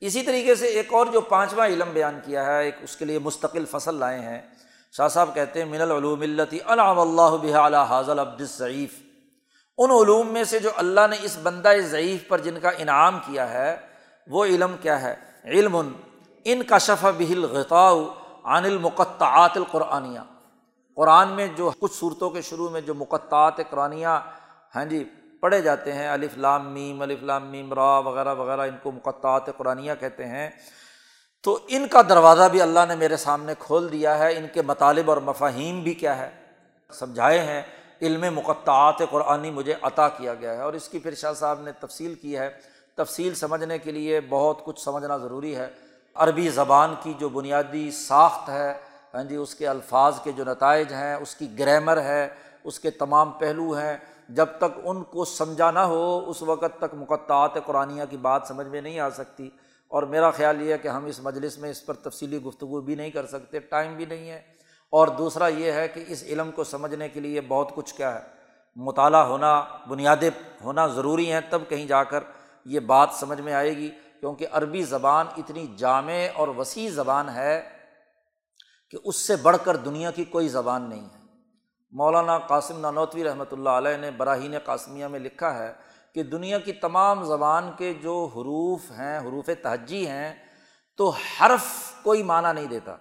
اسی 0.00 0.22
طریقے 0.22 0.54
سے 0.54 0.66
ایک 0.66 0.94
اور 0.94 1.06
جو 1.06 1.20
پانچواں 1.20 1.66
علم 1.66 1.88
بیان 1.92 2.20
کیا 2.24 2.46
ہے، 2.46 2.64
ایک 2.64 2.74
اس 2.80 2.96
کے 2.96 3.04
لیے 3.04 3.18
مستقل 3.18 3.64
فصل 3.64 3.94
لائے 3.94 4.20
ہیں۔ 4.20 4.40
شاہ 4.92 5.08
صاحب 5.08 5.34
کہتے 5.34 5.62
ہیں، 5.62 5.68
من 5.68 5.80
العلوم 5.80 6.20
التی 6.20 6.58
علام 6.66 7.00
اللہ 7.00 7.36
بحال 7.42 7.74
حاضل 7.74 8.18
عبد 8.18 8.42
ضعیف 8.42 8.94
ان 9.78 9.90
علوم 9.90 10.32
میں 10.32 10.44
سے 10.44 10.58
جو 10.58 10.70
اللہ 10.76 11.00
نے 11.10 11.16
اس 11.22 11.38
بندہ 11.42 11.72
ضعیف 11.80 12.28
پر 12.28 12.38
جن 12.38 12.60
کا 12.62 12.70
انعام 12.78 13.18
کیا 13.26 13.50
ہے، 13.50 13.76
وہ 14.26 14.44
علم 14.44 14.76
کیا 14.80 15.02
ہے؟ 15.02 15.14
علم 15.44 15.92
ان 16.44 16.62
کا 16.62 16.78
شف 16.78 17.06
بہل 17.18 17.44
غطاء 17.44 17.92
عن 18.44 18.64
المقطعات 18.64 19.56
القرآنیہ۔ 19.56 20.20
قرآن 20.96 21.28
میں 21.28 21.46
جو 21.46 21.70
کچھ 21.80 21.94
صورتوں 21.94 22.30
کے 22.30 22.42
شروع 22.42 22.68
میں 22.68 22.80
جو 22.80 22.94
مقطعات 22.94 23.56
قرآنیہ 23.70 24.06
ہیں 24.76 24.84
جی 24.84 25.10
پڑھے 25.40 25.60
جاتے 25.60 25.92
ہیں، 25.92 26.08
الف 26.08 26.38
لام 26.38 26.72
میم، 26.72 27.02
الف 27.02 27.22
لام 27.22 27.46
میم، 27.46 27.72
را 27.72 27.98
وغیرہ 27.98 28.34
وغیرہ، 28.34 28.60
ان 28.60 28.76
کو 28.82 28.92
مقطعات 28.92 29.42
قرآنیہ 29.56 29.92
کہتے 30.00 30.26
ہیں۔ 30.26 30.50
تو 31.42 31.58
ان 31.68 31.88
کا 31.88 32.02
دروازہ 32.02 32.42
بھی 32.50 32.62
اللہ 32.62 32.80
نے 32.88 32.96
میرے 32.96 33.16
سامنے 33.16 33.54
کھول 33.58 33.92
دیا 33.92 34.18
ہے۔ 34.18 34.36
ان 34.36 34.46
کے 34.52 34.62
مطالب 34.62 35.10
اور 35.10 35.18
مفاہیم 35.18 35.80
بھی 35.80 35.94
کیا 35.94 36.18
ہے۔ 36.18 36.30
سمجھائے 36.92 37.38
ہیں، 37.38 37.62
علم 38.02 38.34
مقطعات 38.34 38.94
قرآنی 39.10 39.50
مجھے 39.50 39.74
عطا 39.82 40.08
کیا 40.08 40.34
گیا 40.34 40.54
ہے۔ 40.54 40.60
اور 40.60 40.72
اس 40.72 40.88
کی 40.88 40.98
پھر 40.98 41.14
شاہ 41.14 41.32
صاحب 41.32 41.60
نے 41.60 41.72
تفصیل 41.72 42.14
کی 42.14 42.38
ہے۔ 42.38 42.50
تفصیل 42.94 43.34
سمجھنے 43.34 43.78
کے 43.78 43.92
لیے 43.92 44.20
بہت 44.28 44.64
کچھ 44.64 44.80
سمجھنا 44.80 45.16
ضروری 45.16 45.56
ہے۔ 45.56 45.83
عربی 46.14 46.48
زبان 46.48 46.94
کی 47.02 47.14
جو 47.18 47.28
بنیادی 47.28 47.90
ساخت 47.90 48.48
ہے 48.48 48.74
ہاں 49.14 49.24
جی 49.24 49.36
اس 49.36 49.54
کے 49.54 49.68
الفاظ 49.68 50.20
کے 50.20 50.32
جو 50.32 50.44
نتائج 50.44 50.92
ہیں، 50.92 51.14
اس 51.14 51.34
کی 51.34 51.58
گرامر 51.58 52.02
ہے، 52.02 52.28
اس 52.64 52.80
کے 52.80 52.90
تمام 52.90 53.30
پہلو 53.30 53.72
ہیں، 53.72 53.96
جب 54.28 54.46
تک 54.58 54.80
ان 54.84 55.02
کو 55.02 55.24
سمجھا 55.24 55.70
نہ 55.70 55.78
ہو، 55.78 56.30
اس 56.30 56.42
وقت 56.42 56.78
تک 56.78 56.94
مقطعات 56.94 57.50
قرآنیہ 57.66 58.02
کی 58.10 58.16
بات 58.16 58.42
سمجھ 58.48 58.66
میں 58.66 58.80
نہیں 58.80 59.00
آ 59.00 59.10
سکتی۔ 59.10 59.50
اور 59.88 60.02
میرا 60.02 60.30
خیال 60.30 60.62
یہ 60.62 60.72
ہے 60.72 60.78
کہ 60.78 60.88
ہم 60.88 61.04
اس 61.04 61.20
مجلس 61.20 61.58
میں 61.58 61.70
اس 61.70 61.86
پر 61.86 61.94
تفصیلی 61.94 62.42
گفتگو 62.42 62.80
بھی 62.80 62.94
نہیں 62.94 63.10
کر 63.10 63.26
سکتے، 63.26 63.58
ٹائم 63.58 63.94
بھی 63.94 64.04
نہیں 64.04 64.30
ہے۔ 64.30 64.40
اور 64.90 65.08
دوسرا 65.08 65.48
یہ 65.48 65.72
ہے 65.72 65.88
کہ 65.88 66.04
اس 66.08 66.22
علم 66.22 66.50
کو 66.50 66.64
سمجھنے 66.64 67.08
کے 67.08 67.20
لیے 67.20 67.40
بہت 67.40 67.74
کچھ 67.74 67.94
کیا 67.94 68.14
ہے۔ 68.14 68.20
مطالعہ 68.76 69.26
ہونا، 69.26 69.64
بنیادیں 69.88 70.30
ہونا 70.64 70.86
ضروری 70.86 71.32
ہیں، 71.32 71.40
تب 71.50 71.62
کہیں 71.68 71.86
جا 71.86 72.04
کر 72.04 72.20
یہ 72.64 72.80
بات 72.80 73.08
سمجھ 73.12 73.40
میں 73.40 73.54
آئے 73.54 73.76
گی۔ 73.76 73.90
کیونکہ 74.24 74.46
عربی 74.52 74.82
زبان 74.82 75.26
اتنی 75.36 75.66
جامع 75.76 76.12
اور 76.34 76.48
وسیع 76.48 76.90
زبان 76.90 77.28
ہے 77.28 77.68
کہ 78.90 78.98
اس 79.04 79.16
سے 79.16 79.36
بڑھ 79.36 79.56
کر 79.64 79.76
دنیا 79.76 80.10
کی 80.10 80.24
کوئی 80.24 80.48
زبان 80.48 80.88
نہیں 80.88 81.04
ہے۔ 81.04 81.18
مولانا 81.92 82.38
قاسم 82.38 82.80
نانوتوی 82.80 83.24
رحمۃ 83.24 83.44
اللہ 83.52 83.68
علیہ 83.68 83.96
نے 83.96 84.10
براہین 84.10 84.58
قاسمیہ 84.64 85.06
میں 85.06 85.20
لکھا 85.20 85.58
ہے 85.58 85.72
کہ 86.14 86.22
دنیا 86.22 86.58
کی 86.58 86.72
تمام 86.72 87.24
زبان 87.24 87.70
کے 87.78 87.94
جو 87.94 88.24
حروف 88.24 88.90
ہیں، 88.90 89.18
حروف 89.18 89.50
تہجی 89.62 90.06
ہیں، 90.08 90.34
تو 90.96 91.08
حرف 91.08 91.92
کوئی 92.02 92.22
معنی 92.22 92.52
نہیں 92.52 92.66
دیتا۔ 92.66 92.96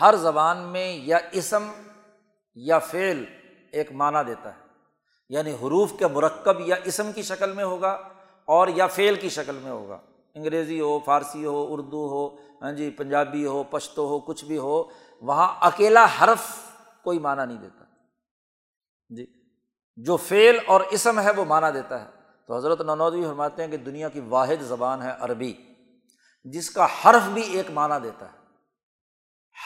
ہر 0.00 0.14
زبان 0.16 0.58
میں 0.58 0.92
یا 0.92 1.18
اسم 1.32 1.72
یا 2.54 2.78
فعل 2.78 3.24
ایک 3.72 3.92
معنی 3.92 4.18
دیتا 4.26 4.54
ہے۔ 4.54 4.60
یعنی 5.28 5.52
حروف 5.52 5.92
کے 5.98 6.06
مرکب 6.06 6.60
یا 6.60 6.76
اسم 6.84 7.12
کی 7.12 7.22
شکل 7.22 7.52
میں 7.52 7.64
ہوگا 7.64 7.98
اور 8.44 8.68
یا 8.68 8.86
فعل 8.86 9.14
کی 9.14 9.28
شکل 9.28 9.58
میں 9.62 9.70
ہوگا۔ 9.70 9.98
انگریزی 10.34 10.80
ہو، 10.80 10.98
فارسی 10.98 11.46
ہو، 11.46 11.66
اردو 11.70 12.08
ہو 12.08 12.36
ہاں 12.62 12.72
جی 12.72 12.90
پنجابی 12.90 13.46
ہو، 13.46 13.62
پشتو 13.62 14.06
ہو، 14.08 14.20
کچھ 14.20 14.44
بھی 14.44 14.58
ہو، 14.58 14.84
وہاں 15.20 15.54
اکیلا 15.60 16.06
حرف 16.20 16.56
کوئی 17.04 17.18
معنی 17.18 17.46
نہیں 17.46 17.62
دیتا۔ 17.62 17.84
جی 19.08 19.26
جو 19.96 20.16
فعل 20.16 20.58
اور 20.66 20.80
اسم 20.90 21.20
ہے 21.20 21.30
وہ 21.30 21.44
معنی 21.44 21.66
دیتا 21.74 22.04
ہے۔ 22.04 22.10
تو 22.46 22.56
حضرت 22.56 22.80
ننودی 22.80 23.22
فرماتے 23.22 23.62
ہیں 23.62 23.70
کہ 23.70 23.76
دنیا 23.76 24.08
کی 24.08 24.20
واحد 24.20 24.62
زبان 24.62 25.02
ہے 25.02 25.10
عربی، 25.20 25.54
جس 26.44 26.70
کا 26.70 26.86
حرف 26.86 27.28
بھی 27.28 27.42
ایک 27.42 27.70
معنی 27.70 27.94
دیتا 28.02 28.26
ہے۔ 28.26 28.40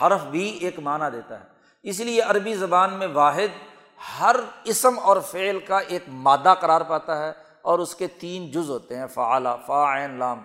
حرف 0.01 0.25
بھی 0.25 0.49
ایک 0.49 0.79
معنی 0.79 1.05
دیتا 1.13 1.41
ہے۔ 1.41 1.45
اس 1.83 2.01
لیے 2.01 2.21
عربی 2.21 2.55
زبان 2.55 2.93
میں 2.93 3.07
واحد 3.07 3.69
ہر 4.21 4.37
اسم 4.65 4.99
اور 4.99 5.21
فعل 5.21 5.59
کا 5.59 5.79
ایک 5.79 6.03
مادہ 6.09 6.55
قرار 6.61 6.81
پاتا 6.81 7.19
ہے۔ 7.19 7.44
اور 7.65 7.79
اس 7.79 7.95
کے 7.95 8.07
تین 8.07 8.51
جز 8.51 8.71
ہوتے 8.71 8.97
ہیں، 8.97 9.07
فعلا 9.07 9.57
فعین 9.57 10.19
لام۔ 10.19 10.43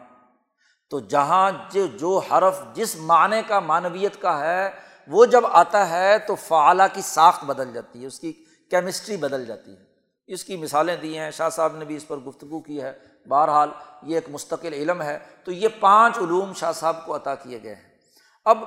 تو 0.89 0.99
جہاں 0.99 1.51
جو 1.71 1.87
جو 1.87 2.17
حرف 2.17 2.61
جس 2.73 2.95
معنی 2.95 3.41
کا، 3.47 3.59
معنویت 3.59 4.21
کا 4.21 4.39
ہے، 4.39 4.71
وہ 5.07 5.25
جب 5.25 5.41
آتا 5.51 5.89
ہے 5.89 6.19
تو 6.19 6.35
فعلا 6.35 6.87
کی 6.87 7.01
ساخت 7.01 7.43
بدل 7.43 7.73
جاتی 7.73 8.01
ہے، 8.01 8.07
اس 8.07 8.19
کی 8.19 8.33
کیمسٹری 8.71 9.17
بدل 9.17 9.45
جاتی 9.45 9.71
ہے۔ 9.71 9.83
اس 10.27 10.43
کی 10.43 10.57
مثالیں 10.57 10.97
دی 10.97 11.17
ہیں، 11.17 11.31
شاہ 11.31 11.49
صاحب 11.49 11.75
نے 11.75 11.85
بھی 11.85 11.95
اس 11.95 12.07
پر 12.07 12.17
گفتگو 12.17 12.59
کی 12.59 12.81
ہے۔ 12.81 12.93
بہرحال 13.29 13.69
یہ 14.03 14.15
ایک 14.15 14.29
مستقل 14.29 14.73
علم 14.73 15.01
ہے۔ 15.01 15.19
تو 15.43 15.51
یہ 15.51 15.67
پانچ 15.79 16.17
علوم 16.17 16.53
شاہ 16.53 16.71
صاحب 16.71 17.05
کو 17.05 17.15
عطا 17.15 17.35
کیے 17.35 17.63
گئے 17.63 17.75
ہیں۔ 17.75 17.97
اب 18.45 18.57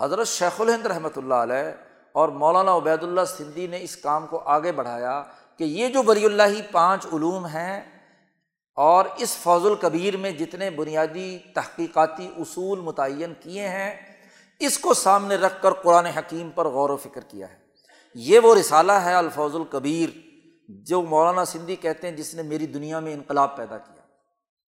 حضرت 0.00 0.26
شیخ 0.26 0.60
الہند 0.60 0.86
رحمۃ 0.86 1.16
اللہ 1.16 1.34
علیہ 1.34 1.72
اور 2.12 2.28
مولانا 2.28 2.76
عبید 2.76 3.02
اللہ 3.02 3.24
سندھی 3.24 3.66
نے 3.66 3.82
اس 3.82 3.96
کام 3.96 4.26
کو 4.26 4.38
آگے 4.38 4.72
بڑھایا 4.72 5.22
کہ 5.58 5.64
یہ 5.64 5.88
جو 5.88 6.02
ولی 6.06 6.24
اللہ 6.24 6.42
ہی 6.42 6.62
پانچ 6.72 7.06
علوم 7.06 7.46
ہیں 7.46 7.95
اور 8.78 9.04
اس 9.16 9.36
فوز 9.36 9.66
القبیر 9.66 10.16
میں 10.16 10.30
جتنے 10.30 10.70
بنیادی 10.70 11.38
تحقیقاتی 11.54 12.28
اصول 12.36 12.80
متعین 12.80 13.32
کیے 13.40 13.68
ہیں، 13.68 13.94
اس 14.60 14.78
کو 14.78 14.94
سامنے 14.94 15.36
رکھ 15.36 15.62
کر 15.62 15.72
قرآن 15.72 16.06
حکیم 16.06 16.50
پر 16.50 16.66
غور 16.66 16.90
و 16.90 16.96
فکر 16.96 17.20
کیا 17.20 17.48
ہے۔ 17.50 17.56
یہ 18.14 18.38
وہ 18.38 18.54
رسالہ 18.54 18.92
ہے 18.92 19.14
الفوظ 19.14 19.54
القبیر 19.54 20.10
جو 20.86 21.02
مولانا 21.02 21.44
سندھی 21.44 21.76
کہتے 21.76 22.08
ہیں 22.08 22.16
جس 22.16 22.34
نے 22.34 22.42
میری 22.42 22.66
دنیا 22.66 23.00
میں 23.00 23.14
انقلاب 23.14 23.56
پیدا 23.56 23.78
کیا۔ 23.78 24.02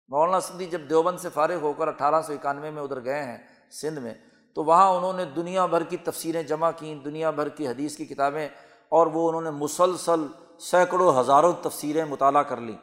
مولانا 0.09 0.41
سندھی 0.41 0.67
جب 0.67 0.81
دیوبند 0.91 1.19
سے 1.19 1.29
فارغ 1.35 1.61
ہو 1.63 1.73
کر 1.73 1.89
اٹھارہ 1.89 2.23
سو 2.23 2.33
اکانوے 2.33 2.71
میں 2.71 2.83
ادھر 2.83 3.05
گئے 3.05 3.23
ہیں 3.23 3.37
سندھ 3.73 3.99
میں، 3.99 4.15
تو 4.57 4.65
وہاں 4.65 4.91
انہوں 4.91 5.13
نے 5.13 5.25
دنیا 5.25 5.67
بھر 5.67 5.83
کی 5.83 5.97
تفصیلیں 5.97 6.43
جمع 6.43 6.71
کیں، 6.71 6.95
دنیا 6.95 7.31
بھر 7.31 7.49
کی 7.49 7.69
حدیث 7.69 7.97
کی 7.97 8.05
کتابیں، 8.05 8.49
اور 8.89 9.07
وہ 9.07 9.29
انہوں 9.29 9.43
نے 9.43 9.51
مسلسل 9.51 10.27
سینکڑوں 10.61 11.21
ہزاروں 11.21 11.53
تفصیلیں 11.63 12.05
مطالعہ 12.05 12.43
کر 12.43 12.61
لیں۔ 12.61 12.77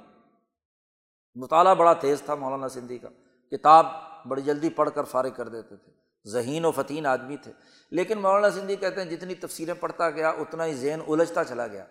مطالعہ 1.35 1.75
بڑا 1.75 1.93
تیز 1.93 2.21
تھا 2.21 2.35
مولانا 2.35 2.69
سندھی 2.69 2.97
کا۔ 2.97 3.09
کتاب 3.51 3.85
بڑی 4.27 4.41
جلدی 4.41 4.69
پڑھ 4.69 4.89
کر 4.95 5.03
فارغ 5.03 5.29
کر 5.35 5.47
دیتے 5.47 5.75
تھے۔ 5.75 5.91
ذہین 6.29 6.65
و 6.65 6.71
فتین 6.71 7.05
آدمی 7.05 7.37
تھے۔ 7.37 7.51
لیکن 7.91 8.19
مولانا 8.19 8.49
سندھی 8.49 8.75
کہتے 8.75 9.01
ہیں، 9.01 9.09
جتنی 9.09 9.35
تفصیلیں 9.35 9.73
پڑھتا 9.79 10.09
گیا، 10.09 10.29
اتنا 10.29 10.65
ہی 10.65 10.73
ذہن 10.73 10.99
الجھتا 11.07 11.43
چلا 11.43 11.67
گیا 11.67 11.85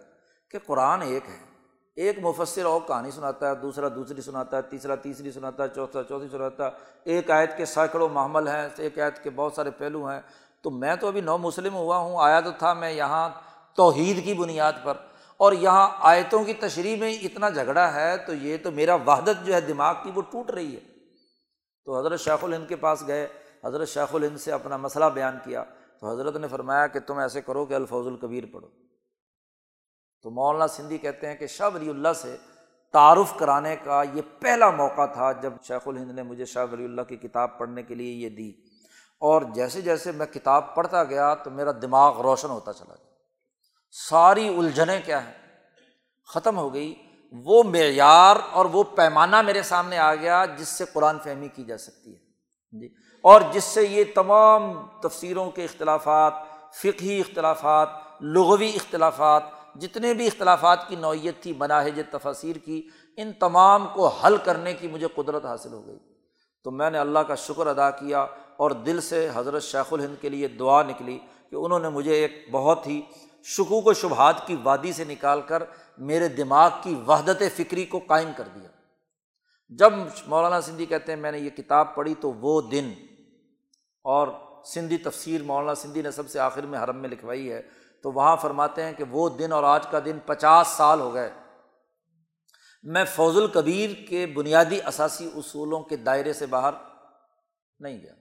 کہ 0.50 0.58
قرآن 0.66 1.02
ایک 1.02 1.22
ہے۔ 1.28 1.54
ایک 1.96 2.18
مفصر 2.22 2.64
اور 2.64 2.80
کہانی 2.86 3.10
سناتا 3.10 3.50
ہے، 3.50 3.54
دوسرا 3.54 3.88
دوسری 3.88 4.20
سناتا 4.20 4.56
ہے، 4.56 4.62
تیسرا 4.62 4.94
تیسری 4.94 5.30
سناتا 5.30 5.62
ہے، 5.62 5.68
چوتھا 5.74 6.02
چوتھی 6.02 6.28
سناتا 6.28 6.66
ہے۔ 6.66 6.70
ایک 7.04 7.30
آیت 7.30 7.56
کے 7.56 7.64
سینکڑوں 7.64 8.08
محمل 8.08 8.48
ہیں، 8.48 8.68
ایک 8.76 8.98
آیت 8.98 9.22
کے 9.22 9.30
بہت 9.30 9.52
سارے 9.52 9.70
پہلو 9.70 10.10
ہیں۔ 10.10 10.20
تو 10.62 10.70
میں 10.70 10.96
تو 10.96 11.06
ابھی 11.06 11.20
نو 11.20 11.38
مسلم 11.38 11.74
ہوا 11.74 11.96
ہوں، 11.96 12.16
آیا 12.20 12.40
تو 12.40 12.50
تھا 12.58 12.74
میں 12.74 12.92
یہاں 12.92 13.30
توحید 13.76 14.24
کی 14.24 14.34
بنیاد 14.34 14.72
پر۔ 14.82 14.94
اور 15.36 15.52
یہاں 15.52 15.88
آیتوں 16.00 16.44
کی 16.44 16.54
تشریح 16.54 16.96
میں 16.96 17.12
اتنا 17.12 17.48
جھگڑا 17.48 17.94
ہے 17.94 18.16
تو 18.16 18.34
یہ 18.34 18.56
تو 18.62 18.70
میرا 18.70 18.94
وحدت 18.94 19.46
جو 19.46 19.54
ہے 19.54 19.60
دماغ 19.60 19.94
کی 20.02 20.10
وہ 20.14 20.22
ٹوٹ 20.30 20.50
رہی 20.50 20.74
ہے۔ 20.74 20.80
تو 21.84 21.98
حضرت 21.98 22.20
شیخ 22.20 22.44
الہند 22.44 22.68
کے 22.68 22.76
پاس 22.76 23.04
گئے، 23.06 23.28
حضرت 23.64 23.88
شیخ 23.88 24.14
الہند 24.14 24.38
سے 24.38 24.52
اپنا 24.52 24.76
مسئلہ 24.76 25.04
بیان 25.04 25.38
کیا۔ 25.44 25.64
تو 26.00 26.10
حضرت 26.10 26.36
نے 26.36 26.48
فرمایا 26.48 26.86
کہ 26.86 27.00
تم 27.00 27.18
ایسے 27.18 27.40
کرو 27.42 27.64
کہ 27.64 27.74
الفوظ 27.74 28.06
القبیر 28.06 28.44
پڑھو۔ 28.52 28.68
تو 30.22 30.30
مولانا 30.30 30.66
سندھی 30.66 30.98
کہتے 30.98 31.26
ہیں 31.26 31.34
کہ 31.34 31.46
شاہ 31.46 31.70
ولی 31.74 31.90
اللہ 31.90 32.12
سے 32.16 32.36
تعارف 32.92 33.38
کرانے 33.38 33.76
کا 33.84 34.02
یہ 34.14 34.22
پہلا 34.40 34.70
موقع 34.70 35.06
تھا 35.06 35.32
جب 35.32 35.52
شیخ 35.62 35.88
الہند 35.88 36.10
نے 36.10 36.22
مجھے 36.22 36.44
شاہ 36.44 36.66
ولی 36.72 36.84
اللہ 36.84 37.02
کی 37.02 37.16
کتاب 37.16 37.58
پڑھنے 37.58 37.82
کے 37.82 37.94
لیے 37.94 38.12
یہ 38.12 38.28
دی۔ 38.28 38.52
اور 39.18 39.42
جیسے 39.54 39.80
جیسے 39.80 40.12
میں 40.12 40.26
کتاب 40.26 40.74
پڑھتا 40.74 41.04
گیا 41.04 41.34
تو 41.34 41.50
میرا 41.50 41.70
دماغ 41.82 42.20
روشن 42.20 42.48
ہوتا 42.48 42.72
چلا 42.72 42.94
گیا۔ 42.94 43.03
ساری 44.08 44.58
الجھنیں 44.58 45.00
کیا 45.04 45.24
ہیں؟ 45.24 45.32
ختم 46.28 46.58
ہو 46.58 46.74
گئی۔ 46.74 46.94
وہ 47.32 47.62
معیار 47.62 48.36
اور 48.52 48.64
وہ 48.64 48.82
پیمانہ 48.82 49.42
میرے 49.42 49.62
سامنے 49.62 49.98
آ 49.98 50.14
گیا 50.14 50.44
جس 50.44 50.68
سے 50.68 50.84
قرآن 50.92 51.18
فہمی 51.18 51.48
کی 51.48 51.64
جا 51.64 51.78
سکتی 51.78 52.14
ہے۔ 52.14 52.18
جی۔ 52.80 52.86
اور 53.22 53.40
جس 53.52 53.64
سے 53.64 53.86
یہ 53.86 54.04
تمام 54.14 54.86
تفسیروں 55.02 55.50
کے 55.50 55.64
اختلافات، 55.64 56.32
فقہی 56.74 57.20
اختلافات، 57.20 57.88
لغوی 58.20 58.72
اختلافات، 58.74 59.42
جتنے 59.74 60.14
بھی 60.14 60.26
اختلافات 60.26 60.88
کی 60.88 60.96
نوعیت 60.96 61.42
تھی، 61.42 61.52
مناہج 61.56 62.00
تفاصیر 62.10 62.56
کی، 62.56 62.88
ان 63.16 63.32
تمام 63.32 63.86
کو 63.94 64.08
حل 64.08 64.36
کرنے 64.36 64.72
کی 64.72 64.88
مجھے 64.88 65.06
قدرت 65.14 65.44
حاصل 65.44 65.72
ہو 65.72 65.86
گئی۔ 65.86 65.98
تو 66.64 66.70
میں 66.70 66.90
نے 66.90 66.98
اللہ 66.98 67.18
کا 67.18 67.34
شکر 67.34 67.66
ادا 67.66 67.90
کیا 67.90 68.22
اور 68.56 68.70
دل 68.70 69.00
سے 69.00 69.28
حضرت 69.34 69.62
شیخ 69.62 69.92
الہند 69.92 70.14
کے 70.20 70.28
لیے 70.28 70.48
دعا 70.48 70.82
نکلی 70.82 71.18
کہ 71.50 71.56
انہوں 71.56 71.78
نے 71.78 71.88
مجھے 71.88 72.14
ایک 72.14 72.48
بہت 72.50 72.86
ہی 72.86 73.02
شکوک 73.46 73.86
و 73.86 73.92
شبہات 73.92 74.46
کی 74.46 74.56
وادی 74.62 74.92
سے 74.92 75.04
نکال 75.04 75.40
کر 75.40 75.62
میرے 75.98 76.28
دماغ 76.28 76.70
کی 76.82 76.94
وحدت 77.06 77.42
فکری 77.56 77.84
کو 77.84 77.98
قائم 77.98 78.30
کر 78.36 78.48
دیا۔ 78.54 78.68
جب 79.68 79.92
مولانا 80.26 80.60
سندھی 80.60 80.86
کہتے 80.86 81.12
ہیں 81.12 81.20
میں 81.20 81.32
نے 81.32 81.38
یہ 81.38 81.50
کتاب 81.50 81.94
پڑھی 81.94 82.14
تو 82.20 82.32
وہ 82.32 82.60
دن 82.60 82.92
اور 84.04 84.28
سندھی 84.64 84.96
تفسیر 84.96 85.42
مولانا 85.42 85.74
سندھی 85.74 86.02
نے 86.02 86.10
سب 86.10 86.30
سے 86.30 86.38
آخر 86.38 86.62
میں 86.62 86.78
حرم 86.78 86.96
میں 86.96 87.08
لکھوائی 87.08 87.52
ہے 87.52 87.62
تو 88.02 88.12
وہاں 88.12 88.36
فرماتے 88.36 88.84
ہیں 88.84 88.92
کہ 88.92 89.04
وہ 89.10 89.28
دن 89.28 89.52
اور 89.52 89.64
آج 89.64 89.86
کا 89.86 89.98
دن 90.04 90.18
پچاس 90.26 90.68
سال 90.68 91.00
ہو 91.00 91.14
گئے۔ 91.14 91.30
میں 92.82 93.04
فوز 93.04 93.36
القبیر 93.36 93.90
کے 94.08 94.26
بنیادی 94.26 94.82
اثاثی 94.82 95.30
اصولوں 95.36 95.80
کے 95.80 95.96
دائرے 95.96 96.32
سے 96.32 96.46
باہر 96.46 96.72
نہیں 97.78 98.02
گیا۔ 98.02 98.12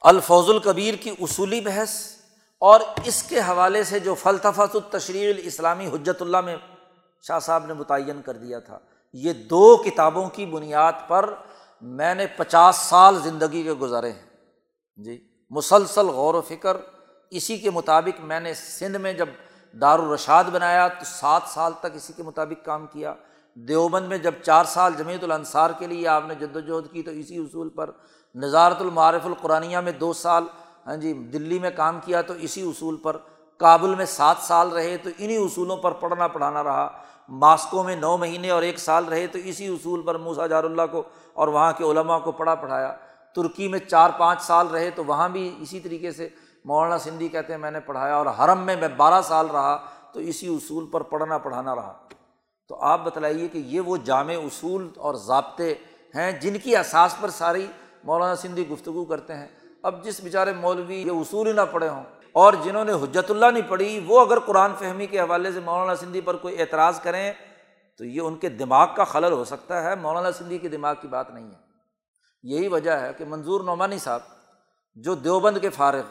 الفوظ 0.00 0.48
القبیر 0.48 0.94
کی 0.94 1.10
اصولی 1.20 1.60
بحث 1.60 2.19
اور 2.62 2.80
اس 3.04 3.22
کے 3.22 3.40
حوالے 3.40 3.82
سے 3.84 3.98
جو 3.98 4.14
فلطفت 4.14 4.76
التشریح 4.76 5.30
الاسلامی 5.30 5.86
حجت 5.86 6.22
اللہ 6.22 6.40
میں 6.40 6.56
شاہ 7.22 7.38
صاحب 7.38 7.66
نے 7.66 7.74
متعین 7.74 8.22
کر 8.22 8.36
دیا 8.36 8.58
تھا، 8.58 8.78
یہ 9.12 9.32
دو 9.32 9.76
کتابوں 9.76 10.28
کی 10.28 10.46
بنیاد 10.46 10.92
پر 11.08 11.34
میں 11.82 12.14
نے 12.14 12.26
پچاس 12.26 12.76
سال 12.76 13.18
زندگی 13.22 13.62
کے 13.62 13.72
گزارے 13.72 14.10
ہیں۔ 14.12 15.02
جی 15.04 15.18
مسلسل 15.50 16.06
غور 16.06 16.34
و 16.34 16.40
فکر، 16.40 16.76
اسی 17.30 17.58
کے 17.58 17.70
مطابق 17.70 18.20
میں 18.20 18.40
نے 18.40 18.54
سندھ 18.54 18.96
میں 18.96 19.12
جب 19.12 19.28
دارالرشاد 19.74 20.44
بنایا 20.44 20.86
تو 20.88 21.04
سات 21.04 21.42
سال 21.46 21.72
تک 21.80 21.96
اسی 21.96 22.12
کے 22.12 22.22
مطابق 22.22 22.64
کام 22.64 22.86
کیا۔ 22.86 23.14
دیوبند 23.56 24.08
میں 24.08 24.18
جب 24.18 24.34
چار 24.42 24.64
سال 24.64 24.92
جمیعت 24.98 25.24
الانصار 25.24 25.70
کے 25.78 25.86
لیے 25.86 26.08
آپ 26.08 26.22
نے 26.26 26.34
جد 26.34 26.56
وجہد 26.56 26.92
کی 26.92 27.02
تو 27.02 27.10
اسی 27.10 27.38
اصول 27.38 27.68
پر 27.68 27.90
نظارت 28.34 28.80
المعارف 28.80 29.26
القرآنیہ 29.26 29.78
میں 29.78 29.92
دو 29.92 30.12
سال 30.12 30.44
ہاں 30.90 30.96
جی 30.96 31.12
دلی 31.12 31.58
میں 31.58 31.70
کام 31.70 32.00
کیا 32.04 32.22
تو 32.22 32.34
اسی 32.34 32.62
اصول 32.62 32.96
پر، 32.96 33.16
کابل 33.56 33.94
میں 33.94 34.04
سات 34.04 34.36
سال 34.40 34.68
رہے 34.68 34.96
تو 34.96 35.10
انہیں 35.18 35.38
اصولوں 35.38 35.76
پر 35.76 35.92
پڑھنا 35.92 36.28
پڑھانا 36.28 36.64
رہا۔ 36.64 37.02
ماسکو 37.28 37.82
میں 37.82 37.96
نو 37.96 38.16
مہینے 38.16 38.50
اور 38.50 38.62
ایک 38.62 38.78
سال 38.78 39.04
رہے 39.04 39.26
تو 39.26 39.38
اسی 39.38 39.66
اصول 39.66 40.02
پر 40.02 40.18
موسا 40.18 40.46
جار 40.46 40.64
اللہ 40.64 40.82
کو 40.92 41.02
اور 41.32 41.48
وہاں 41.48 41.72
کے 41.72 41.84
علماء 41.84 42.18
کو 42.18 42.32
پڑھا 42.32 42.54
پڑھایا۔ 42.54 42.96
ترکی 43.34 43.68
میں 43.68 43.78
چار 43.78 44.10
پانچ 44.18 44.42
سال 44.42 44.66
رہے 44.66 44.90
تو 44.90 45.04
وہاں 45.04 45.28
بھی 45.28 45.56
اسی 45.60 45.80
طریقے 45.80 46.10
سے 46.10 46.28
مولانا 46.64 46.98
سندھی 46.98 47.28
کہتے 47.28 47.52
ہیں 47.52 47.60
میں 47.60 47.70
نے 47.70 47.80
پڑھایا 47.80 48.16
اور 48.16 48.26
حرم 48.26 48.58
میں 48.58 48.76
میں 48.76 48.88
بارہ 48.88 49.22
سال 49.22 49.46
رہا 49.46 49.86
تو 50.12 50.20
اسی 50.20 50.54
اصول 50.54 50.86
پر 50.86 51.00
پڑھنا 51.00 51.38
پڑھانا 51.38 51.74
رہا۔ 51.74 51.92
تو 52.68 52.76
آپ 52.80 53.04
بتلائیے 53.04 53.48
کہ 53.48 53.58
یہ 53.58 53.80
وہ 53.80 53.96
جامع 53.96 54.34
اصول 54.36 54.88
اور 54.96 55.14
ضابطے 55.14 55.74
ہیں 56.14 56.32
جن 56.32 56.58
کی 56.58 56.76
اساس 56.76 57.14
پر 57.20 57.28
ساری 57.28 57.66
مولانا 58.04 58.34
سندھی 58.36 58.68
گفتگو 58.68 59.04
کرتے 59.04 59.34
ہیں۔ 59.34 59.48
اب 59.82 60.04
جس 60.04 60.20
بیچارے 60.20 60.52
مولوی 60.52 60.96
یہ 60.96 61.10
اصول 61.10 61.46
ہی 61.46 61.52
نہ 61.52 61.60
پڑھے 61.70 61.88
ہوں 61.88 62.04
اور 62.32 62.52
جنہوں 62.62 62.84
نے 62.84 62.92
حجت 62.92 63.30
اللہ 63.30 63.46
نہیں 63.46 63.68
پڑھی، 63.68 64.04
وہ 64.06 64.20
اگر 64.20 64.38
قرآن 64.38 64.72
فہمی 64.78 65.06
کے 65.06 65.20
حوالے 65.20 65.52
سے 65.52 65.60
مولانا 65.60 65.94
سندھی 65.94 66.20
پر 66.20 66.36
کوئی 66.36 66.60
اعتراض 66.60 67.00
کریں، 67.00 67.32
تو 67.98 68.04
یہ 68.04 68.20
ان 68.20 68.36
کے 68.36 68.48
دماغ 68.48 68.88
کا 68.96 69.04
خلل 69.04 69.32
ہو 69.32 69.44
سکتا 69.44 69.82
ہے۔ 69.82 69.94
مولانا 69.94 70.32
سندھی 70.32 70.58
کے 70.58 70.68
دماغ 70.68 70.94
کی 71.00 71.08
بات 71.08 71.30
نہیں 71.30 71.46
ہے۔ 71.46 71.56
یہی 72.42 72.68
وجہ 72.68 72.90
ہے 72.90 73.12
کہ 73.18 73.24
منظور 73.24 73.60
نعمانی 73.60 73.98
صاحب، 73.98 74.20
جو 74.94 75.14
دیوبند 75.14 75.58
کے 75.58 75.70
فارغ، 75.70 76.02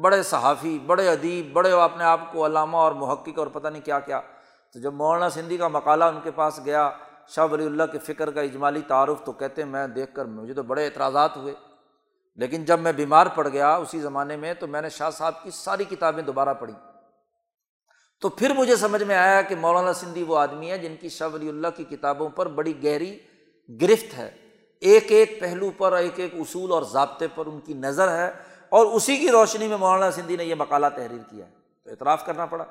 بڑے 0.00 0.22
صحافی، 0.22 0.78
بڑے 0.86 1.08
ادیب، 1.08 1.52
بڑے 1.52 1.72
اپنے 1.72 2.04
آپ 2.04 2.20
کو 2.32 2.46
علامہ 2.46 2.76
اور 2.76 2.92
محقق 2.92 3.38
اور 3.38 3.46
پتہ 3.46 3.68
نہیں 3.68 3.82
کیا 3.82 4.00
کیا، 4.00 4.20
تو 4.72 4.80
جب 4.80 4.94
مولانا 4.94 5.30
سندھی 5.30 5.56
کا 5.56 5.68
مقالہ 5.68 6.04
ان 6.04 6.20
کے 6.22 6.30
پاس 6.30 6.60
گیا، 6.64 6.90
شاہ 7.28 7.46
ولی 7.50 7.66
اللہ 7.66 7.82
کے 7.92 7.98
فکر 7.98 8.30
کا 8.30 8.40
اجمالی 8.40 8.80
تعارف 8.80 9.24
تو 9.24 9.32
کہتے 9.32 9.62
ہیں، 9.62 9.68
میں 9.68 9.86
دیکھ 9.86 10.14
کر 10.14 10.24
مجھے 10.24 10.54
تو 10.54 10.62
بڑے 10.62 10.84
اعتراضات 10.84 11.36
ہوئے۔ 11.36 11.54
لیکن 12.38 12.64
جب 12.64 12.80
میں 12.80 12.92
بیمار 12.92 13.26
پڑ 13.26 13.48
گیا 13.48 13.74
اسی 13.74 14.00
زمانے 14.00 14.36
میں 14.36 14.54
تو 14.54 14.66
میں 14.66 14.82
نے 14.82 14.88
شاہ 14.88 15.10
صاحب 15.10 15.42
کی 15.42 15.50
ساری 15.50 15.84
کتابیں 15.84 16.22
دوبارہ 16.22 16.54
پڑھی۔ 16.54 16.74
تو 18.20 18.28
پھر 18.28 18.50
مجھے 18.50 18.76
سمجھ 18.76 19.02
میں 19.02 19.16
آیا 19.16 19.42
کہ 19.42 19.56
مولانا 19.56 19.92
سندھی 19.92 20.22
وہ 20.22 20.38
آدمی 20.38 20.70
ہے 20.70 20.78
جن 20.78 20.96
کی 21.00 21.08
شاہ 21.08 21.28
ولی 21.32 21.48
اللہ 21.48 21.68
کی 21.76 21.84
کتابوں 21.84 22.28
پر 22.28 22.48
بڑی 22.48 22.84
گہری 22.84 23.18
گرفت 23.80 24.18
ہے۔ 24.18 24.30
ایک 24.80 25.04
ایک 25.08 25.40
پہلو 25.40 25.70
پر، 25.70 25.92
ایک 25.92 26.20
ایک 26.20 26.34
اصول 26.34 26.72
اور 26.72 26.82
ضابطے 26.82 27.26
پر 27.34 27.46
ان 27.46 27.60
کی 27.60 27.74
نظر 27.74 28.08
ہے 28.08 28.30
اور 28.68 28.86
اسی 28.86 29.16
کی 29.16 29.30
روشنی 29.30 29.68
میں 29.68 29.76
مولانا 29.76 30.10
سندھی 30.10 30.36
نے 30.36 30.44
یہ 30.44 30.54
مقالہ 30.54 30.86
تحریر 30.94 31.30
کیا 31.30 31.46
ہے۔ 31.46 31.50
تو 31.84 31.90
اعتراف 31.90 32.26
کرنا 32.26 32.46
پڑا۔ 32.46 32.64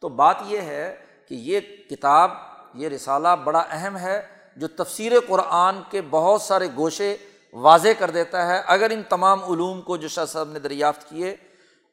تو 0.00 0.08
بات 0.08 0.36
یہ 0.46 0.60
ہے 0.60 0.96
کہ 1.28 1.34
یہ 1.34 1.60
کتاب، 1.60 2.30
یہ 2.74 2.88
رسالہ 2.88 3.28
بڑا 3.44 3.64
اہم 3.70 3.96
ہے 3.96 4.22
جو 4.56 4.68
تفسیر 4.68 5.12
قرآن 5.28 5.76
کے 5.90 6.02
بہت 6.10 6.42
سارے 6.42 6.68
گوشے 6.76 7.16
واضح 7.54 7.88
کر 7.98 8.10
دیتا 8.10 8.46
ہے، 8.46 8.60
اگر 8.66 8.90
ان 8.90 9.02
تمام 9.08 9.42
علوم 9.44 9.80
کو 9.82 9.96
جو 9.96 10.08
شاہ 10.08 10.24
صاحب 10.24 10.48
نے 10.48 10.58
دریافت 10.58 11.08
کیے، 11.08 11.34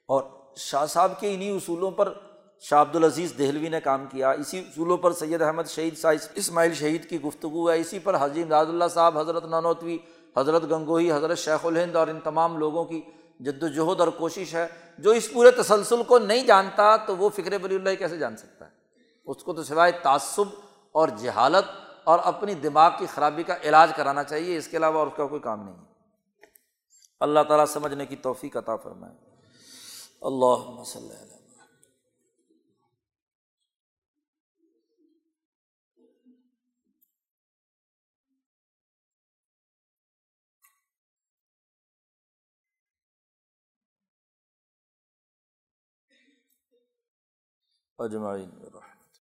اور 0.09 0.23
شاہ 0.59 0.85
صاحب 0.85 1.19
کے 1.19 1.33
انہیں 1.33 1.55
اصولوں 1.55 1.91
پر 1.91 2.13
شاہ 2.63 2.81
عبد 2.81 2.95
العزیز 2.95 3.33
دہلوی 3.37 3.69
نے 3.69 3.79
کام 3.79 4.05
کیا، 4.11 4.31
اسی 4.31 4.59
اصولوں 4.59 4.97
پر 4.97 5.13
سید 5.13 5.41
احمد 5.41 5.67
شہید 5.69 5.97
شاہ 5.97 6.13
اسماعیل 6.35 6.73
شہید 6.73 7.09
کی 7.09 7.21
گفتگو 7.21 7.69
ہے، 7.71 7.77
اسی 7.79 7.99
پر 7.99 8.17
حجی 8.21 8.41
امداد 8.41 8.65
اللہ 8.65 8.87
صاحب، 8.93 9.17
حضرت 9.17 9.45
نانوتوی، 9.45 9.97
حضرت 10.35 10.63
گنگوئی 10.71 11.11
حضرت 11.11 11.37
شیخ 11.37 11.65
الہند 11.65 11.95
اور 11.95 12.07
ان 12.07 12.19
تمام 12.19 12.57
لوگوں 12.57 12.83
کی 12.85 13.01
جد 13.39 13.63
و 13.63 13.67
جہد 13.67 13.99
اور 13.99 14.07
کوشش 14.17 14.53
ہے، 14.55 14.67
جو 14.99 15.11
اس 15.11 15.31
پورے 15.33 15.51
تسلسل 15.51 16.03
کو 16.03 16.19
نہیں 16.19 16.45
جانتا 16.45 16.95
تو 16.97 17.15
وہ 17.17 17.29
فکر 17.35 17.53
ولی 17.63 17.75
اللہ 17.75 17.95
کیسے 17.99 18.17
جان 18.17 18.37
سکتا 18.37 18.65
ہے؟ 18.65 18.71
اس 19.27 19.43
کو 19.43 19.53
تو 19.53 19.63
سوائے 19.63 19.91
تعصب 20.03 20.47
اور 20.95 21.09
جہالت 21.21 21.65
اور 22.07 22.19
اپنی 22.23 22.53
دماغ 22.53 22.91
کی 22.99 23.05
خرابی 23.05 23.43
کا 23.43 23.55
علاج 23.63 23.91
کرانا 23.95 24.23
چاہیے، 24.23 24.57
اس 24.57 24.67
کے 24.67 24.77
علاوہ 24.77 24.99
اور 24.99 25.07
اس 25.07 25.13
کا 25.17 25.27
کوئی 25.27 25.41
کام 25.41 25.63
نہیں 25.63 25.85
اللہ 27.19 27.39
تعالیٰ 27.47 27.65
سمجھنے 27.65 28.05
کی 28.05 28.15
توفیق 28.15 28.57
عطا 28.57 28.75
فرمائے۔ 28.75 29.13
اللہ 30.21 30.69
مسلم 30.69 31.11
اجمعین۔ 47.99 48.66